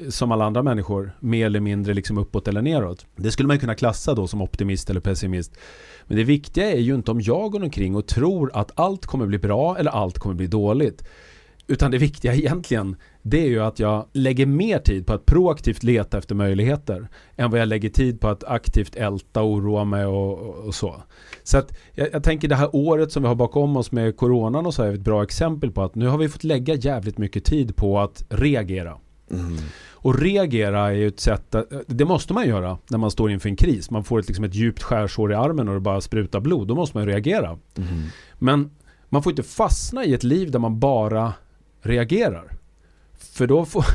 som 0.09 0.31
alla 0.31 0.45
andra 0.45 0.63
människor, 0.63 1.11
mer 1.19 1.45
eller 1.45 1.59
mindre 1.59 1.93
liksom 1.93 2.17
uppåt 2.17 2.47
eller 2.47 2.61
neråt. 2.61 3.05
Det 3.15 3.31
skulle 3.31 3.47
man 3.47 3.59
kunna 3.59 3.75
klassa 3.75 4.13
då 4.13 4.27
som 4.27 4.41
optimist 4.41 4.89
eller 4.89 5.01
pessimist. 5.01 5.57
Men 6.05 6.17
det 6.17 6.23
viktiga 6.23 6.71
är 6.71 6.79
ju 6.79 6.95
inte 6.95 7.11
om 7.11 7.21
jag 7.21 7.51
går 7.51 7.63
omkring 7.63 7.95
och 7.95 8.07
tror 8.07 8.51
att 8.53 8.71
allt 8.75 9.05
kommer 9.05 9.25
bli 9.25 9.37
bra 9.37 9.77
eller 9.77 9.91
allt 9.91 10.19
kommer 10.19 10.35
bli 10.35 10.47
dåligt. 10.47 11.03
Utan 11.67 11.91
det 11.91 11.97
viktiga 11.97 12.33
egentligen, 12.33 12.95
det 13.21 13.41
är 13.41 13.47
ju 13.47 13.59
att 13.63 13.79
jag 13.79 14.05
lägger 14.13 14.45
mer 14.45 14.79
tid 14.79 15.07
på 15.07 15.13
att 15.13 15.25
proaktivt 15.25 15.83
leta 15.83 16.17
efter 16.17 16.35
möjligheter 16.35 17.07
än 17.35 17.51
vad 17.51 17.59
jag 17.59 17.67
lägger 17.67 17.89
tid 17.89 18.21
på 18.21 18.27
att 18.27 18.43
aktivt 18.43 18.95
älta 18.95 19.41
och 19.41 19.51
oroa 19.51 19.83
mig 19.83 20.05
och, 20.05 20.39
och 20.39 20.75
så. 20.75 20.95
Så 21.43 21.57
att 21.57 21.77
jag, 21.93 22.07
jag, 22.13 22.23
tänker 22.23 22.47
det 22.47 22.55
här 22.55 22.75
året 22.75 23.11
som 23.11 23.23
vi 23.23 23.27
har 23.27 23.35
bakom 23.35 23.77
oss 23.77 23.91
med 23.91 24.17
coronan 24.17 24.65
och 24.65 24.73
så 24.73 24.83
är 24.83 24.93
ett 24.93 24.99
bra 24.99 25.23
exempel 25.23 25.71
på 25.71 25.83
att 25.83 25.95
nu 25.95 26.07
har 26.07 26.17
vi 26.17 26.29
fått 26.29 26.43
lägga 26.43 26.73
jävligt 26.73 27.17
mycket 27.17 27.45
tid 27.45 27.75
på 27.75 27.99
att 27.99 28.25
reagera. 28.29 28.97
Mm. 29.31 29.57
Och 29.91 30.19
reagera 30.19 30.87
är 30.87 30.91
ju 30.91 31.07
ett 31.07 31.19
sätt, 31.19 31.55
att, 31.55 31.69
det 31.87 32.05
måste 32.05 32.33
man 32.33 32.47
göra 32.47 32.77
när 32.89 32.97
man 32.97 33.11
står 33.11 33.31
inför 33.31 33.49
en 33.49 33.55
kris. 33.55 33.91
Man 33.91 34.03
får 34.03 34.19
ett, 34.19 34.27
liksom 34.27 34.45
ett 34.45 34.55
djupt 34.55 34.83
skärsår 34.83 35.31
i 35.31 35.35
armen 35.35 35.67
och 35.67 35.73
det 35.73 35.79
bara 35.79 36.01
sprutar 36.01 36.39
blod. 36.39 36.67
Då 36.67 36.75
måste 36.75 36.97
man 36.97 37.07
reagera. 37.07 37.57
Mm. 37.77 38.03
Men 38.39 38.71
man 39.09 39.23
får 39.23 39.31
inte 39.31 39.43
fastna 39.43 40.05
i 40.05 40.13
ett 40.13 40.23
liv 40.23 40.51
där 40.51 40.59
man 40.59 40.79
bara 40.79 41.33
reagerar. 41.87 42.57
För 43.19 43.47
då, 43.47 43.65
får, 43.65 43.85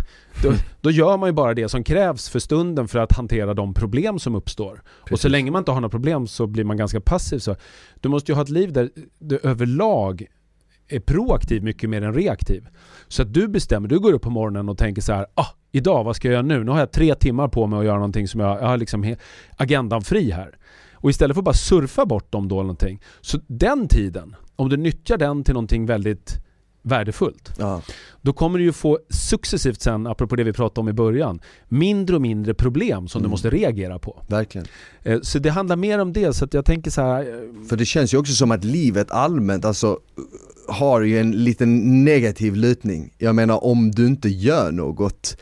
då, 0.42 0.52
då, 0.80 0.90
gör 0.90 1.16
man 1.16 1.28
ju 1.28 1.32
bara 1.32 1.54
det 1.54 1.68
som 1.68 1.84
krävs 1.84 2.28
för 2.28 2.38
stunden 2.38 2.88
för 2.88 2.98
att 2.98 3.12
hantera 3.12 3.54
de 3.54 3.74
problem 3.74 4.18
som 4.18 4.34
uppstår. 4.34 4.74
Precis. 4.74 5.12
Och 5.12 5.20
så 5.20 5.28
länge 5.28 5.50
man 5.50 5.60
inte 5.60 5.70
har 5.70 5.80
några 5.80 5.90
problem 5.90 6.26
så 6.26 6.46
blir 6.46 6.64
man 6.64 6.76
ganska 6.76 7.00
passiv. 7.00 7.38
Så 7.38 7.56
du 8.00 8.08
måste 8.08 8.32
ju 8.32 8.36
ha 8.36 8.42
ett 8.42 8.48
liv 8.48 8.72
där 8.72 8.90
du 9.18 9.38
överlag 9.42 10.26
är 10.88 11.00
proaktiv 11.00 11.62
mycket 11.62 11.90
mer 11.90 12.02
än 12.02 12.14
reaktiv. 12.14 12.68
Så 13.08 13.22
att 13.22 13.34
du 13.34 13.48
bestämmer, 13.48 13.88
du 13.88 13.98
går 13.98 14.12
upp 14.12 14.22
på 14.22 14.30
morgonen 14.30 14.68
och 14.68 14.78
tänker 14.78 15.02
så 15.02 15.12
här, 15.12 15.26
ah, 15.34 15.46
idag 15.72 16.04
vad 16.04 16.16
ska 16.16 16.28
jag 16.28 16.32
göra 16.32 16.42
nu? 16.42 16.64
Nu 16.64 16.70
har 16.70 16.78
jag 16.78 16.92
tre 16.92 17.14
timmar 17.14 17.48
på 17.48 17.66
mig 17.66 17.78
att 17.78 17.84
göra 17.84 17.96
någonting 17.96 18.28
som 18.28 18.40
jag, 18.40 18.62
jag 18.62 18.66
har 18.66 18.76
liksom 18.76 19.16
agendan 19.56 20.02
fri 20.02 20.30
här. 20.30 20.58
Och 20.92 21.10
istället 21.10 21.34
för 21.34 21.40
att 21.40 21.44
bara 21.44 21.54
surfa 21.54 22.06
bort 22.06 22.32
dem 22.32 22.48
då 22.48 22.56
någonting. 22.56 23.00
Så 23.20 23.38
den 23.46 23.88
tiden, 23.88 24.36
om 24.56 24.68
du 24.68 24.76
nyttjar 24.76 25.18
den 25.18 25.44
till 25.44 25.54
någonting 25.54 25.86
väldigt 25.86 26.44
värdefullt. 26.82 27.52
Ja. 27.58 27.82
Då 28.20 28.32
kommer 28.32 28.58
du 28.58 28.64
ju 28.64 28.72
få 28.72 28.98
successivt 29.08 29.80
sen, 29.80 30.06
apropå 30.06 30.36
det 30.36 30.44
vi 30.44 30.52
pratade 30.52 30.80
om 30.80 30.88
i 30.88 30.92
början, 30.92 31.40
mindre 31.68 32.16
och 32.16 32.22
mindre 32.22 32.54
problem 32.54 33.08
som 33.08 33.18
mm. 33.18 33.28
du 33.28 33.30
måste 33.30 33.50
reagera 33.50 33.98
på. 33.98 34.22
Verkligen. 34.28 34.66
Eh, 35.02 35.20
så 35.20 35.38
det 35.38 35.50
handlar 35.50 35.76
mer 35.76 35.98
om 35.98 36.12
det, 36.12 36.32
så 36.32 36.44
att 36.44 36.54
jag 36.54 36.64
tänker 36.64 36.90
så 36.90 37.02
här. 37.02 37.20
Eh, 37.20 37.68
för 37.68 37.76
det 37.76 37.84
känns 37.84 38.14
ju 38.14 38.18
också 38.18 38.32
som 38.32 38.50
att 38.50 38.64
livet 38.64 39.10
allmänt, 39.10 39.64
alltså 39.64 39.98
har 40.68 41.00
ju 41.00 41.18
en 41.20 41.30
liten 41.44 42.04
negativ 42.04 42.56
lutning. 42.56 43.14
Jag 43.18 43.34
menar 43.34 43.64
om 43.64 43.90
du 43.90 44.06
inte 44.06 44.28
gör 44.28 44.72
något 44.72 45.36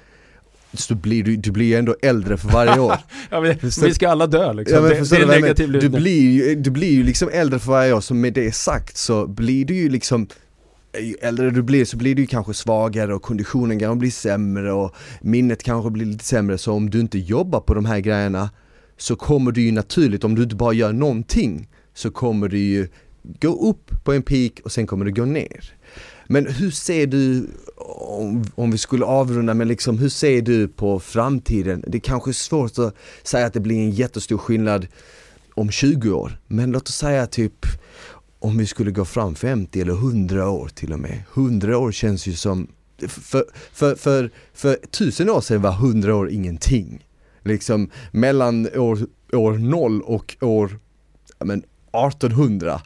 så 0.72 0.94
blir 0.94 1.24
du, 1.24 1.36
du 1.36 1.50
blir 1.50 1.78
ändå 1.78 1.96
äldre 2.02 2.36
för 2.36 2.48
varje 2.48 2.80
år. 2.80 2.96
ja, 3.30 3.40
men, 3.40 3.58
vi 3.82 3.94
ska 3.94 4.08
alla 4.08 4.26
dö 4.26 4.52
liksom. 4.52 4.76
Ja, 4.76 4.82
det, 4.82 5.10
det, 5.10 5.16
är 5.16 5.22
en 5.22 5.28
negativ 5.28 5.70
lutning. 5.70 5.92
Du 5.92 5.98
blir, 5.98 6.56
du 6.56 6.70
blir 6.70 6.90
ju 6.90 7.02
liksom 7.02 7.28
äldre 7.32 7.58
för 7.58 7.72
varje 7.72 7.92
år, 7.92 8.00
så 8.00 8.14
med 8.14 8.32
det 8.32 8.54
sagt 8.54 8.96
så 8.96 9.26
blir 9.26 9.64
du 9.64 9.74
ju 9.74 9.88
liksom 9.88 10.26
Eh, 10.92 11.04
ju 11.04 11.14
äldre 11.20 11.50
du 11.50 11.62
blir 11.62 11.84
så 11.84 11.96
blir 11.96 12.14
du 12.14 12.26
kanske 12.26 12.54
svagare 12.54 13.14
och 13.14 13.22
konditionen 13.22 13.78
kanske 13.78 13.98
blir 13.98 14.10
sämre 14.10 14.72
och 14.72 14.94
minnet 15.20 15.62
kanske 15.62 15.90
blir 15.90 16.06
lite 16.06 16.24
sämre 16.24 16.58
så 16.58 16.72
om 16.72 16.90
du 16.90 17.00
inte 17.00 17.18
jobbar 17.18 17.60
på 17.60 17.74
de 17.74 17.84
här 17.84 18.00
grejerna 18.00 18.50
så 18.96 19.16
kommer 19.16 19.52
du 19.52 19.62
ju 19.62 19.72
naturligt, 19.72 20.24
om 20.24 20.34
du 20.34 20.42
inte 20.42 20.56
bara 20.56 20.72
gör 20.72 20.92
någonting 20.92 21.68
så 21.94 22.10
kommer 22.10 22.48
du 22.48 22.58
ju 22.58 22.88
gå 23.22 23.68
upp 23.68 24.04
på 24.04 24.12
en 24.12 24.22
peak 24.22 24.60
och 24.64 24.72
sen 24.72 24.86
kommer 24.86 25.04
du 25.04 25.12
gå 25.12 25.24
ner. 25.24 25.74
Men 26.26 26.46
hur 26.46 26.70
ser 26.70 27.06
du, 27.06 27.46
om, 27.96 28.44
om 28.54 28.70
vi 28.70 28.78
skulle 28.78 29.04
avrunda, 29.04 29.54
men 29.54 29.68
liksom 29.68 29.98
hur 29.98 30.08
ser 30.08 30.42
du 30.42 30.68
på 30.68 31.00
framtiden? 31.00 31.84
Det 31.86 31.98
är 31.98 32.00
kanske 32.00 32.30
är 32.30 32.32
svårt 32.32 32.78
att 32.78 32.94
säga 33.22 33.46
att 33.46 33.52
det 33.52 33.60
blir 33.60 33.76
en 33.76 33.90
jättestor 33.90 34.38
skillnad 34.38 34.86
om 35.54 35.70
20 35.70 36.10
år, 36.10 36.40
men 36.46 36.70
låt 36.70 36.88
oss 36.88 36.94
säga 36.96 37.26
typ 37.26 37.66
om 38.40 38.58
vi 38.58 38.66
skulle 38.66 38.90
gå 38.90 39.04
fram 39.04 39.34
50 39.34 39.80
eller 39.80 39.92
100 39.92 40.50
år 40.50 40.68
till 40.68 40.92
och 40.92 41.00
med. 41.00 41.22
100 41.34 41.78
år 41.78 41.92
känns 41.92 42.26
ju 42.26 42.32
som, 42.32 42.68
för, 43.08 43.44
för, 43.72 43.94
för, 43.94 44.30
för 44.54 44.76
tusen 44.90 45.30
år 45.30 45.40
sedan 45.40 45.62
var 45.62 45.72
100 45.72 46.16
år 46.16 46.30
ingenting. 46.30 47.06
Liksom 47.42 47.90
mellan 48.12 48.68
år, 48.76 48.98
år 49.32 49.52
0 49.52 50.02
och 50.02 50.36
år 50.40 50.78
men, 51.38 51.58
1800 51.92 52.80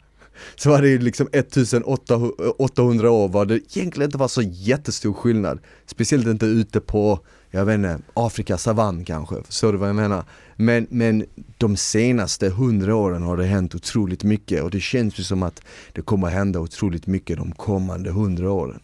så 0.55 0.69
var 0.69 0.81
det 0.81 0.89
ju 0.89 0.99
liksom 0.99 1.27
1800 1.31 3.11
år 3.11 3.27
var 3.27 3.45
det 3.45 3.55
egentligen 3.55 4.07
inte 4.07 4.17
var 4.17 4.27
så 4.27 4.41
jättestor 4.41 5.13
skillnad. 5.13 5.59
Speciellt 5.85 6.27
inte 6.27 6.45
ute 6.45 6.79
på, 6.79 7.19
jag 7.55 7.65
vet 7.65 7.75
inte, 7.75 7.99
Afrika 8.13 8.57
savann 8.57 9.05
kanske, 9.05 9.35
förstår 9.43 9.71
du 9.71 9.77
vad 9.77 9.89
jag 9.89 9.95
menar? 9.95 10.23
Men, 10.55 10.87
men 10.89 11.25
de 11.57 11.77
senaste 11.77 12.49
hundra 12.49 12.95
åren 12.95 13.23
har 13.23 13.37
det 13.37 13.43
hänt 13.43 13.75
otroligt 13.75 14.23
mycket 14.23 14.63
och 14.63 14.71
det 14.71 14.79
känns 14.79 15.19
ju 15.19 15.23
som 15.23 15.43
att 15.43 15.61
det 15.93 16.01
kommer 16.01 16.27
hända 16.27 16.59
otroligt 16.59 17.07
mycket 17.07 17.37
de 17.37 17.51
kommande 17.51 18.11
hundra 18.11 18.51
åren. 18.51 18.79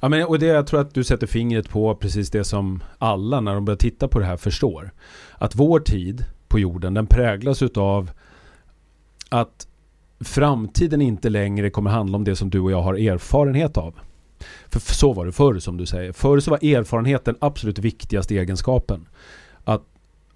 Ja, 0.00 0.08
men, 0.08 0.26
och 0.26 0.38
det 0.38 0.46
jag 0.46 0.66
tror 0.66 0.80
att 0.80 0.94
du 0.94 1.04
sätter 1.04 1.26
fingret 1.26 1.68
på 1.68 1.94
precis 1.94 2.30
det 2.30 2.44
som 2.44 2.82
alla 2.98 3.40
när 3.40 3.54
de 3.54 3.64
börjar 3.64 3.78
titta 3.78 4.08
på 4.08 4.18
det 4.18 4.24
här 4.24 4.36
förstår. 4.36 4.90
Att 5.38 5.54
vår 5.54 5.80
tid 5.80 6.24
på 6.48 6.58
jorden 6.58 6.94
den 6.94 7.06
präglas 7.06 7.62
utav 7.62 8.10
att 9.28 9.66
framtiden 10.20 11.02
inte 11.02 11.28
längre 11.28 11.70
kommer 11.70 11.90
handla 11.90 12.16
om 12.16 12.24
det 12.24 12.36
som 12.36 12.50
du 12.50 12.60
och 12.60 12.72
jag 12.72 12.82
har 12.82 12.94
erfarenhet 12.94 13.76
av. 13.76 13.94
För 14.70 14.80
så 14.80 15.12
var 15.12 15.26
det 15.26 15.32
förr 15.32 15.58
som 15.58 15.76
du 15.76 15.86
säger. 15.86 16.12
Förr 16.12 16.40
så 16.40 16.50
var 16.50 16.64
erfarenhet 16.64 17.24
den 17.24 17.36
absolut 17.40 17.78
viktigaste 17.78 18.34
egenskapen. 18.34 19.08
Att 19.64 19.82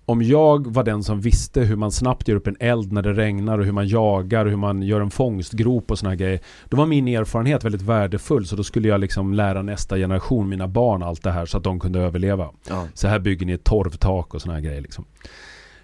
om 0.09 0.23
jag 0.23 0.75
var 0.75 0.85
den 0.85 1.05
som 1.05 1.21
visste 1.21 1.61
hur 1.61 1.77
man 1.77 1.93
snabbt 1.93 2.29
gör 2.29 2.37
upp 2.37 2.47
en 2.47 2.57
eld 2.61 2.93
när 2.93 3.03
det 3.03 3.13
regnar 3.13 3.59
och 3.59 3.65
hur 3.65 3.73
man 3.73 3.89
jagar 3.89 4.45
och 4.45 4.51
hur 4.51 4.59
man 4.59 4.83
gör 4.83 5.01
en 5.01 5.11
fångstgrop 5.11 5.91
och 5.91 5.99
såna 5.99 6.11
här 6.11 6.17
grejer. 6.17 6.41
Då 6.69 6.77
var 6.77 6.87
min 6.87 7.09
erfarenhet 7.09 7.65
väldigt 7.65 7.83
värdefull 7.83 8.47
så 8.47 8.57
då 8.57 8.65
skulle 8.65 8.89
jag 8.89 9.01
liksom 9.01 9.35
lära 9.35 9.63
nästa 9.63 9.97
generation, 9.97 10.49
mina 10.49 10.69
barn, 10.69 11.03
allt 11.03 11.23
det 11.23 11.31
här 11.31 11.47
så 11.47 11.59
att 11.59 11.65
de 11.65 11.81
kunde 11.81 12.01
överleva. 12.01 12.51
Ja. 12.69 12.87
Så 12.95 13.09
här 13.09 13.19
bygger 13.19 13.47
ni 13.47 13.53
ett 13.53 13.65
torvtak 13.65 14.35
och 14.35 14.43
såna 14.43 14.55
här 14.55 14.61
grejer 14.61 14.81
liksom. 14.81 15.05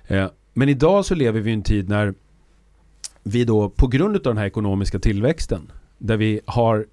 Eh, 0.06 0.26
men 0.52 0.68
idag 0.68 1.04
så 1.04 1.14
lever 1.14 1.40
vi 1.40 1.50
i 1.50 1.54
en 1.54 1.62
tid 1.62 1.88
när 1.88 2.14
vi 3.22 3.44
då 3.44 3.70
på 3.70 3.86
grund 3.86 4.16
av 4.16 4.22
den 4.22 4.38
här 4.38 4.46
ekonomiska 4.46 4.98
tillväxten 4.98 5.72
där 5.98 6.16
vi 6.16 6.40
har 6.46 6.86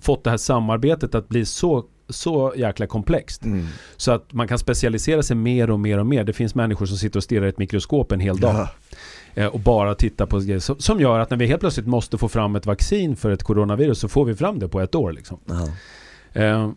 fått 0.00 0.24
det 0.24 0.30
här 0.30 0.36
samarbetet 0.36 1.14
att 1.14 1.28
bli 1.28 1.44
så 1.44 1.84
så 2.08 2.52
jäkla 2.56 2.86
komplext. 2.86 3.44
Mm. 3.44 3.66
Så 3.96 4.12
att 4.12 4.32
man 4.32 4.48
kan 4.48 4.58
specialisera 4.58 5.22
sig 5.22 5.36
mer 5.36 5.70
och 5.70 5.80
mer 5.80 5.98
och 5.98 6.06
mer. 6.06 6.24
Det 6.24 6.32
finns 6.32 6.54
människor 6.54 6.86
som 6.86 6.96
sitter 6.96 7.18
och 7.18 7.24
stirrar 7.24 7.46
i 7.46 7.48
ett 7.48 7.58
mikroskop 7.58 8.12
en 8.12 8.20
hel 8.20 8.40
dag. 8.40 8.54
Ja. 8.54 8.68
Eh, 9.34 9.46
och 9.46 9.60
bara 9.60 9.94
tittar 9.94 10.26
på 10.26 10.38
grejer. 10.38 10.80
Som 10.80 11.00
gör 11.00 11.18
att 11.18 11.30
när 11.30 11.36
vi 11.36 11.46
helt 11.46 11.60
plötsligt 11.60 11.86
måste 11.86 12.18
få 12.18 12.28
fram 12.28 12.56
ett 12.56 12.66
vaccin 12.66 13.16
för 13.16 13.30
ett 13.30 13.42
coronavirus 13.42 13.98
så 13.98 14.08
får 14.08 14.24
vi 14.24 14.34
fram 14.34 14.58
det 14.58 14.68
på 14.68 14.80
ett 14.80 14.94
år. 14.94 15.12
Liksom. 15.12 15.38
Eh, 16.32 16.70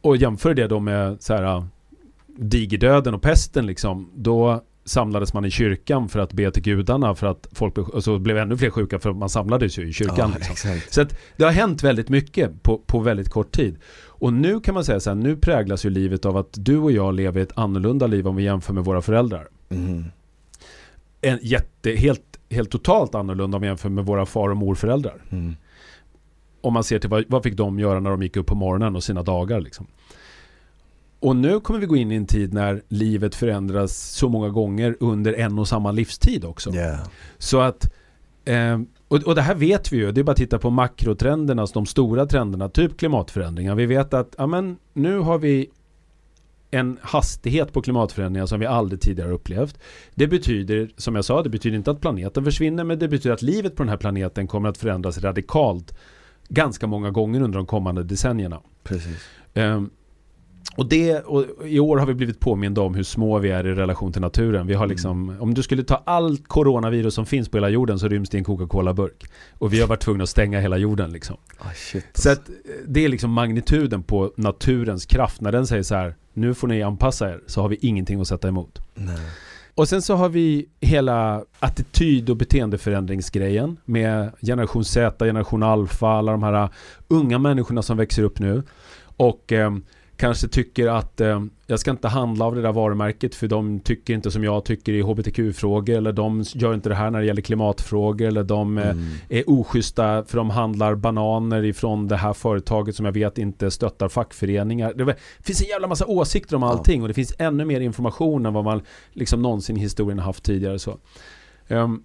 och 0.00 0.16
jämför 0.16 0.54
det 0.54 0.66
då 0.66 0.80
med 0.80 1.22
så 1.22 1.34
här, 1.34 1.64
digerdöden 2.26 3.14
och 3.14 3.22
pesten 3.22 3.66
liksom. 3.66 4.10
Då 4.14 4.62
samlades 4.86 5.34
man 5.34 5.44
i 5.44 5.50
kyrkan 5.50 6.08
för 6.08 6.18
att 6.18 6.32
be 6.32 6.50
till 6.50 6.62
gudarna 6.62 7.14
för 7.14 7.26
att 7.26 7.48
folk 7.52 7.78
och 7.78 8.04
så 8.04 8.18
blev 8.18 8.38
ännu 8.38 8.56
fler 8.56 8.70
sjuka 8.70 8.98
för 8.98 9.12
man 9.12 9.28
samlades 9.28 9.78
ju 9.78 9.88
i 9.88 9.92
kyrkan. 9.92 10.30
Ja, 10.32 10.48
liksom. 10.48 10.80
Så 10.90 11.02
att 11.02 11.18
det 11.36 11.44
har 11.44 11.52
hänt 11.52 11.82
väldigt 11.82 12.08
mycket 12.08 12.62
på, 12.62 12.78
på 12.78 12.98
väldigt 12.98 13.28
kort 13.28 13.52
tid. 13.52 13.76
Och 14.18 14.32
nu 14.32 14.60
kan 14.60 14.74
man 14.74 14.84
säga 14.84 15.00
så 15.00 15.10
här, 15.10 15.14
nu 15.14 15.36
präglas 15.36 15.86
ju 15.86 15.90
livet 15.90 16.26
av 16.26 16.36
att 16.36 16.50
du 16.52 16.78
och 16.78 16.92
jag 16.92 17.14
lever 17.14 17.40
ett 17.40 17.52
annorlunda 17.58 18.06
liv 18.06 18.28
om 18.28 18.36
vi 18.36 18.42
jämför 18.42 18.72
med 18.74 18.84
våra 18.84 19.02
föräldrar. 19.02 19.48
Mm. 19.68 20.04
En 21.20 21.38
jätte, 21.42 21.90
helt, 21.90 22.40
helt 22.50 22.70
totalt 22.70 23.14
annorlunda 23.14 23.56
om 23.56 23.62
vi 23.62 23.68
jämför 23.68 23.88
med 23.88 24.06
våra 24.06 24.26
far 24.26 24.48
och 24.48 24.56
morföräldrar. 24.56 25.22
Mm. 25.30 25.56
Om 26.60 26.72
man 26.72 26.84
ser 26.84 26.98
till 26.98 27.10
vad, 27.10 27.24
vad 27.28 27.42
fick 27.42 27.56
de 27.56 27.78
göra 27.78 28.00
när 28.00 28.10
de 28.10 28.22
gick 28.22 28.36
upp 28.36 28.46
på 28.46 28.54
morgonen 28.54 28.96
och 28.96 29.04
sina 29.04 29.22
dagar 29.22 29.60
liksom. 29.60 29.86
Och 31.20 31.36
nu 31.36 31.60
kommer 31.60 31.80
vi 31.80 31.86
gå 31.86 31.96
in 31.96 32.12
i 32.12 32.14
en 32.14 32.26
tid 32.26 32.54
när 32.54 32.82
livet 32.88 33.34
förändras 33.34 33.96
så 33.96 34.28
många 34.28 34.48
gånger 34.48 34.96
under 35.00 35.32
en 35.32 35.58
och 35.58 35.68
samma 35.68 35.92
livstid 35.92 36.44
också. 36.44 36.74
Yeah. 36.74 36.98
Så 37.38 37.60
att 37.60 37.92
eh, 38.44 38.80
och, 39.08 39.22
och 39.22 39.34
det 39.34 39.42
här 39.42 39.54
vet 39.54 39.92
vi 39.92 39.96
ju, 39.96 40.12
det 40.12 40.20
är 40.20 40.22
bara 40.22 40.32
att 40.32 40.38
titta 40.38 40.58
på 40.58 40.70
makrotrenderna, 40.70 41.66
de 41.74 41.86
stora 41.86 42.26
trenderna, 42.26 42.68
typ 42.68 42.98
klimatförändringar. 42.98 43.74
Vi 43.74 43.86
vet 43.86 44.14
att 44.14 44.34
ja, 44.38 44.46
men, 44.46 44.76
nu 44.92 45.18
har 45.18 45.38
vi 45.38 45.70
en 46.70 46.98
hastighet 47.02 47.72
på 47.72 47.82
klimatförändringar 47.82 48.46
som 48.46 48.60
vi 48.60 48.66
aldrig 48.66 49.00
tidigare 49.00 49.30
upplevt. 49.30 49.78
Det 50.14 50.26
betyder, 50.26 50.90
som 50.96 51.14
jag 51.14 51.24
sa, 51.24 51.42
det 51.42 51.48
betyder 51.48 51.76
inte 51.76 51.90
att 51.90 52.00
planeten 52.00 52.44
försvinner, 52.44 52.84
men 52.84 52.98
det 52.98 53.08
betyder 53.08 53.34
att 53.34 53.42
livet 53.42 53.76
på 53.76 53.82
den 53.82 53.90
här 53.90 53.96
planeten 53.96 54.46
kommer 54.46 54.68
att 54.68 54.78
förändras 54.78 55.18
radikalt 55.18 55.98
ganska 56.48 56.86
många 56.86 57.10
gånger 57.10 57.40
under 57.40 57.58
de 57.58 57.66
kommande 57.66 58.02
decennierna. 58.02 58.60
Precis. 58.82 59.28
Um, 59.54 59.90
och, 60.76 60.88
det, 60.88 61.20
och 61.20 61.44
i 61.64 61.80
år 61.80 61.96
har 61.96 62.06
vi 62.06 62.14
blivit 62.14 62.40
påminda 62.40 62.80
om 62.80 62.94
hur 62.94 63.02
små 63.02 63.38
vi 63.38 63.50
är 63.50 63.66
i 63.66 63.74
relation 63.74 64.12
till 64.12 64.20
naturen. 64.20 64.66
Vi 64.66 64.74
har 64.74 64.84
mm. 64.84 64.90
liksom, 64.90 65.28
mm. 65.28 65.42
Om 65.42 65.54
du 65.54 65.62
skulle 65.62 65.84
ta 65.84 66.02
allt 66.06 66.48
coronavirus 66.48 67.14
som 67.14 67.26
finns 67.26 67.48
på 67.48 67.56
hela 67.56 67.68
jorden 67.68 67.98
så 67.98 68.08
ryms 68.08 68.28
det 68.30 68.36
i 68.36 68.38
en 68.38 68.44
Coca-Cola-burk. 68.44 69.24
Och 69.58 69.72
vi 69.72 69.80
har 69.80 69.88
varit 69.88 70.00
tvungna 70.00 70.22
att 70.22 70.30
stänga 70.30 70.60
hela 70.60 70.76
jorden 70.76 71.12
liksom. 71.12 71.36
Oh, 71.60 71.72
shit, 71.74 72.06
så 72.14 72.30
att, 72.30 72.50
det 72.86 73.04
är 73.04 73.08
liksom 73.08 73.30
magnituden 73.30 74.02
på 74.02 74.32
naturens 74.36 75.06
kraft. 75.06 75.40
När 75.40 75.52
den 75.52 75.66
säger 75.66 75.82
så 75.82 75.94
här, 75.94 76.14
nu 76.32 76.54
får 76.54 76.68
ni 76.68 76.82
anpassa 76.82 77.30
er, 77.30 77.40
så 77.46 77.62
har 77.62 77.68
vi 77.68 77.76
ingenting 77.80 78.20
att 78.20 78.28
sätta 78.28 78.48
emot. 78.48 78.78
Nej. 78.94 79.16
Och 79.74 79.88
sen 79.88 80.02
så 80.02 80.14
har 80.14 80.28
vi 80.28 80.66
hela 80.80 81.44
attityd 81.58 82.30
och 82.30 82.36
beteendeförändringsgrejen 82.36 83.76
med 83.84 84.30
generation 84.42 84.84
Z, 84.84 85.24
generation 85.24 85.62
alfa, 85.62 86.08
alla 86.08 86.32
de 86.32 86.42
här 86.42 86.68
unga 87.08 87.38
människorna 87.38 87.82
som 87.82 87.96
växer 87.96 88.22
upp 88.22 88.38
nu. 88.38 88.62
Och 89.16 89.52
eh, 89.52 89.70
kanske 90.16 90.48
tycker 90.48 90.86
att 90.86 91.20
eh, 91.20 91.44
jag 91.66 91.80
ska 91.80 91.90
inte 91.90 92.08
handla 92.08 92.44
av 92.44 92.54
det 92.54 92.62
där 92.62 92.72
varumärket 92.72 93.34
för 93.34 93.48
de 93.48 93.80
tycker 93.80 94.14
inte 94.14 94.30
som 94.30 94.44
jag 94.44 94.64
tycker 94.64 94.92
i 94.92 95.00
hbtq-frågor 95.00 95.96
eller 95.96 96.12
de 96.12 96.44
gör 96.54 96.74
inte 96.74 96.88
det 96.88 96.94
här 96.94 97.10
när 97.10 97.20
det 97.20 97.26
gäller 97.26 97.42
klimatfrågor 97.42 98.26
eller 98.26 98.44
de 98.44 98.78
eh, 98.78 98.90
mm. 98.90 99.04
är 99.28 99.50
oschyssta 99.50 100.24
för 100.24 100.36
de 100.36 100.50
handlar 100.50 100.94
bananer 100.94 101.64
ifrån 101.64 102.08
det 102.08 102.16
här 102.16 102.32
företaget 102.32 102.96
som 102.96 103.04
jag 103.06 103.12
vet 103.12 103.38
inte 103.38 103.70
stöttar 103.70 104.08
fackföreningar. 104.08 104.94
Det 104.94 105.16
finns 105.42 105.62
en 105.62 105.68
jävla 105.68 105.88
massa 105.88 106.06
åsikter 106.06 106.56
om 106.56 106.62
allting 106.62 106.98
ja. 106.98 107.02
och 107.02 107.08
det 107.08 107.14
finns 107.14 107.34
ännu 107.38 107.64
mer 107.64 107.80
information 107.80 108.46
än 108.46 108.52
vad 108.52 108.64
man 108.64 108.82
liksom 109.12 109.42
någonsin 109.42 109.76
i 109.76 109.80
historien 109.80 110.18
haft 110.18 110.44
tidigare. 110.44 110.78
Så. 110.78 110.98
Um, 111.68 112.02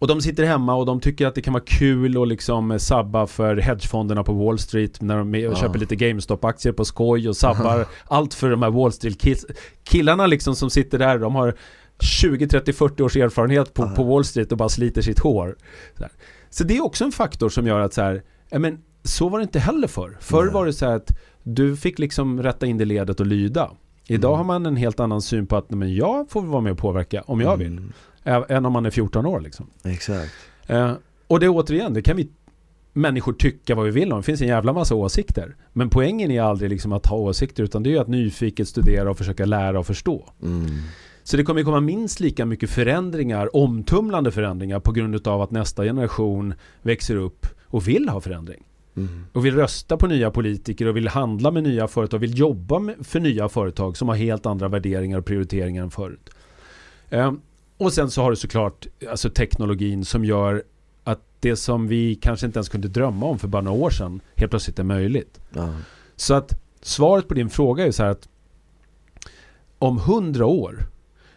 och 0.00 0.06
de 0.06 0.20
sitter 0.20 0.44
hemma 0.44 0.74
och 0.74 0.86
de 0.86 1.00
tycker 1.00 1.26
att 1.26 1.34
det 1.34 1.42
kan 1.42 1.52
vara 1.52 1.64
kul 1.66 2.22
att 2.22 2.28
liksom 2.28 2.78
sabba 2.78 3.26
för 3.26 3.56
hedgefonderna 3.56 4.24
på 4.24 4.32
Wall 4.32 4.58
Street 4.58 5.00
när 5.00 5.18
de 5.18 5.34
ja. 5.34 5.54
köper 5.54 5.78
lite 5.78 5.96
GameStop-aktier 5.96 6.72
på 6.72 6.84
skoj 6.84 7.28
och 7.28 7.36
sabbar 7.36 7.86
allt 8.04 8.34
för 8.34 8.50
de 8.50 8.62
här 8.62 8.70
Wall 8.70 8.92
Street-killarna 8.92 10.26
liksom 10.26 10.56
som 10.56 10.70
sitter 10.70 10.98
där, 10.98 11.18
de 11.18 11.34
har 11.34 11.54
20, 12.00 12.48
30, 12.48 12.72
40 12.72 13.02
års 13.02 13.16
erfarenhet 13.16 13.74
på, 13.74 13.88
på 13.90 14.02
Wall 14.02 14.24
Street 14.24 14.52
och 14.52 14.58
bara 14.58 14.68
sliter 14.68 15.02
sitt 15.02 15.18
hår. 15.18 15.56
Så, 15.98 16.04
så, 16.50 16.64
det 16.64 16.76
är 16.76 16.84
också 16.84 17.04
en 17.04 17.12
faktor 17.12 17.48
som 17.48 17.66
gör 17.66 17.80
att 17.80 17.94
så 17.94 18.02
här, 18.02 18.22
men 18.58 18.78
så 19.02 19.28
var 19.28 19.38
det 19.38 19.42
inte 19.42 19.58
heller 19.58 19.88
förr. 19.88 20.16
Förr 20.20 20.46
var 20.50 20.66
det 20.66 20.72
så 20.72 20.86
här 20.86 20.96
att 20.96 21.10
du 21.42 21.76
fick 21.76 21.98
liksom 21.98 22.42
rätta 22.42 22.66
in 22.66 22.78
det 22.78 22.84
ledet 22.84 23.20
och 23.20 23.26
lyda. 23.26 23.70
Idag 24.06 24.30
Mm. 24.30 24.38
har 24.38 24.44
man 24.44 24.66
en 24.66 24.76
helt 24.76 25.00
annan 25.00 25.22
syn 25.22 25.46
på 25.46 25.56
att 25.56 25.70
men 25.70 25.94
jag 25.94 26.30
får 26.30 26.42
vara 26.42 26.60
med 26.60 26.72
och 26.72 26.78
påverka 26.78 27.22
om 27.26 27.40
jag 27.40 27.56
vill. 27.56 27.66
Mm, 27.66 27.88
Ä- 27.88 27.92
Än 28.24 28.66
om 28.66 28.72
man 28.72 28.86
är 28.86 28.90
14 28.90 29.26
år 29.26 29.40
liksom. 29.40 29.66
exakt. 29.84 30.32
Eh, 30.66 30.92
och 31.26 31.40
det 31.40 31.46
är 31.46 31.50
återigen, 31.50 31.94
det 31.94 32.02
kan 32.02 32.16
vi 32.16 32.28
människor 32.92 33.32
tycka 33.32 33.74
vad 33.74 33.84
vi 33.84 33.90
vill 33.90 34.12
om. 34.12 34.18
Det 34.18 34.22
finns 34.22 34.40
en 34.40 34.48
jävla 34.48 34.72
massa 34.72 34.94
åsikter. 34.94 35.56
Men 35.72 35.90
poängen 35.90 36.30
är 36.30 36.42
aldrig 36.42 36.70
liksom 36.70 36.92
att 36.92 37.06
ha 37.06 37.16
åsikter 37.16 37.62
utan 37.62 37.82
det 37.82 37.94
är 37.94 38.00
att 38.00 38.08
nyfiket 38.08 38.68
studera 38.68 39.10
och 39.10 39.18
försöka 39.18 39.44
lära 39.44 39.78
och 39.78 39.86
förstå. 39.86 40.28
Mm. 40.42 40.66
Så 41.22 41.36
det 41.36 41.44
kommer 41.44 41.62
komma 41.62 41.80
minst 41.80 42.20
lika 42.20 42.46
mycket 42.46 42.70
förändringar, 42.70 43.56
omtumlande 43.56 44.32
förändringar 44.32 44.80
på 44.80 44.92
grund 44.92 45.28
av 45.28 45.42
att 45.42 45.50
nästa 45.50 45.84
generation 45.84 46.54
växer 46.82 47.16
upp 47.16 47.46
och 47.64 47.88
vill 47.88 48.08
ha 48.08 48.20
förändring. 48.20 48.64
Mm. 48.96 49.26
Och 49.32 49.46
vill 49.46 49.54
rösta 49.54 49.96
på 49.96 50.06
nya 50.06 50.30
politiker 50.30 50.86
och 50.86 50.96
vill 50.96 51.08
handla 51.08 51.50
med 51.50 51.62
nya 51.62 51.88
företag, 51.88 52.18
vill 52.18 52.38
jobba 52.38 52.78
med, 52.78 53.06
för 53.06 53.20
nya 53.20 53.48
företag 53.48 53.96
som 53.96 54.08
har 54.08 54.16
helt 54.16 54.46
andra 54.46 54.68
värderingar 54.68 55.18
och 55.18 55.24
prioriteringar 55.24 55.82
än 55.82 55.90
förut. 55.90 56.30
Ehm, 57.10 57.40
och 57.80 57.92
sen 57.92 58.10
så 58.10 58.22
har 58.22 58.30
du 58.30 58.36
såklart 58.36 58.86
alltså 59.10 59.30
teknologin 59.30 60.04
som 60.04 60.24
gör 60.24 60.62
att 61.04 61.20
det 61.40 61.56
som 61.56 61.88
vi 61.88 62.14
kanske 62.14 62.46
inte 62.46 62.58
ens 62.58 62.68
kunde 62.68 62.88
drömma 62.88 63.26
om 63.26 63.38
för 63.38 63.48
bara 63.48 63.62
några 63.62 63.84
år 63.84 63.90
sedan 63.90 64.20
helt 64.36 64.50
plötsligt 64.50 64.78
är 64.78 64.84
möjligt. 64.84 65.40
Ja. 65.50 65.74
Så 66.16 66.34
att 66.34 66.60
svaret 66.80 67.28
på 67.28 67.34
din 67.34 67.50
fråga 67.50 67.86
är 67.86 67.90
så 67.90 68.02
här 68.02 68.10
att 68.10 68.28
om 69.78 69.98
hundra 69.98 70.46
år 70.46 70.86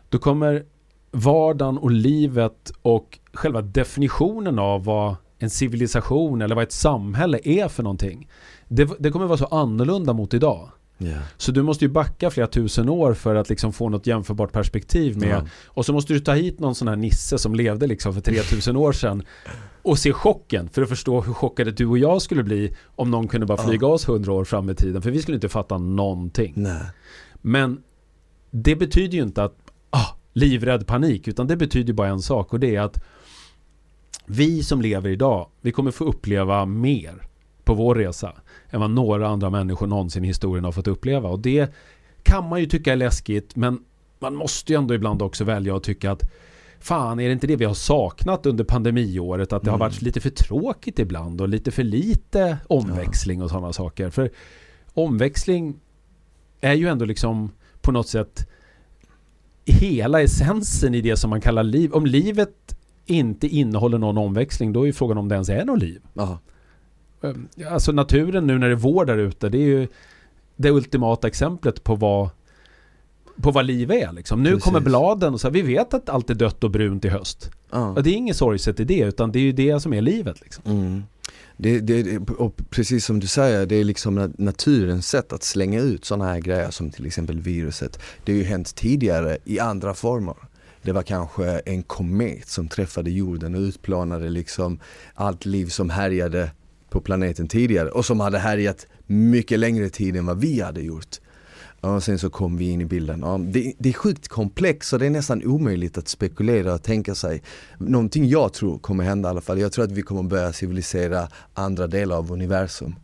då 0.10 0.18
kommer 0.18 0.66
vardagen 1.12 1.78
och 1.78 1.91
livet 1.91 2.72
och 2.82 3.20
själva 3.34 3.62
definitionen 3.62 4.60
av 4.60 4.84
vad 4.86 5.16
en 5.38 5.50
civilisation 5.50 6.41
eller 6.41 6.56
vad 6.56 6.64
ett 6.64 6.72
samhälle 6.72 7.39
är 7.44 7.68
för 7.68 7.84
någonting. 7.84 8.30
Det, 8.68 8.89
det 9.00 9.12
kommer 9.12 9.26
vara 9.26 9.38
så 9.38 9.46
annorlunda 9.46 10.14
mot 10.14 10.34
idag. 10.34 10.70
Ja. 11.06 11.18
Så 11.38 11.51
du 11.51 11.62
måste 11.64 11.86
ju 11.86 11.91
backa 11.91 12.30
flera 12.30 12.47
tusen 12.47 12.89
år 12.89 13.14
för 13.14 13.36
att 13.36 13.49
liksom 13.49 13.74
få 13.74 13.89
något 13.89 14.08
jämförbart 14.08 14.51
perspektiv 14.51 15.18
med. 15.18 15.30
Ja. 15.30 15.45
Och 15.66 15.86
så 15.86 15.93
måste 15.93 16.14
du 16.14 16.20
ta 16.20 16.34
hit 16.34 16.60
någon 16.60 16.76
sån 16.76 16.88
här 16.88 16.95
nisse 16.95 17.38
som 17.38 17.56
levde 17.56 17.88
liksom 17.88 18.14
för 18.14 18.22
3000 18.22 18.76
år 18.76 18.91
sedan 18.91 19.24
och 19.82 19.99
se 19.99 20.14
chocken 20.14 20.70
för 20.70 20.82
att 20.82 20.89
förstå 20.89 21.22
hur 21.22 21.34
chockade 21.34 21.72
du 21.72 21.86
och 21.86 21.97
jag 21.97 22.22
skulle 22.22 22.43
bli 22.43 22.76
om 22.95 23.12
någon 23.12 23.28
kunde 23.28 23.45
bara 23.45 23.58
flyga 23.58 23.88
oss 23.88 24.08
100 24.08 24.34
år 24.34 24.43
fram 24.43 24.70
i 24.70 24.76
tiden. 24.76 25.01
För 25.01 25.12
vi 25.12 25.22
skulle 25.22 25.36
inte 25.36 25.49
fatta 25.49 25.78
någonting. 25.78 26.54
Nej. 26.56 26.82
Men 27.41 27.84
det 28.51 28.76
betyder 28.76 29.18
ju 29.18 29.24
inte 29.24 29.43
att 29.43 29.56
ah, 29.89 30.16
livrädd 30.34 30.88
panik, 30.88 31.28
utan 31.28 31.47
det 31.47 31.58
betyder 31.58 31.93
bara 31.93 32.08
en 32.08 32.22
sak 32.22 32.54
och 32.54 32.60
det 32.60 32.76
är 32.76 32.82
att 32.82 33.04
vi 34.26 34.64
som 34.64 34.82
lever 34.82 35.10
idag, 35.10 35.49
vi 35.62 35.72
kommer 35.72 35.91
få 35.91 36.06
uppleva 36.06 36.66
mer 36.66 37.28
på 37.64 37.74
vår 37.74 37.95
resa 37.95 38.34
än 38.70 38.80
vad 38.80 38.91
några 38.91 39.28
andra 39.28 39.49
människor 39.49 39.88
någonsin 39.88 40.24
i 40.24 40.28
historien 40.28 40.66
har 40.66 40.72
fått 40.72 40.88
uppleva. 40.88 41.30
Och 41.30 41.39
det 41.39 41.74
kan 42.24 42.49
man 42.49 42.59
ju 42.59 42.66
tycka 42.66 42.91
är 42.91 42.95
läskigt, 42.95 43.55
men 43.55 43.80
man 44.20 44.36
måste 44.36 44.74
ju 44.74 44.78
ändå 44.78 44.93
ibland 44.93 45.22
också 45.22 45.43
välja 45.43 45.76
att 45.76 45.84
tycka 45.84 46.11
att 46.11 46.24
Fan, 46.80 47.20
är 47.20 47.28
det 47.28 47.34
inte 47.34 47.47
det 47.47 47.55
vi 47.55 47.66
har 47.66 47.74
saknat 47.74 48.45
under 48.45 48.64
pandemiåret? 48.64 49.53
Att 49.53 49.64
det 49.64 49.72
har 49.72 49.78
Mm. 49.78 49.88
varit 49.88 50.01
lite 50.01 50.20
för 50.22 50.30
tråkigt 50.30 50.99
ibland 50.99 51.41
och 51.41 51.49
lite 51.49 51.72
för 51.72 51.84
lite 51.84 52.57
omväxling 52.68 53.41
och 53.41 53.49
sådana 53.49 53.74
saker. 53.74 54.09
För 54.09 54.30
omväxling 54.93 55.76
är 56.61 56.74
ju 56.74 56.88
ändå 56.88 57.05
liksom 57.05 57.51
på 57.82 57.91
något 57.91 58.07
sätt 58.07 58.49
hela 59.66 60.22
essensen 60.22 60.95
i 60.95 61.01
det 61.01 61.18
som 61.18 61.30
man 61.30 61.41
kallar 61.41 61.64
liv. 61.64 61.91
Om 61.93 62.05
livet 62.05 62.78
inte 63.05 63.47
innehåller 63.47 63.97
någon 63.97 64.18
omväxling, 64.18 64.74
då 64.74 64.82
är 64.82 64.86
ju 64.86 64.93
frågan 64.93 65.18
om 65.18 65.28
det 65.30 65.36
ens 65.36 65.49
är 65.49 65.66
något 65.66 65.80
liv. 65.80 66.01
Ja. 66.14 66.39
Ehm, 67.24 67.47
Alltså 67.69 67.91
naturen 67.91 68.47
nu 68.47 68.57
när 68.57 68.67
det 68.67 68.74
är 68.74 68.78
vår 68.78 69.05
där 69.05 69.17
ute, 69.17 69.49
det 69.49 69.57
är 69.57 69.67
ju 69.67 69.88
det 70.55 70.71
ultimata 70.71 71.28
exemplet 71.28 71.84
på 71.84 71.95
vad 71.95 72.30
på 73.41 73.51
vad 73.51 73.65
liv 73.65 73.91
är 73.91 74.11
liksom. 74.11 74.43
Nu 74.43 74.49
Precis. 74.49 74.63
kommer 74.63 74.80
bladen 74.80 75.34
och 75.34 75.41
så 75.41 75.47
här, 75.47 75.53
vi 75.53 75.61
vet 75.61 75.93
att 75.93 76.09
allt 76.09 76.30
är 76.30 76.36
dött 76.36 76.63
och 76.63 76.71
brunt 76.71 77.05
i 77.05 77.09
höst. 77.09 77.51
Ja. 77.71 77.88
Och 77.88 78.03
det 78.03 78.09
är 78.09 78.13
inget 78.13 78.36
sorgset 78.36 78.80
i 78.80 78.84
det, 78.84 78.99
utan 78.99 79.32
det 79.32 79.39
är 79.39 79.43
ju 79.43 79.51
det 79.51 79.80
som 79.80 79.93
är 79.93 80.01
livet 80.01 80.41
liksom. 80.41 80.63
Mm. 80.65 81.03
Det, 81.57 81.80
det, 81.80 82.17
och 82.38 82.55
precis 82.69 83.05
som 83.05 83.19
du 83.19 83.28
säger, 83.28 83.65
det 83.65 83.76
är 83.76 83.84
liksom 83.84 84.19
nat- 84.19 84.36
naturens 84.38 85.07
sätt 85.07 85.34
att 85.34 85.43
slänga 85.43 85.80
ut 85.82 86.05
sådana 86.05 86.26
här 86.26 86.39
grejer 86.39 86.71
som 86.71 86.91
till 86.91 87.05
exempel 87.05 87.39
viruset. 87.39 87.99
Det 88.24 88.32
har 88.32 88.38
ju 88.38 88.43
hänt 88.43 88.76
tidigare 88.76 89.38
i 89.45 89.59
andra 89.59 89.93
former. 89.93 90.36
Det 90.82 90.91
var 90.91 91.03
kanske 91.03 91.45
en 91.59 91.84
komet 91.84 92.47
som 92.47 92.67
träffade 92.67 93.11
jorden 93.11 93.55
och 93.55 93.61
utplånade 93.61 94.30
liksom 94.30 94.80
allt 95.13 95.45
liv 95.45 95.65
som 95.65 95.89
härjade 95.89 96.49
på 96.94 97.02
planeten 97.02 97.48
tidigare 97.48 97.89
och 97.89 98.06
som 98.06 98.20
hade 98.20 98.39
härjat 98.39 98.88
mycket 99.08 99.60
längre 99.60 99.89
tid 99.89 100.16
än 100.16 100.26
vad 100.26 100.39
vi 100.39 100.62
hade 100.62 100.82
gjort. 100.82 101.20
Och 101.82 102.04
sen 102.04 102.20
så 102.20 102.30
kom 102.30 102.58
vi 102.58 102.70
in 102.70 102.82
i 102.82 102.86
bilden. 102.86 103.20
Ja, 103.24 103.38
det, 103.38 103.74
det 103.78 103.89
är 103.89 103.94
sjukt 103.94 104.28
komplext 104.28 104.94
och 104.94 105.00
det 105.00 105.06
är 105.06 105.10
nästan 105.10 105.44
omöjligt 105.46 105.98
att 105.98 106.08
spekulera 106.08 106.74
och 106.74 106.84
tänka 106.84 107.16
sig. 107.16 107.44
Någonting 107.78 108.28
jag 108.28 108.54
tror 108.54 108.80
kommer 108.80 109.04
hända 109.04 109.30
i 109.30 109.32
alla 109.32 109.41
fall. 109.41 109.60
Jag 109.60 109.72
tror 109.72 109.86
att 109.86 109.91
vi 109.91 110.02
kommer 110.02 110.24
börja 110.24 110.54
civilisera 110.54 111.28
andra 111.54 111.88
delar 111.88 112.16
av 112.16 112.32
universum. 112.32 112.96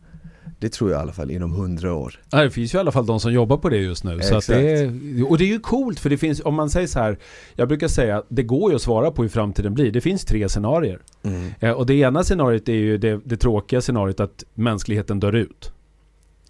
Det 0.60 0.68
tror 0.72 0.90
jag 0.90 0.98
i 0.98 1.02
alla 1.02 1.12
fall 1.12 1.30
inom 1.30 1.52
hundra 1.52 1.94
år. 1.94 2.20
Ja, 2.30 2.42
det 2.42 2.50
finns 2.50 2.74
ju 2.74 2.78
i 2.78 2.80
alla 2.80 2.92
fall 2.92 3.06
de 3.06 3.20
som 3.20 3.32
jobbar 3.32 3.56
på 3.56 3.68
det 3.68 3.76
just 3.76 4.04
nu. 4.04 4.10
Så 4.10 4.16
att 4.16 4.22
Exakt. 4.38 4.46
det 4.48 4.70
är, 4.70 5.30
och 5.30 5.38
det 5.38 5.44
är 5.44 5.48
ju 5.48 5.58
coolt 5.60 6.00
för 6.00 6.10
det 6.10 6.18
finns, 6.18 6.40
om 6.44 6.54
man 6.54 6.70
säger 6.70 6.86
så 6.86 6.98
här, 6.98 7.18
jag 7.54 7.68
brukar 7.68 7.88
säga, 7.88 8.22
det 8.28 8.42
går 8.42 8.70
ju 8.70 8.76
att 8.76 8.82
svara 8.82 9.10
på 9.10 9.22
hur 9.22 9.28
framtiden 9.28 9.74
blir. 9.74 9.90
Det 9.92 10.00
finns 10.00 10.24
tre 10.24 10.48
scenarier. 10.48 10.98
Mm. 11.22 11.50
Eh, 11.60 11.70
Och 11.72 11.86
det 11.86 11.94
ena 11.94 12.24
scenariot 12.24 12.68
är 12.68 12.72
ju 12.72 12.98
det, 12.98 13.20
det 13.24 13.36
tråkiga 13.36 13.80
scenariot 13.80 14.20
att 14.20 14.44
mänskligheten 14.54 15.20
dör 15.20 15.34
ut. 15.34 15.72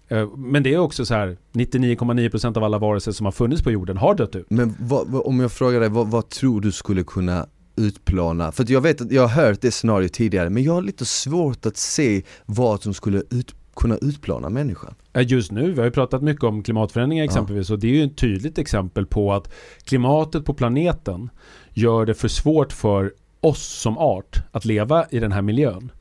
Eh, 0.07 0.27
Men 0.35 0.63
det 0.63 0.73
är 0.73 0.77
också 0.77 1.05
så 1.05 1.13
här, 1.13 1.37
99,9% 1.53 2.57
av 2.57 2.63
alla 2.63 2.77
varelser 2.77 3.11
som 3.11 3.25
har 3.25 3.31
funnits 3.31 3.63
på 3.63 3.71
jorden 3.71 3.97
har 3.97 4.15
dött 4.15 4.35
ut. 4.35 4.45
Men 4.49 4.75
vad, 4.79 5.15
om 5.25 5.39
jag 5.39 5.51
frågar 5.51 5.79
dig, 5.79 5.89
vad, 5.89 6.07
vad 6.07 6.29
tror 6.29 6.61
du 6.61 6.71
skulle 6.71 7.03
kunna 7.03 7.47
utplåna? 7.75 8.51
För 8.51 8.63
att 8.63 8.69
jag 8.69 8.81
vet 8.81 9.01
att 9.01 9.11
jag 9.11 9.21
har 9.27 9.43
hört 9.45 9.61
det 9.61 9.71
scenariot 9.71 10.13
tidigare 10.13 10.49
men 10.49 10.63
jag 10.63 10.73
har 10.73 10.81
lite 10.81 11.05
svårt 11.05 11.65
att 11.65 11.77
se 11.77 12.21
vad 12.45 12.81
som 12.83 12.93
skulle 12.93 13.17
ut, 13.29 13.55
kunna 13.75 13.97
utplåna 13.97 14.49
människan. 14.49 14.95
Just 15.13 15.51
nu, 15.51 15.71
vi 15.71 15.77
har 15.77 15.85
ju 15.85 15.91
pratat 15.91 16.21
mycket 16.21 16.43
om 16.43 16.63
klimatförändringar 16.63 17.23
exempelvis 17.23 17.69
och 17.69 17.79
det 17.79 17.87
är 17.87 17.91
ju 17.91 18.03
ett 18.03 18.17
tydligt 18.17 18.57
exempel 18.57 19.05
på 19.05 19.33
att 19.33 19.53
klimatet 19.83 20.45
på 20.45 20.53
planeten 20.53 21.29
gör 21.73 22.05
det 22.05 22.13
för 22.13 22.27
svårt 22.27 22.73
för 22.73 23.13
oss 23.41 23.63
som 23.63 23.97
art 23.97 24.43
att 24.51 24.65
leva 24.65 25.05
i 25.09 25.19
den 25.19 25.31
här 25.31 25.41
miljön. 25.41 25.91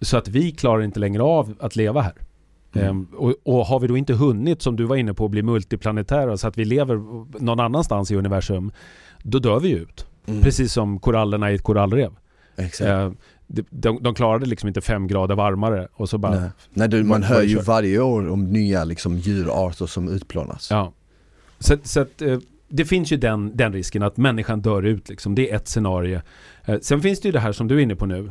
Så 0.00 0.16
att 0.16 0.28
vi 0.28 0.52
klarar 0.52 0.82
inte 0.82 1.00
längre 1.00 1.22
av 1.22 1.54
att 1.60 1.76
leva 1.76 2.00
här. 2.00 2.14
Mm. 2.74 2.88
Ehm, 2.88 3.06
och, 3.16 3.34
och 3.42 3.66
har 3.66 3.80
vi 3.80 3.86
då 3.86 3.96
inte 3.96 4.14
hunnit, 4.14 4.62
som 4.62 4.76
du 4.76 4.84
var 4.84 4.96
inne 4.96 5.14
på, 5.14 5.28
bli 5.28 5.42
multiplanetära 5.42 6.36
så 6.36 6.48
att 6.48 6.58
vi 6.58 6.64
lever 6.64 6.96
någon 7.44 7.60
annanstans 7.60 8.10
i 8.10 8.16
universum, 8.16 8.72
då 9.22 9.38
dör 9.38 9.60
vi 9.60 9.70
ut. 9.70 10.06
Mm. 10.26 10.40
Precis 10.40 10.72
som 10.72 10.98
korallerna 10.98 11.52
i 11.52 11.54
ett 11.54 11.62
korallrev. 11.62 12.12
Exakt. 12.56 12.88
Ehm, 12.88 13.16
de, 13.46 13.64
de, 13.70 14.02
de 14.02 14.14
klarade 14.14 14.46
liksom 14.46 14.68
inte 14.68 14.80
fem 14.80 15.06
grader 15.06 15.34
varmare 15.34 15.88
och 15.92 16.08
så 16.08 16.18
bara... 16.18 16.40
Nej. 16.40 16.50
Nej, 16.70 16.88
det, 16.88 17.04
man 17.04 17.22
hör 17.22 17.42
ju 17.42 17.58
varje 17.58 18.00
år 18.00 18.28
om 18.28 18.44
nya 18.44 18.84
liksom, 18.84 19.18
djurarter 19.18 19.86
som 19.86 20.08
utplånas. 20.08 20.70
Ja. 20.70 20.92
Så, 21.58 21.76
så 21.82 22.00
att, 22.00 22.22
eh, 22.22 22.38
det 22.68 22.84
finns 22.84 23.12
ju 23.12 23.16
den, 23.16 23.56
den 23.56 23.72
risken 23.72 24.02
att 24.02 24.16
människan 24.16 24.60
dör 24.60 24.82
ut 24.82 25.08
liksom. 25.08 25.34
Det 25.34 25.50
är 25.50 25.56
ett 25.56 25.68
scenario. 25.68 26.20
Eh, 26.64 26.78
sen 26.80 27.00
finns 27.00 27.20
det 27.20 27.28
ju 27.28 27.32
det 27.32 27.40
här 27.40 27.52
som 27.52 27.68
du 27.68 27.78
är 27.78 27.80
inne 27.80 27.96
på 27.96 28.06
nu. 28.06 28.30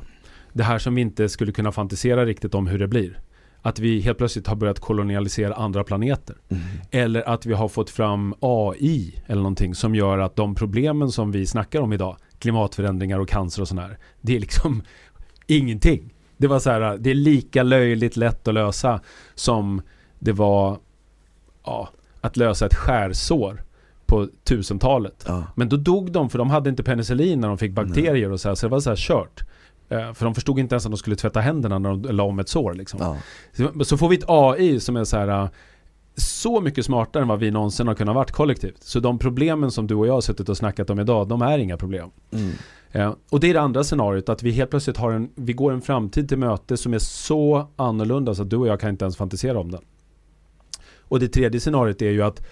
Det 0.53 0.63
här 0.63 0.79
som 0.79 0.95
vi 0.95 1.01
inte 1.01 1.29
skulle 1.29 1.51
kunna 1.51 1.71
fantisera 1.71 2.25
riktigt 2.25 2.55
om 2.55 2.67
hur 2.67 2.79
det 2.79 2.87
blir. 2.87 3.19
Att 3.61 3.79
vi 3.79 3.99
helt 3.99 4.17
plötsligt 4.17 4.47
har 4.47 4.55
börjat 4.55 4.79
kolonialisera 4.79 5.53
andra 5.53 5.83
planeter. 5.83 6.35
Mm. 6.49 6.63
Eller 6.91 7.29
att 7.29 7.45
vi 7.45 7.53
har 7.53 7.67
fått 7.67 7.89
fram 7.89 8.33
AI 8.39 9.23
eller 9.27 9.41
någonting 9.41 9.75
som 9.75 9.95
gör 9.95 10.17
att 10.17 10.35
de 10.35 10.55
problemen 10.55 11.11
som 11.11 11.31
vi 11.31 11.45
snackar 11.45 11.81
om 11.81 11.93
idag, 11.93 12.17
klimatförändringar 12.41 13.19
och 13.19 13.29
cancer 13.29 13.61
och 13.61 13.67
sånt 13.67 13.81
här, 13.81 13.97
det 14.21 14.35
är 14.35 14.39
liksom 14.39 14.83
ingenting. 15.47 16.13
Det 16.37 16.47
var 16.47 16.59
så 16.59 16.69
här, 16.69 16.97
det 16.97 17.09
är 17.09 17.15
lika 17.15 17.63
löjligt 17.63 18.17
lätt 18.17 18.47
att 18.47 18.53
lösa 18.53 18.99
som 19.35 19.81
det 20.19 20.31
var 20.31 20.77
ja, 21.65 21.89
att 22.21 22.37
lösa 22.37 22.65
ett 22.65 22.75
skärsår 22.75 23.63
på 24.05 24.27
1000-talet. 24.45 25.23
Ja. 25.27 25.43
Men 25.55 25.69
då 25.69 25.77
dog 25.77 26.11
de 26.11 26.29
för 26.29 26.37
de 26.37 26.49
hade 26.49 26.69
inte 26.69 26.83
penicillin 26.83 27.39
när 27.41 27.47
de 27.47 27.57
fick 27.57 27.71
bakterier 27.71 28.31
och 28.31 28.39
så 28.39 28.47
här, 28.49 28.55
så 28.55 28.65
det 28.65 28.71
var 28.71 28.79
så 28.79 28.89
här 28.89 28.97
kört. 28.97 29.41
Eh, 29.89 30.13
För 30.13 30.25
de 30.25 30.35
förstod 30.35 30.59
inte 30.59 30.75
ens 30.75 30.85
att 30.85 30.91
de 30.91 30.97
skulle 30.97 31.15
tvätta 31.15 31.39
händerna 31.39 31.79
när 31.79 31.89
de 31.89 32.01
la 32.15 32.23
om 32.23 32.39
ett 32.39 32.49
sår 32.49 32.73
liksom. 32.73 32.99
Ja. 33.03 33.17
Så- 33.53 33.85
Så 33.85 33.97
får 33.97 34.09
vi 34.09 34.17
ett 34.17 34.23
AI 34.27 34.79
som 34.79 34.95
är 34.95 35.03
så 35.03 35.17
här 35.17 35.49
så 36.21 36.61
mycket 36.61 36.85
smartare 36.85 37.23
än 37.23 37.27
vad 37.27 37.39
vi 37.39 37.51
någonsin 37.51 37.87
har 37.87 37.95
kunnat 37.95 38.15
varit 38.15 38.31
kollektivt. 38.31 38.83
Så 38.83 38.99
de 38.99 39.19
problemen 39.19 39.71
som 39.71 39.87
du 39.87 39.95
och 39.95 40.07
jag 40.07 40.13
har 40.13 40.21
suttit 40.21 40.49
och 40.49 40.57
snackat 40.57 40.89
om 40.89 40.99
idag, 40.99 41.27
de 41.27 41.41
är 41.41 41.57
inga 41.57 41.77
problem. 41.77 42.09
Mm. 42.31 42.51
Eh, 42.91 43.13
och 43.29 43.39
det 43.39 43.49
är 43.49 43.53
det 43.53 43.61
andra 43.61 43.83
scenariot, 43.83 44.29
att 44.29 44.43
vi 44.43 44.51
helt 44.51 44.69
plötsligt 44.69 44.97
har 44.97 45.11
en, 45.11 45.29
vi 45.35 45.53
går 45.53 45.71
en 45.71 45.81
framtid 45.81 46.29
till 46.29 46.37
möte 46.37 46.77
som 46.77 46.93
är 46.93 46.99
så 46.99 47.67
annorlunda 47.75 48.35
så 48.35 48.41
att 48.41 48.49
du 48.49 48.57
och 48.57 48.67
jag 48.67 48.79
kan 48.79 48.89
inte 48.89 49.05
ens 49.05 49.17
fantisera 49.17 49.59
om 49.59 49.71
den. 49.71 49.81
Och 50.99 51.19
det 51.19 51.27
tredje 51.27 51.59
scenariot 51.59 52.01
är 52.01 52.11
ju 52.11 52.21
att 52.21 52.45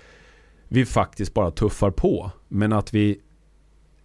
vi 0.68 0.86
faktiskt 0.86 1.34
bara 1.34 1.52
tuffar 1.52 1.92
på, 1.92 2.32
men 2.48 2.74
att 2.74 2.94
vi 2.94 3.20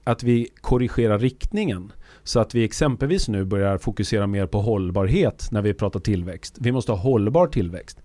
att 0.05 0.23
vi 0.23 0.49
korrigerar 0.61 1.19
riktningen. 1.19 1.93
Så 2.23 2.41
att 2.41 2.55
vi 2.55 2.65
exempelvis 2.65 3.29
nu 3.29 3.45
börjar 3.45 3.79
fokusera 3.79 4.27
mer 4.27 4.47
på 4.47 4.61
hållbarhet 4.61 5.49
när 5.51 5.63
vi 5.63 5.75
pratar 5.75 6.01
tillväxt. 6.01 6.57
Vi 6.61 6.73
måste 6.73 6.93
ha 6.93 6.99
hållbar 6.99 7.47
tillväxt. 7.47 8.03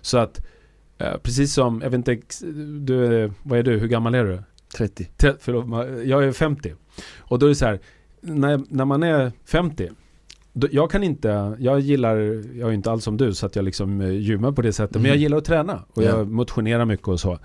Så 0.00 0.18
att 0.18 0.40
precis 1.22 1.52
som, 1.52 1.80
jag 1.82 1.90
vet 1.90 2.08
inte, 2.08 2.20
du, 2.80 3.30
vad 3.42 3.58
är 3.58 3.62
du, 3.62 3.78
hur 3.78 3.88
gammal 3.88 4.14
är 4.14 4.24
du? 4.24 4.42
30. 4.76 5.04
Tre, 5.16 5.32
förlåt, 5.40 5.66
jag 6.04 6.24
är 6.24 6.32
50. 6.32 6.74
Och 7.18 7.38
då 7.38 7.46
är 7.46 7.48
det 7.48 7.54
så 7.54 7.66
här, 7.66 7.80
när, 8.20 8.60
när 8.68 8.84
man 8.84 9.02
är 9.02 9.32
50 9.44 9.90
då, 10.52 10.68
jag 10.70 10.90
kan 10.90 11.02
inte, 11.02 11.56
jag 11.58 11.80
gillar, 11.80 12.16
jag 12.58 12.68
är 12.68 12.72
inte 12.72 12.90
alls 12.90 13.04
som 13.04 13.16
du 13.16 13.34
så 13.34 13.46
att 13.46 13.56
jag 13.56 13.64
liksom 13.64 14.00
eh, 14.00 14.10
gymmar 14.10 14.52
på 14.52 14.62
det 14.62 14.72
sättet. 14.72 14.96
Mm. 14.96 15.02
Men 15.02 15.08
jag 15.08 15.16
mm. 15.16 15.22
gillar 15.22 15.38
att 15.38 15.44
träna 15.44 15.84
och 15.94 16.02
jag 16.02 16.28
motionerar 16.28 16.84
mycket 16.84 17.08
och 17.08 17.20
så. 17.20 17.38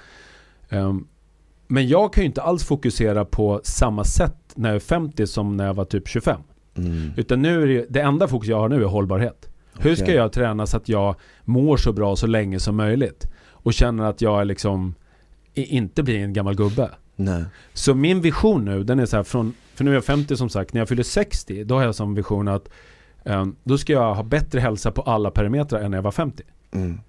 Um, 0.69 1.07
men 1.67 1.87
jag 1.87 2.13
kan 2.13 2.23
ju 2.23 2.27
inte 2.27 2.41
alls 2.41 2.65
fokusera 2.65 3.25
på 3.25 3.61
samma 3.63 4.03
sätt 4.03 4.37
när 4.55 4.69
jag 4.69 4.75
är 4.75 4.79
50 4.79 5.27
som 5.27 5.57
när 5.57 5.65
jag 5.65 5.73
var 5.73 5.85
typ 5.85 6.07
25. 6.07 6.41
Mm. 6.77 7.11
Utan 7.17 7.41
nu 7.41 7.63
är 7.63 7.67
det, 7.67 7.85
det 7.89 8.01
enda 8.01 8.27
fokus 8.27 8.49
jag 8.49 8.59
har 8.59 8.69
nu 8.69 8.81
är 8.81 8.87
hållbarhet. 8.87 9.49
Hur 9.79 9.95
ska 9.95 10.13
jag 10.13 10.31
träna 10.31 10.65
så 10.65 10.77
att 10.77 10.89
jag 10.89 11.15
mår 11.43 11.77
så 11.77 11.93
bra 11.93 12.15
så 12.15 12.27
länge 12.27 12.59
som 12.59 12.75
möjligt? 12.75 13.27
Och 13.67 13.73
känner 13.73 14.03
att 14.03 14.21
jag 14.21 14.47
liksom 14.47 14.95
inte 15.53 16.03
blir 16.03 16.19
en 16.19 16.33
gammal 16.33 16.55
gubbe. 16.55 16.89
Nej. 17.15 17.43
Så 17.73 17.93
min 17.93 18.21
vision 18.21 18.65
nu, 18.65 18.83
den 18.83 18.99
är 18.99 19.05
så 19.05 19.15
här 19.15 19.23
från, 19.23 19.53
för 19.75 19.83
nu 19.83 19.91
är 19.91 19.93
jag 19.93 20.05
50 20.05 20.37
som 20.37 20.49
sagt, 20.49 20.73
när 20.73 20.81
jag 20.81 20.89
fyller 20.89 21.03
60, 21.03 21.63
då 21.63 21.75
har 21.75 21.83
jag 21.83 21.95
som 21.95 22.15
vision 22.15 22.47
att 22.47 22.69
um, 23.23 23.55
då 23.63 23.77
ska 23.77 23.93
jag 23.93 24.15
ha 24.15 24.23
bättre 24.23 24.59
hälsa 24.59 24.91
på 24.91 25.01
alla 25.01 25.31
parametrar 25.31 25.81
än 25.81 25.91
när 25.91 25.97
jag 25.97 26.03
var 26.03 26.11
50. 26.11 26.43
Mm. 26.71 26.99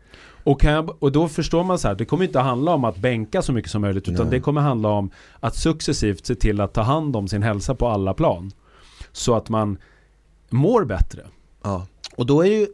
Och, 0.44 0.64
jag, 0.64 1.02
och 1.02 1.12
då 1.12 1.28
förstår 1.28 1.64
man 1.64 1.78
så 1.78 1.88
här, 1.88 1.94
det 1.94 2.04
kommer 2.04 2.24
inte 2.24 2.38
handla 2.38 2.72
om 2.74 2.84
att 2.84 2.96
bänka 2.96 3.42
så 3.42 3.52
mycket 3.52 3.70
som 3.70 3.80
möjligt 3.80 4.08
utan 4.08 4.26
Nej. 4.26 4.30
det 4.30 4.40
kommer 4.40 4.60
handla 4.60 4.88
om 4.88 5.10
att 5.40 5.56
successivt 5.56 6.26
se 6.26 6.34
till 6.34 6.60
att 6.60 6.72
ta 6.72 6.82
hand 6.82 7.16
om 7.16 7.28
sin 7.28 7.42
hälsa 7.42 7.74
på 7.74 7.88
alla 7.88 8.14
plan. 8.14 8.50
Så 9.12 9.34
att 9.34 9.48
man 9.48 9.78
mår 10.50 10.84
bättre. 10.84 11.22
Ja. 11.62 11.86
Och 12.18 12.26
då 12.26 12.42
är 12.42 12.46
ju 12.46 12.66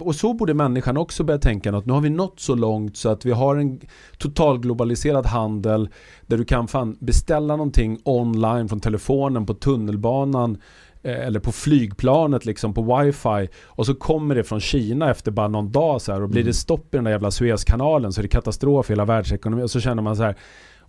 och 0.00 0.14
så 0.14 0.34
borde 0.34 0.54
människan 0.54 0.96
också 0.96 1.24
börja 1.24 1.38
tänka 1.38 1.76
att 1.76 1.86
nu 1.86 1.92
har 1.92 2.00
vi 2.00 2.10
nått 2.10 2.40
så 2.40 2.54
långt 2.54 2.96
så 2.96 3.08
att 3.08 3.26
vi 3.26 3.30
har 3.30 3.56
en 3.56 3.80
total 4.18 4.58
globaliserad 4.58 5.26
handel 5.26 5.88
där 6.26 6.38
du 6.38 6.44
kan 6.44 6.68
fan 6.68 6.96
beställa 7.00 7.56
någonting 7.56 7.98
online 8.04 8.68
från 8.68 8.80
telefonen 8.80 9.46
på 9.46 9.54
tunnelbanan 9.54 10.58
Eh, 11.04 11.26
eller 11.26 11.40
på 11.40 11.52
flygplanet 11.52 12.44
liksom 12.44 12.74
på 12.74 12.96
wifi. 12.96 13.48
Och 13.64 13.86
så 13.86 13.94
kommer 13.94 14.34
det 14.34 14.44
från 14.44 14.60
Kina 14.60 15.10
efter 15.10 15.30
bara 15.30 15.48
någon 15.48 15.72
dag 15.72 16.02
så 16.02 16.12
här 16.12 16.22
och 16.22 16.28
blir 16.28 16.40
mm. 16.40 16.50
det 16.50 16.54
stopp 16.54 16.94
i 16.94 16.96
den 16.96 17.04
där 17.04 17.10
jävla 17.10 17.30
Suezkanalen 17.30 18.12
så 18.12 18.20
är 18.20 18.22
det 18.22 18.28
katastrof 18.28 18.90
i 18.90 18.92
hela 18.92 19.04
världsekonomin. 19.04 19.64
Och 19.64 19.70
så 19.70 19.80
känner 19.80 20.02
man 20.02 20.16
så 20.16 20.22
här 20.22 20.36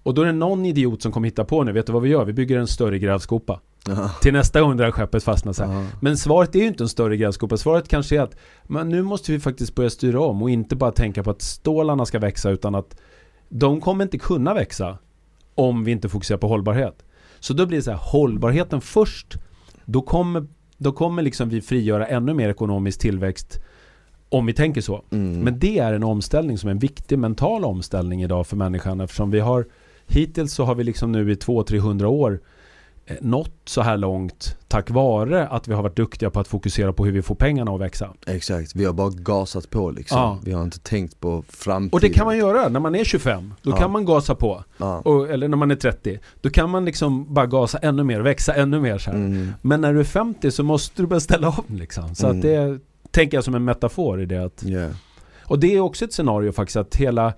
och 0.03 0.13
då 0.13 0.21
är 0.21 0.25
det 0.25 0.31
någon 0.31 0.65
idiot 0.65 1.01
som 1.01 1.11
kommer 1.11 1.27
hitta 1.27 1.45
på 1.45 1.63
nu, 1.63 1.71
vet 1.71 1.87
du 1.87 1.93
vad 1.93 2.01
vi 2.01 2.09
gör? 2.09 2.25
Vi 2.25 2.33
bygger 2.33 2.57
en 2.59 2.67
större 2.67 2.99
grävskopa. 2.99 3.59
Aha. 3.89 4.09
Till 4.21 4.33
nästa 4.33 4.61
gång 4.61 4.77
det 4.77 4.83
här 4.83 4.91
skeppet 4.91 5.23
fastnar 5.23 5.53
så 5.53 5.63
här. 5.63 5.85
Men 6.01 6.17
svaret 6.17 6.55
är 6.55 6.59
ju 6.59 6.67
inte 6.67 6.83
en 6.83 6.89
större 6.89 7.17
grävskopa. 7.17 7.57
Svaret 7.57 7.87
kanske 7.87 8.17
är 8.17 8.21
att 8.21 8.35
men 8.63 8.89
nu 8.89 9.01
måste 9.01 9.31
vi 9.31 9.39
faktiskt 9.39 9.75
börja 9.75 9.89
styra 9.89 10.21
om 10.21 10.41
och 10.41 10.49
inte 10.49 10.75
bara 10.75 10.91
tänka 10.91 11.23
på 11.23 11.29
att 11.29 11.41
stålarna 11.41 12.05
ska 12.05 12.19
växa 12.19 12.49
utan 12.49 12.75
att 12.75 12.95
de 13.49 13.81
kommer 13.81 14.03
inte 14.03 14.17
kunna 14.17 14.53
växa 14.53 14.97
om 15.55 15.83
vi 15.83 15.91
inte 15.91 16.09
fokuserar 16.09 16.37
på 16.37 16.47
hållbarhet. 16.47 17.05
Så 17.39 17.53
då 17.53 17.65
blir 17.65 17.77
det 17.77 17.83
så 17.83 17.91
här, 17.91 17.99
hållbarheten 18.01 18.81
först 18.81 19.37
då 19.85 20.01
kommer, 20.01 20.47
då 20.77 20.91
kommer 20.91 21.21
liksom 21.21 21.49
vi 21.49 21.61
frigöra 21.61 22.07
ännu 22.07 22.33
mer 22.33 22.49
ekonomisk 22.49 22.99
tillväxt 22.99 23.59
om 24.29 24.45
vi 24.45 24.53
tänker 24.53 24.81
så. 24.81 25.03
Mm. 25.11 25.39
Men 25.39 25.59
det 25.59 25.79
är 25.79 25.93
en 25.93 26.03
omställning 26.03 26.57
som 26.57 26.67
är 26.67 26.71
en 26.71 26.79
viktig 26.79 27.19
mental 27.19 27.65
omställning 27.65 28.23
idag 28.23 28.47
för 28.47 28.55
människan 28.55 29.01
eftersom 29.01 29.31
vi 29.31 29.39
har 29.39 29.65
hittills 30.13 30.53
så 30.53 30.63
har 30.63 30.75
vi 30.75 30.83
liksom 30.83 31.11
nu 31.11 31.31
i 31.31 31.35
200-300 31.35 32.05
år 32.05 32.39
Eh, 33.05 33.15
nått 33.21 33.51
så 33.65 33.81
här 33.81 33.97
långt 33.97 34.57
tack 34.67 34.89
vare 34.89 35.47
att 35.47 35.67
vi 35.67 35.73
har 35.73 35.83
varit 35.83 35.95
duktiga 35.95 36.29
på 36.29 36.39
att 36.39 36.47
fokusera 36.47 36.93
på 36.93 37.05
hur 37.05 37.11
vi 37.11 37.21
får 37.21 37.35
pengarna 37.35 37.71
att 37.71 37.81
växa. 37.81 38.13
Exakt, 38.27 38.75
vi 38.75 38.85
har 38.85 38.93
bara 38.93 39.09
gasat 39.09 39.69
på 39.69 39.91
liksom. 39.91 40.17
Ja. 40.17 40.39
Vi 40.43 40.51
har 40.51 40.63
inte 40.63 40.79
tänkt 40.79 41.19
på 41.19 41.43
framtiden. 41.49 41.93
Och 41.93 41.99
det 41.99 42.09
kan 42.09 42.25
man 42.25 42.37
göra 42.37 42.69
när 42.69 42.79
man 42.79 42.95
är 42.95 43.03
25. 43.03 43.53
Då 43.61 43.71
ja. 43.71 43.75
kan 43.75 43.91
man 43.91 44.05
gasa 44.05 44.35
på. 44.35 44.63
Ja. 44.77 44.99
Och, 44.99 45.29
eller 45.29 45.47
när 45.47 45.57
man 45.57 45.71
är 45.71 45.75
30. 45.75 46.19
Då 46.41 46.49
kan 46.49 46.69
man 46.69 46.85
liksom 46.85 47.33
bara 47.33 47.45
gasa 47.45 47.77
ännu 47.77 48.03
mer, 48.03 48.19
växa 48.19 48.53
ännu 48.53 48.79
mer 48.79 48.97
så 48.97 49.11
mm. 49.11 49.53
Men 49.61 49.81
när 49.81 49.93
du 49.93 49.99
är 49.99 50.03
50 50.03 50.51
så 50.51 50.63
måste 50.63 51.01
du 51.01 51.07
börja 51.07 51.19
ställa 51.19 51.49
om 51.49 51.77
liksom. 51.77 52.15
Så 52.15 52.27
mm. 52.27 52.37
att 52.37 52.41
det 52.41 52.79
tänker 53.11 53.37
jag 53.37 53.43
som 53.43 53.55
en 53.55 53.65
metafor 53.65 54.21
i 54.21 54.25
det 54.25 54.45
att 54.45 54.63
yeah. 54.65 54.91
Och 55.45 55.59
det 55.59 55.75
är 55.75 55.79
också 55.79 56.05
ett 56.05 56.13
scenario 56.13 56.51
faktiskt 56.51 56.77
att 56.77 56.95
hela 56.95 57.33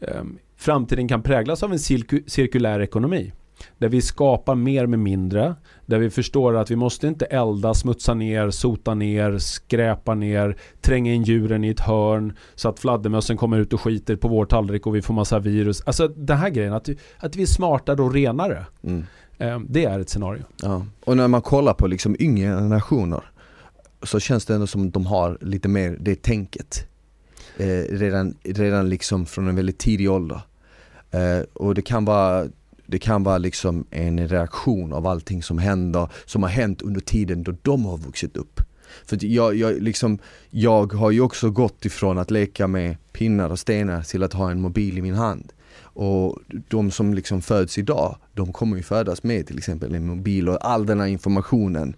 um, 0.00 0.38
framtiden 0.56 1.08
kan 1.08 1.22
präglas 1.22 1.62
av 1.62 1.72
en 1.72 1.78
cirkulär 1.78 2.80
ekonomi. 2.80 3.32
Där 3.78 3.88
vi 3.88 4.02
skapar 4.02 4.54
mer 4.54 4.86
med 4.86 4.98
mindre. 4.98 5.54
Där 5.86 5.98
vi 5.98 6.10
förstår 6.10 6.56
att 6.56 6.70
vi 6.70 6.76
måste 6.76 7.06
inte 7.06 7.24
elda, 7.24 7.74
smutsa 7.74 8.14
ner, 8.14 8.50
sota 8.50 8.94
ner, 8.94 9.38
skräpa 9.38 10.14
ner, 10.14 10.56
tränga 10.80 11.14
in 11.14 11.22
djuren 11.22 11.64
i 11.64 11.68
ett 11.68 11.80
hörn 11.80 12.36
så 12.54 12.68
att 12.68 12.78
fladdermössen 12.78 13.36
kommer 13.36 13.58
ut 13.58 13.72
och 13.72 13.80
skiter 13.80 14.16
på 14.16 14.28
vår 14.28 14.44
tallrik 14.44 14.86
och 14.86 14.94
vi 14.96 15.02
får 15.02 15.14
massa 15.14 15.38
virus. 15.38 15.82
Alltså 15.86 16.08
den 16.08 16.36
här 16.36 16.50
grejen, 16.50 16.72
att, 16.72 16.88
att 17.18 17.36
vi 17.36 17.42
är 17.42 17.46
smartare 17.46 18.02
och 18.02 18.12
renare. 18.12 18.66
Mm. 18.82 19.04
Eh, 19.38 19.60
det 19.68 19.84
är 19.84 19.98
ett 19.98 20.10
scenario. 20.10 20.42
Ja. 20.62 20.86
Och 21.04 21.16
när 21.16 21.28
man 21.28 21.42
kollar 21.42 21.74
på 21.74 21.86
liksom 21.86 22.16
yngre 22.18 22.48
generationer 22.48 23.24
så 24.02 24.20
känns 24.20 24.46
det 24.46 24.54
ändå 24.54 24.66
som 24.66 24.86
att 24.86 24.94
de 24.94 25.06
har 25.06 25.38
lite 25.40 25.68
mer 25.68 25.96
det 26.00 26.22
tänket. 26.22 26.86
Eh, 27.56 27.96
redan, 27.96 28.34
redan 28.44 28.88
liksom 28.88 29.26
från 29.26 29.48
en 29.48 29.56
väldigt 29.56 29.78
tidig 29.78 30.10
ålder. 30.10 30.40
Eh, 31.10 31.40
och 31.52 31.74
det 31.74 31.82
kan 31.82 32.04
vara 32.04 32.46
det 32.86 32.98
kan 32.98 33.22
vara 33.22 33.38
liksom 33.38 33.86
en 33.90 34.28
reaktion 34.28 34.92
av 34.92 35.06
allting 35.06 35.42
som 35.42 35.58
händer, 35.58 36.08
som 36.24 36.42
har 36.42 36.50
hänt 36.50 36.82
under 36.82 37.00
tiden 37.00 37.42
då 37.42 37.54
de 37.62 37.84
har 37.84 37.96
vuxit 37.98 38.36
upp. 38.36 38.60
För 39.04 39.24
jag, 39.24 39.54
jag, 39.54 39.82
liksom, 39.82 40.18
jag 40.50 40.92
har 40.92 41.10
ju 41.10 41.20
också 41.20 41.50
gått 41.50 41.84
ifrån 41.84 42.18
att 42.18 42.30
leka 42.30 42.66
med 42.66 42.96
pinnar 43.12 43.50
och 43.50 43.58
stenar 43.58 44.02
till 44.02 44.22
att 44.22 44.32
ha 44.32 44.50
en 44.50 44.60
mobil 44.60 44.98
i 44.98 45.02
min 45.02 45.14
hand. 45.14 45.52
Och 45.78 46.38
de 46.68 46.90
som 46.90 47.14
liksom 47.14 47.42
föds 47.42 47.78
idag, 47.78 48.16
de 48.32 48.52
kommer 48.52 48.76
ju 48.76 48.82
födas 48.82 49.22
med 49.22 49.46
till 49.46 49.58
exempel 49.58 49.94
en 49.94 50.06
mobil 50.06 50.48
och 50.48 50.66
all 50.66 50.86
den 50.86 51.00
här 51.00 51.06
informationen 51.06 51.96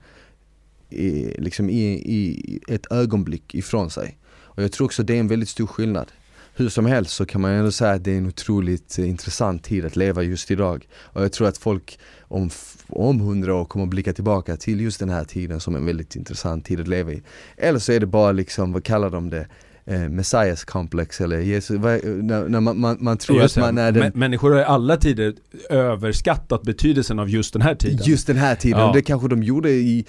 i, 0.90 1.34
liksom 1.38 1.70
i, 1.70 1.92
i 1.92 2.60
ett 2.68 2.92
ögonblick 2.92 3.54
ifrån 3.54 3.90
sig. 3.90 4.17
Och 4.58 4.64
jag 4.64 4.72
tror 4.72 4.84
också 4.84 5.02
det 5.02 5.14
är 5.14 5.20
en 5.20 5.28
väldigt 5.28 5.48
stor 5.48 5.66
skillnad 5.66 6.12
hur 6.58 6.68
som 6.68 6.86
helst 6.86 7.14
så 7.14 7.26
kan 7.26 7.40
man 7.40 7.50
ändå 7.50 7.72
säga 7.72 7.90
att 7.92 8.04
det 8.04 8.12
är 8.12 8.18
en 8.18 8.26
otroligt 8.26 8.98
intressant 8.98 9.64
tid 9.64 9.84
att 9.84 9.96
leva 9.96 10.22
just 10.22 10.50
idag. 10.50 10.88
Och 10.94 11.22
jag 11.22 11.32
tror 11.32 11.48
att 11.48 11.58
folk 11.58 11.98
om, 12.20 12.50
om 12.88 13.20
hundra 13.20 13.54
år 13.54 13.64
kommer 13.64 13.84
att 13.84 13.90
blicka 13.90 14.12
tillbaka 14.12 14.56
till 14.56 14.80
just 14.80 15.00
den 15.00 15.08
här 15.08 15.24
tiden 15.24 15.60
som 15.60 15.76
en 15.76 15.86
väldigt 15.86 16.16
intressant 16.16 16.64
tid 16.64 16.80
att 16.80 16.88
leva 16.88 17.12
i. 17.12 17.22
Eller 17.56 17.78
så 17.78 17.92
är 17.92 18.00
det 18.00 18.06
bara 18.06 18.32
liksom, 18.32 18.72
vad 18.72 18.84
kallar 18.84 19.10
de 19.10 19.30
det? 19.30 19.46
Eh, 19.84 20.08
Messias 20.08 20.64
complex 20.64 21.20
eller 21.20 21.38
Jesus, 21.38 21.80
när, 21.80 22.48
när 22.48 22.60
man, 22.60 22.80
man, 22.80 22.96
man, 23.00 23.18
tror 23.18 23.42
att 23.42 23.56
man 23.56 23.78
är 23.78 23.92
den... 23.92 24.12
Människor 24.14 24.50
har 24.50 24.60
i 24.60 24.64
alla 24.64 24.96
tider 24.96 25.34
överskattat 25.70 26.62
betydelsen 26.62 27.18
av 27.18 27.28
just 27.28 27.52
den 27.52 27.62
här 27.62 27.74
tiden. 27.74 28.00
Just 28.04 28.26
den 28.26 28.36
här 28.36 28.54
tiden, 28.54 28.80
ja. 28.80 28.92
det 28.94 29.02
kanske 29.02 29.28
de 29.28 29.42
gjorde 29.42 29.70
i, 29.70 30.04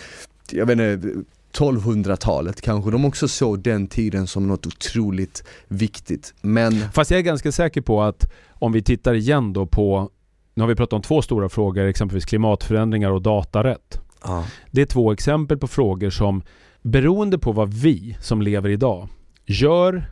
jag 0.51 0.65
vet 0.65 0.79
inte 0.79 1.23
1200-talet 1.53 2.61
kanske 2.61 2.91
de 2.91 3.05
också 3.05 3.27
såg 3.27 3.59
den 3.59 3.87
tiden 3.87 4.27
som 4.27 4.47
något 4.47 4.65
otroligt 4.67 5.43
viktigt. 5.67 6.33
Men... 6.41 6.73
Fast 6.93 7.11
jag 7.11 7.17
är 7.17 7.23
ganska 7.23 7.51
säker 7.51 7.81
på 7.81 8.01
att 8.01 8.31
om 8.49 8.71
vi 8.71 8.81
tittar 8.81 9.13
igen 9.13 9.53
då 9.53 9.65
på, 9.65 10.09
nu 10.53 10.63
har 10.63 10.67
vi 10.67 10.75
pratat 10.75 10.93
om 10.93 11.01
två 11.01 11.21
stora 11.21 11.49
frågor, 11.49 11.85
exempelvis 11.85 12.25
klimatförändringar 12.25 13.11
och 13.11 13.21
datarätt. 13.21 14.01
Ja. 14.23 14.45
Det 14.71 14.81
är 14.81 14.85
två 14.85 15.11
exempel 15.11 15.57
på 15.57 15.67
frågor 15.67 16.09
som 16.09 16.41
beroende 16.81 17.39
på 17.39 17.51
vad 17.51 17.73
vi 17.73 18.17
som 18.21 18.41
lever 18.41 18.69
idag 18.69 19.07
gör 19.45 20.09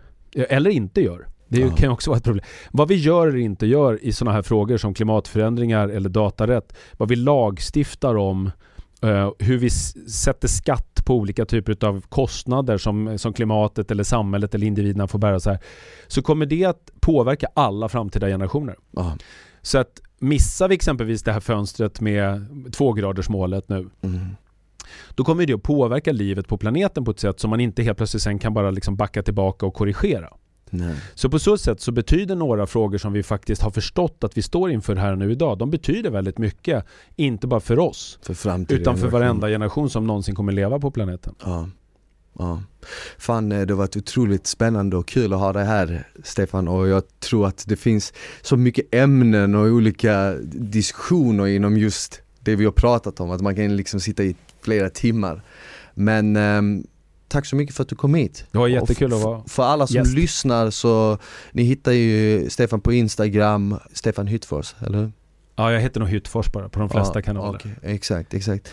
eller 0.49 0.69
inte 0.69 1.01
gör. 1.01 1.27
Det 1.47 1.59
ja. 1.59 1.75
kan 1.75 1.91
också 1.91 2.09
vara 2.09 2.17
ett 2.17 2.23
problem. 2.23 2.45
Vad 2.71 2.87
vi 2.87 2.95
gör 2.95 3.27
eller 3.27 3.37
inte 3.37 3.65
gör 3.65 4.03
i 4.03 4.13
sådana 4.13 4.35
här 4.35 4.41
frågor 4.41 4.77
som 4.77 4.93
klimatförändringar 4.93 5.89
eller 5.89 6.09
datarätt, 6.09 6.73
vad 6.97 7.09
vi 7.09 7.15
lagstiftar 7.15 8.15
om, 8.15 8.51
uh, 9.03 9.31
hur 9.39 9.57
vi 9.57 9.69
sätter 9.69 10.47
skatt 10.47 10.96
på 11.07 11.15
olika 11.15 11.45
typer 11.45 11.85
av 11.85 12.01
kostnader 12.01 12.77
som, 12.77 13.17
som 13.17 13.33
klimatet 13.33 13.91
eller 13.91 14.03
samhället 14.03 14.55
eller 14.55 14.67
individerna 14.67 15.07
får 15.07 15.19
bära 15.19 15.39
så 15.39 15.49
här. 15.49 15.59
Så 16.07 16.21
kommer 16.21 16.45
det 16.45 16.65
att 16.65 16.91
påverka 16.99 17.47
alla 17.53 17.89
framtida 17.89 18.27
generationer. 18.27 18.75
Aha. 18.97 19.17
Så 19.61 19.77
att 19.77 20.01
missar 20.19 20.67
vi 20.67 20.75
exempelvis 20.75 21.23
det 21.23 21.31
här 21.31 21.39
fönstret 21.39 22.01
med 22.01 22.45
tvågradersmålet 22.73 23.69
nu 23.69 23.89
mm. 24.01 24.35
Då 25.15 25.23
kommer 25.23 25.45
det 25.45 25.53
att 25.53 25.63
påverka 25.63 26.11
livet 26.11 26.47
på 26.47 26.57
planeten 26.57 27.05
på 27.05 27.11
ett 27.11 27.19
sätt 27.19 27.39
som 27.39 27.49
man 27.49 27.59
inte 27.59 27.83
helt 27.83 27.97
plötsligt 27.97 28.23
sen 28.23 28.39
kan 28.39 28.53
bara 28.53 28.71
liksom 28.71 28.95
backa 28.95 29.23
tillbaka 29.23 29.65
och 29.65 29.73
korrigera. 29.73 30.29
Nej. 30.69 30.95
Så 31.15 31.29
på 31.29 31.39
så 31.39 31.57
sätt 31.57 31.81
så 31.81 31.91
betyder 31.91 32.35
några 32.35 32.67
frågor 32.67 32.97
som 32.97 33.13
vi 33.13 33.23
faktiskt 33.23 33.61
har 33.61 33.71
förstått 33.71 34.23
att 34.23 34.37
vi 34.37 34.41
står 34.41 34.71
inför 34.71 34.95
här 34.95 35.15
nu 35.15 35.31
idag, 35.31 35.57
de 35.57 35.71
betyder 35.71 36.09
väldigt 36.09 36.37
mycket. 36.37 36.85
Inte 37.15 37.47
bara 37.47 37.59
för 37.59 37.79
oss, 37.79 38.19
för 38.21 38.73
utan 38.73 38.97
för 38.97 39.07
varenda 39.07 39.47
generation 39.47 39.89
som 39.89 40.07
någonsin 40.07 40.35
kommer 40.35 40.51
leva 40.51 40.79
på 40.79 40.91
planeten. 40.91 41.35
Ja. 41.43 41.69
Ja. 42.39 42.63
Fan, 43.17 43.51
eh, 43.51 43.61
det 43.61 43.73
har 43.73 43.77
varit 43.77 43.97
otroligt 43.97 44.47
spännande 44.47 44.97
och 44.97 45.07
kul 45.07 45.33
att 45.33 45.39
ha 45.39 45.53
dig 45.53 45.65
här 45.65 46.07
Stefan 46.23 46.67
och 46.67 46.87
jag 46.87 47.19
tror 47.19 47.47
att 47.47 47.63
det 47.67 47.75
finns 47.75 48.13
så 48.41 48.57
mycket 48.57 48.95
ämnen 48.95 49.55
och 49.55 49.65
olika 49.65 50.33
diskussioner 50.51 51.47
inom 51.47 51.77
just 51.77 52.21
det 52.39 52.55
vi 52.55 52.65
har 52.65 52.71
pratat 52.71 53.19
om, 53.19 53.31
att 53.31 53.41
man 53.41 53.55
kan 53.55 53.75
liksom 53.75 53.99
sitta 53.99 54.23
i 54.23 54.35
flera 54.61 54.89
timmar. 54.89 55.41
Men 55.93 56.35
ehm, 56.35 56.83
tack 57.27 57.45
så 57.45 57.55
mycket 57.55 57.75
för 57.75 57.83
att 57.83 57.89
du 57.89 57.95
kom 57.95 58.13
hit. 58.15 58.45
Det 58.51 58.57
var 58.57 58.67
jättekul 58.67 59.13
att 59.13 59.21
vara 59.21 59.43
För 59.47 59.63
alla 59.63 59.87
som 59.87 59.95
gäst. 59.95 60.13
lyssnar 60.15 60.69
så, 60.69 61.17
ni 61.51 61.63
hittar 61.63 61.91
ju 61.91 62.49
Stefan 62.49 62.81
på 62.81 62.93
Instagram, 62.93 63.79
Stefan 63.93 64.27
Hyttfors, 64.27 64.75
eller 64.85 64.97
hur? 64.97 65.11
Ja, 65.55 65.71
jag 65.71 65.81
heter 65.81 65.99
nog 65.99 66.09
Hyttfors 66.09 66.51
bara 66.51 66.69
på 66.69 66.79
de 66.79 66.89
flesta 66.89 67.19
Ja, 67.19 67.21
kanaler. 67.21 67.59
okej, 67.59 67.71
exakt, 67.83 68.33
exakt. 68.33 68.69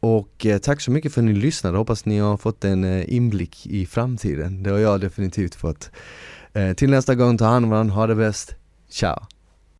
Och 0.00 0.46
eh, 0.46 0.58
tack 0.58 0.80
så 0.80 0.90
mycket 0.90 1.12
för 1.14 1.20
att 1.20 1.24
ni 1.24 1.32
lyssnade, 1.32 1.78
hoppas 1.78 2.04
ni 2.04 2.18
har 2.18 2.36
fått 2.36 2.64
en 2.64 2.84
eh, 2.84 3.14
inblick 3.14 3.66
i 3.66 3.86
framtiden. 3.86 4.62
Det 4.62 4.70
har 4.70 4.78
jag 4.78 5.00
definitivt 5.00 5.54
fått. 5.54 5.90
Eh, 6.52 6.72
till 6.72 6.90
nästa 6.90 7.14
gång, 7.14 7.38
ta 7.38 7.44
hand 7.44 7.64
om 7.64 7.70
varandra, 7.70 7.94
ha 7.94 8.06
det 8.06 8.14
bäst. 8.14 8.54
Ciao! 8.90 9.26